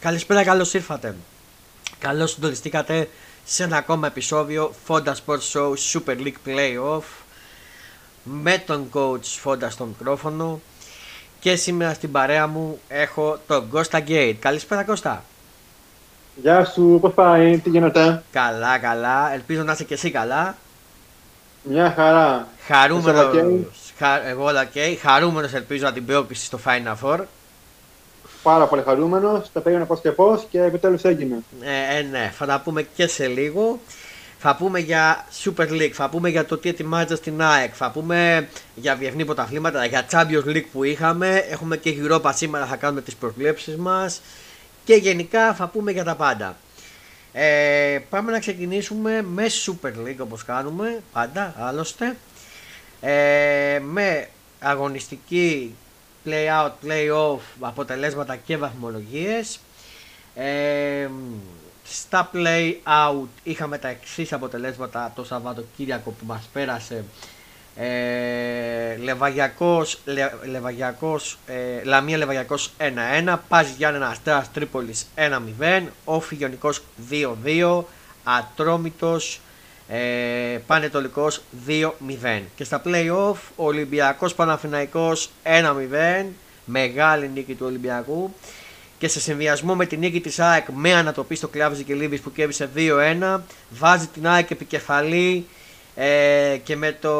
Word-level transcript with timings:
Καλησπέρα, 0.00 0.44
καλώς 0.44 0.74
ήρθατε. 0.74 1.14
Καλώς 1.98 2.30
συντονιστήκατε 2.30 3.08
σε 3.44 3.62
ένα 3.62 3.76
ακόμα 3.76 4.06
επεισόδιο 4.06 4.72
Fonda 4.86 5.12
Sports 5.26 5.52
Show 5.52 5.72
Super 5.92 6.16
League 6.16 6.48
Playoff 6.48 7.02
με 8.22 8.58
τον 8.66 8.86
coach 8.92 9.44
Fonda 9.44 9.66
στο 9.68 9.84
μικρόφωνο 9.84 10.60
και 11.40 11.56
σήμερα 11.56 11.94
στην 11.94 12.12
παρέα 12.12 12.46
μου 12.46 12.80
έχω 12.88 13.38
τον 13.46 13.68
Κώστα 13.68 13.98
Γκέιτ. 14.00 14.40
Καλησπέρα 14.40 14.84
Κώστα. 14.84 15.24
Γεια 16.42 16.64
σου, 16.64 16.98
πώς 17.00 17.14
πάει, 17.14 17.58
τι 17.58 17.70
γίνεται; 17.70 18.22
Καλά, 18.32 18.78
καλά. 18.78 19.32
Ελπίζω 19.32 19.62
να 19.62 19.72
είσαι 19.72 19.84
και 19.84 19.94
εσύ 19.94 20.10
καλά. 20.10 20.56
Μια 21.62 21.92
χαρά. 21.96 22.48
Χαρούμενος, 22.66 23.12
χα, 23.34 23.89
εγώ 24.06 24.44
όλα 24.44 24.68
okay. 24.74 24.96
Χαρούμενος 25.00 25.52
ελπίζω 25.52 25.84
να 25.84 25.92
την 25.92 26.06
πρόκληση 26.06 26.44
στο 26.44 26.58
Final 26.64 26.94
Four. 27.02 27.18
Πάρα 28.42 28.66
πολύ 28.66 28.82
χαρούμενος, 28.82 29.52
τα 29.52 29.60
πήγαινε 29.60 29.84
πώς 29.84 30.00
και 30.00 30.10
πώς 30.10 30.46
και 30.50 30.62
επιτέλους 30.62 31.02
έγινε. 31.02 31.36
Ε, 31.60 31.98
ε, 31.98 32.02
ναι, 32.02 32.32
θα 32.36 32.46
τα 32.46 32.60
πούμε 32.64 32.82
και 32.82 33.06
σε 33.06 33.26
λίγο. 33.26 33.80
Θα 34.38 34.56
πούμε 34.56 34.78
για 34.78 35.24
Super 35.44 35.68
League, 35.68 35.90
θα 35.92 36.08
πούμε 36.08 36.28
για 36.28 36.44
το 36.44 36.58
τι 36.58 36.68
ετοιμάζεται 36.68 37.14
στην 37.14 37.42
ΑΕΚ, 37.42 37.72
θα 37.76 37.90
πούμε 37.90 38.48
για 38.74 38.94
διεθνή 38.94 39.24
πρωταθλήματα, 39.24 39.84
για 39.84 40.06
Champions 40.10 40.46
League 40.46 40.66
που 40.72 40.84
είχαμε. 40.84 41.44
Έχουμε 41.50 41.76
και 41.76 41.94
Europa 42.02 42.30
σήμερα, 42.34 42.66
θα 42.66 42.76
κάνουμε 42.76 43.00
τις 43.00 43.14
προβλέψεις 43.14 43.76
μας. 43.76 44.20
Και 44.84 44.94
γενικά 44.94 45.54
θα 45.54 45.66
πούμε 45.66 45.90
για 45.90 46.04
τα 46.04 46.14
πάντα. 46.14 46.56
Ε, 47.32 47.98
πάμε 48.10 48.32
να 48.32 48.38
ξεκινήσουμε 48.38 49.22
με 49.22 49.44
Super 49.66 50.06
League 50.06 50.18
όπως 50.18 50.44
κάνουμε 50.44 51.02
πάντα 51.12 51.54
άλλωστε 51.58 52.16
ε, 53.00 53.78
με 53.82 54.28
αγωνιστική 54.60 55.74
play 56.24 56.64
out, 56.64 56.70
play 56.86 57.34
off 57.34 57.40
αποτελέσματα 57.60 58.36
και 58.36 58.56
βαθμολογίες. 58.56 59.60
Ε, 60.34 61.08
στα 61.84 62.30
play 62.34 62.74
out 62.84 63.28
είχαμε 63.42 63.78
τα 63.78 63.88
εξής 63.88 64.32
αποτελέσματα. 64.32 65.12
Το 65.14 65.24
Σαββατοκύριακο 65.24 66.10
που 66.10 66.26
μας 66.26 66.48
πέρασε 66.52 67.04
ε, 67.76 68.96
Λεβαγιακός, 68.96 70.00
Λε, 70.04 70.30
Λεβαγιακός 70.44 71.38
ε, 71.46 71.84
Λαμία 71.84 72.16
Λεβαγιακός 72.16 72.72
1-1 73.26 73.38
Πας 73.48 73.68
Γιάννενα 73.76 74.08
Αστέρας 74.08 74.52
Τρίπολης 74.52 75.06
1-0 75.60 75.82
Όφι 76.04 76.34
Γιονικός 76.34 76.82
2-2 77.44 77.82
Ατρόμητος 78.24 79.40
ε, 79.92 80.58
Πανετολικός 80.66 81.42
2-0 81.66 82.42
και 82.54 82.64
στα 82.64 82.82
play-off 82.84 83.36
ο 83.56 83.64
Ολυμπιακός 83.64 84.34
Παναφυναϊκός 84.34 85.30
1-0 85.42 86.26
μεγάλη 86.64 87.30
νίκη 87.34 87.54
του 87.54 87.66
Ολυμπιακού. 87.66 88.34
Και 88.98 89.08
σε 89.08 89.20
συνδυασμό 89.20 89.74
με 89.74 89.86
την 89.86 89.98
νίκη 89.98 90.20
της 90.20 90.38
ΑΕΚ 90.38 90.66
με 90.74 90.94
ανατοπή 90.94 91.34
στο 91.34 91.48
Κλάβζι 91.48 91.84
και 91.84 91.94
Λίβης 91.94 92.20
που 92.20 92.32
κέρδισε 92.32 92.68
2-1 92.76 93.40
βάζει 93.70 94.06
την 94.06 94.26
ΑΕΚ 94.26 94.50
επικεφαλή 94.50 95.46
ε, 95.94 96.56
και 96.62 96.76
με 96.76 96.96
το 97.00 97.14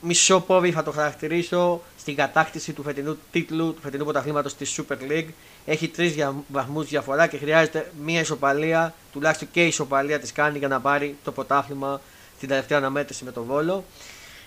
μισό 0.00 0.40
πόδι 0.40 0.72
θα 0.72 0.82
το 0.82 0.90
χαρακτηρίσω 0.90 1.82
στην 1.98 2.16
κατάκτηση 2.16 2.72
του 2.72 2.82
φετινού 2.82 3.18
τίτλου 3.30 3.74
του 3.74 3.80
φετινού 3.82 4.04
πρωταθλήματος 4.04 4.54
της 4.54 4.80
Super 4.80 5.10
League. 5.10 5.28
Έχει 5.66 5.88
τρεις 5.88 6.14
βαθμούς 6.48 6.86
διαφορά 6.88 7.26
και 7.26 7.38
χρειάζεται 7.38 7.90
μία 8.04 8.20
ισοπαλία, 8.20 8.94
τουλάχιστον 9.12 9.48
και 9.50 9.64
η 9.64 9.66
ισοπαλία 9.66 10.20
της 10.20 10.32
κάνει 10.32 10.58
για 10.58 10.68
να 10.68 10.80
πάρει 10.80 11.16
το 11.24 11.32
πρωτάθλημα 11.32 12.00
στην 12.36 12.48
τελευταία 12.48 12.78
αναμέτρηση 12.78 13.24
με 13.24 13.30
τον 13.32 13.44
Βόλο. 13.44 13.84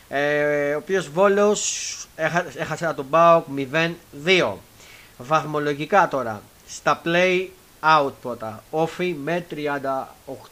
Ε, 0.10 0.74
ο 0.74 0.78
οποίος 0.78 1.10
Βόλος 1.10 2.08
έχασε 2.58 2.94
τον 2.96 3.06
Μπάουκ 3.10 3.46
0-2. 4.26 4.54
Βαθμολογικά 5.18 6.08
τώρα 6.08 6.42
στα 6.68 7.02
play 7.06 7.48
out 7.82 8.12
πρώτα. 8.22 8.64
Όφι 8.70 9.16
με 9.24 9.46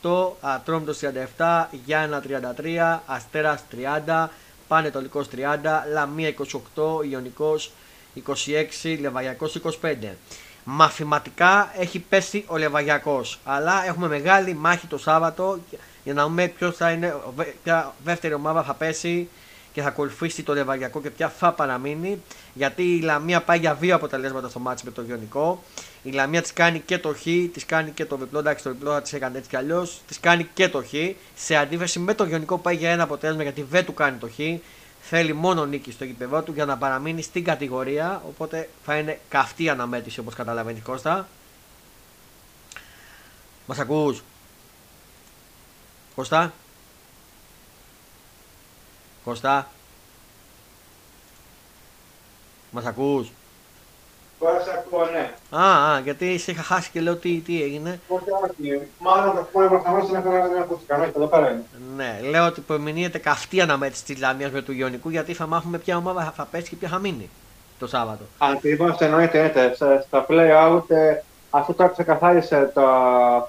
38, 0.01 0.31
Ατρόμητος 0.41 0.99
37, 1.37 1.67
Γιάννα 1.85 2.21
33, 2.21 3.01
Αστέρας 3.05 3.63
30, 4.07 4.29
Πανετολικός 4.67 5.27
30, 5.29 5.85
Λαμία 5.93 6.33
28, 6.75 7.03
Ιωνικός 7.09 7.71
26, 8.83 8.97
Λεβαγιακός 8.99 9.55
25. 9.55 10.17
Μαθηματικά 10.67 11.71
έχει 11.77 11.99
πέσει 11.99 12.43
ο 12.47 12.57
Λεβαγιακός, 12.57 13.39
αλλά 13.45 13.85
έχουμε 13.85 14.07
μεγάλη 14.07 14.53
μάχη 14.53 14.87
το 14.87 14.97
Σάββατο 14.97 15.59
για 16.03 16.13
να 16.13 16.23
δούμε 16.23 16.47
ποιος 16.47 16.75
θα 16.75 16.91
είναι, 16.91 17.15
ποια 17.63 17.93
δεύτερη 18.03 18.33
ομάδα 18.33 18.63
θα 18.63 18.73
πέσει 18.73 19.29
και 19.73 19.81
θα 19.81 19.87
ακολουθήσει 19.87 20.43
το 20.43 20.53
Λεβαγιακό 20.53 21.01
και 21.01 21.09
ποια 21.09 21.29
θα 21.29 21.51
παραμείνει. 21.51 22.21
Γιατί 22.53 22.83
η 22.83 23.01
Λαμία 23.01 23.41
πάει 23.41 23.59
για 23.59 23.73
δύο 23.73 23.95
αποτελέσματα 23.95 24.49
στο 24.49 24.59
μάτι 24.59 24.81
με 24.85 24.91
το 24.91 25.01
Γιονικό. 25.01 25.63
Η 26.03 26.11
Λαμία 26.11 26.41
της 26.41 26.53
κάνει 26.53 26.79
και 26.79 26.97
το 26.97 27.13
Χ, 27.13 27.21
της 27.53 27.65
κάνει 27.65 27.91
και 27.91 28.05
το 28.05 28.17
διπλό. 28.17 28.39
Εντάξει, 28.39 28.63
το 28.63 28.69
διπλό 28.69 28.91
θα 28.91 29.01
της 29.01 29.13
έκανε 29.13 29.37
έτσι 29.37 29.49
κι 29.49 29.55
αλλιώς. 29.55 30.01
Της 30.07 30.19
κάνει 30.19 30.49
και 30.53 30.69
το 30.69 30.83
Χ. 30.83 30.93
Σε 31.35 31.55
αντίθεση 31.55 31.99
με 31.99 32.13
το 32.13 32.25
Γιονικό 32.25 32.57
πάει 32.57 32.75
για 32.75 32.91
ένα 32.91 33.03
αποτέλεσμα 33.03 33.43
γιατί 33.43 33.61
δεν 33.69 33.85
του 33.85 33.93
κάνει 33.93 34.17
το 34.17 34.27
Χ. 34.27 34.39
Θέλει 35.07 35.33
μόνο 35.33 35.66
νίκη 35.66 35.91
στο 35.91 36.05
γήπεδο 36.05 36.41
του 36.41 36.51
για 36.51 36.66
να 36.66 36.77
παραμείνει 36.77 37.21
στην 37.21 37.43
κατηγορία. 37.43 38.21
Οπότε 38.27 38.69
θα 38.83 38.97
είναι 38.97 39.19
καυτή 39.29 39.69
αναμέτρηση 39.69 40.19
όπως 40.19 40.33
καταλαβαίνει 40.33 40.79
Κώστα. 40.79 41.27
Μας 43.66 43.79
ακούς; 43.79 44.23
Κώστα; 46.16 46.53
Κώστα; 49.23 49.69
Μας 52.72 52.85
ακούς; 52.85 53.31
Τώρα 54.45 54.59
σε 54.59 54.72
ακούω, 54.72 55.06
ναι. 55.06 55.33
Α, 55.50 55.94
α, 55.94 56.00
γιατί 56.00 56.38
σε 56.38 56.51
είχα 56.51 56.61
χάσει 56.61 56.89
και 56.91 57.01
λέω 57.01 57.16
τι, 57.16 57.39
τι 57.39 57.63
έγινε. 57.63 58.00
Όχι, 58.07 58.23
όχι. 58.44 58.81
Μάλλον 59.00 59.35
το 59.35 59.47
πούμε 59.51 59.67
προφανώ 59.67 60.06
δεν 60.06 60.16
έχω 60.16 60.29
δεν 60.29 60.61
ακούστηκαν. 60.61 61.01
Όχι, 61.01 61.11
εδώ 61.16 61.25
πέρα 61.25 61.50
είναι. 61.50 61.63
Ναι, 61.95 62.19
λέω 62.29 62.45
ότι 62.45 62.61
προμηνύεται 62.61 63.17
καυτή 63.17 63.61
αναμέτρηση 63.61 64.03
της 64.03 64.19
Λαμία 64.19 64.50
με 64.53 64.61
του 64.61 64.72
Ιωνικού 64.72 65.09
γιατί 65.09 65.34
θα 65.34 65.47
μάθουμε 65.47 65.78
ποια 65.78 65.97
ομάδα 65.97 66.34
θα 66.35 66.47
πέσει 66.51 66.69
και 66.69 66.75
ποια 66.75 66.88
θα 66.88 67.00
μείνει 67.00 67.29
το 67.79 67.88
Σάββατο. 67.88 68.23
Ακριβώς 68.38 68.97
εννοείται, 69.00 69.38
εννοείται. 69.39 69.75
Στα 70.07 70.25
play 70.29 70.73
out, 70.73 70.89
ε, 70.89 71.22
αυτό 71.50 71.73
τώρα 71.73 71.89
ξεκαθάρισε 71.89 72.72
το, 72.73 72.81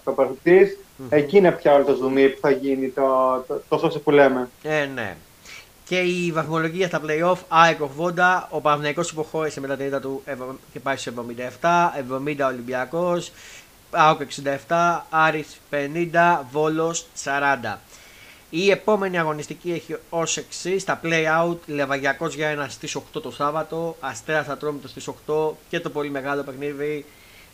το 0.05 0.37
mm-hmm. 0.45 1.07
εκεί 1.09 1.37
είναι 1.37 1.53
πια 1.53 1.75
όλο 1.75 1.85
το 1.85 1.93
zoom 1.93 2.31
που 2.35 2.41
θα 2.41 2.51
γίνει, 2.51 2.89
το, 2.89 3.03
το, 3.47 3.77
το, 3.77 3.89
το 3.89 3.99
που 3.99 4.11
λέμε. 4.11 4.49
Ε, 4.63 4.89
ναι 4.95 5.17
και 5.89 5.99
η 5.99 6.33
βαθμολογία 6.33 6.87
στα 6.87 7.01
playoff 7.07 7.37
ΑΕΚ 7.49 7.79
80, 7.99 8.43
ο 8.51 8.61
Παναθηναϊκός 8.61 9.11
υποχώρησε 9.11 9.61
μετά 9.61 9.77
την 9.77 9.87
ήττα 9.87 10.01
του 10.01 10.23
και 10.73 10.81
πάει 10.81 10.97
σε 10.97 11.13
77, 11.61 11.93
70 12.17 12.47
Ολυμπιακός, 12.47 13.33
ΑΕΚ 13.91 14.21
67, 14.69 15.01
Άρης 15.11 15.61
50, 15.71 16.45
Βόλος 16.51 17.07
40. 17.25 17.79
Η 18.51 18.71
επόμενη 18.71 19.19
αγωνιστική 19.19 19.73
έχει 19.73 19.97
ως 20.11 20.37
εξής: 20.37 20.83
στα 20.83 21.01
play-out, 21.05 21.57
Λεβαγιακός 21.67 22.35
για 22.35 22.49
ένα 22.49 22.69
στις 22.69 22.97
8 22.97 23.23
το 23.23 23.31
Σάββατο, 23.31 23.97
Αστέρας 24.01 24.49
Ατρόμητο 24.49 24.89
στις 24.89 25.09
8 25.27 25.57
και 25.69 25.81
το 25.81 25.91
πολύ 25.91 26.11
μεγάλο 26.11 26.43
παιχνίδι 26.43 27.05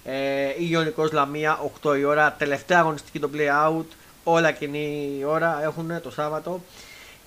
ε, 0.04 0.14
Ιωνικός 0.59 1.12
Λαμία 1.12 1.70
8 1.82 1.99
η 1.99 2.04
ώρα. 2.04 2.32
Τελευταία 2.32 2.78
αγωνιστική 2.78 3.19
το 3.19 3.31
play-out, 3.34 3.87
όλα 4.25 4.53
κοινή 4.53 5.20
ώρα 5.26 5.60
έχουν 5.62 6.00
το 6.03 6.10
Σάββατο. 6.10 6.60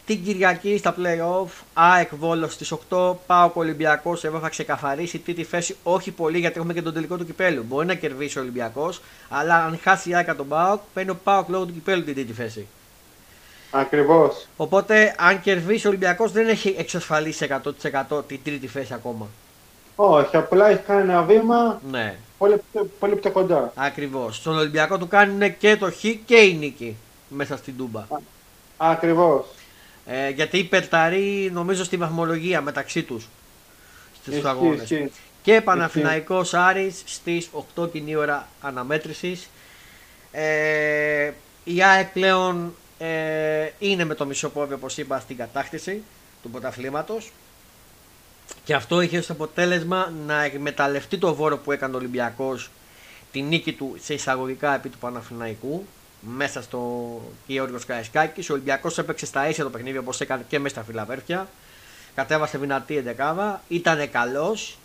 Την 0.05 0.23
Κυριακή 0.23 0.77
στα 0.77 0.95
playoff, 0.97 1.63
ΑΕΚ 1.73 2.15
Βόλος 2.15 2.53
στις 2.53 2.73
8, 2.89 3.15
πάω 3.27 3.51
Ολυμπιακός, 3.53 4.23
εδώ 4.23 4.39
θα 4.39 4.49
ξεκαθαρίσει 4.49 5.19
τρίτη 5.19 5.43
θέση, 5.43 5.75
όχι 5.83 6.11
πολύ 6.11 6.39
γιατί 6.39 6.57
έχουμε 6.57 6.73
και 6.73 6.81
τον 6.81 6.93
τελικό 6.93 7.17
του 7.17 7.25
κυπέλου. 7.25 7.63
Μπορεί 7.67 7.85
να 7.85 7.93
κερδίσει 7.93 8.37
ο 8.37 8.41
Ολυμπιακός, 8.41 9.01
αλλά 9.29 9.55
αν 9.55 9.79
χάσει 9.81 10.09
η 10.09 10.15
ΑΕΚ 10.15 10.35
τον 10.35 10.47
ΠΑΟΚ, 10.47 10.81
παίρνει 10.93 11.09
ο 11.09 11.17
ΠΑΟΚ 11.23 11.49
λόγω 11.49 11.65
του 11.65 11.73
κυπέλου 11.73 12.03
την 12.03 12.13
τρίτη 12.13 12.33
θέση. 12.33 12.67
Ακριβώς. 13.71 14.47
Οπότε 14.57 15.15
αν 15.17 15.41
κερδίσει 15.41 15.85
ο 15.85 15.89
Ολυμπιακός 15.89 16.31
δεν 16.31 16.47
έχει 16.47 16.75
εξασφαλίσει 16.77 17.47
100% 18.09 18.27
την 18.27 18.39
τρίτη 18.43 18.67
θέση 18.67 18.93
ακόμα. 18.93 19.27
Όχι, 19.95 20.37
απλά 20.37 20.69
έχει 20.69 20.81
κάνει 20.81 21.01
ένα 21.01 21.21
βήμα 21.21 21.81
ναι. 21.89 22.15
πολύ, 22.37 22.61
πολύ 22.99 23.15
πιο 23.15 23.31
κοντά. 23.31 23.71
Ακριβώς. 23.75 24.35
Στον 24.35 24.57
Ολυμπιακό 24.57 24.97
του 24.97 25.07
κάνουν 25.07 25.57
και 25.57 25.75
το 25.75 25.91
Χ 25.91 26.01
και 26.25 26.35
η 26.35 26.53
νίκη 26.53 26.95
μέσα 27.29 27.57
στην 27.57 27.77
Τούμπα. 27.77 28.05
Ακριβώς. 28.77 29.45
Ε, 30.05 30.29
γιατί 30.29 30.57
υπερταρεί 30.57 31.49
νομίζω 31.53 31.83
στη 31.83 31.97
βαθμολογία 31.97 32.61
μεταξύ 32.61 33.03
τους 33.03 33.27
στους 34.21 34.43
αγώνες. 34.43 34.93
Και 35.41 35.61
Παναθηναϊκός 35.61 36.53
Άρης 36.53 37.03
στις 37.05 37.49
8 37.75 37.91
κοινή 37.91 38.15
ώρα 38.15 38.47
αναμέτρησης. 38.61 39.49
Ε, 40.31 41.31
η 41.63 41.83
ΑΕΚ 41.83 42.07
πλέον 42.07 42.73
ε, 42.97 43.69
είναι 43.79 44.05
με 44.05 44.15
το 44.15 44.25
μισό 44.25 44.49
πόδι 44.49 44.73
όπως 44.73 44.97
είπα 44.97 45.19
στην 45.19 45.37
κατάκτηση 45.37 46.03
του 46.41 46.49
πρωταθλήματος 46.49 47.31
και 48.63 48.73
αυτό 48.73 49.01
είχε 49.01 49.17
ως 49.17 49.29
αποτέλεσμα 49.29 50.13
να 50.25 50.43
εκμεταλλευτεί 50.43 51.17
το 51.17 51.35
βόρο 51.35 51.57
που 51.57 51.71
έκανε 51.71 51.95
ο 51.95 51.97
Ολυμπιακός 51.97 52.69
τη 53.31 53.41
νίκη 53.41 53.73
του 53.73 53.95
σε 54.01 54.13
εισαγωγικά 54.13 54.75
επί 54.75 54.89
του 54.89 54.97
Παναθηναϊκού 54.97 55.85
μέσα 56.25 56.61
στο 56.61 56.81
Γεώργιος 57.45 57.85
Καραϊσκάκη. 57.85 58.41
Ο 58.41 58.53
Ολυμπιακός 58.53 58.97
έπαιξε 58.97 59.25
στα 59.25 59.49
ίσια 59.49 59.63
το 59.63 59.69
παιχνίδι 59.69 59.97
όπως 59.97 60.21
έκανε 60.21 60.45
και 60.47 60.59
μέσα 60.59 60.75
στα 60.75 60.83
Φιλαβέρφια. 60.83 61.47
Κατέβασε 62.15 62.57
δυνατή 62.57 62.97
εντεκάδα. 62.97 63.61
Ήταν 63.67 64.11
καλός. 64.11 64.77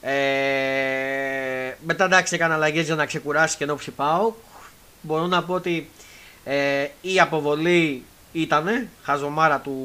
Ε, 0.00 1.74
μετά 1.86 2.04
εντάξει 2.04 2.34
έκανε 2.34 2.54
αλλαγές 2.54 2.84
για 2.84 2.94
να 2.94 3.06
ξεκουράσει 3.06 3.56
και 3.56 3.64
ενώ 3.64 3.78
πάω. 3.96 4.32
Μπορώ 5.02 5.26
να 5.26 5.44
πω 5.44 5.54
ότι 5.54 5.90
ε, 6.44 6.86
η 7.00 7.20
αποβολή 7.20 8.04
ήταν 8.32 8.88
χαζομάρα 9.02 9.58
του 9.58 9.76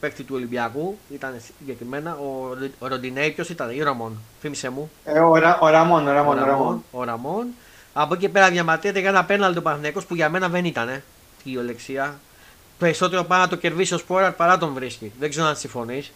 παίκτη 0.00 0.22
του 0.22 0.34
Ολυμπιακού. 0.34 0.98
Ήταν 1.12 1.40
συγκεκριμένα. 1.58 2.14
Ο, 2.14 2.56
ο 2.78 2.86
Ροντινέη, 2.86 3.30
ποιο 3.30 3.44
ήταν, 3.50 3.70
ή 3.70 3.82
Ραμόν. 3.82 4.18
Θύμησε 4.40 4.68
μου. 4.70 4.90
Ε, 5.04 5.18
ο, 5.18 5.36
Ρα, 5.36 5.58
ο 5.60 5.68
Ραμόν, 5.68 6.08
ο 6.08 6.12
Ραμόν. 6.12 6.38
Ο 6.38 6.44
Ραμόν. 6.44 6.84
Ο 6.90 7.04
Ραμόν. 7.04 7.46
Από 7.96 8.14
εκεί 8.14 8.28
πέρα 8.28 8.50
διαματιέται 8.50 9.00
για 9.00 9.08
ένα 9.08 9.24
πέναλ 9.24 9.54
του 9.54 9.62
Παναθυνέκο 9.62 10.00
που 10.08 10.14
για 10.14 10.28
μένα 10.28 10.48
δεν 10.48 10.64
ήταν. 10.64 11.02
Η 11.44 11.56
ολεξία. 11.56 12.18
Περισσότερο 12.78 13.22
πάει 13.24 13.40
να 13.40 13.48
το 13.48 13.56
κερδίσει 13.56 13.94
ο 13.94 13.98
Σπόραρ 13.98 14.32
παρά 14.32 14.58
τον 14.58 14.72
βρίσκει. 14.72 15.12
Δεν 15.18 15.30
ξέρω 15.30 15.46
αν 15.46 15.56
συμφωνείς. 15.56 16.12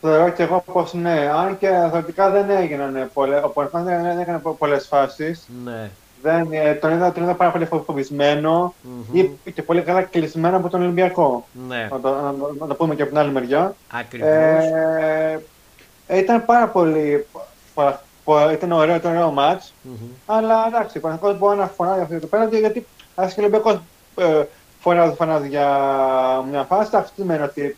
Θεωρώ 0.00 0.30
και 0.30 0.42
εγώ 0.42 0.64
πως 0.72 0.92
ναι. 0.92 1.30
Αν 1.36 1.58
και 1.58 1.68
θεωρητικά 1.90 2.30
δεν 2.30 2.50
έγιναν 2.50 3.10
πολλές. 3.12 3.42
Ο 3.44 3.48
Παναθυνέκο 3.48 4.02
δεν 4.02 4.18
έκανε 4.18 4.42
πολλές 4.58 4.86
φάσεις. 4.86 5.48
Ναι. 5.64 5.90
Δεν, 6.22 6.48
ε, 6.50 6.74
τον, 6.74 6.92
είδα, 6.92 7.12
τον 7.12 7.22
είδα 7.22 7.34
πάρα 7.34 7.50
πολύ 7.50 7.68
φοβισμένο 7.86 8.74
mm-hmm. 8.84 9.28
ή 9.44 9.50
και 9.50 9.62
πολύ 9.62 9.82
καλά 9.82 10.02
κλεισμένο 10.02 10.56
από 10.56 10.68
τον 10.68 10.82
Ολυμπιακό. 10.82 11.46
Ναι. 11.68 11.88
Να, 11.90 12.00
το, 12.00 12.10
να, 12.10 12.34
να 12.58 12.66
το 12.66 12.74
πούμε 12.74 12.94
και 12.94 13.02
από 13.02 13.10
την 13.10 13.20
άλλη 13.20 13.30
μεριά. 13.30 13.74
Ακριβώς. 13.92 14.28
Ε, 14.28 16.18
ήταν 16.18 16.44
πάρα 16.44 16.68
πολύ. 16.68 17.26
Ήταν 18.52 18.72
ωραίο, 18.72 18.94
ήταν 18.94 19.12
ωραίο 19.12 19.30
μάτς, 19.30 19.72
mm-hmm. 19.84 20.08
αλλά 20.26 20.66
εντάξει, 20.66 20.98
ο 20.98 21.00
Παναθηναϊκός 21.00 21.40
μπορεί 21.40 21.58
να 21.58 21.66
φωνάζει 21.66 22.00
αυτό 22.00 22.18
το 22.18 22.26
πέναντι, 22.26 22.58
γιατί 22.58 22.86
ας 23.14 23.34
και 23.34 23.40
ο 23.40 23.42
Ολυμπιακός 23.42 23.80
ε, 24.16 24.44
φωνάζει, 24.80 25.14
φωνάζει 25.14 25.48
για 25.48 25.68
μια 26.50 26.62
φάση, 26.62 26.96
αυτό 26.96 27.12
σημαίνει 27.16 27.42
ότι 27.42 27.76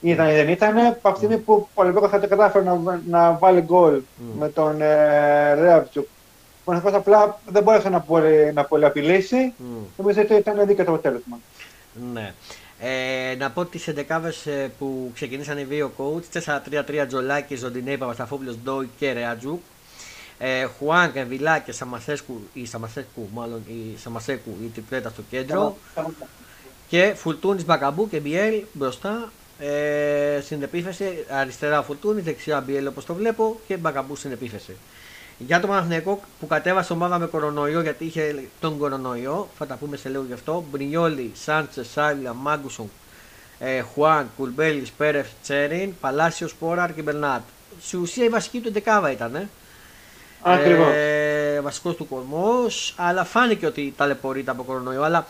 ήταν 0.00 0.28
ή 0.28 0.32
δεν 0.32 0.48
ήταν, 0.48 0.78
από 0.78 1.10
τη 1.10 1.16
στιγμή 1.16 1.38
που 1.38 1.68
ο 1.74 1.82
Ολυμπιακός 1.82 2.10
θα 2.10 2.20
το 2.20 2.28
κατάφερε 2.28 2.64
να, 2.64 3.00
να 3.08 3.32
βάλει 3.32 3.60
γκολ 3.60 3.94
mm. 3.94 4.22
με 4.38 4.48
τον 4.48 4.80
ε, 4.80 5.54
Ρέαβτσουκ 5.54 6.06
ο 6.66 6.70
Παναθηναϊκός 6.70 7.00
απλά 7.00 7.40
δεν 7.46 7.62
μπόρεσε 7.62 7.88
να, 7.88 8.00
πολύ, 8.00 8.52
να 8.54 8.64
πολύ 8.64 8.84
απειλήσει. 8.84 9.52
Mm. 9.58 9.62
Νομίζω 9.96 10.20
ότι 10.20 10.34
ήταν 10.34 10.66
δίκαιο 10.66 10.84
το 10.84 10.92
αποτέλεσμα. 10.92 11.38
Ναι. 12.12 12.34
Ε, 12.80 13.34
να 13.38 13.50
πω 13.50 13.64
τις 13.64 13.88
11 14.08 14.20
που 14.78 15.10
ξεκινήσαν 15.14 15.58
οι 15.58 15.64
δύο 15.64 15.92
coach 15.98 16.40
4-3-3 17.02 17.06
Τζολάκης, 17.06 17.58
Ζοντινέη, 17.58 17.96
Παπασταφόπουλος, 17.98 18.56
Ντόι 18.64 18.88
και 18.98 19.12
Ρεατζούκ. 19.12 19.60
Ε, 20.38 20.64
Χουάν, 20.64 21.12
Βιλά 21.28 21.58
και 21.58 21.72
Σαμασέσκου, 21.72 22.40
ή 22.52 22.66
Σαμασέσκου, 22.66 23.28
μάλλον 23.34 23.62
η 23.66 23.98
Σαμασέκου, 23.98 24.56
η 24.62 24.68
τριπλέτα 24.68 25.08
στο 25.08 25.22
κέντρο. 25.30 25.76
και 26.88 27.14
Φουλτούνης 27.16 27.64
Μπακαμπού 27.64 28.08
και 28.08 28.20
Μπιέλ 28.20 28.62
μπροστά. 28.72 29.32
Ε, 29.58 30.40
στην 30.42 30.62
επίθεση 30.62 31.24
αριστερά 31.30 31.82
Φουλτούνη, 31.82 32.20
δεξιά 32.20 32.60
Μπιέλ 32.60 32.86
όπως 32.86 33.04
το 33.04 33.14
βλέπω 33.14 33.60
και 33.66 33.76
Μπακαμπού 33.76 34.16
στην 34.16 34.32
επίθεση. 34.32 34.76
Για 35.38 35.60
το 35.60 35.66
Παναθηναϊκό 35.66 36.20
που 36.40 36.46
κατέβασε 36.46 36.92
ομάδα 36.92 37.18
με 37.18 37.26
κορονοϊό 37.26 37.80
γιατί 37.80 38.04
είχε 38.04 38.48
τον 38.60 38.78
κορονοϊό, 38.78 39.48
θα 39.58 39.66
τα 39.66 39.74
πούμε 39.74 39.96
σε 39.96 40.08
λίγο 40.08 40.24
γι' 40.26 40.32
αυτό. 40.32 40.64
Μπρινιόλι, 40.70 41.30
Σάντσες, 41.34 41.88
Σάλια, 41.88 42.32
Μάγκουσον, 42.32 42.90
ε, 43.58 43.80
Χουάν, 43.80 44.30
Κουλμπέλης, 44.36 44.90
Πέρεφ, 44.90 45.26
Τσέριν, 45.42 45.94
Παλάσιος, 46.00 46.54
Πόραρ 46.54 46.94
και 46.94 47.02
Μπερνάτ. 47.02 47.42
Στη 47.82 47.96
ουσία 47.96 48.24
η 48.24 48.28
βασική 48.28 48.60
του 48.60 48.72
δεκάβα 48.72 49.10
ήταν. 49.10 49.34
Ε. 49.34 49.48
Ακριβώς. 50.52 50.92
Ε, 50.94 51.60
Βασικός 51.62 51.96
του 51.96 52.08
κορμός, 52.08 52.94
αλλά 52.96 53.24
φάνηκε 53.24 53.66
ότι 53.66 53.94
ταλαιπωρείται 53.96 54.50
από 54.50 54.62
κορονοϊό. 54.62 55.02
Αλλά 55.02 55.26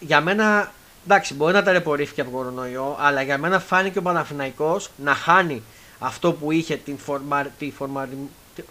για 0.00 0.20
μένα, 0.20 0.72
εντάξει, 1.04 1.34
μπορεί 1.34 1.52
να 1.52 1.62
ταλαιπωρήθηκε 1.62 2.20
από 2.20 2.30
κορονοϊό, 2.30 2.96
αλλά 3.00 3.22
για 3.22 3.38
μένα 3.38 3.58
φάνηκε 3.58 3.98
ο 3.98 4.02
Παναθηναϊκός 4.02 4.90
να 4.96 5.14
χάνει 5.14 5.62
αυτό 5.98 6.32
που 6.32 6.52
είχε 6.52 6.76
την 6.76 6.98
φορμα, 6.98 7.46
τη 7.58 7.70
φορμα, 7.70 8.08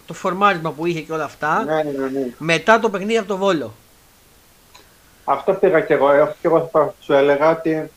το 0.06 0.14
φορμάρισμα 0.14 0.70
που 0.72 0.86
είχε 0.86 1.00
και 1.00 1.12
όλα 1.12 1.24
αυτά 1.24 1.64
ναι, 1.64 1.82
ναι, 1.82 2.06
ναι. 2.06 2.26
μετά 2.38 2.80
το 2.80 2.90
παιχνίδι 2.90 3.18
από 3.18 3.28
το 3.28 3.36
Βόλο. 3.36 3.72
Αυτό 5.24 5.52
πήγα 5.52 5.80
και 5.80 5.94
εγώ. 5.94 6.34
Και 6.40 6.46
εγώ 6.46 6.70
σου 7.00 7.12
έλεγα 7.12 7.50
ότι 7.50 7.90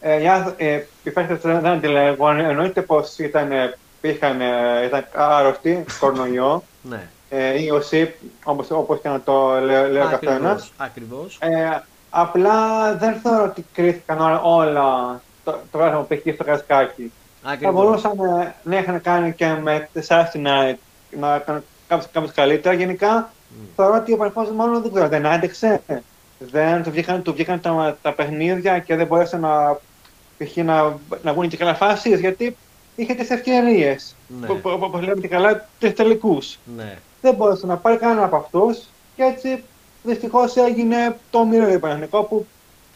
ε, 0.00 0.42
ε, 0.56 0.84
οι 1.02 1.10
παίχτες 1.10 1.40
δεν 1.40 1.66
αντιλέγουν. 1.66 2.38
Εννοείται 2.38 2.82
πως 2.82 3.18
ήταν, 3.18 3.50
είχαν, 4.00 4.40
ήταν 4.86 5.06
άρρωστοι, 5.14 5.84
κορονοϊό. 6.00 6.62
ναι. 6.82 7.08
Ε, 7.30 7.62
ή 7.62 7.70
ο 7.70 7.80
ΣΥΠ, 7.80 8.14
όπως, 8.44 8.70
όπως 8.70 9.00
και 9.00 9.08
να 9.08 9.20
το 9.20 9.60
λέω, 9.60 9.88
λέω 9.88 10.08
καθένας. 10.08 10.72
Ακριβώς. 10.76 11.38
Ε, 11.40 11.82
απλά 12.10 12.94
δεν 12.94 13.14
θεωρώ 13.14 13.44
ότι 13.44 13.64
κρίθηκαν 13.72 14.40
όλα 14.42 15.20
το, 15.44 15.50
το 15.70 15.78
πράγμα 15.78 16.00
που 16.00 16.14
είχε 16.14 16.32
στο 16.32 16.44
Κασκάκι. 16.44 17.12
Θα 17.60 17.72
μπορούσαν 17.72 18.12
να 18.62 18.78
είχαν 18.78 19.00
κάνει 19.00 19.32
και 19.32 19.46
με 19.46 19.88
4 20.08 20.24
στην 20.28 20.48
ΑΕΚ 20.48 20.78
να 21.10 21.38
κάνουν 21.38 21.62
κάποιο 22.12 22.30
καλύτερα. 22.34 22.74
Γενικά 22.74 23.30
mm. 23.30 23.66
θεωρώ 23.76 23.96
ότι 23.96 24.12
ο 24.12 24.16
Πανεπιστήμιο 24.16 24.64
μάλλον 24.64 24.82
δεν 24.82 24.92
ξέρω, 24.92 25.08
δεν 25.08 25.26
άντεξε. 25.26 25.82
Δεν 26.38 26.82
του 26.82 26.90
βγήκαν, 26.90 27.22
του 27.22 27.32
βγήκαν 27.32 27.60
τα, 27.60 27.98
τα 28.02 28.12
παιχνίδια 28.12 28.78
και 28.78 28.96
δεν 28.96 29.06
μπορέσε 29.06 29.36
να, 29.36 29.78
να, 30.54 30.96
να 31.22 31.32
βγουν 31.32 31.48
και 31.48 31.56
καλά 31.56 31.74
φάσεις 31.74 32.20
γιατί 32.20 32.56
είχε 32.96 33.14
τις 33.14 33.30
ευκαιρίες. 33.30 34.14
Ναι. 34.40 34.46
Όπως 34.62 35.00
λέμε 35.00 35.20
και 35.20 35.28
καλά, 35.28 35.68
τρεις 35.78 35.94
τελικούς. 35.94 36.58
Ναι. 36.76 36.98
Δεν 37.20 37.34
μπορούσε 37.34 37.66
να 37.66 37.76
πάρει 37.76 37.96
κανένα 37.96 38.24
από 38.24 38.36
αυτούς 38.36 38.78
και 39.16 39.22
έτσι 39.22 39.62
δυστυχώς 40.02 40.56
έγινε 40.56 41.18
το 41.30 41.44
μοιραίο 41.44 41.78
Παναγενικό 41.78 42.22
που 42.22 42.46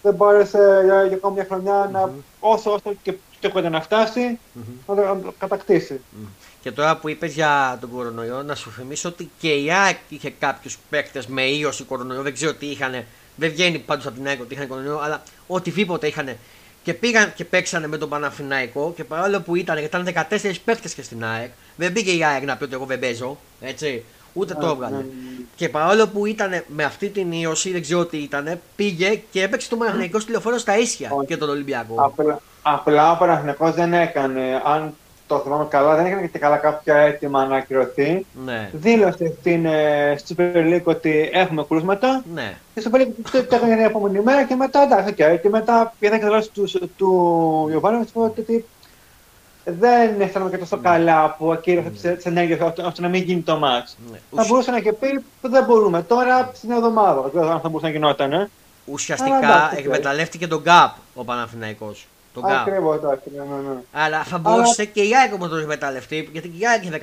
δεν 0.03 0.15
μπόρεσε 0.15 0.81
για, 0.85 1.05
για 1.05 1.17
ακόμη 1.17 1.35
μια 1.35 1.45
χρονιά 1.45 1.87
mm-hmm. 1.87 1.91
να, 1.91 2.11
όσο, 2.41 2.71
όσο 2.71 2.95
και, 3.03 3.15
και 3.41 3.49
κοντά 3.49 3.69
να 3.69 3.81
φτάσει 3.81 4.39
mm-hmm. 4.59 4.95
να 4.95 5.21
το 5.21 5.35
κατακτήσει. 5.39 6.01
Mm. 6.01 6.27
Και 6.63 6.73
τώρα 6.73 6.97
που 6.97 7.09
είπες 7.09 7.33
για 7.33 7.79
τον 7.81 7.91
κορονοϊό, 7.91 8.43
να 8.43 8.55
σου 8.55 8.71
θυμίσω 8.71 9.09
ότι 9.09 9.31
και 9.39 9.55
η 9.55 9.73
ΑΕΚ 9.73 9.97
είχε 10.09 10.31
κάποιους 10.31 10.79
παίκτες 10.91 11.27
με 11.27 11.43
ίωση 11.43 11.85
κορονοϊό. 11.85 12.23
Δεν 12.23 12.33
ξέρω 12.33 12.55
τι 12.55 12.67
είχαν. 12.67 13.05
Δεν 13.37 13.51
βγαίνει 13.51 13.79
πάντως 13.79 14.07
από 14.07 14.15
την 14.17 14.27
ΑΕΚ 14.27 14.41
ότι 14.41 14.55
είχαν 14.55 14.69
κορονοϊό, 14.69 14.99
αλλά 14.99 15.23
οτιδήποτε 15.47 16.07
είχαν. 16.07 16.37
Και 16.83 16.95
πήγαν 16.95 17.33
και 17.35 17.45
παίξανε 17.45 17.87
με 17.87 17.99
τον 17.99 18.09
Παναφιναϊκό 18.09 18.93
και 18.97 19.05
παρόλο 19.05 19.41
που 19.41 19.55
ήταν, 19.55 19.79
γιατί 19.79 19.97
ήταν 19.97 20.27
14 20.31 20.55
παίκτες 20.65 20.95
και 20.95 21.03
στην 21.03 21.25
ΑΕΚ, 21.25 21.51
δεν 21.77 21.93
πήγε 21.93 22.13
η 22.13 22.25
ΑΕΚ 22.25 22.45
να 22.45 22.57
πει 22.57 22.65
ότι 22.65 22.75
εγώ 22.75 22.85
δεν 22.85 22.99
παίζω. 22.99 23.39
Έτσι. 23.61 24.05
Ούτε 24.33 24.55
το 24.55 24.67
έβγαλε. 24.67 24.97
Ναι. 24.97 25.05
Και 25.57 25.69
παρόλο 25.69 26.09
που 26.09 26.27
ήταν 26.27 26.65
με 26.67 26.85
αυτή 26.85 27.09
την 27.09 27.33
ίωση, 27.33 27.71
δεν 27.71 27.83
ξέρω 27.83 28.05
τι 28.05 28.17
ήταν, 28.17 28.61
πήγε 28.77 29.21
και 29.31 29.43
έπαιξε 29.43 29.69
το 29.69 29.77
Παναθηναϊκό 29.77 30.19
τηλεφόρο 30.19 30.59
στα 30.59 30.79
ίσια 30.79 31.11
και 31.27 31.37
τον 31.37 31.49
Ολυμπιακό. 31.49 31.95
Απλά, 32.05 32.41
απλά 32.63 33.13
ο 33.13 33.17
Παναθηναϊκός 33.17 33.75
δεν 33.75 33.93
έκανε. 33.93 34.63
Αν 34.65 34.95
το 35.33 35.39
θυμάμαι 35.39 35.67
καλά, 35.69 35.97
δεν 35.97 36.07
έκανε 36.07 36.27
και 36.27 36.39
καλά 36.39 36.57
κάποια 36.57 36.97
έτοιμα 36.97 37.47
να 37.47 37.57
ακυρωθεί. 37.57 38.27
Ναι. 38.45 38.71
Δήλωσε 38.73 39.35
στην 39.41 39.67
ε, 39.67 40.17
Super 40.29 40.57
League 40.57 40.85
ότι 40.85 41.31
έχουμε 41.33 41.65
κρούσματα. 41.69 42.23
Ναι. 42.35 42.55
Και 42.75 42.81
στο 42.81 42.91
Super 42.93 43.01
League 43.01 43.45
το 43.49 43.55
έκανε 43.55 43.75
την 43.75 43.85
επόμενη 43.85 44.21
μέρα 44.21 44.45
και 44.45 44.55
μετά 44.55 44.83
εντάξει, 44.83 45.15
okay. 45.19 45.39
και 45.43 45.49
μετά 45.49 45.95
πήγα 45.99 46.19
και 46.19 46.25
δηλώσει 46.25 46.51
τους, 46.51 46.77
του 46.97 47.09
Ιωβάνου 47.73 48.05
ότι 48.13 48.65
δεν 49.65 50.21
αισθάνομαι 50.21 50.51
και 50.51 50.57
τόσο 50.57 50.77
ναι. 50.77 50.83
καλά 50.83 51.35
που 51.39 51.53
ακύρωσε 51.53 51.89
ναι. 52.03 52.15
τις 52.15 52.25
ενέργειες 52.25 52.59
ώστε 52.61 53.01
να 53.01 53.09
μην 53.09 53.23
γίνει 53.23 53.41
το 53.41 53.55
match. 53.55 53.95
Ναι. 54.11 54.19
Θα 54.37 54.45
μπορούσε 54.49 54.71
να 54.71 54.81
και 54.81 54.93
πει 54.93 55.25
δεν 55.41 55.65
μπορούμε 55.65 56.03
τώρα 56.03 56.51
στην 56.55 56.71
εβδομάδα. 56.71 57.21
Δεν 57.21 57.31
ξέρω 57.31 57.51
αν 57.51 57.61
θα 57.61 57.69
μπορούσε 57.69 57.87
να 57.87 57.93
γινόταν. 57.93 58.33
Ε. 58.33 58.51
Ουσιαστικά 58.85 59.73
εκμεταλλεύτηκε 59.77 60.47
τον 60.47 60.63
Gap 60.67 60.91
ο 61.15 61.25
Παναθηναϊκός. 61.25 62.07
Τον 62.35 62.45
Ακριβώς, 62.45 63.01
ναι, 63.03 63.09
ναι, 63.43 63.69
ναι. 63.69 63.81
Αλλά 63.93 64.25
θα 64.25 64.39
μπορούσε 64.39 64.83
Αλλά... 64.83 64.91
και 64.91 65.03
η 65.03 65.17
ΑΕΚ 65.17 65.33
όμως 65.33 65.49
να 65.49 65.55
το 65.55 65.61
εκμεταλλευτεί, 65.61 66.29
γιατί 66.33 66.49
και 66.49 66.65
η 66.65 66.67
ΑΕΚ 66.67 66.85
είχε 66.85 66.99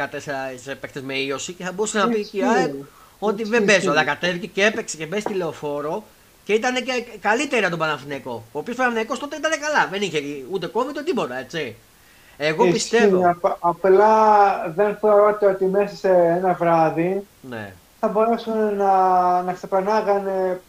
14 0.71 0.75
παίκτες 0.79 1.01
με 1.01 1.13
ίωση 1.13 1.53
και 1.53 1.63
θα 1.63 1.71
μπορούσε 1.71 1.97
να 1.97 2.07
πει 2.07 2.25
και 2.25 2.37
η 2.37 2.43
ΑΕΚ 2.43 2.73
ότι 3.19 3.43
δεν 3.43 3.65
παίζω. 3.65 3.91
Αλλά 3.91 4.03
κατέβηκε 4.03 4.47
και 4.47 4.65
έπαιξε 4.65 4.97
και 4.97 5.05
μπες 5.05 5.21
στη 5.21 5.33
λεωφόρο 5.33 6.03
και 6.43 6.53
ήταν 6.53 6.73
και 6.73 7.05
καλύτερα 7.21 7.61
από 7.61 7.69
τον 7.69 7.79
Παναθηναϊκό. 7.79 8.43
Ο 8.51 8.59
οποίος 8.59 8.77
Παναθηναϊκός 8.77 9.19
τότε 9.19 9.35
ήταν 9.35 9.51
καλά. 9.51 9.87
Δεν 9.91 10.01
είχε 10.01 10.21
ούτε 10.51 10.67
κόμμα 10.67 10.85
ούτε 10.89 11.03
τίποτα, 11.03 11.37
έτσι. 11.37 11.75
Εγώ 12.37 12.63
Εσύ, 12.63 12.73
πιστεύω. 12.73 13.35
απλά 13.59 14.13
δεν 14.75 14.97
θεωρώ 15.01 15.37
ότι 15.41 15.65
μέσα 15.65 15.95
σε 15.95 16.09
ένα 16.09 16.53
βράδυ 16.53 17.27
ναι. 17.41 17.73
θα 17.99 18.07
μπορέσουν 18.07 18.75
να, 18.75 19.41
να 19.41 19.53
ξεπερνάγανε 19.53 20.61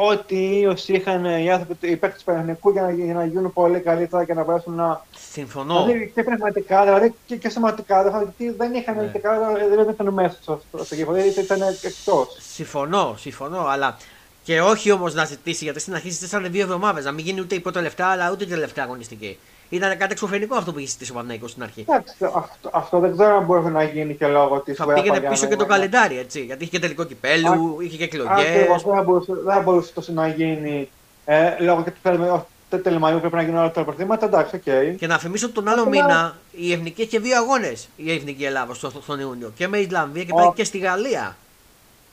ό,τι 0.00 0.66
όσοι 0.66 0.92
είχαν 0.92 1.24
οι 1.24 1.50
άνθρωποι, 1.50 1.90
οι 1.90 1.96
παίκτες 1.96 2.18
του 2.18 2.24
Παναγενικού 2.24 2.70
για, 2.70 2.82
να, 2.82 2.90
για 2.90 3.14
να 3.14 3.24
γίνουν 3.24 3.52
πολύ 3.52 3.80
καλύτερα 3.80 4.24
και 4.24 4.34
να 4.34 4.44
μπορέσουν 4.44 4.74
να. 4.74 5.04
Συμφωνώ. 5.30 5.84
Δηλαδή 5.84 6.12
και 6.14 6.22
πνευματικά, 6.22 6.84
δηλαδή 6.84 7.14
και, 7.26 7.36
και 7.36 7.48
σωματικά. 7.48 8.04
Δηλαδή 8.04 8.50
δεν 8.50 8.74
είχαν 8.74 8.96
ναι. 8.96 9.10
και 9.12 9.18
καλά, 9.18 9.52
δεν 9.52 9.88
ήταν 9.88 10.12
μέσα 10.12 10.38
στο, 10.42 10.60
στο 10.84 10.94
γήπεδο, 10.94 11.18
ήταν 11.18 11.60
εκτός. 11.62 12.36
Συμφωνώ, 12.52 13.14
συμφωνώ, 13.18 13.66
αλλά 13.66 13.96
και 14.42 14.60
όχι 14.60 14.90
όμως 14.90 15.14
να 15.14 15.24
ζητήσει 15.24 15.64
γιατί 15.64 15.80
στην 15.80 15.94
αρχή 15.94 16.10
ζητήσανε 16.10 16.48
δύο 16.48 16.62
εβδομάδες 16.62 17.04
να 17.04 17.12
μην 17.12 17.24
γίνει 17.24 17.40
ούτε 17.40 17.54
η 17.54 17.60
πρώτη 17.60 17.76
τελευταία 17.76 18.06
αλλά 18.06 18.30
ούτε 18.30 18.44
η 18.44 18.46
τελευταία 18.46 18.84
αγωνιστική. 18.84 19.38
Ήταν 19.68 19.98
κάτι 19.98 20.12
εξωφρενικό 20.12 20.56
αυτό 20.56 20.72
που 20.72 20.78
είχε 20.78 20.88
ζητήσει 20.88 21.10
ο 21.10 21.14
Παναγενικό 21.14 21.48
στην 21.48 21.62
αρχή. 21.62 21.84
Εντάξει, 21.88 22.14
αυτό, 22.24 22.70
αυτό 22.72 22.98
δεν 22.98 23.12
ξέρω 23.12 23.36
αν 23.36 23.44
μπορεί 23.44 23.70
να 23.70 23.82
γίνει 23.82 24.14
και 24.14 24.26
λόγω 24.26 24.60
της. 24.60 24.76
Θα 24.76 24.92
πήγαινε 24.92 25.20
πίσω 25.20 25.46
και 25.46 25.56
το 25.56 25.66
καλεντάρι, 25.66 26.18
έτσι. 26.18 26.40
Γιατί 26.40 26.62
είχε 26.62 26.70
και 26.70 26.78
τελικό 26.78 27.04
κυπέλου, 27.04 27.80
είχε 27.80 27.96
και 27.96 28.04
εκλογές. 28.04 28.66
δεν 28.66 28.94
θα 28.94 29.02
μπορούσε, 29.02 29.32
δεν 29.44 29.62
μπορούσε 29.62 29.92
τόσο 29.92 30.12
να 30.12 30.28
γίνει 30.28 30.88
ε, 31.24 31.56
λόγω 31.58 31.82
και 31.82 31.90
του 31.90 31.98
θέλουμε 32.02 32.44
τέλη 32.76 32.98
Μαΐου 33.02 33.20
πρέπει 33.20 33.34
να 33.34 33.42
γίνουν 33.42 33.58
όλα 33.58 33.70
τα 33.70 33.84
πρωταθλήματα, 33.84 34.26
εντάξει, 34.26 34.56
OK. 34.56 34.62
Okay. 34.66 34.94
Και 34.98 35.06
να 35.06 35.18
θυμίσω 35.18 35.50
τον 35.52 35.68
άλλο 35.68 35.82
Απλά... 35.82 36.02
μήνα 36.02 36.36
η 36.50 36.72
Εθνική 36.72 37.02
έχει 37.02 37.18
δύο 37.18 37.36
αγώνες 37.36 37.88
η 37.96 38.12
Εθνική 38.12 38.44
Ελλάδα 38.44 38.74
στο, 38.74 38.90
στον 38.90 39.20
Ιούνιο. 39.20 39.52
Και 39.56 39.68
με 39.68 39.78
Ισλανδία 39.78 40.24
και 40.24 40.32
πάει 40.34 40.52
και 40.54 40.64
στη 40.64 40.78
Γαλλία. 40.78 41.36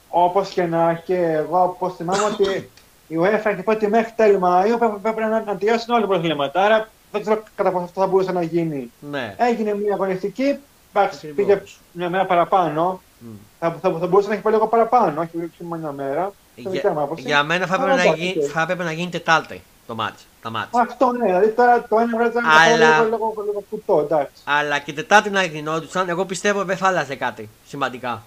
Όπως 0.10 0.50
και 0.50 0.64
να 0.64 0.90
έχει, 0.90 1.14
εγώ 1.14 1.64
όπως 1.64 1.90
θυμάμαι 1.90 2.24
ότι 2.24 2.70
η 3.08 3.16
UEFA 3.20 3.46
έχει 3.46 3.62
πει 3.62 3.70
ότι 3.70 3.88
μέχρι 3.88 4.14
τέλη 4.16 4.40
Μαΐου 4.44 5.00
πρέπει 5.02 5.22
να, 5.22 5.44
να 5.46 5.58
τελειώσουν 5.58 5.94
όλα 5.94 6.02
τα 6.02 6.08
πρωταθλήματα. 6.08 6.64
Άρα 6.64 6.90
δεν 7.16 7.22
ξέρω 7.22 7.44
κατά 7.56 7.72
πόσο 7.72 7.84
αυτό 7.84 8.02
θα 8.02 8.08
μπορούσε 8.08 8.32
να 8.32 8.42
γίνει. 8.42 8.92
Ναι. 9.00 9.36
Έγινε 9.38 9.76
μια 9.76 9.94
αγωνιστική, 9.94 10.58
εντάξει, 10.94 11.28
πήγε 11.28 11.62
μια 11.92 12.10
μέρα 12.10 12.26
παραπάνω. 12.26 13.02
Mm. 13.22 13.38
Θα, 13.60 13.78
θα, 13.82 13.92
θα, 14.00 14.08
μπορούσε 14.08 14.28
να 14.28 14.34
έχει 14.34 14.44
πάει 14.44 14.54
λίγο 14.54 14.68
παραπάνω, 14.68 15.22
όχι, 15.22 15.38
όχι 15.38 15.64
μόνο 15.64 15.82
μια 15.82 15.92
μέρα. 15.92 16.34
Για, 16.56 16.94
για 17.16 17.44
μένα 17.44 17.66
θα 17.66 17.76
έπρεπε, 17.76 17.96
να, 17.96 18.16
γίνει, 18.16 18.46
θα 18.46 18.62
έπρεπε 18.62 18.84
να 18.84 18.92
γίνει 18.92 19.10
Τετάρτη 19.10 19.62
το 19.88 19.96
μάτς. 19.96 20.28
Το 20.42 20.52
μάτς. 20.52 20.70
Αυτό 20.72 21.12
ναι, 21.12 21.26
δηλαδή 21.26 21.50
τώρα 21.50 21.86
το 21.90 22.00
ένα 22.00 22.18
βράδυ 22.18 22.38
ήταν 22.38 22.44
λίγο, 22.78 23.04
λίγο, 23.04 23.44
λίγο 23.46 23.64
κουτό, 23.70 24.00
εντάξει. 24.00 24.42
Αλλά 24.44 24.80
και 24.80 24.94
Τετάρτη 24.94 25.30
να 25.30 25.44
γινόντουσαν, 25.44 26.10
εγώ 26.10 26.26
πιστεύω 26.26 26.64
δεν 26.64 26.78
θα 26.78 26.88
άλλαζε 26.88 27.16
κάτι 27.16 27.50
σημαντικά. 27.68 28.24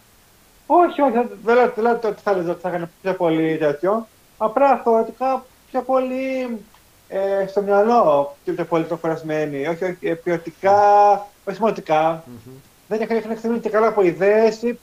Όχι, 0.66 1.02
όχι, 1.02 1.12
δεν 1.45 1.54
λέω, 1.54 1.73
δεν 1.75 1.85
λέω 1.85 1.92
ότι 1.92 2.21
θα, 2.23 2.57
θα 2.61 2.68
έκανε 2.68 2.90
πιο 3.02 3.12
πολύ 3.12 3.57
τέτοιο. 3.59 4.07
Απλά 4.38 4.80
θεωρητικά 4.85 5.45
πιο 5.71 5.83
πολύ 5.83 6.59
ε, 7.08 7.46
στο 7.46 7.62
μυαλό 7.62 8.36
και 8.44 8.52
πιο 8.52 8.64
πολύ 8.64 8.84
προχωρασμένοι. 8.84 9.66
Όχι, 9.66 9.84
όχι 9.84 9.96
ε, 10.00 10.14
ποιοτικά, 10.14 11.12
όχι 11.44 11.56
σημαντικά. 11.56 12.24
Mm-hmm. 12.26 12.50
Δεν 12.88 13.00
είχαν 13.00 13.16
εξελίξει 13.16 13.60
και 13.60 13.68
καλά 13.68 13.86
από 13.86 14.02
ιδέες 14.02 14.62
ή 14.62 14.78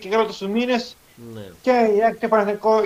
και 0.00 0.08
καλά 0.08 0.26
τόσου 0.26 0.50
μήνες. 0.50 0.96
Ναι. 1.34 1.40
Και 1.62 1.70
η 1.70 2.02
ΑΕΚ 2.02 2.18
και, 2.18 2.28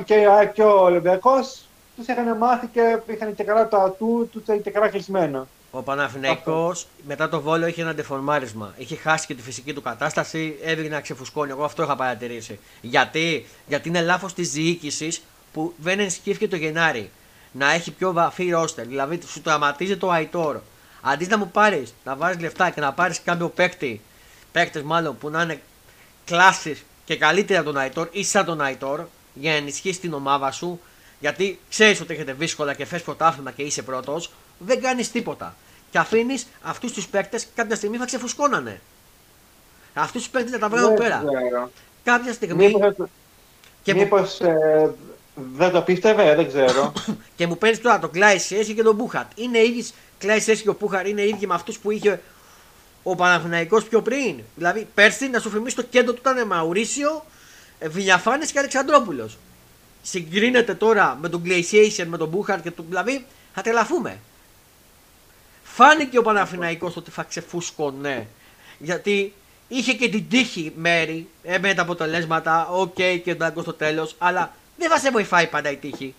και, 0.04 0.50
και 0.54 0.62
ο 0.62 0.82
Ολυμπιακός 0.82 1.64
τους 1.96 2.06
είχαν 2.06 2.36
μάθει 2.36 2.66
και 2.66 2.98
είχαν 3.06 3.34
και 3.34 3.44
καλά 3.44 3.68
το 3.68 3.76
ατού, 3.76 4.28
τους 4.32 4.42
και 4.62 4.70
καλά 4.70 4.88
κλεισμένα. 4.88 5.46
Ο 5.70 5.82
Παναθηναϊκός 5.82 6.86
μετά 7.06 7.28
το 7.28 7.40
βόλιο 7.40 7.66
είχε 7.66 7.82
ένα 7.82 7.94
ντεφορμάρισμα. 7.94 8.74
Είχε 8.76 8.96
χάσει 8.96 9.26
και 9.26 9.34
τη 9.34 9.42
φυσική 9.42 9.72
του 9.72 9.82
κατάσταση, 9.82 10.58
έβγαινε 10.62 10.94
να 10.94 11.00
ξεφουσκώνει. 11.00 11.50
Εγώ 11.50 11.64
αυτό 11.64 11.82
είχα 11.82 11.96
παρατηρήσει. 11.96 12.58
Γιατί, 12.80 13.46
Γιατί 13.66 13.88
είναι 13.88 14.00
λάθος 14.00 14.34
της 14.34 14.52
διοίκησης 14.52 15.22
που 15.52 15.74
δεν 15.76 16.00
ενισχύθηκε 16.00 16.48
το 16.48 16.56
Γενάρη. 16.56 17.10
Να 17.56 17.72
έχει 17.72 17.90
πιο 17.90 18.12
βαφή 18.12 18.50
ρόστερ. 18.50 18.86
Δηλαδή 18.86 19.20
σου 19.26 19.40
τραυματίζει 19.40 19.96
το 19.96 20.10
Αϊτόρ. 20.10 20.60
Αντί 21.00 21.26
να 21.26 21.38
μου 21.38 21.50
πάρεις, 21.50 21.94
να 22.04 22.16
βάζεις 22.16 22.40
λεφτά 22.40 22.70
και 22.70 22.80
να 22.80 22.92
πάρεις 22.92 23.20
κάποιο 23.24 23.48
παίκτη, 23.48 24.00
παίκτες 24.52 24.82
μάλλον 24.82 25.18
που 25.18 25.30
να 25.30 25.42
είναι 25.42 25.60
κλάσει 26.24 26.82
και 27.04 27.16
καλύτερα 27.16 27.62
τον 27.62 27.76
Αϊτόρ 27.76 28.08
ή 28.12 28.24
σαν 28.24 28.44
τον 28.44 28.60
Αϊτόρ 28.60 29.00
για 29.34 29.50
να 29.50 29.56
ενισχύσεις 29.56 30.00
την 30.00 30.12
ομάδα 30.12 30.50
σου. 30.50 30.80
Γιατί 31.20 31.58
ξέρεις 31.68 32.00
ότι 32.00 32.14
έχετε 32.14 32.32
δύσκολα 32.32 32.74
και 32.74 32.84
θε 32.84 32.98
πρωτάθλημα 32.98 33.50
και 33.50 33.62
είσαι 33.62 33.82
πρώτος, 33.82 34.30
δεν 34.58 34.80
κάνεις 34.80 35.10
τίποτα. 35.10 35.56
Και 35.90 35.98
αφήνεις 35.98 36.46
αυτούς 36.62 36.92
τους 36.92 37.08
παίκτες 37.08 37.46
κάποια 37.54 37.76
στιγμή 37.76 37.96
θα 37.96 38.04
ξεφουσκώνανε. 38.04 38.80
Αυτούς 39.94 40.22
τους 40.22 40.30
παίκτες 40.30 40.50
θα 40.52 40.58
τα 40.58 40.68
βγάλουν 40.68 40.94
πέρα. 40.94 41.24
Κάποια 42.04 42.32
στιγμή. 42.32 42.66
Μήπως, 42.66 43.08
και 43.82 43.94
μήπως, 43.94 44.40
ε, 44.40 44.94
δεν 45.34 45.70
το 45.70 45.82
πίστευε, 45.82 46.34
δεν 46.34 46.48
ξέρω. 46.48 46.92
και 47.36 47.46
μου 47.46 47.58
παίρνεις 47.58 47.80
τώρα 47.80 47.98
τον 47.98 48.10
Κλάι 48.10 48.38
Σέση 48.38 48.74
και 48.74 48.82
τον 48.82 48.94
Μπούχαρτ. 48.94 49.30
Είναι 49.34 49.58
ίδιοι, 49.58 49.86
Κλάι 50.18 50.40
Σέση 50.40 50.62
και 50.62 50.68
ο 50.68 50.76
Μπούχαρτ 50.80 51.08
είναι 51.08 51.22
ίδιοι 51.22 51.46
με 51.46 51.54
αυτούς 51.54 51.78
που 51.78 51.90
είχε 51.90 52.20
ο 53.02 53.14
Παναθηναϊκός 53.14 53.84
πιο 53.84 54.02
πριν. 54.02 54.40
Δηλαδή 54.54 54.86
πέρσι 54.94 55.28
να 55.28 55.38
σου 55.40 55.50
θυμίσει 55.50 55.76
το 55.76 55.82
κέντρο 55.82 56.12
του 56.12 56.20
ήταν 56.20 56.46
Μαουρίσιο, 56.46 57.24
ε, 57.78 57.88
Βιλιαφάνης 57.88 58.52
και 58.52 58.58
Αλεξανδρόπουλος. 58.58 59.38
Συγκρίνεται 60.02 60.74
τώρα 60.74 61.18
με 61.20 61.28
τον 61.28 61.42
Glaciation, 61.44 62.04
με 62.06 62.16
τον 62.16 62.28
Μπούχαρτ 62.28 62.62
και 62.62 62.70
τον. 62.70 62.84
Δηλαδή 62.88 63.26
θα 63.54 63.62
τρελαθούμε. 63.62 64.18
Φάνηκε 65.62 66.18
ο 66.18 66.22
Παναθηναϊκός 66.22 66.96
ότι 66.96 67.10
θα 67.10 67.22
ξεφούσκωνε. 67.22 68.26
Γιατί 68.78 69.32
είχε 69.68 69.92
και 69.92 70.08
την 70.08 70.28
τύχη 70.28 70.72
μέρη, 70.76 71.28
έμενε 71.42 71.74
τα 71.74 71.82
αποτελέσματα, 71.82 72.68
οκ 72.68 72.94
okay, 72.96 73.20
και 73.24 73.34
τον 73.34 73.62
στο 73.62 73.72
τέλος, 73.72 74.14
αλλά 74.18 74.54
δεν 74.76 74.90
θα 74.90 74.98
σε 74.98 75.10
βοηθάει 75.10 75.46
πάντα 75.46 75.70
η 75.70 75.76
τύχη. 75.76 76.14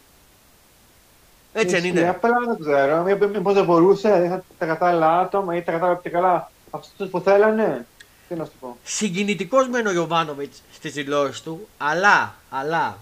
Έτσι 1.54 1.76
δεν 1.76 1.86
είναι. 1.86 2.10
Απλά 2.10 2.32
δεν 2.48 2.58
ξέρω. 2.60 3.04
Μήπως 3.34 3.54
δεν 3.54 3.66
μπορούσε, 3.66 4.10
δεν 4.10 4.24
είχα 4.24 4.44
τα 4.58 4.66
κατάλληλα 4.66 5.20
άτομα 5.20 5.56
ή 5.56 5.62
τα 5.62 5.72
κατάλληλα 5.72 5.98
πιο 6.00 6.12
καλά 6.12 6.52
αυτούς 6.70 7.10
που 7.10 7.20
θέλανε. 7.20 7.86
Τι 8.28 8.36
να 8.36 8.46
σου 8.46 8.52
πω. 8.60 8.78
Συγκινητικός 8.84 9.68
μένει 9.68 9.88
ο 9.88 9.92
Γιωβάνοβιτς 9.92 10.62
στις 10.74 10.94
δηλώσεις 10.94 11.42
του, 11.42 11.68
αλλά, 11.78 12.36
αλλά 12.50 12.98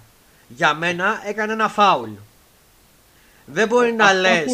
για 0.47 0.73
μένα 0.73 1.21
έκανε 1.25 1.53
ένα 1.53 1.69
φάουλ. 1.69 2.09
Δεν 3.45 3.67
μπορεί 3.67 3.93
να 3.93 4.13
λες. 4.13 4.45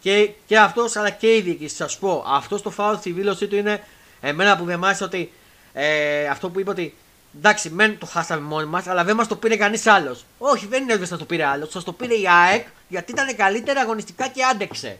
Και, 0.00 0.30
και 0.46 0.58
αυτός 0.58 0.96
αλλά 0.96 1.10
και 1.10 1.36
η 1.36 1.40
διοίκηση, 1.40 1.74
σα 1.74 1.98
πω. 1.98 2.24
Αυτός 2.26 2.62
το 2.62 2.70
φάουλ 2.70 2.96
στη 2.96 3.10
δήλωσή 3.10 3.46
του 3.46 3.56
είναι 3.56 3.84
εμένα 4.20 4.56
που 4.56 4.64
με 4.64 4.98
ότι 5.02 5.32
ε, 5.72 6.26
αυτό 6.26 6.50
που 6.50 6.60
είπε 6.60 6.70
ότι 6.70 6.94
εντάξει, 7.36 7.70
μεν 7.70 7.98
το 7.98 8.06
χάσαμε 8.06 8.40
μόνοι 8.40 8.66
μας, 8.66 8.86
αλλά 8.86 9.04
δεν 9.04 9.16
μας 9.16 9.28
το 9.28 9.36
πήρε 9.36 9.56
κανείς 9.56 9.86
άλλος. 9.86 10.24
Όχι, 10.38 10.66
δεν 10.66 10.82
είναι 10.82 10.92
ότι 10.92 11.06
σα 11.06 11.16
το 11.16 11.24
πήρε 11.24 11.44
άλλος. 11.44 11.70
Σα 11.70 11.82
το 11.82 11.92
πήρε 11.92 12.14
η 12.14 12.28
ΑΕΚ 12.28 12.66
γιατί 12.88 13.12
ήταν 13.12 13.36
καλύτερα 13.36 13.80
αγωνιστικά 13.80 14.28
και 14.28 14.44
άντεξε. 14.44 14.98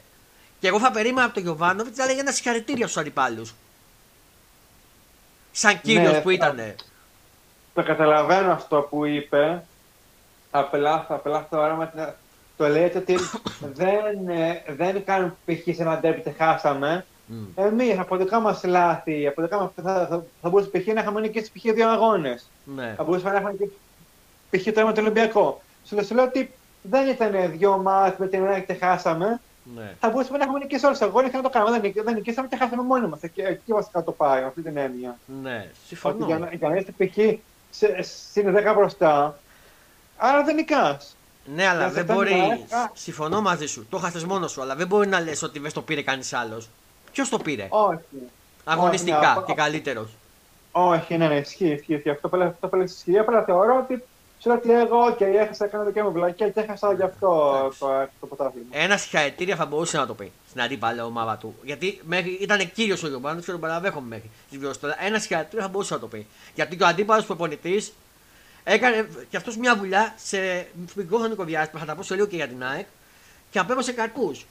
Και 0.60 0.68
εγώ 0.68 0.78
θα 0.78 0.90
περίμενα 0.90 1.24
από 1.24 1.34
τον 1.34 1.42
Γιωβάνοβιτς 1.42 1.98
να 1.98 2.06
λέγει 2.06 2.18
ένα 2.18 2.32
συγχαρητήρια 2.32 2.86
στους 2.86 3.00
αντιπάλους. 3.00 3.54
Σαν 5.52 5.80
κύριος 5.80 6.12
ναι, 6.12 6.20
που 6.20 6.30
ήταν. 6.30 6.74
Το 7.74 7.82
καταλαβαίνω 7.82 8.52
αυτό 8.52 8.80
που 8.90 9.04
είπε. 9.04 9.64
Απλά, 10.50 11.06
απλά 11.08 11.46
θεωρώ 11.50 11.90
το 12.56 12.68
λέτε 12.68 12.98
ότι 12.98 13.18
δεν, 13.80 14.28
ε, 14.28 14.62
δεν 14.68 15.04
κάνουν 15.04 15.36
π.χ. 15.44 15.74
σε 15.74 15.82
ένα 15.82 15.98
ντέρμπι 15.98 16.34
χάσαμε. 16.38 17.06
Mm. 17.32 17.46
Εμεί 17.54 17.96
από 17.98 18.16
δικά 18.16 18.40
μας 18.40 18.64
λάθη, 18.64 19.26
από 19.26 19.42
δικά 19.42 19.58
μας, 19.58 19.70
θα, 19.82 20.06
θα, 20.10 20.24
θα 20.42 20.48
μπορούσε 20.48 20.70
π.χ. 20.70 20.86
να 20.86 21.00
είχαμε 21.00 21.28
και 21.28 21.40
π.χ. 21.40 21.72
δύο 21.74 21.88
αγώνες. 21.90 22.48
Ναι. 22.64 22.94
Θα 22.96 23.04
μπορούσαμε 23.04 23.32
να 23.32 23.38
είχαμε 23.38 23.52
και 23.52 23.68
π.χ. 24.50 24.72
το 24.74 24.86
με 24.86 24.92
το 24.92 25.00
Ολυμπιακό. 25.00 25.62
Σου 25.84 26.14
λέω 26.14 26.24
ότι 26.24 26.52
δεν 26.82 27.08
ήταν 27.08 27.50
δύο 27.50 27.76
μάτς 27.76 28.18
με 28.18 28.28
την 28.28 28.38
Ελλάδα 28.38 28.58
και 28.58 28.74
χάσαμε. 28.74 29.40
Ναι. 29.74 29.94
Θα 30.00 30.08
μπορούσαμε 30.08 30.38
να 30.38 30.44
έχουμε 30.44 30.58
νικήσει 30.58 30.84
όλους 30.84 30.98
τους 30.98 31.06
αγώνες 31.06 31.30
και 31.30 31.36
να 31.36 31.42
το 31.42 31.48
κάνουμε. 31.48 31.80
Δεν, 31.80 31.92
δεν 32.04 32.14
νικήσαμε 32.14 32.48
και 32.48 32.56
χάσαμε 32.56 32.82
μόνοι 32.82 33.06
μας. 33.06 33.22
Εκεί, 33.22 33.40
εκεί 33.40 33.72
βασικά 33.72 34.02
το 34.02 34.12
πάει, 34.12 34.42
αυτή 34.42 34.62
την 34.62 34.76
έννοια. 34.76 35.18
Ναι, 35.42 35.70
συμφωνώ. 35.86 36.14
Ότι 36.14 36.24
για, 36.24 36.50
για 36.52 36.68
να 36.68 36.76
είστε 36.76 36.92
π.χ. 36.98 37.16
συν 38.32 38.56
10 38.56 38.72
μπροστά, 38.76 39.38
άρα 40.16 40.44
δεν 40.44 40.54
νικάς. 40.54 41.16
Ναι, 41.54 41.66
αλλά 41.66 41.90
δεν 41.90 42.04
μπορείς. 42.04 42.34
Συμφωνώ 42.92 43.40
μαζί 43.40 43.66
σου. 43.66 43.86
Το 43.90 43.98
χάσες 43.98 44.24
μόνος 44.24 44.50
σου, 44.50 44.62
αλλά 44.62 44.74
δεν 44.74 44.86
μπορεί 44.86 45.08
να 45.08 45.20
λες 45.20 45.42
ότι 45.42 45.58
δεν 45.58 45.72
το 45.72 45.82
πήρε 45.82 46.02
κανείς 46.02 46.32
άλλος. 46.32 46.68
Ποιος 47.12 47.28
το 47.28 47.38
πήρε; 47.38 47.66
Όχι. 47.70 47.98
Αγωνιστικά 48.64 49.36
Όχι, 49.36 49.46
και 49.46 49.54
καλύτερος. 49.54 50.10
Όχι, 50.72 51.16
ναι, 51.16 51.28
ναι, 51.28 51.36
ισχύει, 51.36 51.82
ισχύει. 51.86 52.10
Αυτό 52.10 52.28
που 52.68 52.76
λέει 52.76 52.84
ισχύει. 52.84 53.18
Απλά 53.18 53.42
θεωρώ 53.42 53.78
ότι 53.84 54.02
Ξέρω 54.42 54.54
ότι 54.56 54.72
εγώ 54.72 55.14
και 55.14 55.24
έχασα, 55.24 55.64
έκανα 55.64 55.84
δικιά 55.84 56.04
μου 56.04 56.12
βλακία 56.12 56.50
και 56.50 56.60
έχασα 56.60 56.92
γι' 56.92 57.02
αυτό 57.02 57.28
το, 57.78 58.08
το 58.20 58.26
πρωτάθλημα. 58.26 58.66
Ένα 58.70 58.96
συγχαρητήρια 58.96 59.56
θα 59.56 59.66
μπορούσε 59.66 59.96
να 59.96 60.06
το 60.06 60.14
πει 60.14 60.32
στην 60.48 60.60
αντίπαλη 60.60 61.00
ομάδα 61.00 61.36
του. 61.36 61.54
Γιατί 61.62 62.00
μέχρι 62.04 62.30
ήταν 62.30 62.72
κύριος 62.72 63.02
ο 63.02 63.08
Γιωμπάνο 63.08 63.40
και 63.40 63.50
τον 63.50 63.60
παραδέχομαι 63.60 64.06
μέχρι 64.08 64.30
τη 64.50 64.58
βιώστη. 64.58 64.86
Ένα 64.98 65.18
συγχαρητήρια 65.18 65.64
θα 65.64 65.70
μπορούσε 65.70 65.94
να 65.94 66.00
το 66.00 66.06
πει. 66.06 66.26
Γιατί 66.54 66.76
και 66.76 66.82
ο 66.82 66.86
αντίπαλος 66.86 67.24
προπονητής 67.24 67.92
έκανε 68.64 69.08
και 69.30 69.36
αυτός 69.36 69.56
μια 69.56 69.76
δουλειά 69.76 70.14
σε 70.16 70.66
μικρό 70.94 71.18
χρονικό 71.18 71.44
διάστημα. 71.44 71.80
Θα 71.80 71.86
τα 71.86 71.94
πω 71.94 72.02
σε 72.02 72.14
λίγο 72.14 72.26
και 72.26 72.36
για 72.36 72.48
την 72.48 72.64
ΑΕΚ 72.64 72.86
και 73.50 73.58
απέβασε 73.58 73.92
καρπούς. 73.92 74.46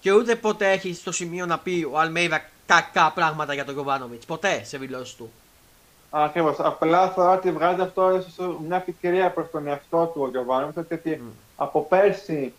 Και 0.00 0.12
ούτε 0.12 0.34
ποτέ 0.34 0.70
έχει 0.70 0.94
στο 0.94 1.12
σημείο 1.12 1.46
να 1.46 1.58
πει 1.58 1.88
ο 1.92 1.98
Αλμέιδα 1.98 2.40
κακά 2.66 3.12
πράγματα 3.14 3.54
για 3.54 3.64
τον 3.64 3.74
Γιωβάνοβιτς. 3.74 4.26
Ποτέ 4.26 4.64
σε 4.64 4.78
δηλώσεις 4.78 5.14
του. 5.14 5.30
Ακριβώς. 6.10 6.56
Απλά 6.58 7.08
θεωρώ 7.08 7.32
ότι 7.32 7.52
βγάζει 7.52 7.80
αυτό 7.80 8.16
ίσως 8.16 8.56
μια 8.66 8.84
ευκαιρία 8.86 9.30
προς 9.30 9.50
τον 9.50 9.66
εαυτό 9.66 10.10
του 10.14 10.22
ο 10.22 10.28
Γιωβάνο. 10.28 10.72
Γιατί 10.88 11.20
mm. 11.22 11.32
από 11.56 11.82
πέρσι 11.82 12.52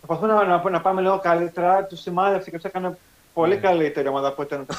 προσπαθούν 0.00 0.34
να, 0.34 0.44
να, 0.44 0.70
να, 0.70 0.80
πάμε 0.80 1.00
λίγο 1.00 1.18
καλύτερα. 1.18 1.84
Τους 1.84 2.00
σημάδευσε 2.00 2.50
και 2.50 2.56
τους 2.56 2.64
έκανε 2.64 2.98
πολύ 3.34 3.56
mm. 3.58 3.62
καλύτερη 3.62 4.08
ομάδα 4.08 4.28
από 4.28 4.42
ήταν 4.42 4.66
τα 4.66 4.76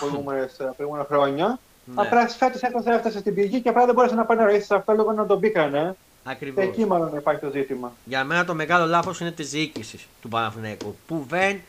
προηγούμενα 0.76 1.06
χρόνια. 1.06 1.60
Mm. 1.60 1.92
Απλά 1.96 2.28
φέτος 2.28 2.62
έφτασε 2.86 3.20
στην 3.20 3.34
πηγή 3.34 3.62
και 3.62 3.70
απλά 3.70 3.86
δεν 3.86 3.94
μπόρεσε 3.94 4.16
να 4.16 4.26
πάει 4.26 4.38
να 4.38 4.46
ρωτήσει 4.46 4.74
αυτό 4.74 4.92
λίγο 4.92 5.12
να 5.12 5.26
τον 5.26 5.38
μπήκανε. 5.38 5.96
Ακριβώς. 6.24 6.64
Και 6.64 6.70
εκεί 6.70 6.86
μάλλον 6.86 7.18
υπάρχει 7.18 7.42
το 7.42 7.50
ζήτημα. 7.50 7.92
Για 8.06 8.24
μένα 8.24 8.46
το 8.46 8.54
μεγάλο 8.54 8.86
λάθος 8.86 9.20
είναι 9.20 9.32
της 9.32 9.50
διοίκησης 9.50 10.08
του 10.22 10.30
Παναθηναϊκού 10.30 10.96
που 11.08 11.26
δεν 11.30 11.62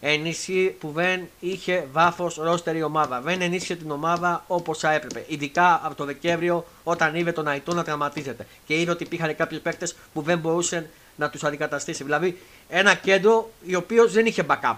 ενίσχυε, 0.00 0.68
που 0.68 0.90
δεν 0.90 1.28
είχε 1.40 1.86
βάθος 1.92 2.36
ρόστερ 2.36 2.76
η 2.76 2.82
ομάδα. 2.82 3.20
Δεν 3.20 3.42
ενίσχυε 3.42 3.76
την 3.76 3.90
ομάδα 3.90 4.44
όπως 4.46 4.78
θα 4.78 4.92
έπρεπε. 4.92 5.24
Ειδικά 5.28 5.80
από 5.82 5.94
το 5.94 6.04
Δεκέμβριο 6.04 6.66
όταν 6.84 7.14
είδε 7.14 7.32
τον 7.32 7.48
Αϊτό 7.48 7.74
να 7.74 7.84
τραυματίζεται 7.84 8.46
και 8.66 8.80
είδε 8.80 8.90
ότι 8.90 9.02
υπήρχαν 9.02 9.36
κάποιοι 9.36 9.58
παίκτες 9.58 9.96
που 10.12 10.22
δεν 10.22 10.38
μπορούσαν 10.38 10.86
να 11.16 11.30
τους 11.30 11.44
αντικαταστήσει. 11.44 12.04
Δηλαδή 12.04 12.38
ένα 12.68 12.94
κέντρο 12.94 13.50
ο 13.74 13.76
οποίο 13.76 14.08
δεν 14.08 14.26
είχε 14.26 14.44
backup. 14.48 14.76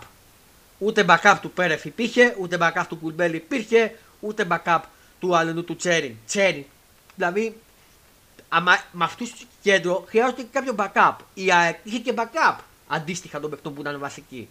Ούτε 0.78 1.04
backup 1.08 1.36
του 1.40 1.50
Πέρεφ 1.50 1.84
υπήρχε, 1.84 2.36
ούτε 2.38 2.56
backup 2.60 2.84
του 2.88 2.96
Κουλμπέλ 2.96 3.34
υπήρχε, 3.34 3.98
ούτε 4.20 4.46
backup 4.50 4.80
του 5.20 5.36
αλλού 5.36 5.64
του 5.64 5.76
Τσέριν. 5.76 6.14
Τσέριν. 6.26 6.64
Δηλαδή 7.14 7.56
αμα, 8.48 8.72
με 8.92 9.04
αυτούς 9.04 9.30
τους 9.30 9.46
κέντρο 9.62 10.04
χρειάζεται 10.08 10.42
και 10.42 10.48
κάποιο 10.52 10.74
backup. 10.76 11.16
Η 11.34 11.52
ΑΕΚ 11.52 11.78
είχε 11.82 11.98
και 11.98 12.14
backup 12.16 12.56
αντίστοιχα 12.88 13.40
των 13.40 13.50
παιχτών 13.50 13.74
που 13.74 13.80
ήταν 13.80 13.98
βασικοί. 13.98 14.48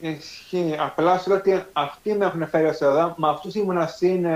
Ισχύει. 0.00 0.76
Απλά 0.78 1.18
σου 1.18 1.28
λέω 1.28 1.38
ότι 1.38 1.64
αυτοί 1.72 2.14
με 2.14 2.24
έχουν 2.24 2.48
φέρει 2.48 2.66
ω 2.66 2.76
εδώ. 2.80 3.14
Με 3.16 3.28
αυτού 3.28 3.50
ήμουν 3.58 3.88
συν 3.88 4.26
15, 4.26 4.28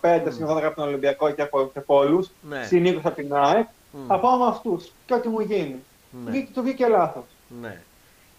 mm. 0.00 0.22
συν 0.28 0.46
12 0.46 0.62
από 0.62 0.74
τον 0.74 0.88
Ολυμπιακό 0.88 1.30
και 1.30 1.42
από, 1.42 1.70
και 1.72 1.78
από 1.78 1.96
όλου. 1.96 2.28
Ναι. 2.48 2.64
Συν 2.64 2.86
20 2.86 3.00
από 3.04 3.10
την 3.10 3.34
ΑΕΚ. 3.34 3.66
Mm. 3.66 3.98
Θα 4.08 4.18
πάω 4.18 4.36
με 4.36 4.46
αυτού. 4.46 4.82
Και 5.06 5.14
ό,τι 5.14 5.28
μου 5.28 5.40
γίνει. 5.40 5.76
Ναι. 6.24 6.46
Του 6.54 6.62
βγήκε 6.62 6.86
λάθο. 6.86 7.26
Ναι. 7.60 7.80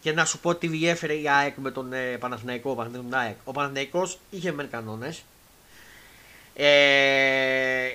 Και 0.01 0.11
να 0.11 0.25
σου 0.25 0.39
πω 0.39 0.55
τι 0.55 0.67
διέφερε 0.67 1.13
η 1.13 1.29
ΑΕΚ 1.29 1.57
με 1.57 1.71
τον 1.71 1.93
ε, 1.93 2.17
Παναθηναϊκό. 2.19 2.75
Τον 2.75 3.13
ΑΕΚ. 3.13 3.35
Ο 3.43 3.51
Παναθηναϊκός 3.51 4.19
είχε 4.29 4.51
μεν 4.51 4.69
κανόνε. 4.69 5.15
Ε, 6.55 7.87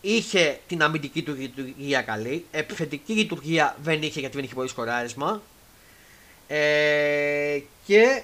είχε 0.00 0.58
την 0.66 0.82
αμυντική 0.82 1.22
του 1.22 1.34
λειτουργία 1.34 2.02
καλή. 2.02 2.44
Επιθετική 2.50 3.12
λειτουργία 3.12 3.76
δεν 3.82 4.02
είχε 4.02 4.20
γιατί 4.20 4.34
δεν 4.34 4.44
είχε 4.44 4.54
πολύ 4.54 4.68
σκοράρισμα. 4.68 5.40
Ε, 6.48 7.58
και 7.86 8.22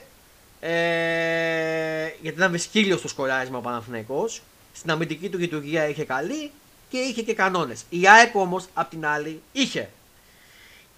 ε, 0.60 2.06
γιατί 2.20 2.36
ήταν 2.36 2.50
βεσκύλιο 2.50 2.96
στο 2.96 3.08
σκοράρισμα 3.08 3.58
ο 3.58 3.60
Παναθηναϊκός. 3.60 4.42
Στην 4.72 4.90
αμυντική 4.90 5.28
του 5.28 5.38
λειτουργία 5.38 5.88
είχε 5.88 6.04
καλή 6.04 6.50
και 6.88 6.98
είχε 6.98 7.22
και 7.22 7.34
κανόνες. 7.34 7.84
Η 7.88 8.08
ΑΕΚ 8.08 8.34
όμως 8.34 8.68
απ' 8.74 8.90
την 8.90 9.06
άλλη 9.06 9.42
είχε 9.52 9.90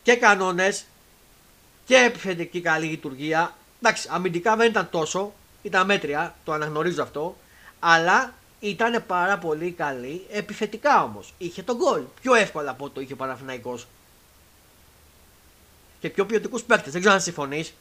και 0.02 0.14
κανόνες 0.16 0.84
και 1.84 1.96
επιθετική 1.96 2.60
καλή 2.60 2.86
λειτουργία. 2.86 3.56
Εντάξει, 3.82 4.08
αμυντικά 4.10 4.56
δεν 4.56 4.68
ήταν 4.68 4.88
τόσο, 4.90 5.32
ήταν 5.62 5.86
μέτρια, 5.86 6.34
το 6.44 6.52
αναγνωρίζω 6.52 7.02
αυτό. 7.02 7.36
Αλλά 7.78 8.34
ήταν 8.60 9.04
πάρα 9.06 9.38
πολύ 9.38 9.70
καλή 9.70 10.26
επιθετικά 10.30 11.02
όμως. 11.02 11.34
Είχε 11.38 11.62
τον 11.62 11.76
γκολ. 11.76 12.02
Πιο 12.22 12.34
εύκολα 12.34 12.70
από 12.70 12.90
το 12.90 13.00
είχε 13.00 13.12
ο 13.12 13.16
Παναθηναϊκός. 13.16 13.86
Και 16.04 16.10
πιο 16.10 16.26
ποιοτικούς 16.26 16.62
παίκτες. 16.62 16.92
Δεν 16.92 17.00
ξέρω 17.00 17.14
αν 17.14 17.20
συμφωνείς. 17.20 17.74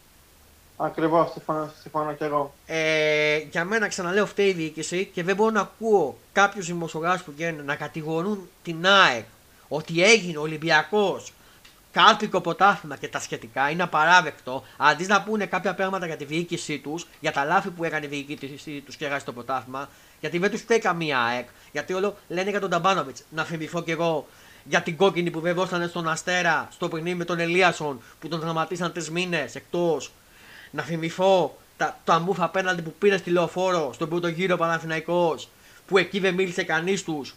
Ακριβώς, 0.78 1.32
συμφωνώ, 1.32 1.72
συμφωνώ 1.82 2.14
και 2.14 2.26
εγώ. 2.26 2.54
Ε, 2.66 3.38
για 3.38 3.66
μένα, 3.66 3.88
ξαναλέω, 3.88 4.26
φταίει 4.26 4.48
η 4.48 4.54
διοίκηση 4.54 5.10
και 5.14 5.24
δεν 5.24 5.36
μπορώ 5.36 5.52
να 5.52 5.62
ακούω 5.62 6.18
κάποιους 6.32 6.66
δημοσιογράφους 6.66 7.24
που 7.24 7.32
βγαίνουν 7.32 7.66
να 7.66 7.76
κατηγορούν 7.76 8.50
την 8.64 8.88
ΑΕΚ 8.88 9.26
ότι 9.68 10.04
έγινε 10.04 10.38
Ολυμπιακός 10.38 11.34
κάλπικο 11.92 12.42
ποτάθλημα 12.42 12.98
και 12.98 13.08
τα 13.08 13.20
σχετικά 13.20 13.70
είναι 13.70 13.84
απαράδεκτο. 13.84 14.64
Αντί 14.78 15.06
να 15.06 15.24
πούνε 15.24 15.46
κάποια 15.46 15.74
πράγματα 15.74 16.06
για 16.06 16.18
τη 16.18 16.26
διοίκησή 16.26 16.80
τους, 16.80 17.08
για 17.20 17.32
τα 17.32 17.44
λάθη 17.44 17.70
που 17.70 17.84
έκανε 17.84 18.06
η 18.06 18.10
διοίκησή 18.10 18.82
τους 18.86 18.96
και 18.96 19.06
έγραψε 19.06 19.26
το 19.26 19.34
ποτάθλημα, 19.34 19.90
γιατί 20.20 20.38
δεν 20.38 20.52
τους 20.52 20.62
φταίει 20.62 20.80
καμία 20.80 21.20
ΑΕΚ. 21.20 21.48
Γιατί 21.72 21.94
όλο 21.94 22.18
λένε 22.28 22.50
για 22.50 22.60
τον 22.60 22.70
Ταμπάνοβιτς. 22.70 23.24
Να 23.30 23.44
θυμηθώ 23.44 23.82
κι 23.84 23.92
εγώ 23.92 24.28
για 24.64 24.82
την 24.82 24.98
κόκκινη 24.98 25.32
που 25.32 25.40
δεν 25.40 25.54
δώσανε 25.56 25.88
στον 25.88 26.10
Αστέρα 26.10 26.68
στο 26.72 26.88
παιχνίδι 26.88 27.16
με 27.16 27.26
τον 27.26 27.40
Ελίασον 27.40 28.02
που 28.20 28.28
τον 28.28 28.40
δραματίσαν 28.40 28.92
τρεις 28.92 29.10
μήνες 29.10 29.56
εκτός. 29.56 30.12
Να 30.72 30.84
θυμηθώ 30.84 31.58
τα, 31.78 32.00
το 32.04 32.14
αμούφα 32.14 32.44
απέναντι 32.44 32.82
που 32.82 32.94
πήρε 33.00 33.18
στη 33.18 33.30
λεωφόρο 33.30 33.94
στον 33.94 34.10
πρώτο 34.10 34.28
γύρο 34.28 34.58
Παναθηναϊκός 34.58 35.50
που 35.88 35.98
εκεί 35.98 36.20
δεν 36.20 36.34
μίλησε 36.34 36.64
κανείς 36.64 37.04
τους 37.04 37.36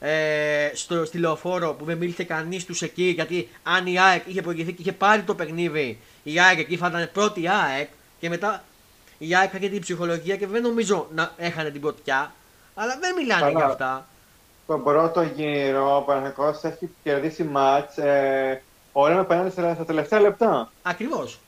ε, 0.00 0.70
στο, 0.74 1.04
στη 1.04 1.18
λεωφόρο 1.18 1.74
που 1.74 1.84
δεν 1.84 1.96
μίλησε 1.96 2.24
κανείς 2.24 2.64
τους 2.64 2.82
εκεί. 2.82 3.04
Γιατί 3.04 3.48
αν 3.62 3.86
η 3.86 3.98
ΑΕΚ 3.98 4.22
είχε 4.26 4.42
προηγηθεί 4.42 4.72
και 4.72 4.82
είχε 4.82 4.92
πάρει 4.92 5.22
το 5.22 5.34
παιχνίδι, 5.34 5.98
η 6.22 6.40
ΑΕΚ 6.40 6.58
εκεί 6.58 6.76
θα 6.76 6.86
ήταν 6.86 7.10
πρώτη 7.12 7.48
ΑΕΚ 7.48 7.88
και 8.20 8.28
μετά 8.28 8.64
η 9.18 9.34
ΑΕΚ 9.36 9.52
είχε 9.54 9.68
την 9.68 9.80
ψυχολογία 9.80 10.36
και 10.36 10.46
δεν 10.46 10.62
νομίζω 10.62 11.08
να 11.14 11.32
έχανε 11.36 11.70
την 11.70 11.80
πρωτιά. 11.80 12.34
Αλλά 12.74 12.98
δεν 13.00 13.14
μιλάνε 13.14 13.50
για 13.50 13.64
αυτά. 13.64 14.08
Στον 14.64 14.82
πρώτο 14.82 15.22
γύρο 15.22 15.96
ο 15.96 16.00
Παναγενικό 16.00 16.58
έχει 16.62 16.90
κερδίσει 17.02 17.44
μάτς 17.44 17.98
ε, 17.98 18.62
όλα 18.92 19.14
με 19.14 19.24
πέναντι 19.24 19.50
στα 19.50 19.84
τελευταία 19.86 20.20
λεπτά. 20.20 20.72
Ακριβώς. 20.82 21.38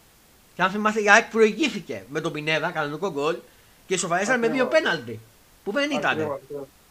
Και 0.55 0.63
αν 0.63 0.71
θυμάστε, 0.71 1.01
η 1.01 1.11
ΑΕΚ 1.11 1.31
προηγήθηκε 1.31 2.05
με 2.09 2.21
τον 2.21 2.33
Πινέδα, 2.33 2.71
κανονικό 2.71 3.11
γκολ, 3.11 3.37
και 3.87 3.97
σοβαρέσαν 3.97 4.39
με 4.39 4.49
δύο 4.49 4.67
πέναλτι. 4.67 5.21
Που 5.65 5.73
δεν 5.73 5.91
ήταν. 5.91 6.41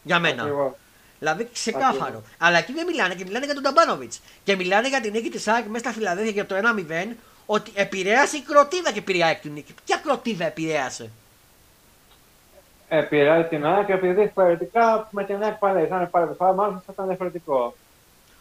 Για 0.02 0.18
μένα. 0.18 0.42
Ακριβώς. 0.42 0.72
Δηλαδή 1.18 1.48
ξεκάθαρο. 1.52 2.22
Αλλά 2.38 2.58
εκεί 2.58 2.72
δεν 2.72 2.86
μιλάνε 2.86 3.14
και 3.14 3.24
μιλάνε 3.24 3.44
για 3.44 3.54
τον 3.54 3.62
Ταμπάνοβιτς. 3.62 4.20
Και 4.44 4.56
μιλάνε 4.56 4.88
για 4.88 5.00
την 5.00 5.12
νίκη 5.12 5.28
της 5.28 5.48
ΑΕΚ 5.48 5.66
μέσα 5.66 5.84
στα 5.84 5.92
Φιλαδέλφια 5.92 6.32
για 6.32 6.46
το 6.46 6.54
1-0 7.10 7.14
ότι 7.46 7.70
επηρέασε 7.74 8.36
η 8.36 8.40
κροτίδα 8.40 8.92
και 8.92 9.02
πήρε 9.02 9.18
η 9.18 9.22
ΑΕΚ 9.22 9.40
την 9.40 9.52
νίκη. 9.52 9.74
Ποια 9.84 9.96
κροτίδα 9.96 10.44
επηρέασε; 10.46 11.10
Επηρέασε 12.88 13.48
την 13.48 13.66
ΑΕΚ 13.66 13.88
επειδή 13.88 14.12
διαφορετικά 14.12 15.08
με 15.10 15.24
την 15.24 15.42
ΑΕΚ 15.42 15.54
πάλι 15.54 15.86
θα 15.86 15.96
είναι 15.96 16.06
πάλι 16.06 16.54
μάλλον 16.54 16.82
θα 16.86 16.92
ήταν 16.92 17.06
διαφορετικό. 17.06 17.76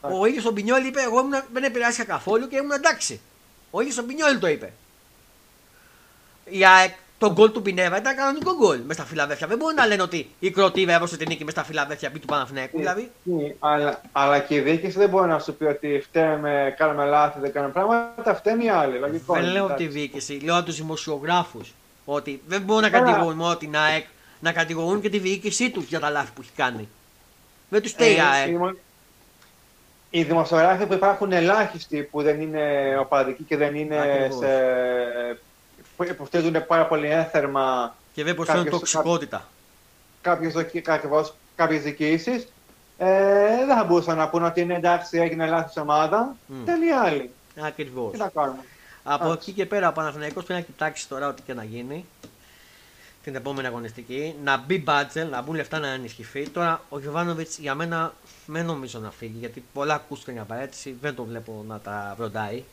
Ο 0.02 0.26
ίδιος 0.26 0.46
ο 0.46 0.52
Μπινιόλ 0.52 0.86
είπε: 0.86 1.02
Εγώ 1.02 1.22
δεν 1.54 1.64
επηρεάστηκα 1.64 2.14
καθόλου 2.14 2.48
και 2.48 2.56
ήμουν 2.56 2.72
εντάξει. 2.72 3.22
Ο 3.72 3.82
ίδιος 3.82 3.98
ο 3.98 4.04
Μπινιόλ 4.04 4.40
το 4.40 4.48
είπε. 4.48 4.74
Η 6.46 6.66
ΑΕΚ 6.66 6.94
το 7.18 7.32
γκολ 7.32 7.52
του 7.52 7.62
Πινέβα 7.62 7.98
ήταν 7.98 8.16
κανονικό 8.16 8.56
γκολ 8.56 8.80
μες 8.86 8.96
στα 8.96 9.06
φιλαδέφια. 9.06 9.48
Δεν 9.48 9.58
μπορεί 9.58 9.76
να 9.76 9.86
λένε 9.86 10.02
ότι 10.02 10.30
η 10.40 10.52
Κροτίβα 10.52 10.94
έδωσε 10.94 11.18
την 11.18 11.28
νίκη 11.28 11.44
μες 11.44 11.54
στα 11.54 11.64
φιλαδέφια 11.64 12.08
επί 12.08 12.20
του 12.20 12.26
Παναθηναίκου. 12.26 12.78
Δηλαδή. 12.78 13.12
Ναι, 13.24 13.54
αλλά, 13.60 14.02
αλλά 14.12 14.40
και 14.40 14.56
η 14.56 14.60
διοίκηση 14.60 14.98
δεν 14.98 15.10
μπορεί 15.10 15.28
να 15.28 15.40
σου 15.40 15.54
πει 15.54 15.64
ότι 15.64 16.00
φταίμε, 16.08 16.74
κάναμε 16.78 17.06
λάθη, 17.06 17.40
δεν 17.40 17.52
κάναμε 17.52 17.74
πράγματα. 17.74 18.36
Φταίνει 18.36 18.66
οι 18.66 18.70
άλλοι. 18.70 18.98
Λογικό, 18.98 19.34
δεν 19.34 19.44
λέω 19.44 19.74
τη 19.74 19.88
διοίκηση, 19.88 20.34
λέω 20.34 20.64
τους 20.64 20.76
δημοσιογράφους. 20.76 21.74
Ότι 22.06 22.42
δεν 22.48 22.62
μπορούν 22.62 22.82
να 22.82 22.90
κατηγορούν 22.90 23.36
μόνο 23.36 23.56
την 23.56 23.78
ΑΕΚ, 23.78 24.06
να 24.46 24.54
κατηγορούν 24.54 25.02
και 25.02 25.10
τη 25.10 25.20
διοίκησή 25.20 25.70
τους 25.70 25.86
για 25.86 26.00
τα 26.00 26.10
λάθη 26.10 26.32
που 26.36 26.42
έχει 26.42 26.52
κάνει. 26.56 26.90
Δεν 27.70 27.82
τους 27.82 27.92
φταίει 27.92 28.12
η 28.12 28.16
ε, 28.16 28.22
ΑΕΚ. 28.22 28.76
Οι 30.10 30.24
δημοσιογράφοι 30.24 30.86
που 30.86 30.94
υπάρχουν 30.94 31.32
ελάχιστοι 31.32 32.02
που 32.04 32.22
δεν 32.22 32.42
είναι 32.42 32.96
οπαδικοί 33.00 33.44
και 33.44 33.58
δεν 33.58 33.76
είναι 33.76 34.00
Ακριβώς. 34.00 34.36
σε 34.36 34.48
που 35.96 36.04
υποστηρίζουν 36.04 36.66
πάρα 36.68 36.88
πολύ 36.88 37.10
έθερμα. 37.10 37.96
Και 38.14 38.24
δεν 38.24 38.36
προσφέρουν 38.36 38.70
τοξικότητα. 38.70 39.48
Κάποιες 41.56 41.82
διοικήσεις 41.82 42.48
ε, 42.98 43.66
δεν 43.66 43.76
θα 43.76 43.84
μπορούσαν 43.84 44.18
να 44.18 44.30
πούνε 44.30 44.46
ότι 44.46 44.62
είναι 44.62 44.76
εντάξει, 44.76 45.18
έγινε 45.18 45.46
λάθος 45.46 45.78
ομάδα. 45.78 46.36
Mm. 46.50 46.54
Τέλει 46.66 46.92
άλλη. 46.92 47.30
Ακριβώς. 47.60 48.12
Τι 48.12 48.18
να 48.18 48.30
κάνουμε. 48.30 48.64
Από 49.04 49.32
εκεί 49.32 49.52
και 49.52 49.66
πέρα 49.66 49.90
ο 49.90 49.92
Παναθηναϊκός 49.92 50.44
πρέπει 50.44 50.60
να 50.60 50.66
κοιτάξει 50.66 51.08
τώρα 51.08 51.28
ό,τι 51.28 51.42
και 51.42 51.54
να 51.54 51.64
γίνει 51.64 52.06
την 53.26 53.36
επόμενη 53.36 53.68
αγωνιστική. 53.68 54.36
Να 54.44 54.58
μπει 54.58 54.78
μπάτζελ, 54.78 55.30
να 55.30 55.42
μπουν 55.42 55.56
λεφτά 55.56 55.80
να 55.80 55.88
ενισχυθεί. 55.88 56.50
Τώρα 56.50 56.82
ο 56.90 57.00
Γιωβάνοβιτς 57.00 57.58
για 57.58 57.76
μένα 57.76 58.14
δεν 58.46 58.66
νομίζω 58.66 59.00
να 59.00 59.12
φύγει 59.12 59.38
γιατί 59.40 59.64
πολλά 59.74 59.94
ακούστηκαν 59.94 60.34
για 60.34 60.44
παρέτηση. 60.44 60.98
Δεν 61.02 61.16
το 61.16 61.24
βλέπω 61.24 61.64
να 61.68 61.80
τα 61.80 62.16
βροντάει. 62.18 62.64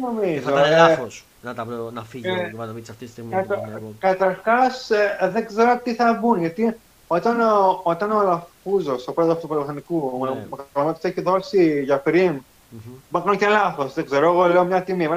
Νομίζω. 0.00 0.40
Θα 0.40 0.50
ήταν 0.50 0.72
ε, 0.72 0.76
λάθος 0.76 1.24
να, 1.42 1.54
τα, 1.54 1.66
να 1.92 2.04
φύγει 2.04 2.28
ε, 2.28 2.30
ο 2.30 2.46
Ιβανοβίτ 2.46 2.90
αυτή 2.90 3.04
τη 3.04 3.10
στιγμή. 3.10 3.30
Κατα, 3.30 3.80
Καταρχάς 3.98 4.90
ε, 4.90 5.30
δεν 5.32 5.46
ξέρω 5.46 5.80
τι 5.84 5.94
θα 5.94 6.18
μπουν. 6.20 6.38
Γιατί 6.38 6.76
όταν, 7.06 7.40
ο, 7.40 7.80
όταν 7.82 8.10
ο 8.10 8.22
Λαφούζος, 8.22 9.08
ο 9.08 9.12
πρόεδρος 9.12 9.38
του 9.38 9.46
Πολυοθανικού, 9.46 10.20
ναι. 10.24 10.82
ο 10.82 10.96
έχει 11.00 11.20
δώσει 11.20 11.82
για 11.82 11.98
πριν, 11.98 12.40
mm-hmm. 12.40 12.98
μπορεί 13.08 13.24
να 13.24 13.36
και 13.36 13.48
λάθος. 13.48 13.94
Δεν 13.94 14.04
ξέρω. 14.04 14.26
Εγώ 14.26 14.46
λέω 14.46 14.64
μια 14.64 14.82
τιμή. 14.82 15.08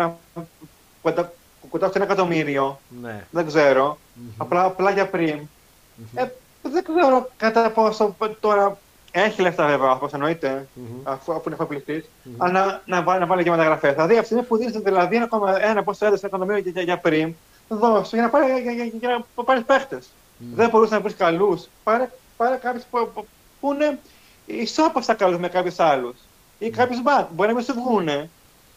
Κοντά 1.69 1.87
στο 1.87 1.97
ένα 1.97 2.05
εκατομμύριο. 2.05 2.79
Ναι. 3.01 3.25
Δεν 3.31 3.47
ξέρω. 3.47 3.97
Mm-hmm. 3.97 4.33
Απλά, 4.37 4.63
απλά 4.63 4.91
για 4.91 5.07
πριν. 5.07 5.39
Mm-hmm. 5.39 6.17
Ε, 6.21 6.27
δεν 6.61 6.83
ξέρω 6.83 7.29
κατά 7.37 7.69
πόσο 7.69 8.15
τώρα 8.39 8.77
έχει 9.11 9.41
λεφτά 9.41 9.65
βέβαια, 9.65 9.91
όπως 9.91 10.13
εννοείται, 10.13 10.67
mm-hmm. 10.75 10.99
αφού, 11.03 11.31
αφού 11.31 11.41
είναι 11.45 11.55
εφοπλιστής, 11.55 12.03
mm-hmm. 12.03 12.35
αλλά 12.37 12.81
να, 12.85 13.01
να, 13.01 13.19
να 13.19 13.25
βάλει 13.25 13.43
και 13.43 13.49
μεταγραφές. 13.49 13.93
Δηλαδή, 13.93 14.17
αυτή 14.17 14.33
είναι 14.33 14.43
που 14.43 14.57
δίνεις 14.57 14.77
δηλαδή 14.77 15.27
ένα 15.61 15.83
πόσο 15.83 16.05
έδωσε 16.05 16.25
ένα 16.25 16.35
εκατομμύριο 16.35 16.71
για, 16.71 16.81
για 16.81 16.97
πριν, 16.97 17.35
δώσω 17.67 18.09
για 18.15 18.21
να 18.21 18.29
πάρει, 18.29 18.61
για, 18.61 18.71
για, 18.71 18.83
για, 18.83 19.25
να 19.35 19.43
πάρεις 19.43 19.63
παίχτες. 19.63 20.05
Mm-hmm. 20.05 20.43
Δεν 20.55 20.69
μπορούσες 20.69 20.93
να 20.93 20.99
βρεις 20.99 21.15
καλούς. 21.15 21.67
Πάρε, 21.83 22.09
πάρε 22.37 22.55
κάποιους 22.55 22.83
που, 22.83 23.09
που, 23.13 23.27
που, 23.59 23.73
είναι 23.73 23.99
ισόπαστα 24.45 25.13
καλούς 25.13 25.37
με 25.37 25.47
κάποιους 25.47 25.79
άλλους. 25.79 26.15
Ή 26.59 26.65
mm-hmm. 26.65 26.69
κάποιους 26.69 27.01
μπακ. 27.01 27.27
Μπορεί 27.31 27.49
να 27.49 27.55
μην 27.55 27.63
σου 27.63 27.73
βγούνε. 27.73 28.29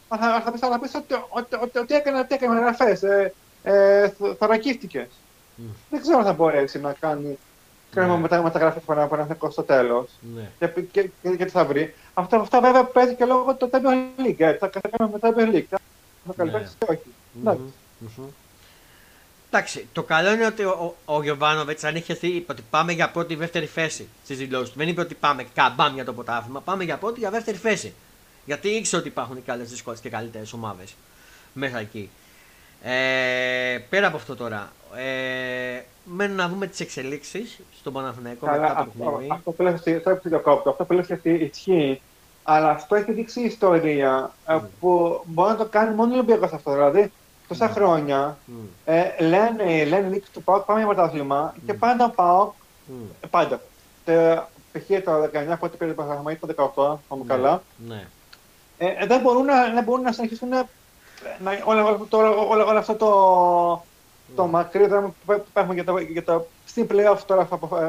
Αλλά 0.09 0.40
θα 0.40 0.79
πεις 0.79 0.95
ότι, 0.95 1.14
ότι, 1.29 1.57
ότι, 1.62 1.79
ότι 1.79 1.95
έκανε, 1.95 2.19
ότι 2.19 2.35
έκανε 2.35 2.55
μεταγραφέ. 2.55 3.07
Ε, 3.07 3.33
ε, 3.62 4.12
θωρακίστηκες. 4.38 5.07
Mm. 5.07 5.62
Δεν 5.90 6.01
ξέρω 6.01 6.19
αν 6.19 6.25
θα 6.25 6.33
μπορέσει 6.33 6.81
να 6.81 6.92
κάνει 6.92 7.38
Κάνουμε 7.97 8.14
ναι. 8.14 8.21
μετά 8.21 8.42
μεταγραφή 8.42 8.79
που 8.79 8.85
Παναθηναϊκό 8.87 9.51
στο 9.51 9.62
τέλος. 9.62 10.11
Ναι. 10.35 10.51
Και, 10.59 10.66
και, 10.81 11.11
και, 11.23 11.37
και, 11.37 11.45
τι 11.45 11.51
θα 11.51 11.64
βρει. 11.64 11.95
Αυτό, 12.14 12.37
αυτά 12.37 12.61
βέβαια 12.61 12.85
παίζει 12.85 13.14
και 13.14 13.25
λόγω 13.25 13.55
του 13.55 13.71
Champions 13.73 14.27
League. 14.27 14.35
Έτσι. 14.38 14.59
Θα, 14.59 14.71
θα 14.73 14.81
κάνουμε 14.90 15.19
μετά 15.23 15.35
Champions 15.37 15.55
League. 15.55 15.79
Θα 16.27 16.33
καλυφθεί 16.37 16.75
και 16.79 16.87
όχι. 16.88 17.03
Mm-hmm. 17.45 18.29
Εντάξει, 19.51 19.88
το 19.92 20.03
καλό 20.03 20.33
είναι 20.33 20.47
ότι 20.47 20.64
ο, 20.64 20.97
ο, 21.05 21.14
ο 21.14 21.23
Γιωβάνοβιτς 21.23 21.85
αν 21.85 21.97
είχε 21.97 22.14
δει 22.14 22.45
ότι 22.51 22.62
πάμε 22.71 22.92
για 22.92 23.11
πρώτη 23.11 23.33
ή 23.33 23.37
δεύτερη 23.37 23.66
θέση 23.66 24.09
στι 24.25 24.35
δηλώσει 24.35 24.73
του. 24.73 24.79
Δεν 24.79 24.88
είπε 24.88 25.01
ότι 25.01 25.14
πάμε 25.14 25.47
καμπάμ 25.55 25.95
για 25.95 26.05
το 26.05 26.12
ποτάθλημα, 26.12 26.61
πάμε 26.61 26.85
για 26.85 26.97
πρώτη 26.97 27.21
ή 27.21 27.29
δεύτερη 27.31 27.57
θέση. 27.57 27.95
Γιατί 28.46 28.68
ήξερε 28.68 29.00
ότι 29.00 29.11
υπάρχουν 29.11 29.44
και 29.44 29.50
άλλες 29.50 29.70
δύσκολε 29.70 29.96
και 30.02 30.09
καλύτερες 30.09 30.52
ομάδες 30.52 30.94
μέσα 31.52 31.78
εκεί. 31.78 32.11
Ε, 32.82 33.78
πέρα 33.88 34.06
από 34.06 34.16
αυτό 34.16 34.37
τώρα, 34.37 34.72
ε, 34.96 35.82
μένουν 36.04 36.37
να 36.37 36.48
δούμε 36.48 36.66
τις 36.66 36.80
εξελίξεις 36.80 37.61
στον 37.78 37.92
Παναθηναϊκό 37.92 38.46
μετά 38.46 38.74
το 38.78 39.04
παιχνίδι. 39.04 39.30
Αυτό 39.30 39.50
που 39.50 39.62
λες, 39.62 39.74
αυτό 39.74 40.16
που 40.22 40.28
λες, 40.28 40.40
αυτό 40.66 40.85
που 40.85 40.92
λες 40.92 41.09
ισχύει 41.22 42.00
Αλλά 42.42 42.70
αυτό 42.70 42.94
έχει 42.94 43.12
δείξει 43.12 43.40
η 43.40 43.44
ιστορία 43.44 44.32
mm. 44.46 44.61
που 44.80 45.20
μπορεί 45.24 45.50
να 45.50 45.56
το 45.56 45.66
κάνει 45.66 45.94
μόνο 45.94 46.12
ο 46.12 46.16
Ολυμπιακός 46.16 46.52
αυτό. 46.52 46.72
Δηλαδή, 46.72 47.12
τόσα 47.48 47.70
mm. 47.70 47.74
χρόνια 47.74 48.38
mm. 48.48 48.52
Ε, 48.85 49.22
λένε, 49.22 49.85
λένε 49.85 50.09
νίκη 50.09 50.28
του 50.32 50.42
ΠΑΟΚ 50.42 50.64
πάμε 50.64 50.78
για 50.78 50.88
πρωτάθλημα 50.88 51.54
mm. 51.56 51.61
και 51.66 51.74
πάντα 51.74 52.11
ΠΑΟΚ. 52.11 52.52
Mm. 52.88 53.28
Πάντα. 53.30 53.61
Π.χ. 54.72 55.04
το 55.04 55.22
19 55.22 55.56
που 55.61 55.70
πήρε 55.78 55.92
το 55.92 55.94
πρωτάθλημα 55.94 56.32
ή 56.32 56.37
το 56.37 56.72
18, 56.74 56.98
πάμε 57.09 57.22
mm. 57.22 57.26
καλά. 57.26 57.62
Ναι. 57.87 58.06
Ε, 58.78 59.06
δεν, 59.06 59.20
μπορούν 59.20 59.44
να, 59.44 59.70
δεν 59.70 59.84
μπορούν 59.84 60.02
να 60.04 60.12
συνεχίσουν 60.12 60.48
να, 60.48 60.66
όλο, 61.64 62.06
όλο, 62.10 62.66
όλο, 62.66 62.78
αυτό 62.78 62.94
το, 62.94 63.10
το 64.36 64.44
mm. 64.44 64.50
μακρύ 64.50 64.86
δράμα 64.86 65.14
που 65.26 65.42
έχουμε 65.54 65.74
για 65.74 65.84
το, 65.84 65.98
για 65.98 66.24
το 66.24 66.46
στην 66.66 66.86
playoff 66.90 67.18
τώρα 67.26 67.48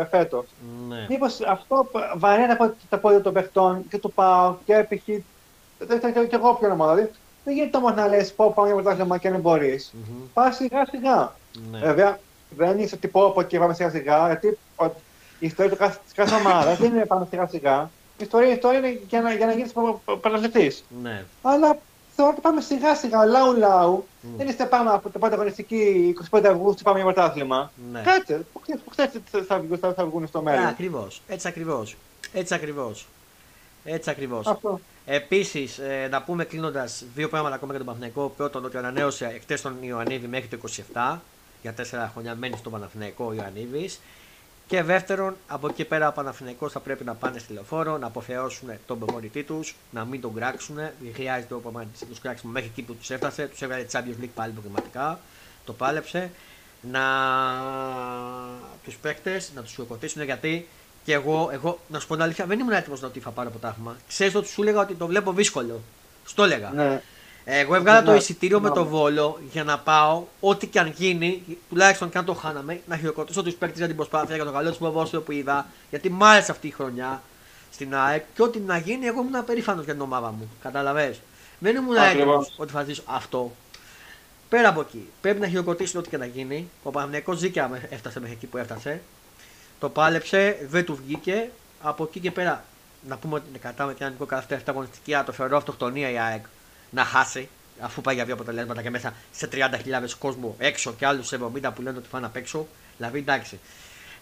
φέτος. 0.09 0.45
Ναι. 0.87 1.05
Μήπως 1.09 1.41
αυτό 1.41 1.89
βαραίνει 2.17 2.51
από 2.51 2.73
τα 2.89 2.97
πόδια 2.97 3.21
των 3.21 3.33
παιχτών 3.33 3.87
και 3.89 3.97
του 3.97 4.11
πάω 4.11 4.55
και 4.65 4.85
π.χ. 4.89 5.03
και 5.03 6.35
εγώ 6.35 6.53
πιο 6.53 6.71
ομάδα. 6.71 6.93
Δηλαδή, 6.93 7.11
δεν 7.43 7.53
γίνεται 7.53 7.77
όμως 7.77 7.95
να 7.95 8.07
λες: 8.07 8.33
Πω, 8.33 8.51
πάμε 8.51 8.67
για 8.67 8.81
πρωτάθλημα 8.81 9.17
και 9.17 9.29
δεν 9.29 9.39
μπορείς. 9.39 9.93
Mm-hmm. 9.93 10.27
Πα 10.33 10.51
σιγά 10.51 10.85
σιγά. 10.85 11.35
Ναι. 11.71 11.79
Βέβαια, 11.79 12.19
δεν 12.49 12.79
είσαι 12.79 12.95
ότι 12.95 13.07
πω 13.07 13.25
από 13.25 13.41
εκεί 13.41 13.57
πάμε 13.57 13.73
σιγά 13.73 13.89
σιγά, 13.89 14.25
γιατί 14.27 14.57
η 15.39 15.45
ιστορία 15.45 15.71
του 15.71 15.77
κάθε, 15.77 15.99
κάθε 16.13 16.35
ομάδα 16.35 16.75
δεν 16.75 16.93
είναι 16.93 17.05
πάμε 17.05 17.27
σιγά 17.29 17.47
σιγά. 17.47 17.89
Η 18.17 18.23
ιστορία, 18.23 18.49
η 18.49 18.53
ιστορία 18.53 18.79
είναι 18.79 18.99
για 19.07 19.21
να, 19.21 19.33
για 19.33 19.45
να 19.45 19.51
γίνεις 19.51 19.71
πρωταθλητή. 20.21 20.71
Ναι. 21.01 21.25
Αλλά 21.41 21.77
θεωρώ 22.15 22.31
ότι 22.31 22.41
πάμε 22.41 22.61
σιγά 22.61 22.95
σιγά, 22.95 23.25
λαού 23.25 23.57
λαού. 23.57 24.05
Mm. 24.23 24.27
Δεν 24.37 24.47
είστε 24.47 24.65
πάνω 24.65 24.93
από 24.93 25.09
την 25.09 25.19
πρώτη 25.19 25.35
αγωνιστική 25.35 26.13
25 26.31 26.45
Αυγούστου, 26.45 26.83
πάμε 26.83 27.01
για 27.01 27.13
πρωτάθλημα. 27.13 27.71
Ναι. 27.91 28.01
Κάτσε, 28.01 28.45
που 28.53 28.89
ξέρετε 28.89 29.21
θα, 29.47 29.63
θα, 29.79 29.93
θα 29.93 30.05
βγουν 30.05 30.27
στο 30.27 30.41
μέλλον. 30.41 30.61
Ναι, 30.61 30.67
ακριβώς. 30.67 31.21
Έτσι 31.27 31.47
ακριβώς. 31.47 31.95
Έτσι 32.33 32.53
ακριβώς. 32.53 33.07
Έτσι 33.83 34.09
ακριβώς. 34.09 34.57
Επίσης, 35.05 35.77
ε, 35.77 36.07
να 36.11 36.21
πούμε 36.21 36.45
κλείνοντας 36.45 37.03
δύο 37.15 37.29
πράγματα 37.29 37.55
ακόμα 37.55 37.73
για 37.73 37.83
τον 37.83 37.93
Παναθηναϊκό. 37.93 38.33
Πρώτον, 38.37 38.65
ότι 38.65 38.77
ανανέωσε 38.77 39.25
εκτέ 39.25 39.55
τον 39.55 39.77
Ιωαννίδη 39.81 40.27
μέχρι 40.27 40.47
το 40.47 40.57
27 40.93 41.17
για 41.61 41.73
τέσσερα 41.73 42.11
χρόνια 42.13 42.35
μένει 42.35 42.57
στον 42.57 42.71
Παναθηναϊκό 42.71 43.25
ο 43.25 43.33
Ιωαννίδης. 43.33 43.99
Και 44.67 44.83
δεύτερον, 44.83 45.35
από 45.47 45.67
εκεί 45.67 45.85
πέρα 45.85 46.07
ο 46.07 46.11
Παναθηναϊκός 46.11 46.71
θα 46.71 46.79
πρέπει 46.79 47.03
να 47.03 47.13
πάνε 47.13 47.39
στη 47.39 47.53
λεωφόρο, 47.53 47.97
να 47.97 48.07
αποθεώσουν 48.07 48.69
τον 48.87 48.99
προπονητή 48.99 49.43
τους, 49.43 49.75
να 49.91 50.05
μην 50.05 50.21
τον 50.21 50.33
κράξουν. 50.33 50.75
Δεν 50.75 51.13
χρειάζεται 51.13 51.53
ο 51.53 51.59
προπονητής 51.59 52.01
να 52.01 52.07
τους 52.07 52.19
κράξουν 52.19 52.49
μέχρι 52.49 52.69
εκεί 52.69 52.81
που 52.81 52.95
τους 52.95 53.09
έφτασε. 53.09 53.47
Τους 53.47 53.61
έβγαλε 53.61 53.85
Champions 53.91 54.23
League 54.23 54.29
πάλι 54.35 54.51
προβληματικά. 54.51 55.19
Το 55.65 55.73
πάλεψε. 55.73 56.31
Να 56.91 57.03
τους 58.83 58.95
παίκτες 58.95 59.51
να 59.55 59.61
τους 59.61 59.71
χειροκροτήσουν 59.71 60.23
γιατί 60.23 60.67
και 61.03 61.13
εγώ, 61.13 61.49
εγώ, 61.51 61.79
να 61.87 61.99
σου 61.99 62.07
πω 62.07 62.13
την 62.13 62.23
αλήθεια, 62.23 62.45
δεν 62.45 62.59
ήμουν 62.59 62.73
έτοιμος 62.73 63.01
να 63.01 63.09
τύφα 63.09 63.29
πάρω 63.29 63.49
ποτάγμα. 63.49 63.95
Ξέρεις 64.07 64.35
ότι 64.35 64.47
σου 64.47 64.61
έλεγα 64.61 64.79
ότι 64.79 64.93
το 64.93 65.07
βλέπω 65.07 65.33
δύσκολο. 65.33 65.81
Στο 66.25 66.43
έλεγα. 66.43 66.69
Ναι. 66.69 67.01
Εγώ 67.49 67.75
έβγαλα 67.75 68.03
το 68.03 68.13
εισιτήριο 68.13 68.59
με 68.59 68.69
το 68.69 68.85
βόλο 68.85 69.39
για 69.51 69.63
να 69.63 69.79
πάω, 69.79 70.23
ό,τι 70.39 70.67
και 70.67 70.79
αν 70.79 70.93
γίνει, 70.97 71.43
τουλάχιστον 71.69 72.09
και 72.09 72.17
αν 72.17 72.25
το 72.25 72.33
χάναμε, 72.33 72.81
να 72.87 72.97
χειροκροτήσω 72.97 73.43
τους 73.43 73.53
παίκτες 73.53 73.77
για 73.77 73.87
την 73.87 73.95
προσπάθεια, 73.95 74.35
για 74.35 74.45
το 74.45 74.51
καλό 74.51 74.71
του 74.71 74.77
ποδόσφαιρο 74.77 75.21
που 75.21 75.31
είδα, 75.31 75.65
γιατί 75.89 76.09
μ' 76.09 76.23
άρεσε 76.23 76.51
αυτή 76.51 76.67
η 76.67 76.71
χρονιά 76.71 77.21
στην 77.71 77.95
ΑΕΚ 77.95 78.23
και 78.35 78.41
ό,τι 78.41 78.59
να 78.59 78.77
γίνει, 78.77 79.05
εγώ 79.05 79.21
ήμουν 79.21 79.45
περήφανο 79.45 79.81
για 79.81 79.93
την 79.93 80.01
ομάδα 80.01 80.31
μου. 80.31 80.51
Καταλαβέ. 80.61 81.15
Δεν 81.59 81.75
ήμουν 81.75 81.95
έτοιμος 81.95 82.53
ότι 82.57 82.71
θα 82.71 82.83
ζήσω 82.83 83.03
αυτό. 83.05 83.51
Πέρα 84.49 84.69
από 84.69 84.79
εκεί, 84.79 85.09
πρέπει 85.21 85.39
να 85.39 85.47
χειροκροτήσει 85.47 85.97
ό,τι 85.97 86.09
και 86.09 86.17
να 86.17 86.25
γίνει. 86.25 86.69
Ο 86.83 86.91
Παναγενικό 86.91 87.33
δίκαια 87.33 87.81
έφτασε 87.89 88.19
μέχρι 88.19 88.35
εκεί 88.35 88.45
που 88.45 88.57
έφτασε. 88.57 89.01
Το 89.79 89.89
πάλεψε, 89.89 90.67
δεν 90.69 90.85
του 90.85 90.99
βγήκε. 91.05 91.49
Από 91.81 92.03
εκεί 92.03 92.19
και 92.19 92.31
πέρα, 92.31 92.63
να 93.07 93.17
πούμε 93.17 93.35
ότι 93.35 93.45
είναι 93.49 93.57
κατά 93.57 93.85
με 93.85 93.93
την 93.93 94.05
ανοιχτή 94.05 94.55
αγωνιστική, 94.65 95.15
το 95.25 95.31
θεωρώ 95.31 95.57
αυτοκτονία 95.57 96.09
η 96.09 96.17
ΑΕΚ 96.17 96.45
να 96.89 97.03
χάσει 97.03 97.49
αφού 97.79 98.01
πάει 98.01 98.15
για 98.15 98.25
δύο 98.25 98.33
αποτελέσματα 98.33 98.81
και 98.81 98.89
μέσα 98.89 99.13
σε 99.31 99.49
30.000 99.51 99.59
κόσμο 100.19 100.55
έξω 100.57 100.93
και 100.93 101.05
άλλους 101.05 101.33
70 101.33 101.71
που 101.75 101.81
λένε 101.81 101.97
ότι 101.97 102.07
φάνε 102.07 102.25
απ' 102.25 102.35
έξω. 102.35 102.67
Δηλαδή 102.97 103.17
εντάξει. 103.17 103.59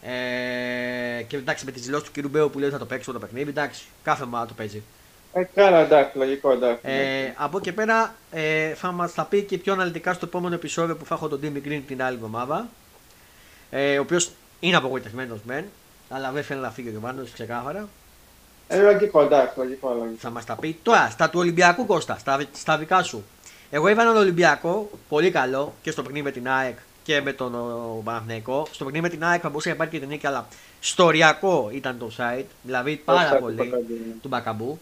Ε, 0.02 1.24
και 1.24 1.38
εντάξει 1.38 1.66
με 1.66 1.72
τις 1.72 1.82
δηλώσεις 1.86 2.12
του 2.12 2.22
κ. 2.22 2.28
Μπέου 2.28 2.50
που 2.50 2.60
λέει 2.60 2.68
ότι 2.68 2.78
θα 2.78 2.84
το 2.84 2.88
παίξω 2.88 3.12
το 3.12 3.20
παιχνίδι, 3.20 3.50
εντάξει, 3.50 3.84
κάθε 4.04 4.26
μάτι 4.26 4.48
το 4.48 4.54
παίζει. 4.54 4.84
Ε, 5.34 5.44
καλά, 5.44 5.80
εντάξει, 5.80 6.18
λογικό, 6.18 6.52
εντάξει. 6.52 6.82
Ε, 6.84 7.34
από 7.36 7.58
εκεί 7.58 7.72
πέρα 7.72 8.16
ε, 8.32 8.74
θα 8.74 8.92
μας 8.92 9.14
τα 9.14 9.26
πει 9.26 9.42
και 9.42 9.58
πιο 9.58 9.74
αναλυτικά 9.74 10.14
στο 10.14 10.26
επόμενο 10.26 10.56
επεισόδιο 10.56 10.96
που 10.96 11.06
θα 11.06 11.16
έχω 11.16 11.28
τον 11.28 11.40
Timmy 11.44 11.68
Green 11.68 11.82
την 11.88 12.04
άλλη 12.04 12.16
εβδομάδα. 12.16 12.68
Ε, 13.70 13.98
ο 13.98 14.02
οποίος 14.02 14.32
είναι 14.60 14.76
απογοητευμένος 14.76 15.40
μεν, 15.46 15.66
αλλά 16.10 16.32
δεν 16.32 16.44
θέλει 16.44 16.60
να 16.60 16.72
φύγει 16.72 16.88
ο 16.88 16.92
Γιωβάνος 16.92 17.32
ξεκάθαρα. 17.32 17.88
Ε, 18.68 18.82
λογικό, 18.82 19.22
εντάξει, 19.22 19.60
λογικό, 19.60 19.90
λογικό. 19.90 20.18
Θα 20.20 20.30
μας 20.30 20.46
τα 20.46 20.56
πει 20.56 20.78
τώρα 20.84 21.10
στα 21.10 21.30
του 21.30 21.40
Ολυμπιακού 21.40 21.86
Κώστα, 21.86 22.18
στα, 22.20 22.40
στα 22.52 22.78
δικά 22.78 23.04
σου. 23.04 23.24
Εγώ 23.70 23.88
είδα 23.88 24.02
έναν 24.02 24.18
Ολυμπιακό 24.18 24.90
πολύ 25.10 25.32
καλό 25.32 25.74
και 25.82 25.92
στο 25.92 26.02
παιχνίδι 26.02 26.24
με 26.24 26.32
την 26.32 26.50
ΑΕΚ 26.50 26.78
και 27.04 27.22
με 27.22 27.34
τον 27.34 27.54
Παναθηναϊκό. 28.04 28.68
Στο 28.72 28.84
παιχνίδι 28.84 29.04
με 29.04 29.10
την 29.10 29.24
ΑΕΚ 29.24 29.40
θα 29.44 29.50
μπορούσε 29.50 29.70
να 29.70 29.76
υπάρχει 29.76 29.94
και 29.94 30.00
την 30.00 30.10
νίκη, 30.10 30.28
αλλά 30.28 30.48
στοριακό 30.80 31.70
ήταν 31.74 31.98
το 31.98 32.12
site, 32.18 32.46
δηλαδή 32.62 33.02
πάρα 33.06 33.36
πολύ 33.36 33.70
του 34.22 34.28
Μπακαμπού. 34.28 34.80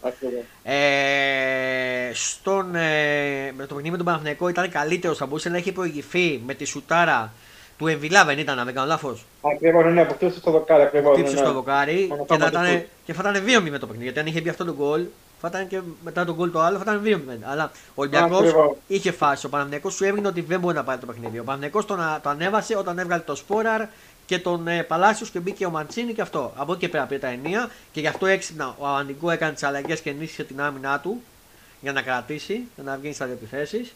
Ε, 0.64 2.12
στον, 2.14 2.76
ε, 2.76 3.52
με 3.56 3.66
το 3.66 3.74
παιχνίδι 3.74 3.90
με 3.90 3.98
τον 3.98 4.06
Παναθηναϊκό 4.06 4.48
ήταν 4.48 4.70
καλύτερος, 4.70 5.18
θα 5.18 5.26
μπορούσε 5.26 5.50
να 5.50 5.58
έχει 5.58 5.72
προηγηθεί 5.72 6.42
με 6.46 6.54
τη 6.54 6.66
σουτάρα 6.66 7.34
του 7.78 7.88
Εμβιλά 7.88 8.26
δεν 8.26 8.38
ήταν, 8.38 8.60
αν 8.60 8.66
δεν 8.66 8.74
κάνω 8.74 8.88
λάθος. 8.88 9.26
Ακριβώς, 9.42 9.94
ναι, 9.94 10.02
αποκτήσε 10.02 10.40
στο 10.40 10.52
δοκάρι. 10.52 10.82
Ακριβώς, 10.82 11.18
ναι, 11.18 11.28
στο 11.28 11.52
δοκάρι 11.52 12.12
και, 12.28 12.38
θα 12.38 12.48
ήταν, 12.48 12.86
και 13.06 13.14
θα 13.14 13.30
ήταν 13.30 13.44
2-0 13.66 13.70
με 13.70 13.78
το 13.78 13.86
παιχνίδι. 13.86 14.04
Γιατί 14.04 14.20
αν 14.20 14.26
είχε 14.26 14.42
μπει 14.42 14.50
αυτό 14.50 14.66
το 14.66 14.74
γκολ, 14.74 15.06
θα 15.42 15.48
ήταν 15.48 15.68
και 15.68 15.82
μετά 16.04 16.26
τον 16.26 16.36
γκολ 16.36 16.52
το 16.52 16.60
άλλο, 16.60 16.78
θα 16.78 16.84
ήταν 16.84 17.02
2-0. 17.06 17.38
Αλλά 17.44 17.72
ο 17.74 17.92
Ολυμπιακός 17.96 18.56
είχε 18.88 19.12
φάσει. 19.12 19.46
Ο 19.46 19.50
Παναμιακό 19.50 19.90
σου 19.90 20.04
έμεινε 20.04 20.28
ότι 20.28 20.42
δεν 20.42 20.60
μπορεί 20.60 20.76
να 20.76 20.84
πάρει 20.84 21.00
το 21.00 21.06
παιχνίδι. 21.06 21.40
Ο 21.40 21.44
Παναμιακό 21.44 21.84
τον, 21.84 21.98
το 22.22 22.30
ανέβασε 22.30 22.78
όταν 22.78 23.00
έβγαλε 23.00 23.22
το 23.22 23.36
Σπόραρ 23.36 23.86
και 24.26 24.40
τον 24.40 24.68
ε, 24.68 24.84
Παλάσιος 24.84 25.30
και 25.30 25.40
μπήκε 25.40 25.66
ο 25.66 25.70
Μαντσίνη 25.70 26.14
και 26.14 26.22
αυτό. 26.22 26.52
Από 26.56 26.72
εκεί 26.72 26.82
και 26.82 26.90
πέρα 26.90 27.06
πήρε 27.06 27.20
τα 27.20 27.28
ενία 27.28 27.70
και 27.92 28.00
γι' 28.00 28.08
αυτό 28.08 28.26
έξυπνα 28.26 28.76
ο 28.78 28.88
Ανικού 28.88 29.30
έκανε 29.30 29.54
τις 29.54 29.64
αλλαγές 29.64 30.00
και 30.00 30.10
ενίσχυσε 30.10 30.44
την 30.44 30.62
άμυνά 30.62 31.00
του 31.00 31.22
για 31.82 31.92
να 31.92 32.02
κρατήσει, 32.02 32.62
για 32.76 32.84
να 32.84 32.98
βγει 32.98 33.14
στα 33.14 33.26
επιθέσεις. 33.26 33.94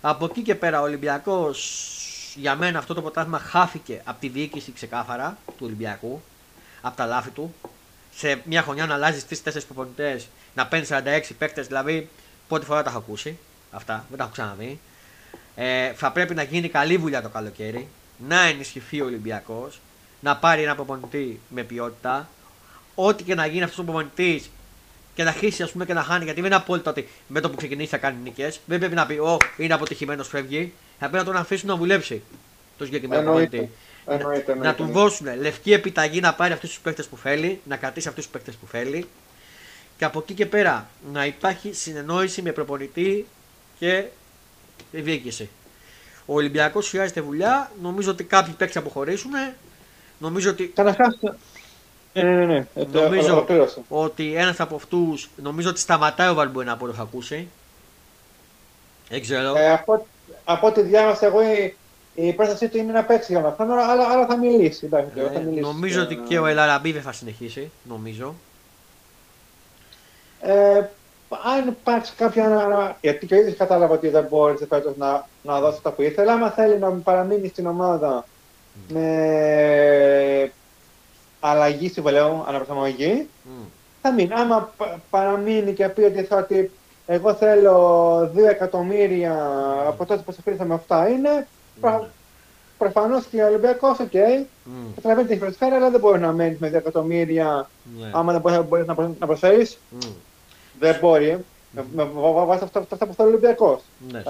Από 0.00 0.24
εκεί 0.24 0.42
και 0.42 0.54
πέρα 0.54 0.80
ο 0.80 0.82
Ολυμπιακός 0.82 1.58
για 2.36 2.54
μένα 2.56 2.78
αυτό 2.78 2.94
το 2.94 3.02
ποτάσμα 3.02 3.38
χάθηκε 3.38 4.00
από 4.04 4.20
τη 4.20 4.28
διοίκηση 4.28 4.72
ξεκάθαρα 4.72 5.38
του 5.46 5.60
Ολυμπιακού, 5.60 6.22
από 6.80 6.96
τα 6.96 7.06
λάθη 7.06 7.30
του. 7.30 7.54
Σε 8.14 8.42
μια 8.44 8.62
χρονιά 8.62 8.86
να 8.86 8.94
αλλάζεις 8.94 9.26
τρει-τέσσερι 9.26 9.64
προπονητές, 9.64 10.28
να 10.54 10.66
παίρνεις 10.66 10.88
46 10.92 11.34
παίκτες, 11.38 11.66
δηλαδή 11.66 12.08
πρώτη 12.48 12.64
φορά 12.64 12.82
τα 12.82 12.88
έχω 12.88 12.98
ακούσει. 12.98 13.38
Αυτά, 13.70 14.04
δεν 14.08 14.18
τα 14.18 14.24
έχω 14.24 14.32
ξαναδεί. 14.32 14.80
Ε, 15.54 15.92
θα 15.92 16.12
πρέπει 16.12 16.34
να 16.34 16.42
γίνει 16.42 16.68
καλή 16.68 16.96
δουλειά 16.96 17.22
το 17.22 17.28
καλοκαίρι, 17.28 17.88
να 18.28 18.42
ενισχυθεί 18.42 19.00
ο 19.00 19.04
Ολυμπιακός, 19.04 19.80
να 20.20 20.36
πάρει 20.36 20.62
ένα 20.62 20.74
προπονητή 20.74 21.40
με 21.48 21.62
ποιότητα. 21.62 22.28
Ό,τι 22.94 23.22
και 23.22 23.34
να 23.34 23.46
γίνει 23.46 23.62
αυτός 23.62 23.78
ο 23.78 23.84
προπονητής 23.84 24.50
και 25.14 25.24
να 25.24 25.32
χύσει 25.32 25.62
ας 25.62 25.70
πούμε, 25.70 25.84
και 25.84 25.94
να 25.94 26.02
χάνει, 26.02 26.24
γιατί 26.24 26.40
δεν 26.40 26.50
είναι 26.50 26.60
απόλυτο 26.60 26.90
ότι 26.90 27.08
με 27.26 27.40
το 27.40 27.50
που 27.50 27.56
ξεκινήσει 27.56 27.88
θα 27.88 27.98
κάνει 27.98 28.18
νίκες. 28.22 28.60
Δεν 28.66 28.78
πρέπει 28.78 28.94
να 28.94 29.06
πει, 29.06 29.14
Ω, 29.14 29.36
είναι 29.56 29.74
αποτυχημένος, 29.74 30.28
φεύγει 30.28 30.72
θα 30.98 31.08
πρέπει 31.10 31.16
να 31.16 31.24
τον 31.24 31.36
αφήσουν 31.36 31.68
να 31.68 31.76
δουλέψει 31.76 32.22
το 32.78 32.84
συγκεκριμένο 32.84 33.32
πολιτή. 33.32 33.70
Να, 34.06 34.54
να 34.54 34.74
του 34.74 34.84
δώσουν 34.84 35.40
λευκή 35.40 35.72
επιταγή 35.72 36.20
να 36.20 36.34
πάρει 36.34 36.52
αυτούς 36.52 36.68
τους 36.68 36.78
παίκτες 36.78 37.06
που 37.06 37.16
θέλει, 37.16 37.60
να 37.64 37.76
κρατήσει 37.76 38.08
αυτούς 38.08 38.24
τους 38.24 38.32
παίκτες 38.32 38.54
που 38.54 38.66
θέλει 38.66 39.06
και 39.98 40.04
από 40.04 40.18
εκεί 40.18 40.34
και 40.34 40.46
πέρα 40.46 40.88
να 41.12 41.26
υπάρχει 41.26 41.72
συνεννόηση 41.72 42.42
με 42.42 42.52
προπονητή 42.52 43.26
και 43.78 44.04
διοίκηση. 44.92 45.48
Ο 46.26 46.34
Ολυμπιακός 46.34 46.88
χρειάζεται 46.88 47.20
δουλειά. 47.20 47.70
Νομίζω 47.82 48.10
ότι 48.10 48.24
κάποιοι 48.24 48.52
παίκτες 48.52 48.76
αποχωρήσουν. 48.76 49.30
Νομίζω 50.18 50.50
ότι. 50.50 50.66
Καταρχάς. 50.66 51.18
Ναι, 52.12 52.22
ναι, 52.22 52.44
ναι. 52.46 52.66
Ε, 52.74 52.86
νομίζω 52.92 53.46
ότι 53.88 54.34
ένας 54.34 54.60
από 54.60 54.76
αυτούς 54.76 55.30
νομίζω 55.36 55.68
ότι 55.68 55.80
σταματάει 55.80 56.28
ο 56.28 56.34
Βαλμπουένα 56.34 56.72
από 56.72 56.84
ό,τι 56.84 56.94
έχω 56.94 57.02
ακούσει. 57.02 57.48
Δεν 59.08 59.20
ξέρω. 59.20 59.56
Ε, 59.56 59.72
από, 59.72 60.06
από 60.44 60.66
ό,τι 60.66 60.82
διάβασα 60.82 61.26
εγώ 61.26 61.42
η, 61.42 61.76
η 62.14 62.32
πρόστασή 62.32 62.68
του 62.68 62.76
είναι 62.76 62.92
να 62.92 63.04
παίξει 63.04 63.32
για 63.32 63.46
αυτό, 63.46 63.62
αλλά, 63.62 64.08
αλλά 64.08 64.26
θα 64.26 64.36
μιλήσει. 64.36 64.86
Εντάξει, 64.86 65.20
ε, 65.20 65.30
θα 65.32 65.40
μιλήσει 65.40 65.60
νομίζω 65.60 66.02
ότι 66.02 66.16
και 66.16 66.38
ο 66.38 66.46
Ελαραμπή 66.46 66.92
δεν 66.92 67.02
θα 67.02 67.12
συνεχίσει. 67.12 67.70
Νομίζω. 67.88 68.34
Ε, 70.40 70.84
αν 71.28 71.68
υπάρξει 71.68 72.12
κάποια. 72.16 72.96
Γιατί 73.00 73.26
και 73.26 73.34
ο 73.34 73.38
ίδιος 73.38 73.56
κατάλαβα 73.56 73.94
ότι 73.94 74.08
δεν 74.08 74.26
μπόρεσε 74.30 74.66
φέτος 74.66 74.96
να, 74.96 75.28
να 75.42 75.60
δώσει 75.60 75.76
αυτά 75.76 75.90
που 75.90 76.02
ήθελα. 76.02 76.32
Άμα 76.32 76.50
θέλει 76.50 76.78
να 76.78 76.90
παραμείνει 76.90 77.48
στην 77.48 77.66
ομάδα 77.66 78.24
mm. 78.24 78.92
με 78.92 80.52
αλλαγή 81.40 81.88
συμβολέου, 81.88 82.44
αναπροσαρμογή, 82.48 83.28
mm. 83.44 83.66
θα 84.02 84.12
μείνει. 84.12 84.32
Άμα 84.32 84.74
παραμείνει 85.10 85.72
και 85.72 85.88
πει 85.88 86.02
ότι 86.02 86.22
θα 86.22 86.36
ότι 86.36 86.70
εγώ 87.06 87.34
θέλω 87.34 88.18
2 88.22 88.30
εκατομμύρια 88.50 89.34
από 89.86 90.06
τότε 90.06 90.22
που 90.22 90.32
σε 90.32 90.64
με 90.64 90.74
αυτά 90.74 91.08
είναι. 91.08 91.46
Mm. 91.82 92.00
Προφανώς 92.78 93.24
και 93.24 93.42
ο 93.42 93.46
Ολυμπιακός, 93.46 93.98
OK. 93.98 94.08
Okay. 94.12 94.40
Mm. 94.40 94.70
Καταλαβαίνει 94.94 95.28
τι 95.28 95.36
προσφέρει, 95.36 95.74
αλλά 95.74 95.90
δεν 95.90 96.00
μπορείς 96.00 96.20
να 96.20 96.32
μένεις 96.32 96.58
με 96.58 96.68
2 96.68 96.72
εκατομμύρια 96.72 97.68
mm. 97.68 98.08
άμα 98.12 98.32
δεν 98.32 98.64
μπορείς 98.64 98.86
να 99.18 99.26
προσφέρεις. 99.26 99.78
Mm. 100.00 100.08
δεν 100.78 100.96
μπορεί. 101.00 101.44
Με 101.94 102.10
βάση 102.46 102.64
αυτά 102.64 103.06
που 103.06 103.14
θέλει 103.14 103.28
ο 103.28 103.32
Ολυμπιακός. 103.32 103.82
Ναι, 104.10 104.22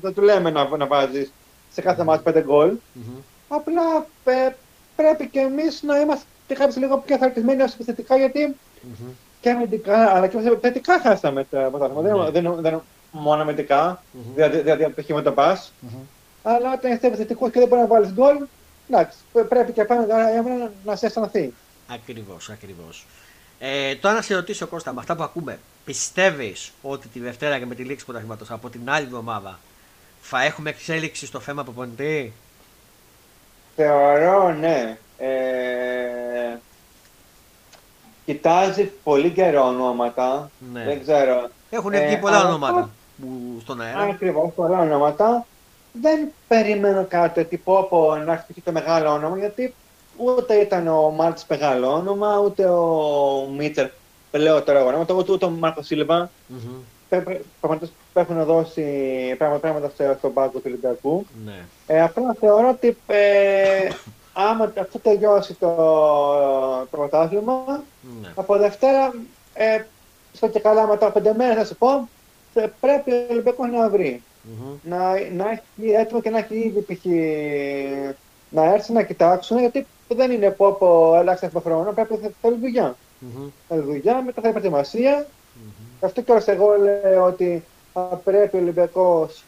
δεν 0.00 0.14
του 0.14 0.22
λέμε 0.22 0.50
να, 0.50 0.76
να 0.76 0.86
βάζεις 0.86 1.32
σε 1.72 1.80
κάθε 1.80 2.04
ματς 2.04 2.22
πέντε 2.22 2.42
γκολ. 2.42 2.72
Απλά 3.48 4.06
πρέπει 4.96 5.28
και 5.28 5.38
εμείς 5.38 5.82
να 5.82 6.00
είμαστε 6.00 6.26
κάποιοι 6.54 6.76
λίγο 6.78 6.98
πιο 6.98 7.16
θαρκισμένοι 7.16 7.62
ως 7.62 7.74
επιθετικά 7.74 8.16
γιατί 8.16 8.56
και 9.42 9.50
αμυντικά 9.50 10.10
αλλά 10.10 10.26
και 10.26 10.38
θετικά 10.60 11.00
χάσαμε 11.00 11.46
το 11.50 11.68
πρωτάθλημα. 11.70 12.30
Δεν, 12.30 12.60
δεν, 12.60 12.82
μόνο 13.10 13.42
αμυντικά, 13.42 14.02
δηλαδή, 14.34 14.58
δηλαδή 14.58 14.84
από 14.84 15.02
το 15.02 15.22
το 15.22 15.32
πας. 15.32 15.72
Αλλά 16.42 16.72
όταν 16.72 16.92
είσαι 16.92 17.06
επιθετικός 17.06 17.50
και 17.50 17.58
δεν 17.58 17.68
μπορεί 17.68 17.80
να 17.80 17.86
βάλεις 17.86 18.12
γκολ, 18.12 18.36
εντάξει, 18.88 19.18
πρέπει 19.48 19.72
και 19.72 19.84
πάνω 19.84 20.06
να, 20.06 20.70
να 20.84 20.96
σε 20.96 21.06
αισθανθεί. 21.06 21.52
Ακριβώς, 21.88 22.50
ακριβώς. 22.50 23.06
Ε, 23.58 23.94
τώρα 23.94 24.14
να 24.14 24.22
σε 24.22 24.34
ρωτήσω 24.34 24.66
Κώστα, 24.66 24.92
με 24.92 25.00
αυτά 25.00 25.16
που 25.16 25.22
ακούμε, 25.22 25.58
πιστεύεις 25.84 26.72
ότι 26.82 27.08
τη 27.08 27.20
Δευτέρα 27.20 27.58
και 27.58 27.66
με 27.66 27.74
τη 27.74 27.82
λήξη 27.82 28.04
πρωταθλήματος 28.04 28.50
από 28.50 28.70
την 28.70 28.90
άλλη 28.90 29.04
εβδομάδα 29.04 29.58
θα 30.20 30.42
έχουμε 30.42 30.70
εξέλιξη 30.70 31.26
στο 31.26 31.40
θέμα 31.40 31.64
προπονητή. 31.64 32.32
Θεωρώ, 33.76 34.52
ναι. 34.52 34.98
Ε, 35.18 36.58
κοιτάζει 38.24 38.90
πολύ 39.02 39.30
καιρό 39.30 39.66
ονόματα. 39.66 40.50
Ναι. 40.72 40.84
Δεν 40.84 41.00
ξέρω. 41.00 41.48
Έχουν 41.70 41.90
βγει 41.90 42.14
ε, 42.14 42.16
πολλά 42.16 42.46
ονόματα 42.46 42.90
που 43.20 43.58
στον 43.60 43.80
αέρα. 43.80 44.00
Ακριβώς, 44.00 44.52
πολλά 44.54 44.80
ονόματα. 44.80 45.46
Δεν 45.92 46.28
περιμένω 46.48 47.06
κάτι 47.08 47.44
τύπο 47.44 47.78
από 47.78 48.16
να 48.16 48.36
χτυπήσει 48.36 48.60
το 48.60 48.72
μεγάλο 48.72 49.12
όνομα 49.12 49.38
γιατί 49.38 49.74
ούτε 50.16 50.54
ήταν 50.54 50.88
ο 50.88 51.10
Μάρτ 51.10 51.38
μεγάλο 51.48 51.92
όνομα, 51.92 52.38
ούτε 52.38 52.64
ο 52.64 53.48
Μίτσερ 53.56 53.88
λέω 54.38 54.62
τώρα 54.62 54.78
εγώ 54.78 55.00
ούτε, 55.00 55.32
ούτε 55.32 55.44
ο 55.44 55.50
Μάρκο 55.50 55.82
Σίλβα. 55.82 56.30
Πραγματικά 57.08 57.92
έχουν 58.14 58.44
δώσει 58.44 58.84
πράγματα 59.38 59.92
στον 60.18 60.32
πάγκο 60.32 60.58
του 60.58 60.62
Ολυμπιακού. 60.66 61.26
Ναι. 61.44 61.64
Ε, 61.86 62.02
απλά 62.02 62.36
θεωρώ 62.40 62.68
ότι 62.68 62.96
ε, 63.06 63.88
άμα 64.32 64.72
αυτό 64.80 64.98
τελειώσει 64.98 65.54
το, 65.54 65.74
το 66.90 66.96
πρωτάθλημα, 66.96 67.82
ναι. 68.20 68.28
από 68.34 68.56
Δευτέρα, 68.56 69.12
ε, 69.54 69.82
στο 70.32 70.48
και 70.48 70.60
καλά 70.60 70.86
μετά 70.86 71.10
πέντε 71.10 71.34
μέρες 71.36 71.56
θα 71.56 71.64
σου 71.64 71.76
πω, 71.76 72.08
πρέπει 72.80 73.10
ο 73.10 73.26
Ολυμπιακός 73.30 73.70
να 73.70 73.88
βρει. 73.88 74.22
Mm-hmm. 74.44 74.76
Να, 74.82 74.98
να 75.30 75.50
έχει 75.50 75.90
έτοιμο 75.92 76.20
και 76.20 76.30
να 76.30 76.38
έχει 76.38 76.54
ήδη 76.54 76.80
π.χ. 76.80 77.04
να 78.48 78.64
έρθει 78.64 78.92
να 78.92 79.02
κοιτάξουν, 79.02 79.58
γιατί 79.58 79.86
δεν 80.08 80.30
είναι 80.30 80.50
πω 80.50 80.66
από 80.66 81.16
ελάχιστα 81.16 81.60
χρόνο, 81.60 81.92
πρέπει 81.92 82.18
να 82.22 82.30
θέλει 82.40 82.56
δουλειά. 82.60 82.96
Mm-hmm. 82.96 83.50
Θέλει 83.68 83.80
δουλειά, 83.80 84.22
μετά 84.22 84.40
θα 84.40 84.48
υπάρχει 84.48 84.68
προετοιμασία. 84.68 85.26
Mm-hmm. 85.26 86.04
Αυτό 86.04 86.22
και 86.22 86.50
εγώ 86.50 86.76
λέω 86.82 87.24
ότι 87.24 87.64
θα 87.92 88.00
πρέπει 88.24 88.56
ο 88.56 88.60
Ολυμπιακός 88.60 89.44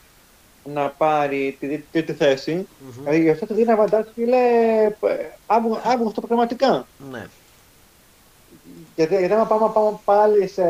να 0.64 0.88
πάρει 0.88 1.56
τη 1.60 1.78
τρίτη 1.78 2.12
θέση. 2.12 2.66
Mm-hmm. 2.68 2.98
Δηλαδή 2.98 3.20
γι' 3.20 3.30
αυτό 3.30 3.46
το 3.46 3.54
δίνει 3.54 3.70
αβαντάζ 3.70 4.06
φίλε 4.14 4.38
Αύγουστο 5.82 6.20
πραγματικά. 6.20 6.86
Ναι. 7.10 7.26
Γιατί, 8.96 9.16
γιατί 9.16 9.34
άμα 9.34 9.46
πάμε, 9.46 9.70
πάμε 9.74 9.98
πάλι 10.04 10.48
σε 10.48 10.62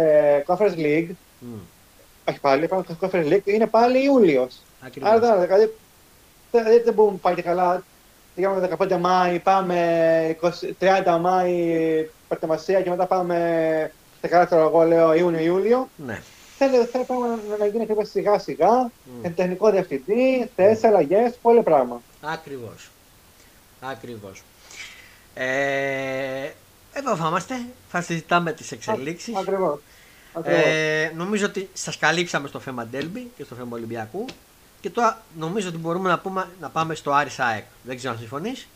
Conference 0.46 0.76
League, 0.76 1.10
mm. 1.40 1.60
όχι 2.28 2.40
πάλι, 2.40 2.68
πάμε 2.68 2.84
σε 2.88 2.96
Conference 3.00 3.32
League, 3.32 3.44
είναι 3.44 3.66
πάλι 3.66 4.04
Ιούλιος. 4.04 4.60
Άρα 5.00 5.18
δηλαδή, 5.40 5.72
δηλαδή 6.50 6.78
δεν 6.78 6.94
μπορούμε 6.94 7.18
πάλι 7.22 7.42
καλά. 7.42 7.82
Πήγαμε 8.34 8.68
15 8.78 8.98
Μάη, 9.00 9.38
πάμε 9.38 10.36
20, 10.40 10.48
30 11.04 11.18
Μάη 11.20 12.08
προετοιμασία 12.28 12.82
και 12.82 12.90
μετά 12.90 13.06
πάμε 13.06 13.36
σε 14.20 14.28
καλύτερο 14.28 14.60
εγώ 14.60 14.82
λέω 14.82 15.14
Ιούνιο-Ιούλιο. 15.14 15.88
Ναι. 15.96 16.20
Θέλει, 16.58 16.84
θέλει 16.84 17.04
πράγμα 17.04 17.26
να, 17.26 17.56
να 17.58 17.66
γίνει 17.66 17.82
ακριβώ 17.82 18.04
σιγά 18.04 18.38
σιγά, 18.38 18.90
mm. 18.90 19.30
τεχνικό 19.36 19.70
διευθυντή, 19.70 20.50
θέσει, 20.56 20.86
αλλαγές, 20.86 21.34
πολύ 21.42 21.62
πράγμα. 21.62 22.00
Ακριβώς. 22.20 22.90
Ακριβώς. 23.80 24.42
Ε, 25.34 26.50
εδώ 26.92 27.16
θα 27.16 27.26
είμαστε, 27.28 27.54
θα 27.88 28.00
συζητάμε 28.00 28.52
τις 28.52 28.72
εξελίξεις. 28.72 29.36
Ακριβώς. 29.36 29.80
Ε, 30.42 31.10
νομίζω 31.14 31.46
ότι 31.46 31.68
σας 31.72 31.98
καλύψαμε 31.98 32.48
στο 32.48 32.58
θέμα 32.58 32.86
Ντέλμπι 32.86 33.30
και 33.36 33.44
στο 33.44 33.54
θέμα 33.54 33.76
Ολυμπιακού. 33.76 34.24
Και 34.80 34.90
τώρα 34.90 35.22
νομίζω 35.38 35.68
ότι 35.68 35.76
μπορούμε 35.76 36.08
να, 36.08 36.18
πούμε, 36.18 36.48
να 36.60 36.68
πάμε 36.68 36.94
στο 36.94 37.12
Άρης 37.12 37.38
ΑΕΚ. 37.38 37.64
Δεν 37.82 37.96
ξέρω 37.96 38.12
αν 38.12 38.18
συμφωνείς. 38.18 38.68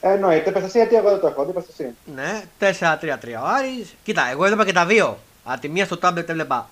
Εννοείται. 0.00 0.50
Επεστασία 0.50 0.88
τι 0.88 0.94
εγώ 0.94 1.10
δεν 1.10 1.20
το 1.20 1.26
έχω. 1.26 1.42
Επεστασία. 1.42 1.94
Ναι, 2.14 2.42
4-3-3 2.58 2.64
ο 3.42 3.46
Άρης. 3.46 3.94
Κοίτα, 4.04 4.30
εγώ 4.30 4.44
έβλεπα 4.44 4.64
και 4.64 4.72
τα 4.72 4.86
δύο. 4.86 5.18
Από 5.44 5.60
τη 5.60 5.68
μία 5.68 5.84
στο 5.84 5.96
τάμπλετ 5.96 6.28
έβλεπα 6.28 6.68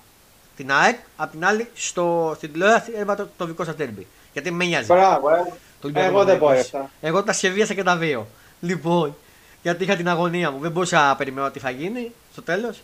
την 0.57 0.73
ΑΕΚ, 0.73 0.99
από 1.17 1.31
την 1.31 1.45
άλλη 1.45 1.69
στο, 1.75 2.35
στην 2.37 2.53
τηλεόραση 2.53 2.91
έβλεπα 2.91 3.15
το, 3.15 3.29
το 3.37 3.45
δικό 3.45 3.65
σας 3.65 3.77
τέρμπι. 3.77 4.07
Γιατί 4.33 4.51
με 4.51 4.65
νοιάζει. 4.65 4.87
Μπράβο, 4.87 5.29
ε. 5.31 5.53
εγώ 5.95 6.25
δεν 6.25 6.37
μπορώ 6.37 6.59
αυτά. 6.59 6.91
Εγώ 7.01 7.23
τα 7.23 7.33
σχεδίασα 7.33 7.75
και 7.75 7.83
τα 7.83 7.97
δύο. 7.97 8.27
Λοιπόν, 8.61 9.17
γιατί 9.63 9.85
είχα 9.85 9.97
την 9.97 10.09
αγωνία 10.09 10.51
μου. 10.51 10.59
Δεν 10.59 10.71
μπορούσα 10.71 11.07
να 11.07 11.17
περιμένω 11.17 11.51
τι 11.51 11.59
θα 11.59 11.71
γίνει 11.71 12.13
στο 12.33 12.43
τέλος. 12.43 12.83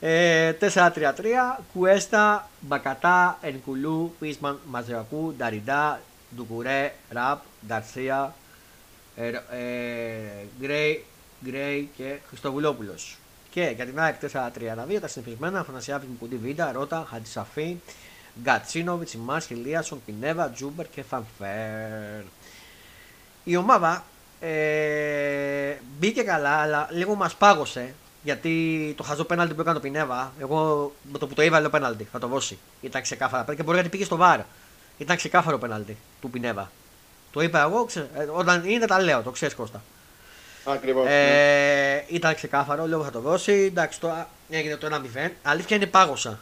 Ε, 0.00 0.52
4-3-3, 0.60 0.66
Κουέστα, 1.72 2.48
Μπακατά, 2.60 3.38
Ενκουλού, 3.40 4.14
Πίσμαν, 4.18 4.58
Μαζεακού, 4.64 5.34
Νταριντά, 5.36 6.00
Ντουκουρέ, 6.36 6.92
Ραπ, 7.10 7.42
Γκαρσία, 7.66 8.34
ε, 9.16 9.28
ε, 9.28 9.34
Γκρέι, 10.60 11.04
Γκρέι 11.44 11.90
και 11.96 12.16
Χριστοβουλόπουλος. 12.28 13.16
Και 13.56 13.72
για 13.76 13.84
την 13.84 14.00
ΑΕΚ 14.00 14.14
4-3-2 14.22 14.98
τα 15.00 15.08
συνηθισμένα 15.08 15.60
Αθανασιάδη, 15.60 16.06
Μουκουντί, 16.18 16.36
Βίντα, 16.36 16.72
Ρότα, 16.72 17.06
Χατζησαφή, 17.10 17.76
Γκατσίνοβιτς, 18.42 19.12
Σιμάνσκι, 19.12 19.54
Γιόνσον, 19.54 20.02
Πινέδα, 20.06 20.50
Τσούμπερ 20.50 20.88
και 20.88 21.02
Φαν 21.02 21.50
Βέερτ. 21.50 22.22
Η 23.44 23.56
ομάδα 23.56 24.04
ε, 24.40 25.74
μπήκε 25.98 26.22
καλά, 26.22 26.50
αλλά 26.50 26.88
λίγο 26.90 27.14
μας 27.14 27.34
πάγωσε. 27.34 27.94
Γιατί 28.22 28.94
το 28.96 29.02
χαζό 29.02 29.24
πέναλτι 29.24 29.54
που 29.54 29.60
έκανε 29.60 29.76
το 29.76 29.82
Πινέδα, 29.82 30.32
εγώ 30.40 30.92
με 31.12 31.18
το 31.18 31.26
που 31.26 31.34
το 31.34 31.42
είδα 31.42 31.60
λέω 31.60 31.70
πέναλτι, 31.70 32.08
θα 32.12 32.18
το 32.18 32.26
δώσει. 32.26 32.58
Ήταν 32.80 33.02
ξεκάθαρα. 33.02 33.54
Και 33.54 33.62
μπορεί 33.62 33.74
γιατί 33.74 33.90
πήγε 33.90 34.04
στο 34.04 34.16
VAR. 34.16 34.40
Ήταν 34.98 35.16
ξεκάθαρο 35.16 35.58
πέναλτι 35.58 35.96
του 36.20 36.30
Πινέβα. 36.30 36.70
Το 37.32 37.40
είπα 37.40 37.60
εγώ, 37.60 37.84
ξε... 37.84 38.10
Ε, 38.14 38.22
όταν 38.22 38.68
είναι 38.68 38.86
τα 38.86 39.00
λέω, 39.00 39.22
το 39.22 39.30
ξέρεις 39.30 39.54
Κώστα. 39.54 39.82
Ακριβώς. 40.66 41.06
Ε, 41.06 41.10
ναι. 41.10 42.16
Ήταν 42.16 42.34
ξεκάθαρο, 42.34 42.86
λέω 42.86 43.04
θα 43.04 43.10
το 43.10 43.20
δώσει. 43.20 43.52
Εντάξει, 43.52 44.00
τώρα 44.00 44.28
έγινε 44.50 44.76
το 44.76 44.88
1-0. 45.26 45.30
Αλήθεια 45.42 45.76
είναι 45.76 45.86
πάγωσα. 45.86 46.38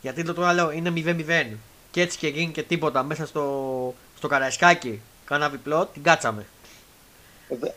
Γιατί 0.00 0.22
το 0.22 0.34
τώρα 0.34 0.52
λέω 0.52 0.70
είναι 0.70 0.92
0-0. 0.96 1.56
Και 1.90 2.00
έτσι 2.00 2.18
και 2.18 2.28
γίνει 2.28 2.52
και 2.52 2.62
τίποτα 2.62 3.02
μέσα 3.02 3.26
στο, 3.26 3.94
στο 4.16 4.28
καραϊσκάκι. 4.28 5.00
Κάνα 5.24 5.48
διπλό, 5.48 5.86
την 5.92 6.02
κάτσαμε. 6.02 6.46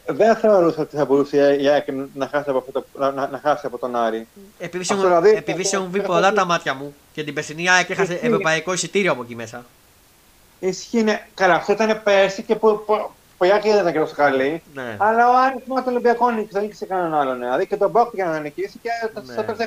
Δεν 0.06 0.36
θεωρούσα 0.36 0.82
ότι 0.82 0.96
θα 0.96 1.06
μπορούσε 1.06 1.58
η 1.62 1.68
ΑΕΚ 1.68 1.86
να 2.14 2.28
χάσει 2.28 2.50
από, 2.50 2.58
αυτό, 2.58 2.86
να, 3.12 3.28
να 3.28 3.40
χάσει 3.44 3.66
από 3.66 3.78
τον 3.78 3.96
Άρη. 3.96 4.28
Επειδή 4.58 4.84
σε 4.84 4.96
δηλαδή, 4.96 5.44
έχουν 5.72 5.92
βγει 5.92 6.02
πολλά 6.02 6.34
τα 6.34 6.46
μάτια 6.46 6.74
μου 6.74 6.96
και 7.14 7.24
την 7.24 7.34
περσινή 7.34 7.70
ΑΕΚ 7.70 7.90
έχασε 7.90 8.20
ευρωπαϊκό 8.22 8.74
εισιτήριο 8.74 9.12
από 9.12 9.22
εκεί 9.22 9.36
μέσα. 9.36 9.66
Ισχύει, 10.60 11.04
ναι. 11.04 11.28
Καλά, 11.34 11.54
αυτό 11.56 11.72
ήταν 11.72 12.02
πέρσι 12.04 12.44
και 12.44 12.56
που, 12.56 12.84
που, 12.86 13.12
Πογιάκη 13.38 13.70
δεν 13.70 13.80
ήταν 13.80 13.94
και 13.94 14.00
τόσο 14.00 14.16
καλή. 14.16 14.62
Ναι. 14.74 14.96
Αλλά 14.98 15.30
ο 15.30 15.38
Άρης 15.38 15.62
με 15.66 15.82
τον 15.82 15.94
Ολυμπιακό 15.94 16.30
νίκησε, 16.30 16.50
δεν 16.52 16.62
νίκησε 16.62 16.86
κανέναν 16.86 17.14
άλλο. 17.14 17.34
Ναι. 17.34 17.46
Δηλαδή 17.46 17.68
και 17.68 17.78
τον 17.78 17.90
Μπόκ 17.90 18.14
για 18.14 18.26
να 18.26 18.40
νικήσει 18.40 18.80
και 18.82 18.90
ναι. 19.14 19.34
στο 19.34 19.44
τέλο 19.44 19.58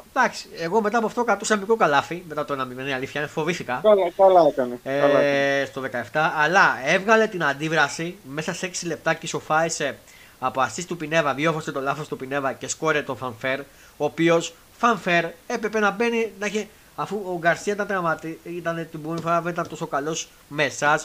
3-2. 0.00 0.02
Εντάξει, 0.12 0.48
εγώ 0.58 0.80
μετά 0.80 0.98
από 0.98 1.06
αυτό 1.06 1.24
κρατούσα 1.24 1.56
μικρό 1.56 1.76
καλάφι. 1.76 2.22
Μετά 2.28 2.44
το 2.44 2.54
1-0, 2.84 2.88
η 2.88 2.92
αλήθεια 2.92 3.20
είναι, 3.20 3.30
φοβήθηκα. 3.30 3.80
Καλά, 3.82 4.10
καλά 4.16 4.46
έκανε. 4.48 4.78
Ε, 4.82 4.98
καλά 4.98 5.20
έκανε. 5.20 5.64
Στο 5.64 5.82
17, 6.12 6.30
αλλά 6.42 6.78
έβγαλε 6.84 7.26
την 7.26 7.44
αντίδραση 7.44 8.16
μέσα 8.22 8.54
σε 8.54 8.70
6 8.82 8.86
λεπτά 8.86 9.14
και 9.14 9.26
σοφάισε 9.26 9.96
από 10.38 10.60
αστή 10.60 10.86
του 10.86 10.96
Πινέβα, 10.96 11.34
διόφωσε 11.34 11.72
το 11.72 11.80
λάθος 11.80 12.08
του 12.08 12.16
Πινέβα 12.16 12.52
και 12.52 12.68
σκόρε 12.68 13.02
τον 13.02 13.16
Φανφέρ. 13.16 13.60
Ο 13.96 14.04
οποίος 14.04 14.54
Φανφέρ 14.78 15.24
έπρεπε 15.46 15.78
να 15.78 15.90
μπαίνει 15.90 16.32
να 16.38 16.46
έχει 16.46 16.68
αφού 17.00 17.16
ο 17.26 17.38
Γκαρσία 17.38 17.72
ήταν 17.72 17.86
τραυματή, 17.86 18.40
ήταν 18.42 18.88
την 18.90 19.02
πρώτη 19.02 19.22
φορά 19.22 19.40
δεν 19.40 19.52
ήταν 19.52 19.68
τόσο 19.68 19.86
καλός 19.86 20.28
μέσα, 20.48 21.00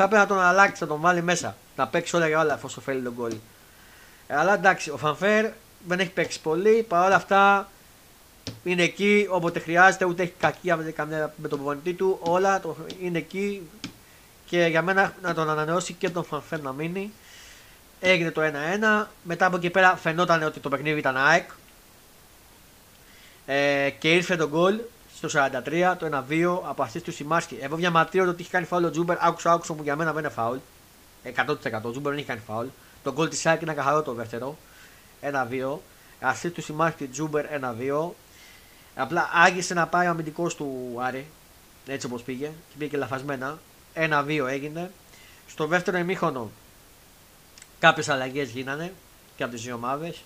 θα 0.00 0.06
έπρεπε 0.06 0.22
να 0.22 0.28
τον 0.28 0.40
αλλάξει, 0.46 0.82
να 0.82 0.88
τον 0.88 1.00
βάλει 1.00 1.22
μέσα. 1.22 1.56
Να 1.76 1.86
παίξει 1.86 2.16
όλα 2.16 2.26
για 2.26 2.40
όλα 2.40 2.54
εφόσον 2.54 2.82
θέλει 2.82 3.02
τον 3.02 3.12
γκολ. 3.12 3.32
Ε, 4.26 4.36
αλλά 4.36 4.54
εντάξει, 4.54 4.90
ο 4.90 4.96
Φανφέρ 4.96 5.50
δεν 5.86 6.00
έχει 6.00 6.10
παίξει 6.10 6.40
πολύ. 6.40 6.84
Παρ' 6.88 7.04
όλα 7.04 7.14
αυτά 7.14 7.68
είναι 8.64 8.82
εκεί 8.82 9.26
όποτε 9.30 9.58
χρειάζεται, 9.58 10.04
ούτε 10.04 10.22
έχει 10.22 10.32
κακία 10.38 10.76
με 10.76 11.48
τον 11.48 11.58
προπονητή 11.58 11.92
του. 11.92 12.18
Όλα 12.20 12.60
το, 12.60 12.76
είναι 13.02 13.18
εκεί 13.18 13.68
και 14.46 14.66
για 14.66 14.82
μένα 14.82 15.14
να 15.22 15.34
τον 15.34 15.50
ανανεώσει 15.50 15.92
και 15.92 16.10
τον 16.10 16.24
Φαν 16.24 16.40
Βέερτ 16.40 16.60
να 16.60 16.72
μείνει. 16.72 17.12
Έγινε 18.00 18.30
το 18.30 18.42
1-1. 19.02 19.06
Μετά 19.22 19.46
από 19.46 19.56
εκεί 19.56 19.70
πέρα 19.70 19.96
φαινόταν 19.96 20.42
ότι 20.42 20.60
το 20.60 20.68
παιχνίδι 20.68 20.98
ήταν 20.98 21.16
ΑΕΚ. 21.16 21.50
Ε, 23.46 23.90
και 23.98 24.12
ήρθε 24.12 24.36
το 24.36 24.48
γκολ 24.48 24.80
στο 25.22 25.28
43, 25.64 25.94
το 25.98 26.24
1-2 26.28 26.60
από 26.68 26.82
αυτή 26.82 27.00
του 27.00 27.12
Σιμάνσκι. 27.12 27.58
Εγώ 27.60 27.76
διαμαρτύρω 27.76 28.28
ότι 28.28 28.42
έχει 28.42 28.50
κάνει 28.50 28.66
φάουλ 28.66 28.84
ο 28.84 28.90
Τσούμπερ. 28.90 29.16
Άκουσα, 29.24 29.52
άκουσα 29.52 29.74
που 29.74 29.82
για 29.82 29.96
μένα 29.96 30.12
δεν 30.12 30.22
είναι 30.24 30.32
φάουλ. 30.32 30.58
100% 31.24 31.82
ο 31.82 31.90
Τσούμπερ 31.90 32.12
δεν 32.12 32.18
έχει 32.18 32.26
κάνει 32.26 32.40
φάουλ. 32.46 32.66
Το 33.02 33.12
γκολ 33.12 33.28
της 33.28 33.40
Σάκη 33.40 33.64
είναι 33.64 33.74
καθαρό 33.74 34.02
το 34.02 34.12
δεύτερο. 34.12 34.56
1-2. 35.22 35.78
Αυτή 36.20 36.50
του 36.50 36.62
Σιμάνσκι 36.62 37.06
Τσούμπερ 37.06 37.46
1-2. 37.46 38.10
Απλά 38.94 39.30
άγγισε 39.32 39.74
να 39.74 39.86
πάει 39.86 40.06
ο 40.06 40.10
αμυντικός 40.10 40.54
του 40.54 40.96
Άρη. 41.00 41.26
Έτσι 41.86 42.06
όπως 42.06 42.22
πήγε. 42.22 42.46
Και 42.46 42.74
πήγε 42.78 42.90
και 42.90 42.96
λαφασμένα. 42.96 43.58
Ένα-δύο 43.94 44.46
έγινε. 44.46 44.90
Στο 45.46 45.66
δεύτερο 45.66 45.98
ημίχρονο 45.98 46.50
κάποιες 47.78 48.08
αλλαγές 48.08 48.50
γίνανε 48.50 48.92
και 49.36 49.42
από 49.42 49.52
τις 49.52 49.62
δύο 49.62 49.74
ομάδες. 49.74 50.22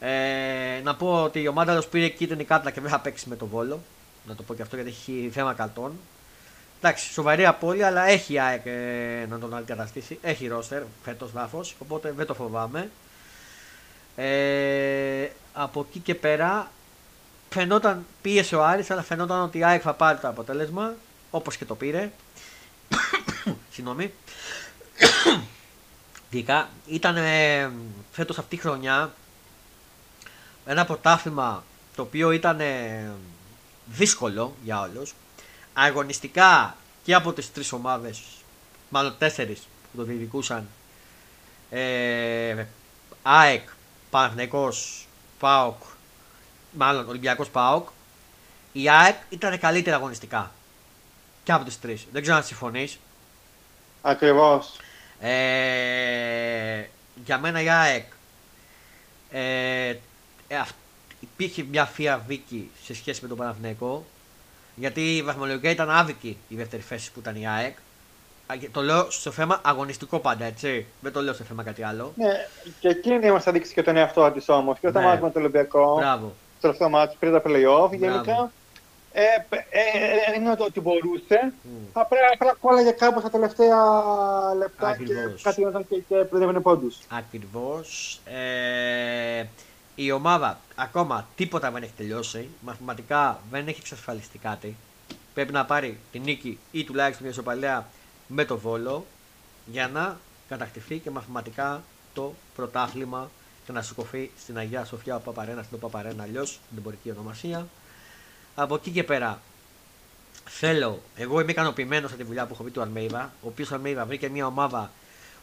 Ε, 0.00 0.80
να 0.82 0.96
πω 0.96 1.22
ότι 1.22 1.40
η 1.40 1.48
ομάδα 1.48 1.80
του 1.80 1.88
πήρε 1.88 2.08
κίτρινη 2.08 2.44
κάρτα 2.44 2.70
και 2.70 2.80
δεν 2.80 2.90
θα 2.90 3.00
παίξει 3.00 3.28
με 3.28 3.36
τον 3.36 3.48
Βόλο. 3.48 3.80
Να 4.26 4.34
το 4.34 4.42
πω 4.42 4.54
και 4.54 4.62
αυτό 4.62 4.76
γιατί 4.76 4.90
έχει 4.90 5.30
θέμα 5.32 5.54
καλτών. 5.54 5.92
Εντάξει, 6.78 7.12
σοβαρή 7.12 7.46
απώλεια, 7.46 7.86
αλλά 7.86 8.02
έχει 8.04 8.38
ΑΕΚ 8.38 8.66
ε, 8.66 9.26
να 9.28 9.38
τον 9.38 9.56
αντικαταστήσει. 9.56 10.18
Έχει 10.22 10.46
ρόστερ 10.46 10.82
φέτος 11.04 11.32
βάφο, 11.32 11.60
οπότε 11.78 12.12
δεν 12.16 12.26
το 12.26 12.34
φοβάμαι. 12.34 12.90
Ε, 14.16 15.28
από 15.52 15.86
εκεί 15.88 15.98
και 15.98 16.14
πέρα 16.14 16.70
φαινόταν, 17.50 18.06
πίεσε 18.22 18.56
ο 18.56 18.64
Άρης, 18.64 18.90
αλλά 18.90 19.02
φαινόταν 19.02 19.42
ότι 19.42 19.58
η 19.58 19.64
ΑΕΚ 19.64 19.80
θα 19.84 19.94
πάρει 19.94 20.18
το 20.18 20.28
αποτέλεσμα, 20.28 20.94
όπως 21.30 21.56
και 21.56 21.64
το 21.64 21.74
πήρε. 21.74 22.10
Συγγνώμη. 23.72 24.12
Δικά, 26.30 26.68
ήταν 26.86 27.16
ε, 27.16 27.70
φέτος 28.12 28.38
αυτή 28.38 28.54
η 28.54 28.58
χρονιά 28.58 29.12
ένα 30.66 30.84
πρωτάθλημα 30.84 31.64
το 31.96 32.02
οποίο 32.02 32.30
ήταν 32.30 32.60
ε, 32.60 33.10
δύσκολο 33.92 34.56
για 34.64 34.80
όλους. 34.80 35.14
Αγωνιστικά 35.72 36.76
και 37.04 37.14
από 37.14 37.32
τις 37.32 37.52
τρεις 37.52 37.72
ομάδες, 37.72 38.22
μάλλον 38.88 39.14
τέσσερις 39.18 39.58
που 39.60 39.96
το 39.96 40.02
διεκδικούσαν, 40.02 40.68
ε, 41.70 42.64
ΑΕΚ, 43.22 43.68
Παναθηναϊκός, 44.10 45.06
ΠΑΟΚ, 45.38 45.82
μάλλον 46.72 47.08
Ολυμπιακός 47.08 47.48
ΠΑΟΚ, 47.48 47.88
η 48.72 48.90
ΑΕΚ 48.90 49.16
ήταν 49.28 49.58
καλύτερα 49.58 49.96
αγωνιστικά 49.96 50.52
και 51.44 51.52
από 51.52 51.64
τις 51.64 51.80
τρεις. 51.80 52.06
Δεν 52.12 52.22
ξέρω 52.22 52.36
αν 52.36 52.44
συμφωνείς. 52.44 52.98
Ακριβώς. 54.02 54.76
Ε, 55.20 56.88
για 57.24 57.38
μένα 57.38 57.62
η 57.62 57.68
ΑΕΚ 57.68 58.06
ε, 59.30 59.88
ε, 60.48 60.62
υπήρχε 61.32 61.64
μια 61.70 61.84
φία 61.84 62.24
βίκη 62.26 62.70
σε 62.84 62.94
σχέση 62.94 63.22
με 63.22 63.28
τον 63.28 63.36
Παναθηναϊκό 63.36 64.04
γιατί 64.74 65.16
η 65.16 65.22
βαθμολογία 65.22 65.70
ήταν 65.70 65.90
άδικη 65.90 66.38
η 66.48 66.54
δεύτερη 66.54 66.82
θέση 66.82 67.12
που 67.12 67.20
ήταν 67.20 67.36
η 67.36 67.48
ΑΕΚ. 67.48 67.76
Το 68.72 68.80
λέω 68.80 69.10
στο 69.10 69.30
θέμα 69.30 69.60
αγωνιστικό 69.64 70.18
πάντα, 70.18 70.44
έτσι. 70.44 70.86
Δεν 71.00 71.12
το 71.12 71.20
λέω 71.20 71.32
στο 71.32 71.44
θέμα 71.44 71.62
κάτι 71.62 71.82
άλλο. 71.82 72.12
Ναι, 72.16 72.32
και 72.80 72.88
εκείνη 72.88 73.30
μας 73.30 73.42
θα 73.42 73.52
δείξει 73.52 73.72
και 73.72 73.82
τον 73.82 73.96
εαυτό 73.96 74.30
της 74.30 74.48
όμως. 74.48 74.78
Και 74.78 74.86
όταν 74.86 75.02
ναι. 75.02 75.08
μάθουμε 75.08 75.30
το 75.30 75.38
Ολυμπιακό. 75.38 75.96
Μπράβο. 75.96 76.26
Στο 76.26 76.60
τελευταίο 76.60 76.88
μάτι 76.88 77.16
πριν 77.18 77.32
τα 77.32 77.42
playoff, 77.44 77.90
γενικά. 77.90 78.52
Ε, 79.12 79.22
ε, 79.22 79.80
ε, 80.32 80.36
είναι 80.36 80.54
ότι 80.58 80.80
μπορούσε. 80.80 81.52
Mm. 81.64 81.88
Απλά 81.92 82.18
κόλλαγε 82.60 82.90
κάπου 82.90 83.20
στα 83.20 83.30
τελευταία 83.30 83.76
λεπτά 84.58 84.88
Ακριβώς. 84.88 85.34
και 85.34 85.42
κάτι 85.42 85.60
γινόταν 85.60 85.86
και, 85.88 85.96
και 86.08 86.26
δεν 86.30 86.62
πόντους. 86.62 86.98
Ακριβώς. 87.08 88.20
Ε, 88.24 89.44
η 89.94 90.10
ομάδα 90.10 90.60
ακόμα 90.74 91.28
τίποτα 91.36 91.70
δεν 91.70 91.82
έχει 91.82 91.92
τελειώσει. 91.96 92.48
Μαθηματικά 92.60 93.40
δεν 93.50 93.68
έχει 93.68 93.80
εξασφαλιστεί 93.80 94.38
κάτι. 94.38 94.76
Πρέπει 95.34 95.52
να 95.52 95.64
πάρει 95.64 95.98
την 96.12 96.22
νίκη 96.22 96.58
ή 96.70 96.84
τουλάχιστον 96.84 97.22
μια 97.22 97.32
ισοπαλία 97.32 97.88
με 98.26 98.44
το 98.44 98.58
βόλο 98.58 99.06
για 99.66 99.88
να 99.88 100.18
κατακτηθεί 100.48 100.98
και 100.98 101.10
μαθηματικά 101.10 101.82
το 102.14 102.34
πρωτάθλημα 102.54 103.30
και 103.66 103.72
να 103.72 103.82
σηκωθεί 103.82 104.30
στην 104.38 104.58
Αγία 104.58 104.84
Σοφιά 104.84 105.16
ο 105.16 105.18
Παπαρένας, 105.18 105.66
στην 105.66 105.78
Παπαρένα 105.78 106.22
αλλιώς, 106.22 106.60
την 106.68 106.78
εμπορική 106.78 107.10
ονομασία. 107.10 107.66
Από 108.54 108.74
εκεί 108.74 108.90
και 108.90 109.04
πέρα 109.04 109.40
θέλω, 110.44 111.02
εγώ 111.16 111.40
είμαι 111.40 111.50
ικανοποιημένος 111.50 112.10
από 112.10 112.20
τη 112.20 112.26
δουλειά 112.26 112.46
που 112.46 112.54
έχω 112.54 112.62
πει 112.62 112.70
του 112.70 112.80
Αλμέιβα, 112.80 113.32
ο 113.42 113.48
οποίος 113.48 113.72
Αλμέιβα 113.72 114.04
βρήκε 114.06 114.28
μια 114.28 114.46
ομάδα 114.46 114.90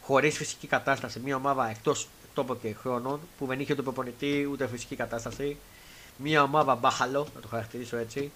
χωρίς 0.02 0.38
φυσική 0.38 0.68
κατάσταση, 0.68 1.20
μια 1.20 1.36
ομάδα 1.36 1.70
εκτός 1.70 2.08
τόπο 2.40 2.56
και 2.56 2.76
χρόνων 2.82 3.20
που 3.38 3.46
δεν 3.46 3.60
είχε 3.60 3.74
ούτε 3.74 3.82
προπονητή 3.82 4.48
ούτε 4.52 4.68
φυσική 4.68 4.96
κατάσταση. 4.96 5.58
Μια 6.18 6.44
ομάδα 6.44 6.76
μπάχαλο, 6.76 7.28
να 7.36 7.42
το 7.42 7.48
χαρακτηρίσω 7.48 7.98
έτσι. 7.98 8.32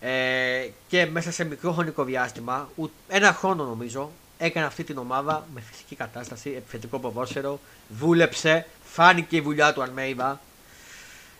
Ε, 0.00 0.68
και 0.88 1.06
μέσα 1.06 1.32
σε 1.32 1.44
μικρό 1.44 1.72
χρονικό 1.72 2.04
διάστημα, 2.04 2.68
ένα 3.08 3.32
χρόνο 3.32 3.64
νομίζω, 3.64 4.10
έκανε 4.38 4.66
αυτή 4.66 4.84
την 4.84 4.98
ομάδα 4.98 5.46
με 5.54 5.60
φυσική 5.60 5.94
κατάσταση, 5.96 6.50
επιθετικό 6.50 6.98
ποδόσφαιρο, 6.98 7.60
δούλεψε, 7.88 8.66
φάνηκε 8.84 9.36
η 9.36 9.40
δουλειά 9.40 9.72
του 9.72 9.82
Αλμέιβα 9.82 10.40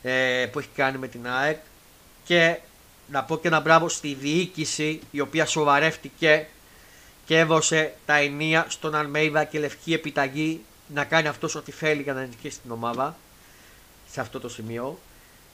ε, 0.02 0.46
που 0.52 0.58
έχει 0.58 0.68
κάνει 0.74 0.98
με 0.98 1.08
την 1.08 1.28
ΑΕΚ 1.28 1.58
και 2.24 2.58
να 3.10 3.22
πω 3.22 3.38
και 3.38 3.48
ένα 3.48 3.60
μπράβο 3.60 3.88
στη 3.88 4.14
διοίκηση 4.14 5.00
η 5.10 5.20
οποία 5.20 5.46
σοβαρεύτηκε 5.46 6.46
και 7.24 7.38
έδωσε 7.38 7.94
τα 8.06 8.16
ενία 8.16 8.66
στον 8.68 8.94
Αλμέιβα 8.94 9.44
και 9.44 9.58
λευκή 9.58 9.92
επιταγή 9.92 10.64
να 10.94 11.05
κάνει 11.05 11.29
αυτός 11.29 11.55
ό,τι 11.55 11.72
θέλει 11.72 12.03
για 12.03 12.12
να 12.12 12.20
νικήσει 12.20 12.61
την 12.61 12.70
ομάδα 12.70 13.16
σε 14.11 14.20
αυτό 14.20 14.40
το 14.40 14.48
σημείο. 14.48 14.98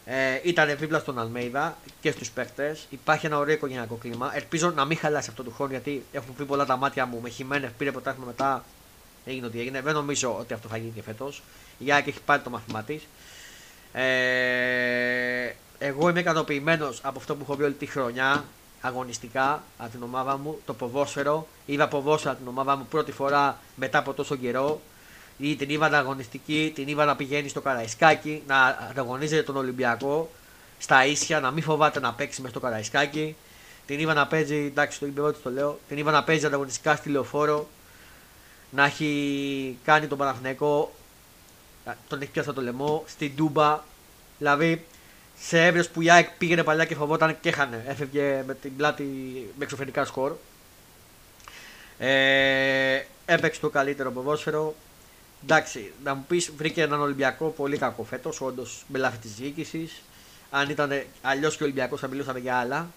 Ε, 0.08 0.40
ήταν 0.42 0.76
δίπλα 0.76 0.98
στον 0.98 1.18
Αλμέιδα 1.18 1.76
και 2.00 2.10
στους 2.10 2.30
παίχτε. 2.30 2.76
Υπάρχει 2.90 3.26
ένα 3.26 3.38
ωραίο 3.38 3.54
οικογενειακό 3.54 3.94
κλίμα. 3.94 4.30
Ελπίζω 4.34 4.70
να 4.70 4.84
μην 4.84 4.98
χαλάσει 4.98 5.28
αυτό 5.30 5.44
το 5.44 5.50
χρόνο 5.50 5.70
γιατί 5.70 6.04
έχουν 6.12 6.34
πει 6.34 6.44
πολλά 6.44 6.64
τα 6.66 6.76
μάτια 6.76 7.06
μου. 7.06 7.20
Με 7.20 7.28
χειμένε 7.28 7.72
πήρε 7.78 7.92
ποτάσμα 7.92 8.24
μετά. 8.24 8.64
Έγινε 9.24 9.46
ό,τι 9.46 9.60
έγινε. 9.60 9.80
Δεν 9.80 9.94
νομίζω 9.94 10.36
ότι 10.38 10.54
αυτό 10.54 10.68
θα 10.68 10.76
γίνει 10.76 10.92
και 10.94 11.02
φέτος. 11.02 11.42
Η 11.78 11.92
Άκη 11.92 12.08
έχει 12.08 12.20
πάρει 12.24 12.42
το 12.42 12.50
μαθημά 12.50 12.82
της. 12.82 13.06
Ε, 13.92 15.54
εγώ 15.78 16.08
είμαι 16.08 16.20
ικανοποιημένος 16.20 17.00
από 17.02 17.18
αυτό 17.18 17.34
που 17.34 17.42
έχω 17.42 17.56
πει 17.56 17.62
όλη 17.62 17.74
τη 17.74 17.86
χρονιά 17.86 18.44
αγωνιστικά 18.80 19.62
από 19.78 19.90
την 19.90 20.02
ομάδα 20.02 20.36
μου. 20.36 20.58
Το 20.66 20.74
ποδόσφαιρο. 20.74 21.46
Είδα 21.66 21.88
ποδόσφαιρο 21.88 22.32
από 22.32 22.40
την 22.40 22.48
ομάδα 22.48 22.76
μου 22.76 22.86
πρώτη 22.90 23.12
φορά 23.12 23.58
μετά 23.76 23.98
από 23.98 24.12
τόσο 24.12 24.36
καιρό 24.36 24.80
ή 25.38 25.56
την 25.56 25.70
είδα 25.70 25.86
αγωνιστική, 25.86 26.72
την 26.74 26.88
είδα 26.88 27.04
να 27.04 27.16
πηγαίνει 27.16 27.48
στο 27.48 27.60
Καραϊσκάκι, 27.60 28.42
να 28.46 28.78
αγωνίζεται 28.96 29.42
τον 29.42 29.56
Ολυμπιακό 29.56 30.30
στα 30.78 31.06
ίσια, 31.06 31.40
να 31.40 31.50
μην 31.50 31.62
φοβάται 31.62 32.00
να 32.00 32.12
παίξει 32.12 32.40
μες 32.40 32.50
στο 32.50 32.60
Καραϊσκάκι. 32.60 33.36
Την 33.86 33.98
είδα 33.98 34.14
να 34.14 34.26
παίζει, 34.26 34.56
εντάξει 34.56 34.98
το 34.98 35.06
είπε 35.06 35.20
το 35.42 35.50
λέω, 35.50 35.78
την 35.88 35.98
είδα 35.98 36.10
να 36.10 36.24
παίζει 36.24 36.46
ανταγωνιστικά 36.46 36.96
στη 36.96 37.08
λεωφόρο, 37.08 37.68
να 38.70 38.84
έχει 38.84 39.78
κάνει 39.84 40.06
τον 40.06 40.18
Παναθηναϊκό, 40.18 40.94
τον 42.08 42.22
έχει 42.22 42.30
πιάσει 42.30 42.52
το 42.52 42.60
λαιμό, 42.60 43.04
στην 43.06 43.36
Τούμπα. 43.36 43.80
Δηλαδή 44.38 44.84
σε 45.38 45.66
έβρες 45.66 45.88
που 45.88 46.00
η 46.02 46.10
ΑΕΚ 46.10 46.28
πήγαινε 46.38 46.62
παλιά 46.62 46.84
και 46.84 46.94
φοβόταν 46.94 47.40
και 47.40 47.48
έχανε. 47.48 47.84
Έφευγε 47.86 48.42
με 48.46 48.54
την 48.54 48.76
πλάτη 48.76 49.04
με 49.58 49.64
εξωφρενικά 49.64 50.04
σκορ. 50.04 50.32
Ε, 51.98 53.02
έπαιξε 53.26 53.60
το 53.60 53.68
καλύτερο 53.68 54.10
ποδόσφαιρο. 54.10 54.74
Εντάξει, 55.42 55.92
να 56.04 56.14
μου 56.14 56.24
πεις, 56.28 56.52
βρήκε 56.56 56.82
έναν 56.82 57.00
Ολυμπιακό 57.00 57.48
πολύ 57.48 57.78
κακό 57.78 58.02
φέτος, 58.04 58.40
όντως 58.40 58.84
με 58.88 58.98
λάθη 58.98 59.18
της 59.18 59.34
διοίκησης. 59.34 60.02
Αν 60.50 60.70
ήταν 60.70 61.02
αλλιώς 61.22 61.56
και 61.56 61.62
ο 61.62 61.66
Ολυμπιακός, 61.66 62.00
θα 62.00 62.08
μιλούσαμε 62.08 62.38
για 62.38 62.56
άλλα 62.56 62.88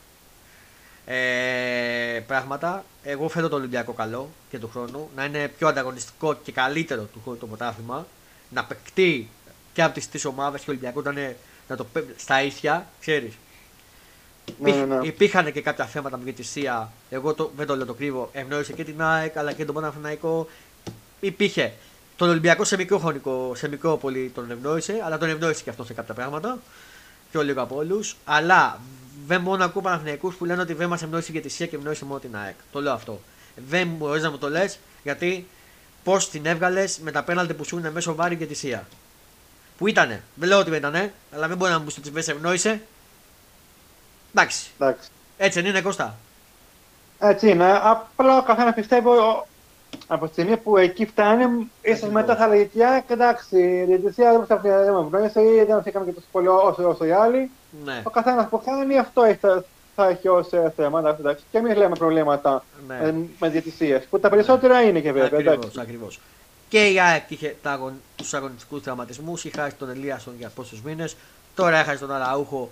ε, 1.05 2.23
πράγματα. 2.27 2.83
Εγώ 3.03 3.29
φέτο 3.29 3.49
το 3.49 3.55
Ολυμπιακό 3.55 3.93
καλό 3.93 4.29
και 4.49 4.59
του 4.59 4.69
χρόνου 4.69 5.09
να 5.15 5.25
είναι 5.25 5.47
πιο 5.57 5.67
ανταγωνιστικό 5.67 6.33
και 6.33 6.51
καλύτερο 6.51 7.03
του 7.03 7.19
χρόνου 7.23 7.39
το 7.39 7.47
πρωτάθλημα. 7.47 8.07
Να 8.49 8.65
παικτεί 8.65 9.29
και 9.73 9.83
από 9.83 9.93
τις 9.93 10.09
τρεις 10.09 10.25
ομάδες 10.25 10.61
και 10.61 10.69
ο 10.69 10.73
Ολυμπιακός 10.73 11.01
ήταν 11.01 11.35
να 11.67 11.75
το 11.75 11.85
στα 12.15 12.43
ίσια, 12.43 12.87
ξέρεις. 12.99 13.33
Ναι, 14.59 14.71
ναι, 14.71 14.85
ναι. 14.85 15.07
Υπήρχαν 15.07 15.51
και 15.51 15.61
κάποια 15.61 15.85
θέματα 15.85 16.17
με 16.17 16.23
διαιτησία. 16.23 16.91
Εγώ 17.09 17.33
το, 17.33 17.51
δεν 17.55 17.67
το 17.67 17.75
λέω 17.75 17.85
το 17.85 17.93
κρύβω. 17.93 18.29
Ευνόησε 18.33 18.73
και 18.73 18.83
την 18.83 19.01
ΑΕΚ 19.01 19.37
αλλά 19.37 19.53
και 19.53 19.65
τον 19.65 19.75
Παναθηναϊκό. 19.75 20.47
Υπήρχε 21.19 21.73
τον 22.19 22.29
Ολυμπιακό 22.29 22.63
σε 22.63 22.77
μικρό 22.77 22.99
χρονικό, 22.99 23.51
σε 23.55 23.67
μικρό 23.67 23.97
πολύ 23.97 24.31
τον 24.35 24.51
ευνόησε, 24.51 25.01
αλλά 25.05 25.17
τον 25.17 25.29
ευνόησε 25.29 25.63
και 25.63 25.69
αυτός 25.69 25.85
σε 25.87 25.93
κάποια 25.93 26.13
πράγματα. 26.13 26.57
Πιο 27.31 27.43
λίγο 27.43 27.61
από 27.61 27.75
όλους. 27.75 28.15
Αλλά 28.25 28.79
δεν 29.27 29.41
μόνο 29.41 29.63
ακούω 29.63 29.81
Παναθηναϊκούς 29.81 30.35
που 30.35 30.45
λένε 30.45 30.61
ότι 30.61 30.73
δεν 30.73 30.89
μας 30.89 31.01
ευνόησε 31.01 31.27
η 31.27 31.33
ηγετησία 31.33 31.65
και 31.65 31.75
ευνόησε 31.75 32.05
μόνο 32.05 32.19
την 32.19 32.35
ΑΕΚ. 32.35 32.55
Το 32.71 32.81
λέω 32.81 32.93
αυτό. 32.93 33.21
Δεν 33.69 33.87
μπορείς 33.87 34.23
να 34.23 34.31
μου 34.31 34.37
το 34.37 34.49
λες 34.49 34.79
γιατί 35.03 35.47
πώς 36.03 36.29
την 36.29 36.45
έβγαλες 36.45 36.99
με 36.99 37.11
τα 37.11 37.23
πέναλτε 37.23 37.53
που 37.53 37.63
σου 37.63 37.77
είναι 37.77 37.91
μέσω 37.91 38.15
βάρη 38.15 38.33
ηγετησία. 38.33 38.87
Που 39.77 39.87
ήτανε. 39.87 40.23
Δεν 40.35 40.47
λέω 40.47 40.59
ότι 40.59 40.69
δεν 40.69 40.79
ήτανε, 40.79 41.13
αλλά 41.33 41.47
δεν 41.47 41.57
μπορεί 41.57 41.71
να 41.71 41.79
μου 41.79 41.85
πεις 41.85 41.97
ότι 41.97 42.09
δεν 42.09 42.23
σε 42.23 42.31
ευνόησε. 42.31 42.81
Εντάξει. 44.33 44.67
Εντάξει. 44.79 45.09
Έτσι 45.37 45.61
δεν 45.61 45.69
είναι 45.69 45.81
Κώστα. 45.81 46.17
Έτσι 47.19 47.49
είναι. 47.49 47.79
Απλά 47.83 48.37
ο 48.37 48.43
καθένας 48.43 48.73
πιστεύω 48.73 49.47
από 50.11 50.25
τη 50.25 50.31
στιγμή 50.31 50.57
που 50.57 50.77
εκεί 50.77 51.05
φτάνει, 51.05 51.71
ίσω 51.81 52.11
μετά 52.11 52.35
θα 52.35 52.47
λέγει 52.47 52.65
πια, 52.65 53.03
εντάξει, 53.07 53.57
η 53.57 53.83
διαιτησία 53.83 54.31
δεν 54.31 54.45
μα 54.49 54.55
δεν 54.55 54.93
με 54.93 54.99
ευνόησε 54.99 55.41
ή 55.41 55.55
δεν 55.57 55.67
μα 55.69 55.83
έκανε 55.85 56.05
και 56.05 56.11
τόσο 56.11 56.27
πολύ 56.31 56.47
όσο, 56.47 56.89
όσο 56.89 57.05
οι 57.05 57.11
άλλοι. 57.11 57.51
Ναι. 57.83 58.01
Ο 58.03 58.09
καθένας 58.09 58.49
που 58.49 58.61
χάνει, 58.65 58.97
αυτό 58.97 59.23
έχει, 59.23 59.39
θα 59.95 60.07
έχει 60.07 60.27
ως 60.27 60.51
ε, 60.51 60.73
θέμα. 60.75 61.15
Εντάξει. 61.19 61.43
Και 61.51 61.57
εμείς 61.57 61.75
λέμε 61.75 61.95
προβλήματα 61.95 62.63
ναι. 62.87 62.99
με, 63.01 63.27
με 63.39 63.49
διαιτησίες, 63.49 64.05
που 64.09 64.19
τα 64.19 64.29
περισσότερα 64.29 64.81
ναι. 64.81 64.87
είναι 64.87 64.99
και 64.99 65.11
βέβαια. 65.11 65.57
Ακριβώς. 65.79 66.19
Και 66.69 66.87
η 66.87 66.99
ΑΕΚ 66.99 67.31
είχε 67.31 67.55
τους 68.15 68.33
αγωνιστικούς 68.33 68.81
τραυματισμούς, 68.81 69.45
είχε 69.45 69.61
χάσει 69.61 69.75
τον 69.75 69.89
Ελίασον 69.89 70.33
για 70.37 70.51
πόσους 70.55 70.81
μήνες, 70.81 71.15
τώρα 71.55 71.77
έχασε 71.77 71.97
τον 71.97 72.11
Αραούχο 72.11 72.69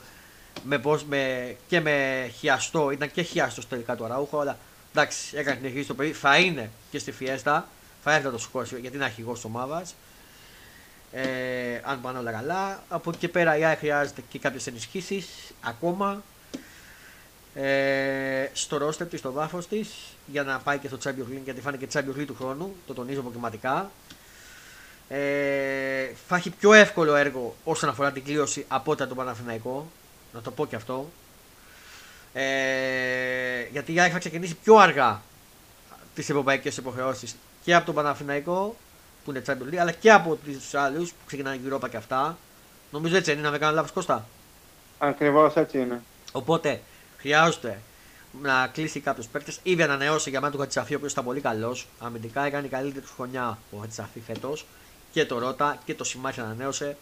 με, 0.64 0.78
πώς, 0.78 1.04
με, 1.04 1.56
και 1.68 1.82
με 1.82 2.28
χιαστό, 2.40 2.92
ήταν 2.92 3.12
και 3.12 3.22
χιαστός 3.22 3.68
τελικά 3.68 3.96
το 3.96 4.06
Αραούχο, 4.06 4.40
αλλά 4.40 4.58
εντάξει, 5.02 5.38
έκανε 5.38 5.56
την 5.56 5.66
εγχείρηση 5.66 5.88
το 5.88 5.94
παιδί. 5.94 6.12
Θα 6.12 6.38
είναι 6.38 6.70
και 6.92 7.00
στη 7.00 7.12
Φιέστα, 7.12 7.68
θα 8.04 8.14
έρθει 8.14 8.26
να 8.26 8.32
το 8.32 8.38
σηκώσει 8.38 8.80
γιατί 8.80 8.96
είναι 8.96 9.06
αρχηγός 9.06 9.36
της 9.36 9.44
ομάδας. 9.44 9.96
Ε, 11.12 11.82
αν 11.84 12.02
πάνε 12.02 12.18
όλα 12.20 12.32
καλά. 12.32 12.84
Από 12.90 13.10
εκεί 13.10 13.20
και 13.20 13.28
πέρα 13.28 13.58
η 13.58 13.64
ΆΕ 13.64 13.76
χρειάζεται 13.76 14.22
και 14.30 14.40
κάποιες 14.40 14.68
ενισχύσεις 14.68 15.28
ακόμα 15.62 16.24
ε, 17.56 18.50
στο 18.54 18.78
ρόστερ 18.78 19.08
της, 19.08 19.20
στο 19.20 19.32
βάφο 19.32 19.58
της, 19.58 19.90
για 20.26 20.44
να 20.44 20.60
πάει 20.60 20.78
και 20.78 20.88
στο 20.88 20.98
Champions 21.04 21.34
League, 21.34 21.42
γιατί 21.44 21.62
φάνηκε 21.62 21.88
Champions 21.94 22.20
League 22.20 22.26
του 22.28 22.36
χρόνου. 22.40 22.76
Το 22.88 22.94
τονίζω 22.94 23.20
αποκριματικά. 23.20 23.92
Ε, 25.10 26.08
θα 26.28 26.36
έχει 26.36 26.50
πιο 26.50 26.74
εύκολο 26.74 27.16
έργο 27.16 27.56
όσον 27.64 27.90
αφορά 27.90 28.12
την 28.12 28.24
κλήρωση 28.24 28.66
από 28.68 28.92
όταν 28.92 29.08
τον 29.08 29.18
Παναθηναϊκό. 29.18 29.88
Να 30.34 30.42
το 30.42 30.52
πω 30.52 30.66
και 30.66 30.76
αυτό. 30.76 31.10
Ε, 32.34 33.62
γιατί 33.72 33.94
η 33.94 34.00
ΑΕΚ 34.00 34.12
θα 34.14 34.20
ξεκινήσει 34.20 34.56
πιο 34.56 34.76
αργά 34.76 35.22
τις 36.16 36.30
ευρωπαϊκές 36.30 36.78
υποχρεώσεις 36.78 37.36
και 37.64 37.76
από 37.76 37.86
τον 37.86 37.96
Παναθηναϊκό 37.96 38.76
που 39.24 39.32
είναι 39.32 39.42
Champions 39.48 39.74
League, 39.74 39.78
αλλά 39.78 39.92
και 39.92 40.12
από 40.12 40.36
τους 40.36 40.74
άλλους 40.74 41.10
που 41.10 41.26
ξεκινάνε 41.26 41.60
Europa 41.70 41.90
και 41.90 41.98
αυτά. 41.98 42.38
Νομίζω 42.92 43.16
έτσι 43.16 43.32
είναι, 43.32 43.42
να 43.42 43.52
με 43.52 43.58
κάνω 43.58 43.76
λάθος 43.76 43.92
Κώστα. 43.92 44.26
Ακριβώς 44.98 45.56
έτσι 45.56 45.80
είναι. 45.80 46.02
Οπότε 46.32 46.82
χρειάζεται 47.18 47.80
να 48.42 48.68
κλείσει 48.68 49.00
κάποιος 49.00 49.28
παίκτε. 49.28 49.54
Ήδη 49.64 49.84
ανανεώσει 49.84 50.30
για 50.30 50.40
μένα 50.40 50.52
τον 50.52 50.62
Χατσαφή, 50.62 50.94
ο 50.94 50.98
οποίος 50.98 51.12
ήταν 51.12 51.24
πολύ 51.24 51.42
καλός. 51.42 51.88
Αμυντικά 52.00 52.46
έκανε 52.46 52.68
καλύτερη 52.68 53.06
χρονιά 53.16 53.58
ο 53.72 53.78
Χατσαφή 53.78 54.20
φέτος. 54.20 54.66
Και 55.12 55.26
το 55.26 55.40
Ρότα 55.40 55.78
και 55.86 55.94
το 55.94 56.04
Σιμάχη 56.04 56.40
ανανέωσε. 56.40 56.98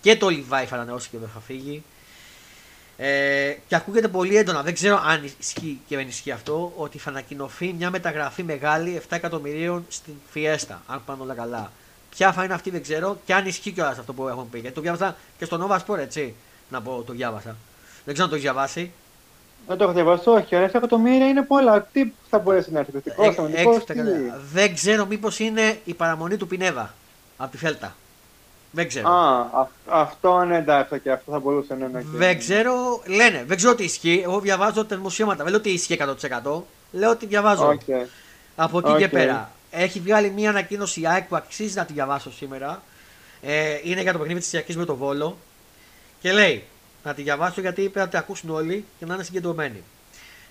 Και 0.00 0.16
το 0.16 0.28
Λιβάη 0.28 0.66
θα 0.66 0.74
ανανεώσει 0.74 1.08
και 1.08 1.18
δεν 1.18 1.28
θα 1.34 1.40
φύγει. 1.40 1.82
Ε, 2.98 3.56
και 3.68 3.74
ακούγεται 3.74 4.08
πολύ 4.08 4.36
έντονα, 4.36 4.62
δεν 4.62 4.74
ξέρω 4.74 5.02
αν 5.04 5.30
ισχύει 5.38 5.80
και 5.86 5.96
δεν 5.96 6.08
ισχύει 6.08 6.30
αυτό, 6.30 6.72
ότι 6.76 6.98
θα 6.98 7.10
ανακοινωθεί 7.10 7.74
μια 7.78 7.90
μεταγραφή 7.90 8.42
μεγάλη 8.42 9.00
7 9.02 9.16
εκατομμυρίων 9.16 9.84
στην 9.88 10.14
Φιέστα, 10.30 10.82
αν 10.86 11.02
πάνε 11.06 11.22
όλα 11.22 11.34
καλά. 11.34 11.72
Ποια 12.10 12.32
θα 12.32 12.44
είναι 12.44 12.54
αυτή 12.54 12.70
δεν 12.70 12.82
ξέρω 12.82 13.18
και 13.24 13.34
αν 13.34 13.46
ισχύει 13.46 13.70
κιόλας 13.70 13.98
αυτό 13.98 14.12
που 14.12 14.28
έχουν 14.28 14.50
πει. 14.50 14.58
Γιατί 14.58 14.74
το 14.74 14.80
διάβασα 14.80 15.16
και 15.38 15.44
στο 15.44 15.66
Nova 15.68 15.78
Sport, 15.78 15.98
έτσι. 15.98 16.34
Να 16.68 16.82
πω, 16.82 17.02
το 17.06 17.12
διάβασα. 17.12 17.56
Δεν 18.04 18.14
ξέρω 18.14 18.24
αν 18.24 18.28
το 18.28 18.34
έχει 18.34 18.44
διαβάσει. 18.44 18.92
Δεν 19.66 19.76
το 19.76 19.84
έχω 19.84 19.92
διαβάσει, 19.92 20.28
όχι. 20.28 20.48
7 20.50 20.74
εκατομμύρια 20.74 21.28
είναι 21.28 21.42
πολλά. 21.42 21.82
Τι 21.82 22.12
θα 22.30 22.38
μπορέσει 22.38 22.72
να 22.72 22.78
έρθει, 22.78 22.92
ε, 23.04 23.32
Δεν 24.52 24.74
ξέρω 24.74 25.06
μήπως 25.06 25.38
είναι 25.38 25.78
η 25.84 25.94
παραμονή 25.94 26.36
του 26.36 26.46
Πινέβα 26.46 26.94
από 27.36 27.50
τη 27.50 27.56
Φέλτα. 27.56 27.94
Δεν 28.76 28.88
ξέρω. 28.88 29.08
Α, 29.08 29.68
αυτό 29.86 30.42
είναι 30.44 30.56
εντάξει 30.56 31.00
και 31.00 31.10
αυτό 31.10 31.32
θα 31.32 31.38
μπορούσε 31.38 31.74
να 31.74 31.86
είναι. 31.86 32.04
Δεν 32.06 32.38
ξέρω, 32.38 33.02
λένε, 33.06 33.44
δεν 33.46 33.56
ξέρω 33.56 33.74
τι 33.74 33.84
ισχύει. 33.84 34.20
Εγώ 34.24 34.40
διαβάζω 34.40 34.84
τα 34.84 34.96
δημοσιεύματα. 34.96 35.42
Δεν 35.42 35.52
λέω 35.52 35.60
ότι 35.60 35.70
ισχύει 35.70 35.98
100%. 36.44 36.62
Λέω 36.92 37.10
ότι 37.10 37.26
διαβάζω. 37.26 37.78
Okay. 37.86 38.06
Από 38.56 38.78
εκεί 38.78 38.90
okay. 38.92 38.98
και 38.98 39.08
πέρα. 39.08 39.50
Έχει 39.70 40.00
βγάλει 40.00 40.30
μια 40.30 40.50
ανακοίνωση 40.50 41.00
η 41.00 41.06
ΑΕΚ 41.06 41.24
που 41.24 41.36
αξίζει 41.36 41.76
να 41.76 41.84
τη 41.84 41.92
διαβάσω 41.92 42.32
σήμερα. 42.32 42.82
Ε, 43.42 43.78
είναι 43.82 44.00
για 44.00 44.12
το 44.12 44.18
παιχνίδι 44.18 44.40
της 44.40 44.52
Ιακή 44.52 44.76
με 44.76 44.84
το 44.84 44.96
Βόλο. 44.96 45.36
Και 46.20 46.32
λέει, 46.32 46.64
να 47.04 47.14
τη 47.14 47.22
διαβάσω 47.22 47.60
γιατί 47.60 47.80
πρέπει 47.80 47.98
να 47.98 48.08
τη 48.08 48.16
ακούσουν 48.16 48.50
όλοι 48.50 48.84
και 48.98 49.06
να 49.06 49.14
είναι 49.14 49.22
συγκεντρωμένοι. 49.22 49.82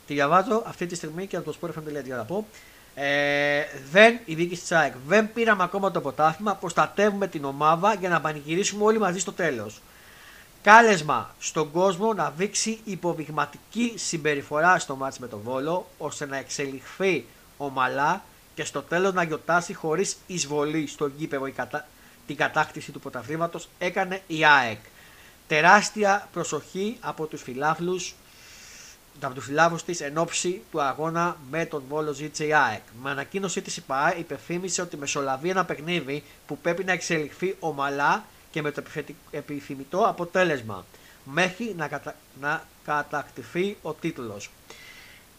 Τη 0.08 0.14
διαβάζω 0.14 0.64
αυτή 0.66 0.86
τη 0.86 0.96
στιγμή 0.96 1.28
και 1.28 1.36
από 1.38 1.52
το 1.52 1.58
sportfm.gr 1.62 2.08
να 2.08 2.24
πω. 2.24 2.48
Ε, 2.96 3.64
δεν, 3.92 4.20
η 4.26 4.36
δίκη 4.36 4.56
της 4.58 4.72
ΑΕΚ. 4.72 4.94
Δεν 5.08 5.34
πήραμε 5.34 5.64
ακόμα 5.64 5.92
το 5.92 6.02
ποτάθλημα. 6.02 6.56
Προστατεύουμε 6.56 7.28
την 7.28 7.46
ομάδα 7.46 7.94
για 7.94 8.10
να 8.10 8.22
πανηγυρίσουμε 8.22 8.84
όλοι 8.84 9.00
μαζί 9.00 9.20
στο 9.20 9.32
τέλος. 9.32 9.82
Κάλεσμα 10.62 11.36
στον 11.40 11.72
κόσμο 11.72 12.14
να 12.14 12.34
δείξει 12.38 12.80
υποδειγματική 12.84 13.94
συμπεριφορά 13.96 14.80
στο 14.80 14.96
μάτς 14.96 15.20
με 15.20 15.28
τον 15.28 15.40
Βόλο 15.44 15.88
ώστε 15.98 16.26
να 16.26 16.38
εξελιχθεί 16.38 17.26
ομαλά 17.58 18.24
και 18.56 18.64
στο 18.64 18.82
τέλος 18.82 19.14
να 19.14 19.24
γιορτάσει 19.24 19.74
χωρίς 19.74 20.18
εισβολή 20.28 20.88
στο 20.88 21.08
γήπεδο 21.08 21.52
κατα... 21.56 21.88
την 22.28 22.36
κατάκτηση 22.36 22.92
του 22.92 23.00
πρωταθλήματος 23.00 23.68
έκανε 23.78 24.22
η 24.28 24.46
ΑΕΚ. 24.46 24.80
Τεράστια 25.48 26.28
προσοχή 26.34 26.98
από 27.02 27.26
τους 27.26 27.42
φιλάθλους 27.42 28.16
από 29.22 29.34
του 29.34 29.42
φιλάβου 29.42 29.78
της 29.86 30.02
εν 30.02 30.18
ώψη 30.18 30.62
του 30.72 30.82
αγώνα 30.82 31.38
με 31.50 31.66
τον 31.66 31.84
Βόλο 31.90 32.16
ΑΕΚ. 32.40 32.82
Με 33.02 33.10
ανακοίνωσή 33.10 33.62
της 33.62 33.78
η 33.78 33.82
ΠΑΕ 33.82 34.16
υπεφήμισε 34.18 34.82
ότι 34.82 34.98
μεσολαβεί 34.98 35.50
ένα 35.50 35.66
παιχνίδι 35.66 36.24
που 36.48 36.58
πρέπει 36.58 36.84
να 36.84 36.92
εξελιχθεί 36.92 37.56
ομαλά 37.60 38.26
και 38.52 38.62
με 38.62 38.72
το 38.72 38.84
επιθυμητό 39.32 40.00
αποτέλεσμα 40.08 40.86
μέχρι 41.24 41.74
να, 41.78 41.88
κατα... 41.88 42.16
να 42.42 42.64
κατακτηθεί 42.86 43.78
ο 43.82 43.94
τίτλος. 43.94 44.50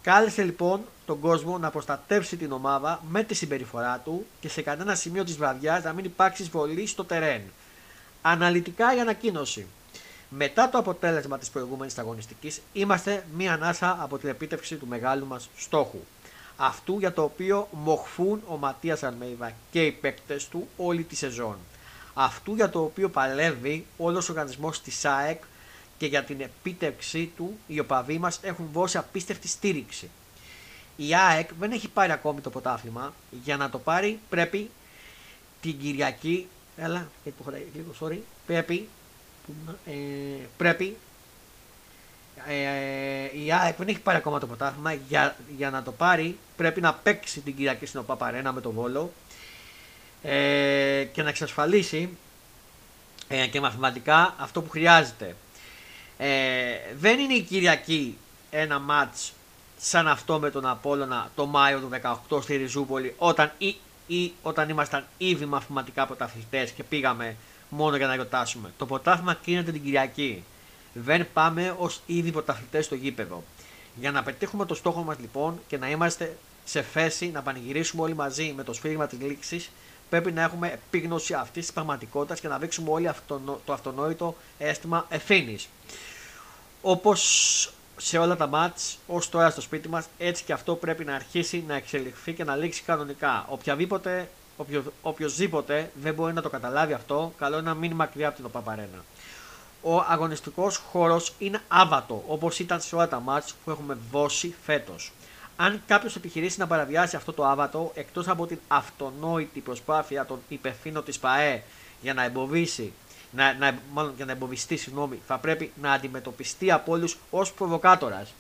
Κάλεσε 0.03 0.43
λοιπόν 0.43 0.81
τον 1.07 1.21
κόσμο 1.21 1.59
να 1.59 1.71
προστατεύσει 1.71 2.37
την 2.37 2.53
ομάδα 2.53 3.03
με 3.09 3.23
τη 3.23 3.35
συμπεριφορά 3.35 3.99
του 4.05 4.27
και 4.41 4.49
σε 4.49 4.63
κανένα 4.63 4.95
σημείο 4.95 5.25
της 5.25 5.37
βραδιάς 5.37 5.83
να 5.83 5.93
μην 5.93 6.05
υπάρξει 6.05 6.43
βολή 6.43 6.87
στο 6.87 7.05
τερέν. 7.05 7.43
Αναλυτικά 8.23 8.97
η 8.97 9.01
ανακοίνωση. 9.01 9.67
Μετά 10.29 10.69
το 10.69 10.79
αποτέλεσμα 10.79 11.39
της 11.39 11.51
προηγούμενης 11.51 11.99
αγωνιστικής 11.99 12.61
είμαστε 12.73 13.27
μία 13.37 13.53
ανάσα 13.53 13.99
από 14.01 14.19
την 14.19 14.29
επίτευξη 14.29 14.77
του 14.77 14.87
μεγάλου 14.87 15.27
μας 15.27 15.49
στόχου. 15.57 16.01
Αυτού 16.57 16.99
για 16.99 17.13
το 17.13 17.23
οποίο 17.23 17.69
μοχφούν 17.73 18.43
ο 18.47 18.57
Ματίας 18.57 19.03
Αλμέιβα 19.03 19.53
και 19.71 19.85
οι 19.85 19.93
παίκτες 19.93 20.49
του 20.49 20.69
όλη 20.77 21.03
τη 21.03 21.17
σεζόν. 21.17 21.57
Αυτού 22.15 22.55
για 22.55 22.71
το 22.71 22.83
οποίο 22.83 23.09
παλεύει 23.09 23.87
όλος 23.97 24.29
ο 24.29 24.33
οργανισμός 24.33 24.81
της 24.81 25.05
ΑΕΚ 25.05 25.43
και 25.99 26.07
για 26.07 26.25
την 26.25 26.41
επίτευξή 26.41 27.33
του 27.37 27.59
οι 27.67 27.79
οπαδοί 27.79 28.19
μας 28.19 28.39
έχουν 28.43 28.69
δώσει 28.73 28.99
απίστευτη 28.99 29.49
στήριξη. 29.49 30.11
Η 30.97 31.15
ΑΕΚ 31.15 31.51
δεν 31.59 31.73
έχει 31.73 31.89
πάρει 31.89 32.13
ακόμη 32.13 32.41
το 32.41 32.51
ποτάθλημα. 32.51 33.15
Για 33.45 33.57
να 33.57 33.71
το 33.71 33.79
πάρει 33.79 34.19
πρέπει 34.29 34.71
την 35.61 35.79
Κυριακή. 35.79 36.49
Έλα, 36.77 37.09
λίγο, 37.75 37.95
sorry. 38.01 38.19
Πρέπει 38.47 38.89
ε, 39.87 39.93
πρέπει 40.57 40.97
ε, 42.49 43.45
η 43.45 43.53
ΑΕΚ 43.53 43.77
δεν 43.77 43.89
έχει 43.89 44.01
πάρει 44.01 44.17
ακόμα 44.17 44.39
το 44.39 44.47
πρωτάθλημα. 44.47 44.93
Για, 44.93 45.37
για 45.57 45.71
να 45.71 45.83
το 45.83 45.93
πάρει 45.93 46.39
πρέπει 46.57 46.81
να 46.81 46.95
παίξει 46.95 47.41
την 47.41 47.57
Κυριακή 47.57 47.87
στην 47.87 48.01
ΟΠΑ 48.01 48.33
με 48.55 48.61
τον 48.61 48.73
Βόλο 48.73 49.13
ε, 50.23 51.05
και 51.13 51.23
να 51.23 51.29
εξασφαλίσει 51.29 52.17
ε, 53.29 53.47
και 53.47 53.61
μαθηματικά 53.61 54.35
αυτό 54.39 54.63
που 54.63 54.71
χρειάζεται. 54.71 55.37
Ε, 56.19 56.29
δεν 56.99 57.19
είναι 57.19 57.35
η 57.35 57.43
Κυριακή 57.43 58.19
ένα 58.51 58.79
μάτς 58.79 59.33
σαν 59.79 60.09
αυτό 60.09 60.39
με 60.39 60.51
τον 60.51 60.67
Απόλλωνα 60.67 61.31
το 61.35 61.47
Μάιο 61.47 61.81
του 61.81 61.91
18 62.31 62.43
στη 62.43 62.57
Ριζούπολη 62.57 63.15
όταν, 63.19 63.53
ή, 63.59 63.77
ή, 64.07 64.33
όταν 64.43 64.69
ήμασταν 64.69 65.07
ήδη 65.19 65.45
μαθηματικά 65.45 66.07
πρωταθλητές 66.07 66.71
και 66.71 66.83
πήγαμε 66.83 67.37
μόνο 67.77 67.97
για 67.97 68.07
να 68.07 68.15
γιορτάσουμε. 68.15 68.73
Το 68.79 68.87
πρωτάθλημα 68.87 69.35
κρίνεται 69.35 69.73
την 69.73 69.83
Κυριακή. 69.83 70.45
Δεν 70.93 71.27
πάμε 71.33 71.75
ως 71.79 72.01
ήδη 72.07 72.31
πρωταθλητές 72.33 72.85
στο 72.85 72.95
γήπεδο. 72.95 73.45
Για 73.95 74.11
να 74.11 74.23
πετύχουμε 74.23 74.65
το 74.67 74.75
στόχο 74.75 75.03
μας 75.03 75.19
λοιπόν 75.19 75.61
και 75.67 75.79
να 75.79 75.91
είμαστε 75.91 76.37
σε 76.65 76.83
θέση 76.83 77.31
να 77.31 77.43
πανηγυρίσουμε 77.43 78.03
όλοι 78.03 78.15
μαζί 78.15 78.53
με 78.57 78.63
το 78.63 78.73
σφύριγμα 78.73 79.07
της 79.07 79.19
λήξης, 79.21 79.71
πρέπει 80.09 80.33
να 80.33 80.43
έχουμε 80.43 80.69
επίγνωση 80.69 81.35
αυτής 81.35 81.65
της 81.65 81.73
πραγματικότητας 81.73 82.41
και 82.41 82.49
να 82.49 82.59
δείξουμε 82.59 82.91
όλοι 82.91 83.11
το 83.65 83.73
αυτονόητο 83.73 84.37
αίσθημα 84.59 85.07
ευθύνης. 85.09 85.69
Όπως 86.83 87.71
σε 87.97 88.19
όλα 88.19 88.37
τα 88.37 88.47
μάτς, 88.47 88.99
ως 89.07 89.29
τώρα 89.29 89.51
στο 89.51 89.61
σπίτι 89.61 89.89
μας, 89.89 90.07
έτσι 90.19 90.45
και 90.45 90.53
αυτό 90.53 90.75
πρέπει 90.75 91.05
να 91.05 91.15
αρχίσει 91.15 91.65
να 91.67 91.75
εξελιχθεί 91.75 92.33
και 92.33 92.45
να 92.45 92.57
λήξει 92.57 92.83
κανονικά. 92.83 93.47
Οποιαδήποτε 93.49 94.29
Οποιο, 94.57 94.85
οποιοςδήποτε 95.03 95.91
δεν 96.03 96.15
μπορεί 96.15 96.33
να 96.33 96.43
το 96.43 96.49
καταλάβει 96.49 96.93
αυτό, 96.93 97.33
καλό 97.39 97.59
είναι 97.59 97.69
να 97.69 97.75
μείνει 97.75 97.95
μακριά 97.95 98.29
από 98.29 98.37
την 98.37 98.45
ΟΠΑΠΑΡΕΝΑ. 98.45 99.05
Ο 99.83 100.05
αγωνιστικός 100.09 100.77
χώρος 100.77 101.35
είναι 101.39 101.61
άβατο, 101.69 102.25
όπως 102.27 102.59
ήταν 102.59 102.81
σε 102.81 102.95
όλα 102.95 103.09
τα 103.09 103.21
μάτς 103.21 103.55
που 103.65 103.71
έχουμε 103.71 103.99
δώσει 104.11 104.55
φέτος. 104.65 105.13
Αν 105.57 105.83
κάποιος 105.87 106.17
επιχειρήσει 106.17 106.59
να 106.59 106.67
παραβιάσει 106.67 107.17
αυτό 107.17 107.33
το 107.33 107.47
άβατο, 107.47 107.93
εκτός 107.95 108.29
από 108.29 108.47
την 108.47 108.59
αυτονόητη 108.69 109.61
προσπάθεια 109.61 110.27
των 110.27 110.39
υπευθύνων 110.49 111.05
της 111.05 111.19
ΠαΕ 111.19 111.63
για 112.01 112.15
να 112.15 112.25
εμποδίσει, 112.25 112.93
να, 113.31 113.55
να, 113.55 113.79
μάλλον 113.93 114.13
για 114.17 114.25
να 114.25 114.33
εμποδιστεί, 114.33 114.77
συγγνώμη, 114.77 115.21
θα 115.27 115.39
πρέπει 115.39 115.73
να 115.83 115.93
αντιμετωπιστεί 115.93 116.71
από 116.71 116.93
όλους 116.93 117.19
ως 117.31 117.53
προβοκάτορας. 117.53 118.35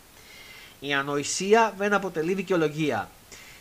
Η 0.81 0.95
ανοησία 0.95 1.75
δεν 1.79 1.93
αποτελεί 1.93 2.35
δικαιολογία. 2.35 3.11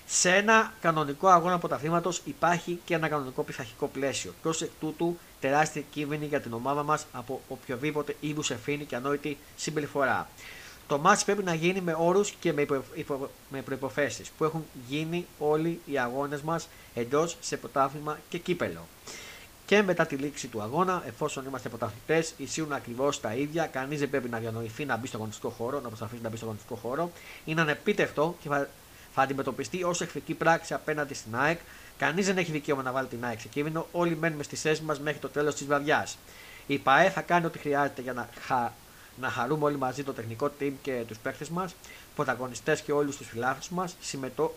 Σε 0.07 0.35
ένα 0.35 0.73
κανονικό 0.81 1.27
αγώνα 1.27 1.57
πρωταθλήματος 1.57 2.21
υπάρχει 2.25 2.79
και 2.85 2.93
ένα 2.93 3.07
κανονικό 3.07 3.43
πειθαρχικό 3.43 3.87
πλαίσιο. 3.87 4.33
Και 4.41 4.47
ω 4.47 4.53
εκ 4.61 4.69
τούτου, 4.79 5.17
τεράστια 5.39 5.83
κίνδυνη 5.91 6.25
για 6.25 6.41
την 6.41 6.53
ομάδα 6.53 6.83
μας 6.83 7.05
από 7.11 7.41
οποιοδήποτε 7.47 8.15
είδους 8.19 8.51
ευθύνη 8.51 8.85
και 8.85 8.95
ανόητη 8.95 9.37
συμπεριφορά. 9.55 10.29
Το 10.87 10.97
μάτς 10.97 11.23
πρέπει 11.23 11.43
να 11.43 11.53
γίνει 11.53 11.81
με 11.81 11.95
όρους 11.97 12.31
και 12.31 12.53
με, 12.53 12.65
υπο, 12.93 13.29
με 13.49 13.61
προϋποθέσεις 13.61 14.29
που 14.29 14.43
έχουν 14.43 14.65
γίνει 14.87 15.25
όλοι 15.39 15.79
οι 15.85 15.97
αγώνες 15.99 16.41
μας 16.41 16.67
εντός 16.93 17.37
σε 17.41 17.57
πρωτάθλημα 17.57 18.19
και 18.29 18.37
κύπελο. 18.37 18.87
και 19.65 19.81
μετά 19.81 20.05
τη 20.05 20.15
λήξη 20.15 20.47
του 20.47 20.61
αγώνα, 20.61 21.03
εφόσον 21.07 21.45
είμαστε 21.45 21.69
πρωταθλητές, 21.69 22.33
ισχύουν 22.37 22.73
ακριβώς 22.73 23.21
τα 23.21 23.33
ίδια. 23.33 23.65
Κανείς 23.65 23.99
δεν 23.99 24.09
πρέπει 24.09 24.29
να 24.29 24.37
διανοηθεί 24.37 24.85
να 24.85 24.97
μπει 24.97 25.07
στο 25.07 25.17
αγωνιστικό 25.17 25.49
χώρο, 25.49 25.79
να 25.79 25.87
προσπαθήσει 25.87 26.21
να 26.21 26.29
μπει 26.29 26.35
στο 26.35 26.45
αγωνιστικό 26.45 26.75
χώρο. 26.75 27.11
Είναι 27.45 27.61
ανεπίτευτο 27.61 28.35
και 28.41 28.49
θα, 28.49 28.69
θα 29.15 29.21
αντιμετωπιστεί 29.21 29.83
ως 29.83 30.01
εχθρική 30.01 30.33
πράξη 30.33 30.73
απέναντι 30.73 31.13
στην 31.13 31.35
ΑΕΚ. 31.35 31.59
Κανείς 31.97 32.25
δεν 32.25 32.37
έχει 32.37 32.51
δικαίωμα 32.51 32.81
να 32.81 32.91
βάλει 32.91 33.07
την 33.07 33.25
ΑΕΚ 33.25 33.39
σε 33.39 33.47
κίνδυνο. 33.47 33.87
Όλοι 33.91 34.15
μένουμε 34.15 34.43
στις 34.43 34.61
θέσεις 34.61 34.83
μας 34.83 34.99
μέχρι 34.99 35.19
το 35.19 35.29
τέλος 35.29 35.55
της 35.55 35.65
βραδιάς. 35.65 36.17
Η 36.67 36.77
ΠαΕ 36.77 37.09
θα 37.09 37.21
κάνει 37.21 37.45
ό,τι 37.45 37.59
χρειάζεται 37.59 38.01
για 38.01 38.13
να, 38.13 38.29
χα... 38.41 38.71
να 39.19 39.29
χαρούμε 39.29 39.63
όλοι 39.65 39.77
μαζί 39.77 40.03
το 40.03 40.13
τεχνικό 40.13 40.51
team 40.59 40.71
και 40.81 41.03
τους 41.07 41.17
παίχτε 41.17 41.45
μας, 41.51 41.75
πρωταγωνιστές 42.15 42.81
και 42.81 42.91
όλους 42.91 43.17
τους 43.17 43.27
φιλάθλους 43.27 43.69
μας, 43.69 43.95
συμμετώ... 44.01 44.55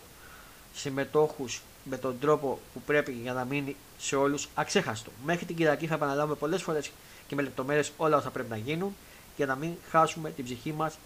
συμμετόχους 0.73 1.61
με 1.83 1.97
τον 1.97 2.19
τρόπο 2.19 2.59
που 2.73 2.81
πρέπει 2.81 3.11
για 3.11 3.33
να 3.33 3.45
μείνει 3.45 3.75
σε 3.99 4.15
όλους 4.15 4.47
αξέχαστο. 4.55 5.11
Μέχρι 5.25 5.45
την 5.45 5.55
Κυριακή 5.55 5.87
θα 5.87 5.95
επαναλάβουμε 5.95 6.35
πολλές 6.35 6.61
φορές 6.61 6.91
και 7.27 7.35
με 7.35 7.41
λεπτομέρειες 7.41 7.91
όλα 7.97 8.17
όσα 8.17 8.29
πρέπει 8.29 8.49
να 8.49 8.57
γίνουν 8.57 8.95
για 9.35 9.45
να 9.45 9.55
μην 9.55 9.71
χάσουμε 9.89 10.29
την 10.29 10.45
ψυχή 10.45 10.73
μας. 10.73 10.97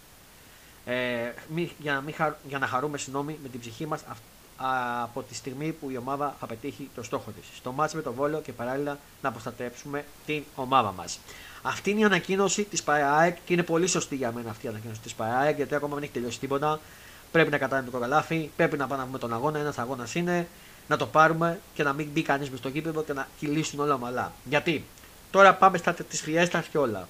Ε, 0.84 1.32
για, 1.78 1.92
να 1.92 2.00
μην, 2.00 2.14
για 2.48 2.58
να 2.58 2.66
χαρούμε 2.66 2.98
συγγνώμη, 2.98 3.38
με 3.42 3.48
την 3.48 3.60
ψυχή 3.60 3.86
μας 3.86 4.00
από 5.02 5.22
τη 5.22 5.34
στιγμή 5.34 5.72
που 5.72 5.90
η 5.90 5.96
ομάδα 5.96 6.36
θα 6.40 6.46
πετύχει 6.46 6.90
το 6.94 7.02
στόχο 7.02 7.30
της. 7.30 7.56
Στο 7.56 7.72
μάτς 7.72 7.94
με 7.94 8.02
τον 8.02 8.12
Βόλο 8.14 8.40
και 8.40 8.52
παράλληλα 8.52 8.98
να 9.22 9.30
προστατέψουμε 9.32 10.04
την 10.26 10.42
ομάδα 10.54 10.92
μας. 10.92 11.18
Αυτή 11.62 11.90
είναι 11.90 12.00
η 12.00 12.04
ανακοίνωση 12.04 12.64
της 12.64 12.82
ΠΑΕΑΕΚ 12.82 13.36
και 13.44 13.52
είναι 13.52 13.62
πολύ 13.62 13.86
σωστή 13.86 14.16
για 14.16 14.32
μένα 14.32 14.50
αυτή 14.50 14.66
η 14.66 14.68
ανακοίνωση 14.68 15.00
της 15.00 15.14
ΠΑΕΑΕΚ 15.14 15.56
γιατί 15.56 15.74
ακόμα 15.74 15.94
δεν 15.94 16.02
έχει 16.02 16.12
τελειώσει 16.12 16.38
τίποτα. 16.38 16.80
Πρέπει 17.32 17.50
να 17.50 17.58
κατάνουμε 17.58 17.90
το 17.90 17.96
κοκαλάφι, 17.96 18.50
πρέπει 18.56 18.76
να 18.76 18.86
πάμε 18.86 18.96
να 18.98 19.02
βγούμε 19.02 19.18
τον 19.18 19.32
αγώνα. 19.32 19.58
Ένας 19.58 19.78
αγώνας 19.78 20.14
είναι 20.14 20.48
να 20.88 20.96
το 20.96 21.06
πάρουμε 21.06 21.60
και 21.74 21.82
να 21.82 21.92
μην 21.92 22.08
μπει 22.12 22.22
κανείς 22.22 22.50
μες 22.50 22.58
στο 22.58 22.70
κήπεδο 22.70 23.02
και 23.02 23.12
να 23.12 23.28
κυλήσουν 23.38 23.80
όλα 23.80 23.94
ομαλά. 23.94 24.32
Γιατί; 24.44 24.84
Τώρα 25.30 25.54
πάμε 25.54 25.78
στα 25.78 25.94
τη 25.94 26.16
Φιέστα 26.16 26.64
και 26.70 26.78
όλα. 26.78 27.08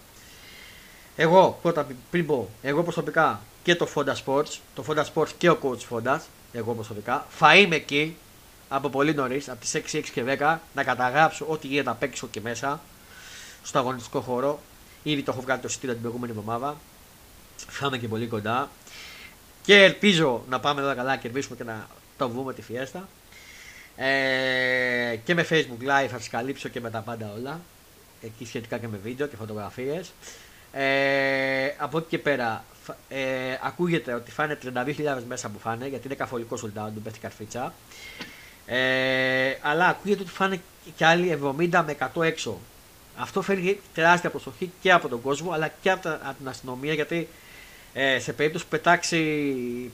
Εγώ 1.16 1.58
πρώτα 1.62 1.86
πριν 2.10 2.26
πω, 2.26 2.48
εγώ 2.62 2.82
προσωπικά 2.82 3.40
και 3.62 3.74
το 3.74 3.88
Fonda 3.94 4.14
Sports, 4.24 4.58
το 4.74 4.84
Fonda 4.88 5.04
Sports 5.14 5.28
και 5.38 5.50
ο 5.50 5.58
coach 5.62 5.96
Fonda, 5.96 6.18
εγώ 6.52 6.74
προσωπικά, 6.74 7.26
θα 7.30 7.56
είμαι 7.56 7.76
εκεί 7.76 8.16
από 8.68 8.88
πολύ 8.88 9.14
νωρίς, 9.14 9.48
από 9.48 9.60
τις 9.60 9.74
6, 9.74 9.98
6 9.98 10.02
και 10.12 10.22
10, 10.38 10.58
να 10.74 10.84
καταγράψω 10.84 11.46
ό,τι 11.48 11.66
γίνεται 11.66 11.90
απ' 11.90 12.02
έξω 12.02 12.26
και 12.26 12.40
μέσα 12.40 12.80
στο 13.62 13.78
αγωνιστικό 13.78 14.20
χώρο. 14.20 14.60
Ήδη 15.02 15.22
το 15.22 15.32
έχω 15.32 15.40
βγάλει 15.40 15.60
το 15.60 15.68
στήριο 15.68 15.92
την 15.92 16.02
προηγούμενη 16.02 16.32
εβδομάδα. 16.38 16.76
Θα 17.56 17.86
είμαι 17.86 17.98
και 17.98 18.08
πολύ 18.08 18.26
κοντά. 18.26 18.70
Και 19.62 19.82
ελπίζω 19.84 20.44
να 20.48 20.60
πάμε 20.60 20.80
εδώ 20.80 20.94
καλά 20.94 21.10
να 21.10 21.16
κερδίσουμε 21.16 21.56
και 21.56 21.64
να 21.64 21.88
το 22.16 22.28
βγούμε 22.28 22.54
τη 22.54 22.62
φιέστα. 22.62 23.08
Ε, 23.96 25.16
και 25.24 25.34
με 25.34 25.46
facebook 25.50 25.82
live 25.82 26.08
θα 26.10 26.16
τις 26.16 26.28
καλύψω 26.28 26.68
και 26.68 26.80
με 26.80 26.90
τα 26.90 27.00
πάντα 27.00 27.32
όλα. 27.38 27.60
Εκεί 28.22 28.46
σχετικά 28.46 28.78
και 28.78 28.88
με 28.88 28.98
βίντεο 29.02 29.26
και 29.26 29.36
φωτογραφίες. 29.36 30.12
Ε, 30.76 31.74
από 31.78 31.98
εκεί 31.98 32.06
και 32.08 32.18
πέρα 32.18 32.64
ε, 33.08 33.18
ακούγεται 33.62 34.12
ότι 34.12 34.30
φάνε 34.30 34.58
32.000 34.64 34.92
μέσα 35.28 35.48
που 35.48 35.58
φάνε 35.58 35.86
γιατί 35.86 36.06
είναι 36.06 36.14
καθολικό 36.14 36.56
sold 36.56 36.90
του 36.94 37.02
πέφτει 37.02 37.18
καρφίτσα. 37.18 37.72
Ε, 38.66 39.54
αλλά 39.62 39.86
ακούγεται 39.86 40.22
ότι 40.22 40.30
φάνε 40.30 40.60
και 40.96 41.04
άλλοι 41.04 41.38
70 41.72 41.82
με 41.86 41.96
100 42.14 42.22
έξω. 42.22 42.58
Αυτό 43.16 43.42
φέρνει 43.42 43.80
τεράστια 43.94 44.30
προσοχή 44.30 44.72
και 44.80 44.92
από 44.92 45.08
τον 45.08 45.20
κόσμο 45.20 45.52
αλλά 45.52 45.70
και 45.80 45.90
από, 45.90 46.18
την 46.38 46.48
αστυνομία 46.48 46.92
γιατί 46.92 47.28
ε, 47.92 48.18
σε 48.18 48.32
περίπτωση 48.32 48.64
που 48.64 48.70
πετάξει. 48.70 49.18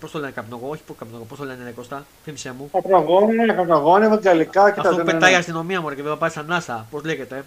Πώς 0.00 0.10
το 0.10 0.18
λένε 0.18 0.32
καπνογό, 0.32 0.68
όχι 0.68 0.82
καπνογό, 0.98 1.24
πώς 1.24 1.38
το 1.38 1.44
λένε 1.44 1.64
ναι, 1.64 1.70
Κώστα, 1.70 2.06
θύμισε 2.24 2.54
μου. 2.58 2.70
Καπνογόνο, 2.72 3.54
καπνογόνο, 3.54 4.04
ευαγγελικά 4.04 4.70
και 4.70 4.80
τα 4.80 4.88
Αυτό 4.88 5.04
πετάει 5.04 5.32
η 5.32 5.36
αστυνομία 5.36 5.80
μου 5.80 5.88
και 5.88 6.02
δεν 6.02 6.12
θα 6.12 6.16
πάει 6.16 6.30
σαν 6.30 6.46
NASA, 6.50 6.84
πώς 6.90 7.04
λέγεται. 7.04 7.44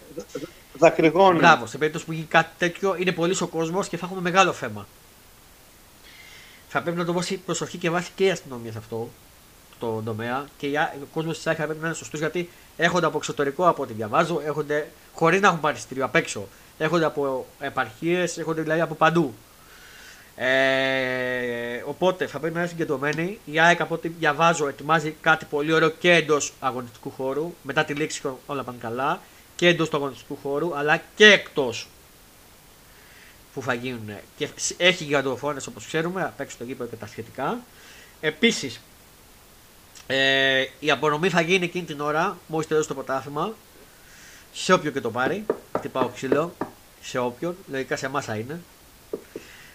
Δακρυγόνο. 0.73 1.37
Μπράβο, 1.37 1.65
σε 1.65 1.77
περίπτωση 1.77 2.05
που 2.05 2.11
γίνει 2.11 2.25
κάτι 2.25 2.49
τέτοιο 2.57 2.95
είναι 2.95 3.11
πολύς 3.11 3.41
ο 3.41 3.47
κόσμος 3.47 3.87
και 3.87 3.97
θα 3.97 4.05
έχουμε 4.05 4.21
μεγάλο 4.21 4.53
θέμα. 4.53 4.87
Θα 6.69 6.81
πρέπει 6.81 6.97
να 6.97 7.05
το 7.05 7.11
δώσει 7.11 7.37
προσοχή 7.37 7.77
και 7.77 7.89
βάση 7.89 8.11
και 8.15 8.25
η 8.25 8.31
αστυνομία 8.31 8.71
σε 8.71 8.77
αυτό 8.77 9.09
το 9.79 10.01
τομέα 10.05 10.45
και 10.57 10.67
ο 11.01 11.07
κόσμος 11.13 11.35
της 11.35 11.47
ΆΕΚΑ 11.47 11.63
πρέπει 11.63 11.79
να 11.79 11.87
είναι 11.87 11.95
σωστός 11.95 12.19
γιατί 12.19 12.49
έρχονται 12.77 13.05
από 13.05 13.17
εξωτερικό 13.17 13.67
από 13.67 13.83
ό,τι 13.83 13.93
διαβάζω, 13.93 14.41
έρχονται 14.45 14.87
χωρίς 15.13 15.41
να 15.41 15.47
έχουν 15.47 15.59
παριστήριο 15.59 16.05
απ' 16.05 16.15
έξω. 16.15 16.47
Έρχονται 16.77 17.05
από 17.05 17.45
επαρχίες, 17.59 18.37
έρχονται 18.37 18.61
δηλαδή 18.61 18.81
από 18.81 18.95
παντού. 18.95 19.33
Ε, 20.35 21.83
οπότε 21.85 22.27
θα 22.27 22.39
πρέπει 22.39 22.53
να 22.53 22.59
είναι 22.59 22.69
συγκεντρωμένοι. 22.69 23.39
Η 23.45 23.59
ΑΕΚ 23.59 23.81
από 23.81 23.93
ό,τι 23.93 24.07
διαβάζω 24.07 24.67
ετοιμάζει 24.67 25.15
κάτι 25.21 25.45
πολύ 25.45 25.73
ωραίο 25.73 25.89
και 25.89 26.11
εντός 26.11 26.53
αγωνιστικού 26.59 27.11
χώρου. 27.11 27.53
Μετά 27.61 27.85
τη 27.85 27.93
λήξη 27.93 28.21
όλα 28.45 28.63
πάνε 28.63 28.77
καλά. 28.81 29.19
Και 29.63 29.69
εντός 29.69 29.89
του 29.89 29.97
αγωνιστικού 29.97 30.37
χώρου 30.43 30.77
αλλά 30.77 31.01
και 31.15 31.25
εκτός 31.25 31.87
που 33.53 33.61
θα 33.61 33.73
γίνουν. 33.73 34.09
Και 34.37 34.49
έχει 34.77 35.03
γιγαντοφώνες 35.03 35.67
όπως 35.67 35.85
ξέρουμε 35.85 36.23
απ' 36.23 36.39
έξω 36.39 36.57
το 36.57 36.63
γήπεδο 36.63 36.89
και 36.89 36.95
τα 36.95 37.07
σχετικά. 37.07 37.59
Επίσης 38.21 38.81
ε, 40.07 40.65
η 40.79 40.91
απονομή 40.91 41.29
θα 41.29 41.41
γίνει 41.41 41.65
εκείνη 41.65 41.85
την 41.85 41.99
ώρα 41.99 42.37
μόλις 42.47 42.67
τελειώσει 42.67 42.87
το 42.87 42.93
πρωτάθλημα. 42.93 43.53
Σε 44.53 44.73
όποιον 44.73 44.93
και 44.93 45.01
το 45.01 45.11
πάρει. 45.11 45.45
Χτυπάω 45.77 46.07
ξύλο. 46.07 46.55
Σε 47.01 47.19
όποιον. 47.19 47.57
Λογικά 47.71 47.95
σε 47.95 48.05
εμάς 48.05 48.25
θα 48.25 48.35
είναι 48.35 48.61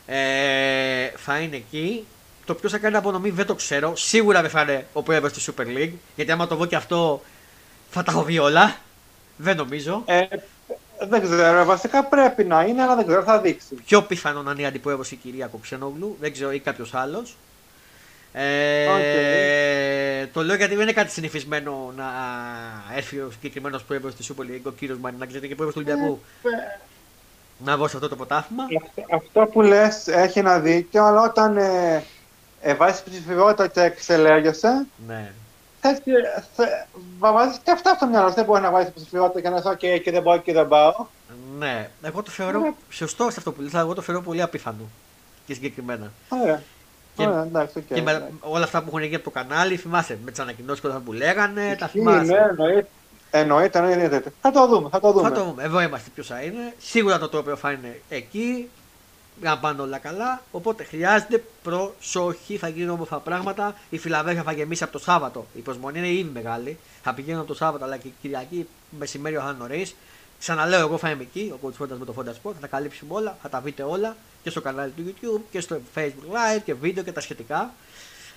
ε, 0.07 1.13
θα 1.17 1.39
είναι 1.39 1.57
εκεί. 1.57 2.07
Το 2.45 2.55
ποιος 2.55 2.73
θα 2.73 2.79
κάνει 2.79 2.97
απονομή 2.97 3.31
δεν 3.31 3.47
το 3.47 3.55
ξέρω. 3.55 3.97
Σίγουρα 3.97 4.41
δεν 4.41 4.51
θα 4.51 4.63
είναι 4.63 4.87
ο 4.93 5.03
πρόεδρος 5.03 5.33
της 5.33 5.51
Super 5.51 5.67
League. 5.67 5.93
Γιατί 6.17 6.31
άμα 6.31 6.47
το 6.47 6.57
δω 6.57 6.67
και 6.67 6.77
αυτό 6.77 7.23
θα 7.91 8.03
τα 8.03 8.13
έχω 8.13 8.23
δει 8.23 8.39
όλα. 8.39 8.87
Δεν 9.39 9.57
νομίζω. 9.57 10.03
Ε, 10.07 10.23
δεν 11.09 11.23
ξέρω. 11.23 11.65
Βασικά 11.65 12.05
πρέπει 12.05 12.45
να 12.45 12.63
είναι, 12.63 12.83
αλλά 12.83 12.97
δεν 12.97 13.07
ξέρω. 13.07 13.23
Θα 13.23 13.41
δείξει. 13.41 13.75
Πιο 13.75 14.03
πιθανό 14.03 14.43
να 14.43 14.51
είναι 14.51 14.63
η 14.63 14.65
αντιπρόεδρος 14.65 15.11
η 15.13 15.17
κυρία 15.17 15.47
Κοξενόγλου. 15.47 16.17
Δεν 16.21 16.33
ξέρω 16.33 16.53
ή 16.53 16.59
κάποιος 16.59 16.95
άλλος. 16.95 17.37
Ε, 18.33 20.27
Το 20.33 20.43
λέω 20.43 20.57
γιατί 20.57 20.75
δεν 20.75 20.83
είναι 20.83 20.93
κάτι 20.93 21.11
συνηθισμένο 21.11 21.93
να 21.97 22.05
έρθει 22.97 23.19
ο 23.19 23.31
συγκεκριμένος 23.31 23.83
πρόεδρος 23.83 24.15
της 24.15 24.33
Super 24.33 24.43
League, 24.43 24.61
ο 24.63 24.71
κύριος 24.71 24.99
Μαρινάκη, 24.99 25.31
γιατί 25.33 25.49
και 25.49 25.55
πρόεδρος 25.55 25.83
του 25.83 25.91
Ολυμπιακού. 25.91 26.21
Ε, 26.43 26.49
να 27.65 27.77
βγω 27.77 27.89
σε 27.89 27.97
αυτό 27.97 28.09
το 28.09 28.17
ποτάθμα. 28.17 28.65
Αυτό 29.11 29.47
που 29.47 29.63
λες 29.63 30.09
έχει 30.09 30.39
ένα 30.39 30.59
δίκιο, 30.61 31.05
αλλά 31.05 31.23
όταν 31.23 31.57
ε, 31.57 32.05
ε, 32.61 32.75
βάζει 32.75 33.03
ψηφιότητα 33.11 33.67
και 33.69 33.81
εξελέγεσαι. 33.81 34.87
Ναι. 35.07 35.33
Θες, 36.55 36.69
βάζεις 37.19 37.59
και 37.65 37.71
αυτά 37.71 37.95
στο 37.95 38.07
μυαλό. 38.07 38.33
Δεν 38.33 38.45
μπορείς 38.45 38.63
να 38.63 38.71
βάζεις 38.71 38.93
ψηφιότητα 38.95 39.41
και 39.41 39.49
να 39.49 39.57
είσαι 39.57 39.69
OK 39.69 40.01
και 40.03 40.11
δεν 40.11 40.23
μπορώ 40.23 40.39
και 40.39 40.53
δεν 40.53 40.69
πάω. 40.69 41.07
Ναι, 41.59 41.89
εγώ 42.03 42.23
το 42.23 42.31
θεωρώ 42.31 42.61
ναι. 42.61 42.73
σωστό 42.91 43.31
σε 43.31 43.35
αυτό 43.39 43.53
που 43.53 43.61
λες, 43.61 43.75
εγώ 43.75 43.95
το 43.95 44.03
θεωρώ 44.03 44.23
πολύ 44.23 44.43
απίθανο 44.43 44.89
και 45.47 45.55
συγκεκριμένα. 45.55 46.13
Ωραία. 46.29 46.63
Και, 47.17 47.27
Ωραία, 47.27 47.43
εντάξει, 47.43 47.75
okay, 47.79 47.95
και 47.95 48.03
με 48.03 48.31
όλα 48.41 48.65
αυτά 48.65 48.81
που 48.81 48.87
έχουν 48.89 49.03
γίνει 49.03 49.15
από 49.15 49.25
το 49.25 49.31
κανάλι, 49.31 49.77
θυμάσαι 49.77 50.19
με 50.25 50.31
τις 50.31 50.41
ανακοινώσεις 50.41 50.85
που 51.05 51.13
λέγανε, 51.13 51.77
τα 51.79 51.87
θυμάσαι. 51.87 52.33
Ναι, 52.33 52.39
εννοείται. 52.39 52.89
Εννοείται, 53.31 53.79
εννοείται. 53.79 54.23
Θα 54.41 54.51
το 54.51 54.67
δούμε. 54.67 54.89
Θα 54.89 55.01
το 55.01 55.13
δούμε. 55.13 55.29
Θα 55.29 55.35
το 55.35 55.45
δούμε. 55.45 55.63
Εδώ 55.63 55.81
είμαστε 55.81 56.11
ποιος 56.15 56.27
θα 56.27 56.43
είναι. 56.43 56.75
Σίγουρα 56.79 57.19
το 57.19 57.29
τρόπο 57.29 57.57
θα 57.57 57.73
είναι 57.73 58.01
εκεί. 58.09 58.69
Να 59.41 59.59
πάνε 59.59 59.83
όλα 59.83 59.99
καλά. 59.99 60.43
Οπότε 60.51 60.85
χρειάζεται 60.85 61.45
προσοχή. 61.63 62.57
Θα 62.57 62.69
γίνουν 62.69 62.91
όμορφα 62.91 63.19
πράγματα. 63.19 63.75
Η 63.91 63.99
Φιλαβέρια 63.99 64.43
θα 64.43 64.53
γεμίσει 64.53 64.83
από 64.83 64.93
το 64.93 64.99
Σάββατο. 64.99 65.47
Η 65.55 65.61
προσμονή 65.61 65.99
είναι 65.99 66.09
ήδη 66.09 66.31
μεγάλη. 66.33 66.79
Θα 67.03 67.15
πηγαίνουν 67.15 67.41
από 67.41 67.49
το 67.49 67.55
Σάββατο 67.55 67.85
αλλά 67.85 67.97
και 67.97 68.09
Κυριακή 68.21 68.69
μεσημέρι 68.99 69.37
ο 69.37 69.55
νωρίς. 69.59 69.95
Ξαναλέω, 70.39 70.81
εγώ 70.81 70.99
θα 70.99 71.11
είμαι 71.11 71.23
εκεί. 71.23 71.53
Ο 71.63 71.67
Coach 71.67 71.89
με 71.99 72.05
το 72.05 72.15
Fonda 72.19 72.29
Sport. 72.29 72.53
Θα 72.55 72.61
τα 72.61 72.67
καλύψουμε 72.67 73.15
όλα. 73.15 73.37
Θα 73.43 73.49
τα 73.49 73.61
βρείτε 73.61 73.83
όλα 73.83 74.17
και 74.43 74.51
στο 74.51 74.61
κανάλι 74.61 74.93
του 74.97 75.03
YouTube 75.07 75.41
και 75.51 75.61
στο 75.61 75.81
Facebook 75.95 76.35
Live 76.35 76.61
και 76.65 76.75
βίντεο 76.75 77.05
και 77.05 77.13
τα 77.13 77.21
σχετικά. 77.21 77.73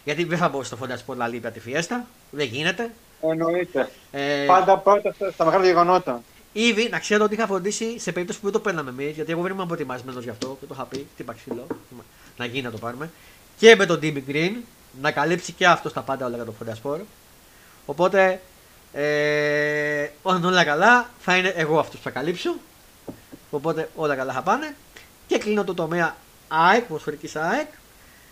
Γιατί 0.04 0.24
δεν 0.24 0.38
θα 0.38 0.50
μπω 0.50 0.64
στο 0.64 0.78
Fonda 0.82 0.94
Sport 1.06 1.16
να 1.16 1.28
λείπει 1.28 1.48
από 1.48 1.60
τη 1.60 1.72
Fiesta. 1.72 1.96
Δεν 2.32 2.46
γίνεται. 2.48 2.92
Εννοείται. 3.22 3.90
Ε, 4.12 4.46
Πάντα 4.48 4.78
πρώτα 4.78 5.16
στα 5.32 5.46
μεγάλα 5.46 5.66
γεγονότα. 5.66 6.22
Ήδη 6.54 6.90
να 6.90 7.00
ξέρω 7.00 7.24
ότι 7.24 7.34
είχα 7.34 7.48
φροντίσει 7.48 8.00
σε 8.00 8.12
περίπτωση 8.12 8.40
που 8.40 8.46
δεν 8.46 8.54
το 8.54 8.60
παίρναμε 8.60 8.90
εμείς, 8.90 9.16
γιατί 9.16 9.32
εγώ 9.32 9.42
δεν 9.42 9.52
ήμουν 9.52 9.66
προετοιμασμένο 9.66 10.20
γι' 10.20 10.30
αυτό 10.30 10.58
και 10.60 10.66
το 10.66 10.74
είχα 10.74 10.86
πει. 10.86 11.08
Τι 11.18 11.24
ξύλο, 11.38 11.68
να 12.38 12.46
γίνει 12.46 12.62
να 12.62 12.72
το 12.72 12.78
πάρουμε. 12.78 13.12
Και 13.58 13.76
με 13.76 13.86
τον 13.86 14.00
Timmy 14.02 14.22
Green 14.28 14.52
να 15.02 15.12
καλύψει 15.12 15.52
και 15.52 15.68
αυτός 15.68 15.94
τα 15.94 16.02
πάντα 16.02 16.26
όλα 16.26 16.36
για 16.36 16.46
το 16.46 16.54
Fondasport. 16.60 17.02
Οπότε, 17.86 18.42
ε, 18.94 20.10
όταν 20.22 20.46
όλα 20.46 20.64
καλά, 20.64 21.10
θα 21.20 21.38
είναι 21.38 21.54
εγώ 21.56 21.80
αυτός 21.80 21.96
που 21.96 22.04
θα 22.04 22.10
καλύψω. 22.10 22.56
Οπότε 23.50 23.90
όλα 23.96 24.16
καλά 24.16 24.34
θα 24.34 24.42
πάνε. 24.42 24.76
Και 25.28 25.38
κλείνω 25.38 25.64
το 25.64 25.74
τομέα 25.74 26.16
ΑΕΚ, 26.48 26.84
ποσφορική 26.84 27.30
ΑΕΚ. 27.34 27.68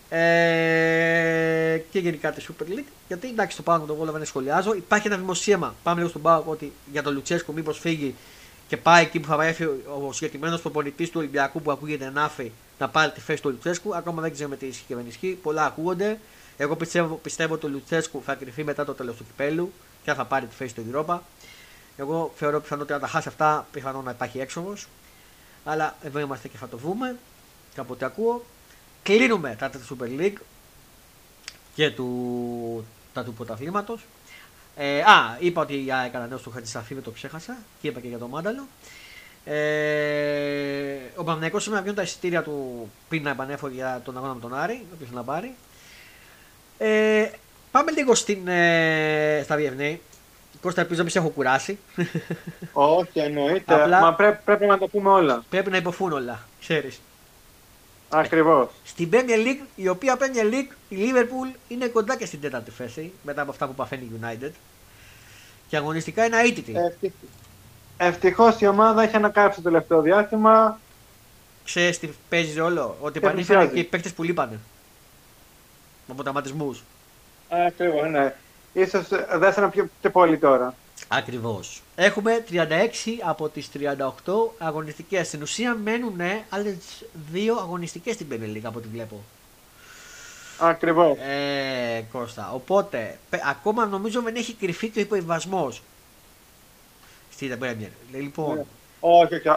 Ε, 0.09 1.81
και 1.91 1.99
γενικά 1.99 2.31
τη 2.31 2.45
Super 2.47 2.63
League. 2.63 2.91
Γιατί 3.07 3.27
εντάξει, 3.27 3.57
το 3.57 3.63
πάνω 3.63 3.85
το 3.85 3.95
βόλο 3.95 4.11
δεν 4.11 4.25
σχολιάζω. 4.25 4.73
Υπάρχει 4.73 5.07
ένα 5.07 5.17
δημοσίευμα, 5.17 5.75
πάμε 5.83 5.97
λίγο 5.97 6.09
στον 6.09 6.21
Πάο, 6.21 6.43
ότι 6.45 6.71
για 6.91 7.03
τον 7.03 7.13
Λουτσέσκο 7.13 7.51
μήπως 7.51 7.79
φύγει 7.79 8.15
και 8.67 8.77
πάει 8.77 9.03
εκεί 9.03 9.19
που 9.19 9.27
θα 9.27 9.35
πάει 9.35 9.55
ο 10.07 10.13
συγκεκριμένος 10.13 10.61
προπονητής 10.61 11.09
του 11.09 11.15
Ολυμπιακού 11.19 11.61
που 11.61 11.71
ακούγεται 11.71 12.09
να 12.09 12.29
φύγει 12.29 12.51
να 12.79 12.89
πάρει 12.89 13.11
τη 13.11 13.19
θέση 13.19 13.41
του 13.41 13.49
Λουτσέσκου. 13.49 13.95
Ακόμα 13.95 14.21
δεν 14.21 14.31
ξέρουμε 14.31 14.55
τι 14.55 14.65
ισχύει 14.65 14.83
και 14.87 14.95
δεν 14.95 15.05
ισχύει. 15.07 15.39
Πολλά 15.41 15.65
ακούγονται. 15.65 16.19
Εγώ 16.57 16.75
πιστεύω, 16.75 17.15
πιστεύω 17.15 17.53
ότι 17.53 17.65
ο 17.65 17.69
Λουτσέσκου 17.69 18.21
θα 18.25 18.35
κρυφεί 18.35 18.63
μετά 18.63 18.85
το 18.85 18.93
τέλος 18.93 19.15
του 19.15 19.23
κυπέλου 19.23 19.71
και 20.03 20.13
θα 20.13 20.25
πάρει 20.25 20.45
τη 20.45 20.55
θέση 20.55 20.75
του 20.75 20.83
Ευρώπα. 20.87 21.23
Εγώ 21.97 22.33
θεωρώ 22.35 22.61
πιθανό 22.61 22.81
ότι 22.81 22.93
αν 22.93 22.99
τα 22.99 23.07
χάσει 23.07 23.27
αυτά, 23.27 23.67
πιθανό 23.71 24.01
να 24.01 24.11
υπάρχει 24.11 24.39
έξοδος. 24.39 24.87
Αλλά 25.63 25.95
εδώ 26.03 26.19
είμαστε 26.19 26.47
και 26.47 26.57
θα 26.57 26.67
το 26.67 26.77
δούμε. 26.77 27.15
Κάποτε 27.75 28.05
ακούω. 28.05 28.45
Κλείνουμε 29.17 29.55
τα 29.59 29.69
του 29.69 29.79
Super 29.89 30.21
League 30.21 30.37
και 31.75 31.91
του, 31.91 32.85
τα 33.13 33.23
του 33.23 33.33
πρωταθλήματος. 33.33 34.05
Ε, 34.75 34.99
α, 34.99 35.37
είπα 35.39 35.61
ότι 35.61 35.75
για 35.75 36.03
έκανα 36.07 36.27
νέο 36.27 36.37
του 36.37 36.51
Χατζησαφή, 36.51 36.95
το 36.95 37.11
ξέχασα 37.11 37.57
και 37.81 37.87
είπα 37.87 37.99
και 37.99 38.07
για 38.07 38.17
το 38.17 38.27
Μάνταλο. 38.27 38.67
Ε, 39.45 40.97
ο 41.15 41.23
Παναγιακός 41.23 41.63
σήμερα 41.63 41.81
βγαίνουν 41.81 41.97
τα 41.97 42.03
εισιτήρια 42.03 42.43
του 42.43 42.89
πριν 43.09 43.23
να 43.23 43.29
επανέφερε 43.29 43.73
για 43.73 44.01
τον 44.03 44.17
αγώνα 44.17 44.33
με 44.33 44.39
τον 44.39 44.53
Άρη, 44.53 44.85
όποιο 44.93 45.07
να 45.11 45.23
πάρει. 45.23 45.55
Ε, 46.77 47.29
πάμε 47.71 47.91
λίγο 47.91 48.15
στην, 48.15 48.47
ε, 48.47 49.41
στα 49.43 49.55
διευνή. 49.55 50.01
Κώστα, 50.61 50.81
ελπίζω 50.81 50.97
να 50.97 51.03
μην 51.03 51.11
σε 51.11 51.19
έχω 51.19 51.29
κουράσει. 51.29 51.79
Όχι, 52.71 53.19
εννοείται. 53.19 53.73
Απλά, 53.73 53.99
Μα 53.99 54.13
πρέπει, 54.13 54.39
πρέπει 54.45 54.65
να 54.65 54.77
το 54.77 54.87
πούμε 54.87 55.09
όλα. 55.09 55.43
Πρέπει 55.49 55.69
να 55.69 55.77
υποφούν 55.77 56.11
όλα, 56.11 56.47
ξέρεις. 56.59 56.99
Ακριβώς. 58.09 58.69
Στην 58.83 59.09
Premier 59.11 59.47
League, 59.47 59.65
η 59.75 59.87
οποία 59.87 60.17
Premier 60.19 60.53
League, 60.53 60.73
η 60.89 60.97
Liverpool 60.97 61.55
είναι 61.67 61.87
κοντά 61.87 62.17
και 62.17 62.25
στην 62.25 62.41
τέταρτη 62.41 62.71
θέση 62.71 63.11
μετά 63.23 63.41
από 63.41 63.51
αυτά 63.51 63.67
που 63.67 63.73
παθαίνει 63.73 64.03
η 64.03 64.19
United. 64.21 64.51
Και 65.67 65.77
αγωνιστικά 65.77 66.25
είναι 66.25 66.41
αίτητη. 66.41 66.73
Ευτυχώς 67.97 68.61
η 68.61 68.67
ομάδα 68.67 69.01
έχει 69.01 69.15
ανακάψει 69.15 69.57
το 69.57 69.63
τελευταίο 69.69 70.01
διάστημα. 70.01 70.79
Ξέρεις 71.65 71.99
τι 71.99 72.09
παίζει 72.29 72.57
ρόλο, 72.59 72.97
ότι 73.01 73.17
επανήλθαν 73.17 73.71
και 73.73 73.79
οι 73.79 73.83
παίκτες 73.83 74.13
που 74.13 74.23
λείπανε. 74.23 74.59
Από 76.07 76.23
τραυματισμούς. 76.23 76.83
Ακριβώς, 77.49 78.09
ναι. 78.09 78.33
σω 78.85 79.03
δέσανε 79.37 79.69
πιο, 79.69 79.89
πιο 80.01 80.09
πολύ 80.09 80.37
τώρα. 80.37 80.75
Ακριβώς. 81.07 81.81
Έχουμε 81.95 82.43
36 82.49 82.63
από 83.23 83.49
τις 83.49 83.69
38 83.73 84.53
αγωνιστικές. 84.57 85.27
Στην 85.27 85.41
ουσία 85.41 85.75
μένουν 85.75 86.19
άλλες 86.49 86.75
δύο 87.31 87.55
αγωνιστικές 87.55 88.13
στην 88.13 88.27
Premier 88.31 88.57
League 88.57 88.63
από 88.63 88.77
ό,τι 88.77 88.87
βλέπω. 88.87 89.23
Ακριβώς. 90.59 91.17
Ε, 91.17 92.05
Κώστα. 92.11 92.51
Οπότε, 92.53 93.17
ακόμα 93.49 93.85
νομίζω 93.85 94.21
δεν 94.21 94.35
έχει 94.35 94.53
κρυφεί 94.53 94.89
και 94.89 94.99
ο 94.99 95.01
υποβιβασμός 95.01 95.81
στην 97.31 97.57
Premier. 97.61 97.89
Λοιπόν. 98.11 98.55
Ναι. 98.55 98.63
Όχι, 98.99 99.33
όχι, 99.33 99.49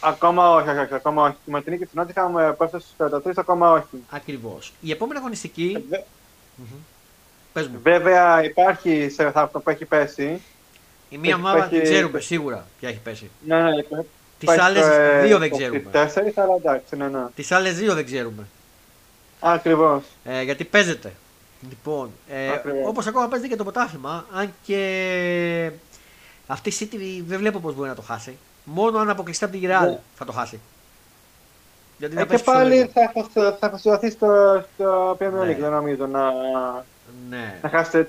ακόμα 0.00 0.50
όχι, 0.50 0.68
όχι, 0.68 0.94
ακόμα 0.94 1.24
όχι. 1.24 1.36
Τη 1.44 1.50
Μαρτινή 1.50 1.78
και 1.78 1.86
την 1.86 1.92
Νότια 1.98 2.14
είχαμε 2.16 2.54
πέσει 2.58 2.70
στους 2.70 3.08
43, 3.24 3.32
ακόμα 3.36 3.70
όχι. 3.70 4.04
Ακριβώς. 4.10 4.72
Η 4.80 4.90
επόμενη 4.90 5.18
αγωνιστική. 5.18 5.84
Ε, 5.90 5.98
Πες 7.52 7.68
μου. 7.68 7.78
Βέβαια 7.82 8.44
υπάρχει 8.44 9.08
σε 9.08 9.32
αυτό 9.34 9.60
που 9.60 9.70
έχει 9.70 9.84
πέσει. 9.84 10.42
Η 11.10 11.18
μία 11.18 11.34
ομάδα 11.34 11.68
δεν 11.68 11.82
ξέρουμε 11.82 12.20
σίγουρα 12.20 12.66
ποια 12.80 12.88
έχει 12.88 12.98
πέσει. 12.98 13.30
Ναι, 13.46 13.62
ναι. 13.62 14.02
Τις 14.38 14.58
άλλες 14.58 14.86
δύο 15.22 15.38
δεν 15.38 15.50
ξέρουμε. 15.50 15.90
Τέσσερις, 15.90 16.38
αλλά 16.38 16.54
εντάξει, 16.54 16.96
ναι, 16.96 17.08
ναι. 17.08 17.26
Τις 17.34 17.52
άλλες 17.52 17.78
δύο 17.78 17.94
δεν 17.94 18.04
ξέρουμε. 18.04 18.46
Ακριβώς. 19.40 20.02
Ε, 20.24 20.42
γιατί 20.42 20.64
παίζεται. 20.64 21.12
Λοιπόν, 21.68 22.10
ε, 22.28 22.50
όπως 22.86 23.06
ακόμα 23.06 23.28
παίζεται 23.28 23.50
και 23.50 23.56
το 23.56 23.64
ποτάθλημα, 23.64 24.26
αν 24.32 24.52
και 24.62 25.70
αυτή 26.46 26.68
η 26.68 26.72
City 26.78 27.24
δεν 27.26 27.38
βλέπω 27.38 27.58
πώς 27.58 27.74
μπορεί 27.74 27.88
να 27.88 27.94
το 27.94 28.02
χάσει. 28.02 28.36
Μόνο 28.64 28.98
αν 28.98 29.10
αποκλειστεί 29.10 29.44
από 29.44 29.56
την 29.56 29.70
Real 29.70 29.86
ναι. 29.86 29.98
θα 30.14 30.24
το 30.24 30.32
χάσει. 30.32 30.60
Γιατί 31.98 32.16
ε, 32.18 32.24
και 32.24 32.38
πάλι 32.38 32.90
θα, 32.92 33.12
θα, 33.60 33.68
θα 33.68 33.78
στο, 33.78 34.64
στο 34.74 35.16
Premier 35.20 35.42
League, 35.42 35.46
ναι. 35.46 35.54
δεν 35.54 35.70
νομίζω 35.70 36.06
να, 36.06 36.32
ναι. 37.30 37.58
να 37.62 37.68
χάσει 37.68 38.04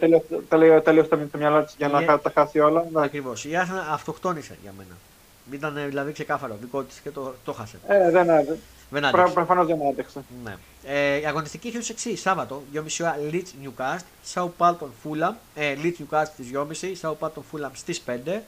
τελείω 0.84 1.08
το 1.08 1.20
μυαλό 1.38 1.64
της 1.64 1.76
για 1.78 1.88
να 1.88 2.02
ε, 2.02 2.06
τα 2.06 2.32
χάσει 2.34 2.60
όλα. 2.60 2.86
Ακριβώς. 2.94 3.46
Η 3.46 3.50
Arsenal 3.54 3.92
αυτοκτόνησε 3.92 4.58
για 4.62 4.74
μένα. 4.78 4.98
Ήταν 5.52 5.86
δηλαδή 5.88 6.12
ξεκάθαρο 6.12 6.58
δικό 6.62 6.84
της 6.84 7.00
και 7.00 7.10
το, 7.10 7.34
το 7.46 7.54
χάσε. 7.54 7.80
Ε, 7.88 8.12
δεν 8.12 8.30
άδε. 8.30 8.58
Προφανώς 9.12 9.68
δεν 9.68 9.88
άντεξε. 9.88 10.24
Ναι. 10.44 10.56
Ε, 10.86 11.20
η 11.20 11.26
αγωνιστική 11.26 11.68
είχε 11.68 11.78
ως 11.78 11.90
εξής: 11.90 12.22
Σάββατο, 12.22 12.64
2.30 12.74 12.82
ώρα 13.02 13.16
Leeds 13.32 13.66
Newcast, 13.66 14.04
Southampton 14.34 14.88
Fulham, 15.04 15.34
ε, 15.56 15.76
Leeds 15.84 15.94
Newcast 16.02 16.26
στις 16.26 16.48
2.30, 16.54 17.10
Southampton 17.10 17.42
Fulham 17.52 17.70
στις 17.74 18.04
5, 18.06 18.42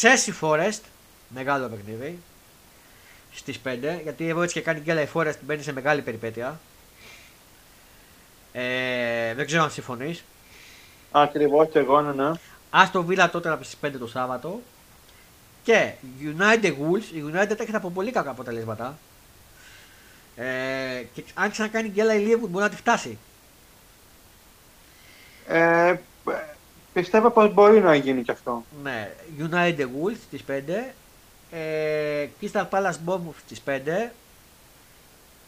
Chelsea 0.00 0.32
Forest, 0.40 0.80
μεγάλο 1.28 1.68
παιχνίδι, 1.68 2.18
στις 3.34 3.60
5, 3.64 4.00
γιατί 4.02 4.28
εδώ 4.28 4.42
έτσι 4.42 4.54
και 4.54 4.60
κάνει 4.60 4.80
γκέλα 4.80 5.00
η 5.00 5.06
Forest 5.14 5.36
μπαίνει 5.40 5.62
σε 5.62 5.72
μεγάλη 5.72 6.02
περιπέτεια. 6.02 6.60
Ε, 8.52 9.34
δεν 9.34 9.46
ξέρω 9.46 9.62
αν 9.62 9.70
συμφωνείς. 9.70 10.24
Ακριβώς 11.10 11.68
και 11.72 11.78
εγώ, 11.78 12.00
ναι, 12.00 12.12
ναι. 12.12 12.30
Άστο 12.70 13.06
Villa 13.08 13.28
τότε 13.32 13.50
από 13.50 13.64
στις 13.64 13.78
5 13.82 13.98
το 13.98 14.06
Σάββατο. 14.06 14.60
Και 15.62 15.92
United 16.20 16.70
Wolves, 16.70 17.14
η 17.14 17.24
United 17.32 17.60
έχει 17.60 17.74
από 17.74 17.90
πολύ 17.90 18.10
κακά 18.10 18.30
αποτελέσματα. 18.30 18.98
Ε, 20.36 21.04
και 21.14 21.24
αν 21.34 21.50
ξανακάνει 21.50 21.88
γκέλα 21.88 22.14
η 22.14 22.24
Liverpool 22.26 22.48
μπορεί 22.48 22.64
να 22.64 22.70
τη 22.70 22.76
φτάσει. 22.76 23.18
Ε, 25.46 25.94
πιστεύω 26.92 27.30
πως 27.30 27.52
μπορεί 27.52 27.80
να 27.80 27.94
γίνει 27.94 28.22
και 28.22 28.32
αυτό. 28.32 28.64
Ναι, 28.82 29.12
United 29.38 29.86
Wolves 29.86 30.16
στις 30.26 30.42
5, 30.42 30.94
ε, 31.50 32.28
Crystal 32.40 32.68
Palace 32.70 32.96
Bournemouth 33.06 33.40
στις 33.46 33.60
5, 33.60 34.12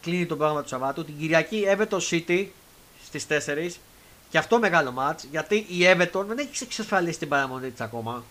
κλείνει 0.03 0.27
το 0.27 0.37
πρόγραμμα 0.37 0.63
του 0.63 0.69
Σαββάτου. 0.69 1.05
Την 1.05 1.19
Κυριακή 1.19 1.65
Everton 1.69 2.01
City 2.11 2.47
στις 3.19 3.47
4, 3.47 3.81
και 4.31 4.39
αυτό 4.39 4.59
μεγάλο 4.59 4.93
μάτς, 4.93 5.25
γιατί 5.25 5.55
η 5.55 5.79
Everton 5.81 6.25
δεν 6.27 6.39
έχει 6.39 6.65
εξασφαλίσει 6.65 7.19
την 7.19 7.29
παραμονή 7.29 7.71
της 7.71 7.81
ακόμα. 7.81 8.23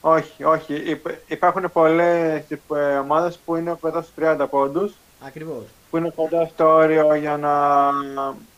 Όχι, 0.00 0.44
όχι. 0.44 1.00
Υπάρχουν 1.26 1.72
πολλές 1.72 2.42
ε, 2.74 2.96
ομάδες 2.98 3.38
που 3.44 3.56
είναι 3.56 3.76
κοντά 3.80 4.02
στους 4.02 4.14
30 4.24 4.46
πόντους. 4.50 4.92
Ακριβώς. 5.26 5.64
Που 5.90 5.96
είναι 5.96 6.12
κοντά 6.16 6.50
στο 6.54 6.68
όριο 6.68 7.14
για 7.14 7.36
να, 7.36 7.92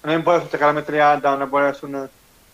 να 0.03 0.13
μην 0.13 0.21
μπορέσουν 0.21 0.49
να 0.53 0.59
καλά 0.59 0.73
με 0.73 0.85
30 0.89 1.37
να 1.39 1.47
μπορέσουν 1.47 1.91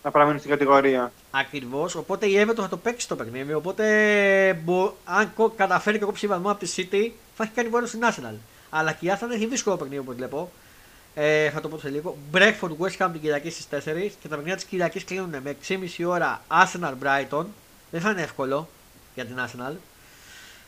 να 0.02 0.10
παραμείνουν 0.10 0.38
στην 0.38 0.50
κατηγορία. 0.50 1.12
Ακριβώς. 1.30 1.94
Οπότε 1.94 2.26
η 2.26 2.44
Everton 2.46 2.60
θα 2.60 2.68
το 2.68 2.76
παίξει 2.76 3.08
το 3.08 3.16
παιχνίδι. 3.16 3.52
Οπότε 3.54 3.84
αν 5.04 5.32
καταφέρει 5.56 5.98
και 5.98 6.04
εγώ 6.04 6.12
βαθμό 6.28 6.50
από 6.50 6.64
τη 6.64 6.74
City 6.76 7.10
θα 7.36 7.44
έχει 7.44 7.52
κάνει 7.54 7.68
βόρειο 7.68 7.88
στην 7.88 8.00
Arsenal. 8.02 8.34
Αλλά 8.70 8.92
και 8.92 9.06
η 9.06 9.12
Arsenal 9.14 9.34
έχει 9.34 9.46
δύσκολο 9.46 9.76
παιχνίδι 9.76 10.00
όπως 10.00 10.14
βλέπω. 10.14 10.50
Ε, 11.14 11.50
θα 11.50 11.60
το 11.60 11.68
πω 11.68 11.78
σε 11.78 11.88
λίγο. 11.88 12.16
Breakfast 12.32 12.76
West 12.78 12.96
Ham 12.98 13.08
την 13.12 13.20
Κυριακή 13.20 13.50
στις 13.50 13.66
4 13.70 13.78
και 14.20 14.28
τα 14.28 14.28
παιχνίδια 14.28 14.54
της 14.54 14.64
Κυριακής 14.64 15.04
κλείνουν 15.04 15.36
με 15.42 15.56
6,5 15.68 16.04
ώρα 16.06 16.42
Arsenal 16.48 16.92
Brighton. 17.02 17.44
Δεν 17.90 18.00
θα 18.00 18.10
είναι 18.10 18.22
εύκολο 18.22 18.68
για 19.14 19.24
την 19.24 19.36
Arsenal 19.38 19.72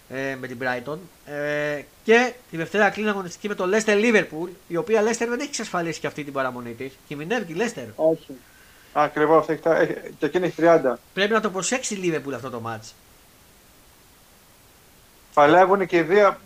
ε, 0.09 0.37
με 0.41 0.47
την 0.47 0.59
Brighton. 0.63 0.99
Ε, 1.27 1.83
και 2.05 2.33
τη 2.51 2.57
Δευτέρα 2.57 2.91
κλείνει 2.91 3.09
αγωνιστική 3.09 3.49
με 3.49 3.55
το 3.55 3.65
Leicester 3.73 3.95
Liverpool, 3.95 4.49
η 4.69 4.77
οποία 4.77 5.03
Leicester 5.03 5.27
δεν 5.29 5.39
έχει 5.39 5.49
εξασφαλίσει 5.49 6.01
και 6.01 6.07
αυτή 6.07 6.25
την 6.25 6.33
παραμονή 6.33 6.73
της. 6.73 6.93
Κινδυνεύει 7.09 7.53
η 7.53 7.57
Leicester. 7.59 7.87
Όχι. 7.95 8.33
Ακριβώς, 8.93 9.47
και 9.47 10.27
εκείνη 10.27 10.47
έχει 10.47 10.63
30. 10.63 10.95
Πρέπει 11.15 11.33
να 11.33 11.41
το 11.41 11.51
προσέξει 11.51 11.95
η 11.95 12.01
Liverpool 12.03 12.33
αυτό 12.35 12.51
το 12.51 12.63
match. 12.67 12.91
Παλεύουν 15.35 15.87
και 15.87 15.97
οι 15.97 16.03
δύο. 16.03 16.37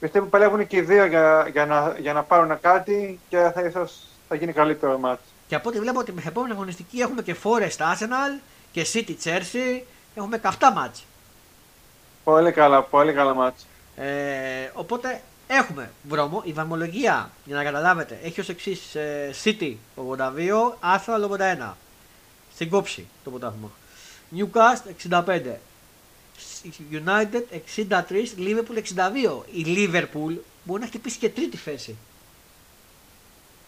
Πιστεύω 0.00 0.26
παλεύουν 0.26 0.66
και 0.66 0.76
οι 0.76 0.80
δύο 0.80 1.04
για, 1.04 1.48
για, 1.52 1.66
να, 1.66 1.96
για 1.98 2.12
να 2.12 2.22
πάρουν 2.22 2.60
κάτι 2.60 3.20
και 3.28 3.50
θα, 3.54 3.60
ίσως, 3.60 4.06
θα 4.28 4.34
γίνει 4.34 4.52
καλύτερο 4.52 5.00
match. 5.04 5.16
Και 5.46 5.54
από 5.54 5.68
ό,τι 5.68 5.80
βλέπω 5.80 5.98
ότι 5.98 6.12
με 6.12 6.22
επόμενη 6.26 6.52
αγωνιστική 6.52 7.00
έχουμε 7.00 7.22
και 7.22 7.36
Forest 7.42 7.76
Arsenal 7.76 8.40
και 8.72 8.86
City 8.92 9.14
Chelsea. 9.24 9.82
Έχουμε 10.14 10.38
καυτά 10.38 10.72
μάτς. 10.72 11.04
Πολύ 12.24 12.52
καλά, 12.52 12.82
πολύ 12.82 13.12
καλά 13.12 13.34
μάτς. 13.34 13.66
Ε, 13.96 14.70
οπότε 14.74 15.20
έχουμε 15.46 15.90
βρώμο. 16.02 16.42
Η 16.44 16.52
βαθμολογία, 16.52 17.30
για 17.44 17.56
να 17.56 17.62
καταλάβετε, 17.62 18.18
έχει 18.22 18.40
ως 18.40 18.48
εξής 18.48 18.94
ε, 18.94 19.30
City 19.44 19.74
82, 19.96 20.16
Arsenal 20.96 21.30
81. 21.68 21.72
Στην 22.54 22.70
κόψη 22.70 23.06
το 23.24 23.30
ποτάμι. 23.30 23.70
Newcastle 24.36 25.10
65. 25.10 25.40
United 26.92 27.42
63, 27.78 28.34
Liverpool 28.38 28.76
62. 28.76 29.42
Η 29.52 29.64
Liverpool 29.66 30.36
μπορεί 30.64 30.80
να 30.80 30.86
χτυπήσει 30.86 31.18
και 31.18 31.28
τρίτη 31.28 31.56
θέση. 31.56 31.96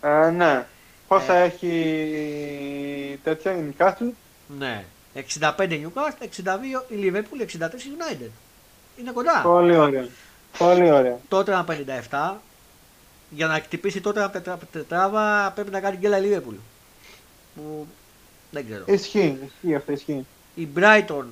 Ε, 0.01 0.30
ναι. 0.30 0.66
Πόσα 1.09 1.34
ε, 1.34 1.45
έχει 1.45 3.18
τέτοια 3.24 3.57
η 3.57 3.74
Newcastle; 3.78 4.11
Ναι. 4.59 4.84
65 5.14 5.55
Newcastle, 5.57 6.26
62 6.45 6.88
η 6.88 6.95
Liverpool, 7.03 7.40
63 7.40 7.64
United. 7.64 8.30
Είναι 8.97 9.11
κοντά. 9.12 9.40
Πολύ 9.43 9.76
ωραία. 9.76 10.09
Πολύ 10.59 10.90
ωραία. 10.90 11.18
Τότε 11.28 11.53
ένα 11.53 11.66
57. 12.11 12.34
Για 13.30 13.47
να 13.47 13.55
χτυπήσει 13.55 14.01
τότε 14.01 14.20
ένα 14.20 14.59
τετράβα 14.72 15.53
πρέπει 15.55 15.70
να 15.70 15.80
κάνει 15.80 15.97
γκέλα 15.97 16.18
η 16.18 16.22
Liverpool. 16.24 16.57
Που 17.55 17.86
δεν 18.51 18.66
ξέρω. 18.66 18.84
Ισχύει, 18.86 19.38
ισχύει 19.45 19.74
αυτό, 19.74 19.93
ισχύει. 19.93 20.26
Η 20.55 20.68
Brighton 20.76 21.24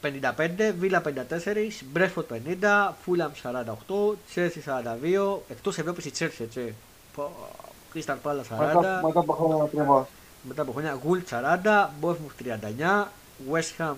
55, 0.00 0.74
Villa 0.80 1.00
54, 1.00 1.82
Brentford 1.94 2.26
50, 2.26 2.94
Fulham 3.04 3.30
48, 3.42 4.16
Chelsea 4.34 4.60
42, 4.64 5.42
εκτός 5.48 5.78
Ευρώπης 5.78 6.04
η 6.04 6.12
Chelsea 6.18 6.40
έτσι. 6.40 6.74
Crystal 7.94 8.16
Palace 8.22 8.58
40. 8.58 8.74
Μετά, 8.74 9.00
μετά 9.04 9.20
από 9.20 9.32
χρόνια 9.32 9.62
ακριβώς. 9.64 10.06
Μετά 10.42 10.62
από 10.62 10.72
χρόνια 10.72 10.98
Gult 11.08 11.22
40, 11.62 11.90
Bournemouth 12.00 12.36
39, 12.38 13.08
West 13.52 13.70
Ham 13.78 13.94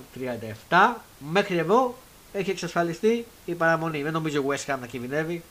37. 0.68 0.94
Μέχρι 1.32 1.56
εδώ 1.56 1.94
έχει 2.32 2.50
εξασφαλιστεί 2.50 3.26
η 3.44 3.54
παραμονή. 3.54 4.02
Δεν 4.02 4.12
νομίζω 4.12 4.44
West 4.48 4.72
Ham 4.72 4.76
να 4.80 4.86
κινδυνεύει. 4.86 5.42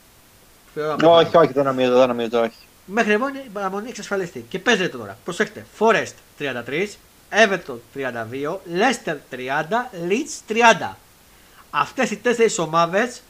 Όχι, 1.04 1.36
όχι, 1.36 1.52
δεν 1.52 1.64
νομίζω, 1.64 1.98
δεν 1.98 2.08
νομίζω, 2.08 2.40
όχι. 2.40 2.66
Μέχρι 2.86 3.12
εδώ 3.12 3.28
είναι 3.28 3.42
η 3.46 3.48
παραμονή 3.52 3.88
εξασφαλιστεί. 3.88 4.44
Και 4.48 4.58
παίζεται 4.58 4.96
τώρα. 4.96 5.16
Προσέξτε. 5.24 5.66
Forest 5.78 6.12
33, 6.38 6.86
Everton 7.30 7.78
32, 7.94 8.60
Leicester 8.72 9.16
30, 9.30 9.90
Leeds 10.08 10.42
30. 10.48 10.96
Αυτές 11.70 12.10
οι 12.10 12.16
τέσσερις 12.16 12.58
ομάδες 12.58 13.22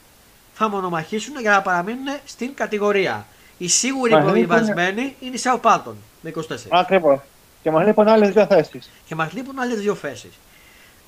θα 0.53 0.69
μονομαχήσουν 0.69 1.39
για 1.39 1.51
να 1.51 1.61
παραμείνουν 1.61 2.17
στην 2.25 2.53
κατηγορία. 2.53 3.25
Οι 3.57 3.67
σίγουροι 3.67 4.11
προβιβασμένοι 4.11 5.15
είναι 5.19 5.35
οι 5.35 5.41
Southampton 5.43 5.93
με 6.21 6.33
24. 6.35 6.41
Ακριβώς. 6.69 7.19
Και 7.63 7.71
μας 7.71 7.85
λείπουν 7.85 8.07
άλλες 8.07 8.33
δύο 8.33 8.45
θέσεις. 8.45 8.89
Και 9.05 9.15
μας 9.15 9.33
λείπουν 9.33 9.59
άλλες 9.59 9.79
δύο 9.79 9.95
θέσεις. 9.95 10.31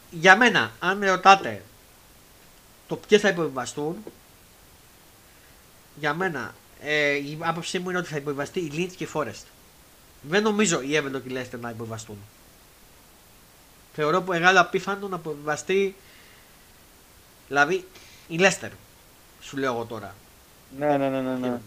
Για 0.09 0.35
μένα, 0.35 0.71
αν 0.79 0.97
με 0.97 1.09
ρωτάτε 1.09 1.61
το 2.87 2.95
ποιες 2.95 3.21
θα 3.21 3.29
υποβιβαστούν, 3.29 3.95
για 5.95 6.13
μένα 6.13 6.53
ε, 6.81 7.13
η 7.13 7.37
άποψή 7.39 7.79
μου 7.79 7.89
είναι 7.89 7.99
ότι 7.99 8.07
θα 8.07 8.17
υποβιβαστεί 8.17 8.59
η 8.59 8.71
Leeds 8.75 8.93
και 8.95 9.03
η 9.03 9.09
Forest. 9.13 9.45
Δεν 10.21 10.43
νομίζω 10.43 10.81
η 10.81 10.89
Everton 10.93 11.21
και 11.27 11.33
η 11.33 11.37
Leicester 11.37 11.59
να 11.59 11.69
υποβιβαστούν. 11.69 12.17
Θεωρώ 13.93 14.21
που 14.21 14.31
μεγάλο 14.31 14.59
απίθανο 14.59 15.07
να 15.07 15.15
υποβιβαστεί 15.15 15.95
δηλαδή 17.47 17.85
η 18.27 18.39
Leicester. 18.39 18.69
Σου 19.41 19.57
λέω 19.57 19.73
εγώ 19.73 19.83
τώρα. 19.83 20.15
Ναι, 20.77 20.97
ναι, 20.97 21.09
ναι, 21.09 21.19
ναι. 21.19 21.35
ναι. 21.35 21.57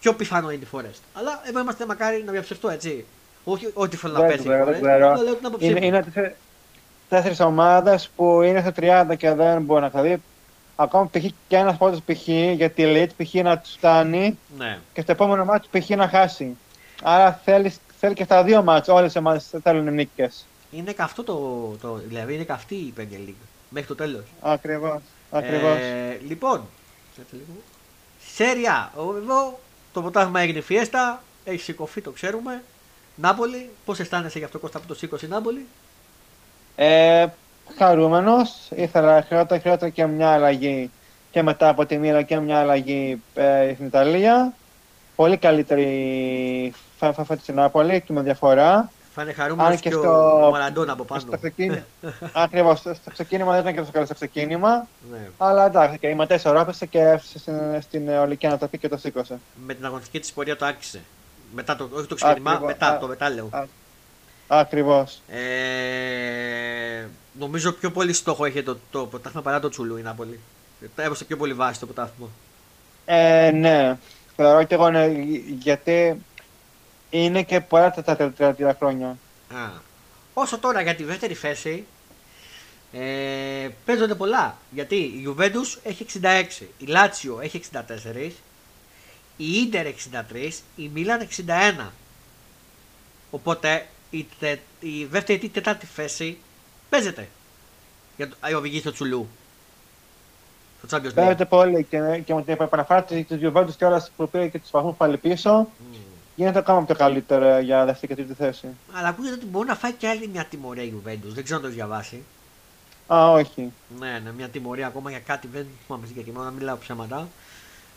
Πιο 0.00 0.14
πιθανό 0.14 0.50
είναι 0.50 0.64
η 0.64 0.68
Forest. 0.72 1.00
Αλλά 1.14 1.40
εδώ 1.44 1.60
είμαστε 1.60 1.86
μακάρι 1.86 2.22
να 2.22 2.32
διαψευτώ 2.32 2.68
έτσι. 2.68 3.04
Όχι 3.44 3.70
ότι 3.74 3.96
θέλω 3.96 4.12
να 4.12 4.24
πέσει. 4.26 4.48
Δεν 4.48 4.80
ξέρω. 4.80 5.14
λέω 5.22 5.34
την 5.34 5.46
άποψή 5.46 5.66
είναι, 5.66 5.86
είναι 5.86 6.04
τέσσερι 7.08 7.36
ομάδες 7.38 8.10
που 8.16 8.42
είναι 8.42 8.60
στα 8.60 8.72
30 9.10 9.16
και 9.16 9.32
δεν 9.32 9.62
μπορεί 9.62 9.80
να 9.80 9.88
Δηλαδή, 9.88 10.22
ακόμα 10.76 11.06
π.χ. 11.12 11.24
και 11.48 11.56
ένας 11.56 11.76
πόντο 11.76 11.98
π.χ. 12.06 12.28
για 12.54 12.70
τη 12.70 12.82
Elite 12.86 13.24
π.χ. 13.24 13.34
να 13.34 13.58
τους 13.58 13.72
φτάνει 13.72 14.38
ναι. 14.58 14.78
και 14.92 15.00
στο 15.00 15.12
επόμενο 15.12 15.44
μάτι 15.44 15.68
π.χ. 15.78 15.88
να 15.88 16.08
χάσει. 16.08 16.56
Άρα 17.02 17.40
θέλει, 17.44 17.74
θέλει 18.00 18.14
και 18.14 18.24
στα 18.24 18.42
δύο 18.42 18.62
μάτια. 18.62 18.94
Όλες 18.94 19.14
οι 19.14 19.18
ομάδες 19.18 19.50
θέλουν 19.62 19.94
νίκες. 19.94 20.46
Είναι 20.76 20.92
καυτό 20.92 21.22
το, 21.24 21.36
το. 21.80 21.94
Δηλαδή 21.94 22.34
είναι 22.34 22.44
καυτή 22.44 22.74
η 22.74 22.94
Premier 22.98 23.28
League. 23.28 23.46
Μέχρι 23.68 23.88
το 23.88 23.94
τέλο. 23.94 24.22
Ακριβώ. 24.40 25.00
Ακριβώς. 25.30 25.78
Ε, 25.78 26.20
λοιπόν, 26.26 26.62
Σέρια. 28.34 28.92
Εδώ 28.96 29.58
το 29.92 30.02
ποτάγμα 30.02 30.40
έγινε 30.40 30.60
φιέστα. 30.60 31.22
Έχει 31.44 31.62
σηκωθεί, 31.62 32.00
το 32.00 32.10
ξέρουμε. 32.10 32.62
Νάπολη. 33.14 33.70
Πώ 33.84 33.94
αισθάνεσαι 33.98 34.38
για 34.38 34.46
αυτό 34.46 34.58
Κώστα 34.58 34.80
που 34.80 34.86
το 34.86 34.94
σήκωσε 34.94 35.26
η 35.26 35.28
Νάπολη. 35.28 35.66
Ε, 36.76 37.26
Χαρούμενο. 37.76 38.36
Ήθελα 38.76 39.22
χειρότερα, 39.22 39.60
χειρότερα 39.60 39.90
και 39.90 40.06
μια 40.06 40.30
αλλαγή 40.30 40.90
και 41.30 41.42
μετά 41.42 41.68
από 41.68 41.86
τη 41.86 41.98
μοίρα 41.98 42.22
και 42.22 42.38
μια 42.38 42.58
αλλαγή 42.58 43.22
ε, 43.34 43.70
στην 43.74 43.86
Ιταλία. 43.86 44.52
Πολύ 45.16 45.36
καλύτερη 45.36 46.72
φάφα 46.98 47.36
τη 47.36 47.52
Νάπολη 47.52 48.00
και 48.00 48.12
με 48.12 48.22
διαφορά. 48.22 48.90
Θα 49.18 49.24
είναι 49.24 49.32
χαρούμενος 49.32 49.80
και, 49.80 49.88
και 49.88 49.94
στο... 49.94 50.46
ο 50.46 50.50
Μαραντών 50.50 50.90
από 50.90 51.04
πάνω. 51.04 51.20
Στο 51.20 51.36
ξεκίνημα, 51.36 51.84
Ακριβώς. 52.32 52.78
Στο 52.78 53.10
ξεκίνημα 53.12 53.52
δεν 53.52 53.60
ήταν 53.60 53.72
και 53.72 53.78
τόσο 53.78 53.92
καλό 53.92 54.04
στο 54.04 54.14
ξεκίνημα. 54.14 54.86
Ναι. 55.10 55.28
Αλλά 55.38 55.66
εντάξει, 55.66 55.98
και 55.98 56.06
η 56.06 56.14
Ματέ 56.14 56.40
οράπησε 56.46 56.86
και 56.86 56.98
έφτασε 56.98 57.38
στην, 57.38 57.82
στην 57.82 58.08
ολική 58.08 58.46
ανατροπή 58.46 58.78
και 58.78 58.88
το 58.88 58.96
σήκωσε. 58.96 59.38
Με 59.66 59.74
την 59.74 59.84
αγωνιστική 59.84 60.20
της 60.20 60.32
πορεία 60.32 60.56
το 60.56 60.66
άξιζε. 60.66 61.00
Μετά 61.54 61.76
το, 61.76 61.88
όχι 61.92 62.06
το 62.06 62.14
ξεκίνημα, 62.14 62.50
Ακριβώς. 62.50 62.72
μετά 62.72 62.88
α, 62.88 62.98
το 62.98 63.06
μετάλλαιο. 63.06 63.50
Ακριβώς. 64.46 65.22
Ε, 65.28 67.06
νομίζω 67.38 67.72
πιο 67.72 67.90
πολύ 67.90 68.12
στόχο 68.12 68.44
έχει 68.44 68.62
το, 68.62 68.78
το 68.90 69.06
πρωτάθλημα 69.06 69.42
παρά 69.42 69.60
το 69.60 69.68
Τσουλού 69.68 69.96
η 69.96 70.02
Νάπολη. 70.02 70.40
Έβασε 70.96 71.24
πιο 71.24 71.36
πολύ 71.36 71.52
βάση 71.52 71.80
το 71.80 71.86
πρωτάθλημα. 71.86 72.28
Ε, 73.04 73.50
ναι. 73.50 73.98
Θεωρώ 74.36 74.62
και 74.62 74.74
εγώ 74.74 74.90
ναι, 74.90 75.06
γιατί 75.58 76.24
είναι 77.10 77.42
και 77.42 77.60
πολλά 77.60 77.90
τα 77.90 78.16
τελευταία 78.16 78.74
χρόνια. 78.78 79.08
Α. 79.54 79.84
Όσο 80.34 80.58
τώρα 80.58 80.80
για 80.80 80.94
τη 80.94 81.04
δεύτερη 81.04 81.34
θέση 81.34 81.84
ε, 82.92 83.68
παίζονται 83.84 84.14
πολλά. 84.14 84.56
Γιατί 84.70 84.96
η 84.96 85.24
Juventus 85.26 85.78
έχει 85.82 86.06
66, 86.22 86.44
η 86.78 86.86
Lazio 86.88 87.42
έχει 87.42 87.60
64, 87.72 88.30
η 89.36 89.46
Inter 89.72 89.92
63, 90.36 90.50
η 90.76 90.90
Milan 90.94 91.46
61. 91.80 91.86
Οπότε 93.30 93.86
η, 94.10 94.26
τε, 94.38 94.58
η 94.80 95.04
δεύτερη 95.04 95.44
ή 95.44 95.48
τετάρτη 95.48 95.86
θέση 95.86 96.38
παίζεται 96.88 97.28
για 98.16 98.28
το, 98.28 98.36
η 98.50 98.54
οδηγή 98.54 98.78
στο 98.78 98.92
Τσουλού. 98.92 99.28
Στο 100.82 100.96
Champions 100.96 101.08
League. 101.08 101.14
Παίζεται 101.14 101.44
πολύ 101.44 101.84
και, 101.84 102.22
και 102.24 102.34
με 102.34 102.42
την 102.42 102.52
επαναφορά 102.52 103.02
της 103.02 103.26
Juventus 103.30 103.74
και 103.76 103.84
όλας 103.84 104.10
που 104.16 104.28
πήρε 104.28 104.48
και 104.48 104.58
τους 104.58 104.70
βαθμούς 104.70 104.96
πάλι 104.96 105.16
πίσω. 105.16 105.68
Mm 105.92 106.05
γίνεται 106.36 106.58
ακόμα 106.58 106.84
πιο 106.84 106.94
καλύτερα 106.94 107.60
για 107.60 107.84
δεύτερη 107.84 108.06
και 108.06 108.22
τρίτη 108.22 108.34
θέση. 108.34 108.68
Αλλά 108.92 109.08
ακούγεται 109.08 109.34
ότι 109.34 109.46
μπορεί 109.46 109.68
να 109.68 109.74
φάει 109.74 109.92
και 109.92 110.08
άλλη 110.08 110.28
μια 110.32 110.44
τιμωρία 110.44 110.82
η 110.82 110.92
Juventus. 110.96 111.32
Δεν 111.34 111.44
ξέρω 111.44 111.58
αν 111.58 111.64
το 111.64 111.70
διαβάσει. 111.70 112.22
Α, 113.14 113.30
όχι. 113.30 113.72
Ναι, 113.98 114.20
ναι, 114.24 114.32
μια 114.36 114.48
τιμωρία 114.48 114.86
ακόμα 114.86 115.10
για 115.10 115.18
κάτι 115.18 115.48
δεν 115.52 115.66
θυμάμαι 115.86 116.06
συγκεκριμένα, 116.06 116.44
να 116.44 116.50
μιλάω 116.50 116.76
ψέματα. 116.76 117.28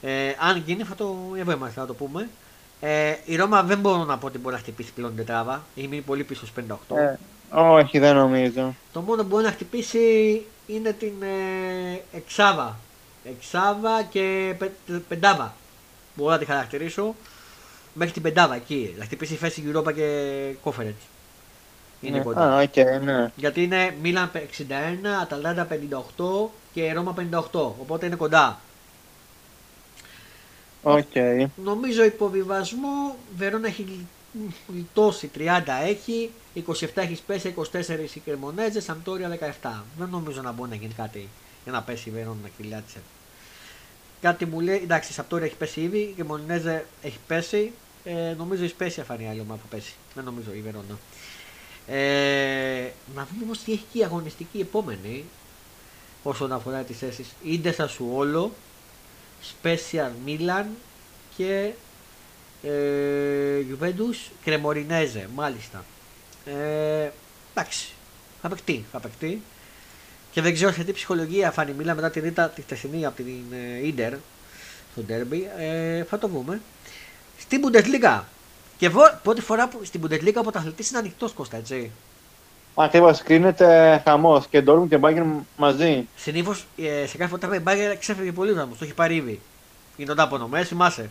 Ε, 0.01 0.33
αν 0.39 0.63
γίνει, 0.65 0.83
θα 0.83 0.95
το 0.95 1.15
εδώ 1.35 1.51
είμαστε, 1.51 1.79
θα 1.79 1.85
το 1.85 1.93
πούμε. 1.93 2.29
Ε, 2.79 3.15
η 3.25 3.35
Ρώμα 3.35 3.63
δεν 3.63 3.79
μπορώ 3.79 4.03
να 4.03 4.17
πω 4.17 4.27
ότι 4.27 4.37
μπορεί 4.37 4.55
να 4.55 4.61
χτυπήσει 4.61 4.93
πλέον 4.93 5.15
την 5.15 5.25
τετράβα. 5.25 5.63
Έχει 5.75 5.87
μείνει 5.87 6.01
πολύ 6.01 6.23
πίσω 6.23 6.45
στους 6.45 6.63
58. 6.91 6.95
Ε, 6.97 7.15
όχι, 7.51 7.99
δεν 7.99 8.15
νομίζω. 8.15 8.75
Το 8.93 9.01
μόνο 9.01 9.21
που 9.21 9.27
μπορεί 9.27 9.43
να 9.43 9.51
χτυπήσει 9.51 10.45
είναι 10.67 10.91
την 10.91 11.13
ε, 11.21 12.17
Εξάβα. 12.17 12.77
Εξάβα 13.23 14.03
και 14.03 14.55
πε, 14.57 14.71
πεντάβα. 15.07 15.53
Μπορώ 16.15 16.31
να 16.31 16.37
τη 16.37 16.45
χαρακτηρίσω 16.45 17.15
μέχρι 17.99 18.13
την 18.13 18.21
πεντάδα 18.21 18.55
εκεί. 18.55 18.95
Να 18.97 19.05
χτυπήσει 19.05 19.35
θέση 19.35 19.63
Europa 19.73 19.93
και 19.93 20.07
Conference. 20.63 21.03
Είναι 22.01 22.17
ναι. 22.17 22.23
κοντά. 22.23 22.55
Α, 22.55 22.63
okay, 22.63 23.01
ναι. 23.03 23.31
Γιατί 23.35 23.63
είναι 23.63 23.95
Μίλαν 24.01 24.31
61, 24.33 24.39
Αταλάντα 25.21 25.67
58 26.17 26.49
και 26.73 26.93
Ρώμα 26.93 27.15
58. 27.31 27.51
Οπότε 27.51 28.05
είναι 28.05 28.15
κοντά. 28.15 28.59
Okay. 30.83 31.45
Νομίζω 31.63 32.03
υποβιβασμό 32.03 33.15
Βερόνα 33.37 33.67
έχει 33.67 34.07
γλιτώσει 34.67 35.31
30 35.37 35.61
έχει, 35.83 36.31
27 36.67 36.87
έχεις 36.95 37.19
πέσει, 37.19 37.53
24 37.57 37.65
η 38.13 38.19
Κρεμονέτζε, 38.19 38.81
Σαμπτόρια 38.81 39.37
17. 39.61 39.69
Δεν 39.97 40.09
νομίζω 40.09 40.41
να 40.41 40.51
μπορεί 40.51 40.69
να 40.69 40.75
γίνει 40.75 40.93
κάτι 40.93 41.29
για 41.63 41.71
να 41.71 41.81
πέσει 41.81 42.09
η 42.09 42.11
Βερόνα 42.11 42.37
να 42.43 42.49
κυλιάτσε. 42.57 42.99
Κάτι 44.21 44.45
μου 44.45 44.59
λέει, 44.59 44.79
εντάξει, 44.83 45.11
η 45.11 45.13
Σαπτόρια 45.13 45.45
έχει 45.45 45.55
πέσει 45.55 45.81
ήδη, 45.81 46.13
η 46.17 46.21
Μονινέζε 46.23 46.85
έχει 47.01 47.17
πέσει. 47.27 47.71
Ε, 48.03 48.33
νομίζω 48.37 48.63
η 48.63 48.67
Σπέσια 48.67 49.03
θα 49.03 49.13
είναι 49.13 49.23
η 49.23 49.27
άλλη 49.27 49.39
ομάδα 49.39 49.61
που 49.61 49.67
πέσει. 49.67 49.93
Δεν 50.15 50.23
νομίζω 50.23 50.53
η 50.53 50.61
Βερόνα. 50.61 50.97
Ε, 51.87 52.91
να 53.15 53.27
δούμε 53.31 53.43
όμως 53.43 53.59
τι 53.59 53.71
έχει 53.71 53.85
και 53.91 53.99
η 53.99 54.03
αγωνιστική 54.03 54.59
επόμενη 54.59 55.25
όσον 56.23 56.51
αφορά 56.51 56.81
τις 56.81 56.97
θέσεις. 56.97 57.27
Ιντε 57.43 57.71
Σασουόλο, 57.71 58.51
Σπέσια 59.41 60.13
Μίλαν 60.25 60.67
και 61.37 61.71
ε, 62.63 63.63
Juventus 63.69 64.31
Κρεμορινέζε, 64.43 65.29
μάλιστα. 65.35 65.85
Ε, 66.45 67.09
εντάξει, 67.53 67.87
θα 68.41 68.49
παιχτεί, 68.49 68.85
θα 68.91 68.99
παιχτεί. 68.99 69.41
Και 70.31 70.41
δεν 70.41 70.53
ξέρω 70.53 70.71
σε 70.71 70.83
τι 70.83 70.91
ψυχολογία 70.91 71.51
φάνη 71.51 71.73
Μίλα 71.73 71.95
μετά 71.95 72.09
την 72.09 72.25
ήττα 72.25 72.49
τη 72.49 72.61
χτεσινή 72.61 73.05
από 73.05 73.15
την 73.15 73.43
Ιντερ 73.83 74.13
στο 74.91 75.03
Derby. 75.09 75.41
Ε, 75.57 76.03
θα 76.03 76.17
το 76.17 76.27
δούμε. 76.27 76.61
Στην 77.39 77.61
Bundesliga. 77.65 78.21
Και 78.77 78.85
εγώ 78.85 79.01
πρώτη 79.23 79.41
φορά 79.41 79.67
που 79.67 79.79
στην 79.83 80.01
Bundesliga 80.03 80.35
ο 80.35 80.41
πρωταθλητή 80.41 80.87
είναι 80.89 80.97
ανοιχτός 80.97 81.31
Κώστα, 81.31 81.57
έτσι. 81.57 81.91
Ακριβώς, 82.75 83.21
κρίνεται 83.21 84.01
χαμός 84.05 84.47
και 84.47 84.63
Dortmund 84.67 84.87
και 84.89 84.99
Bayern 85.01 85.25
μαζί. 85.57 86.07
Συνήθως 86.15 86.65
ε, 86.77 87.05
σε 87.05 87.17
κάθε 87.17 87.37
φορά 87.37 87.55
η 87.55 87.61
Bayern 87.65 87.95
ξέφυγε 87.99 88.31
πολύ 88.31 88.51
δρόμο, 88.51 88.73
το 88.79 88.85
έχει 88.85 88.93
πάρει 88.93 89.15
ήδη. 89.15 89.39
Είναι 89.97 90.07
το 90.07 90.15
τάπονο, 90.15 90.49
θυμάσαι. 90.63 91.09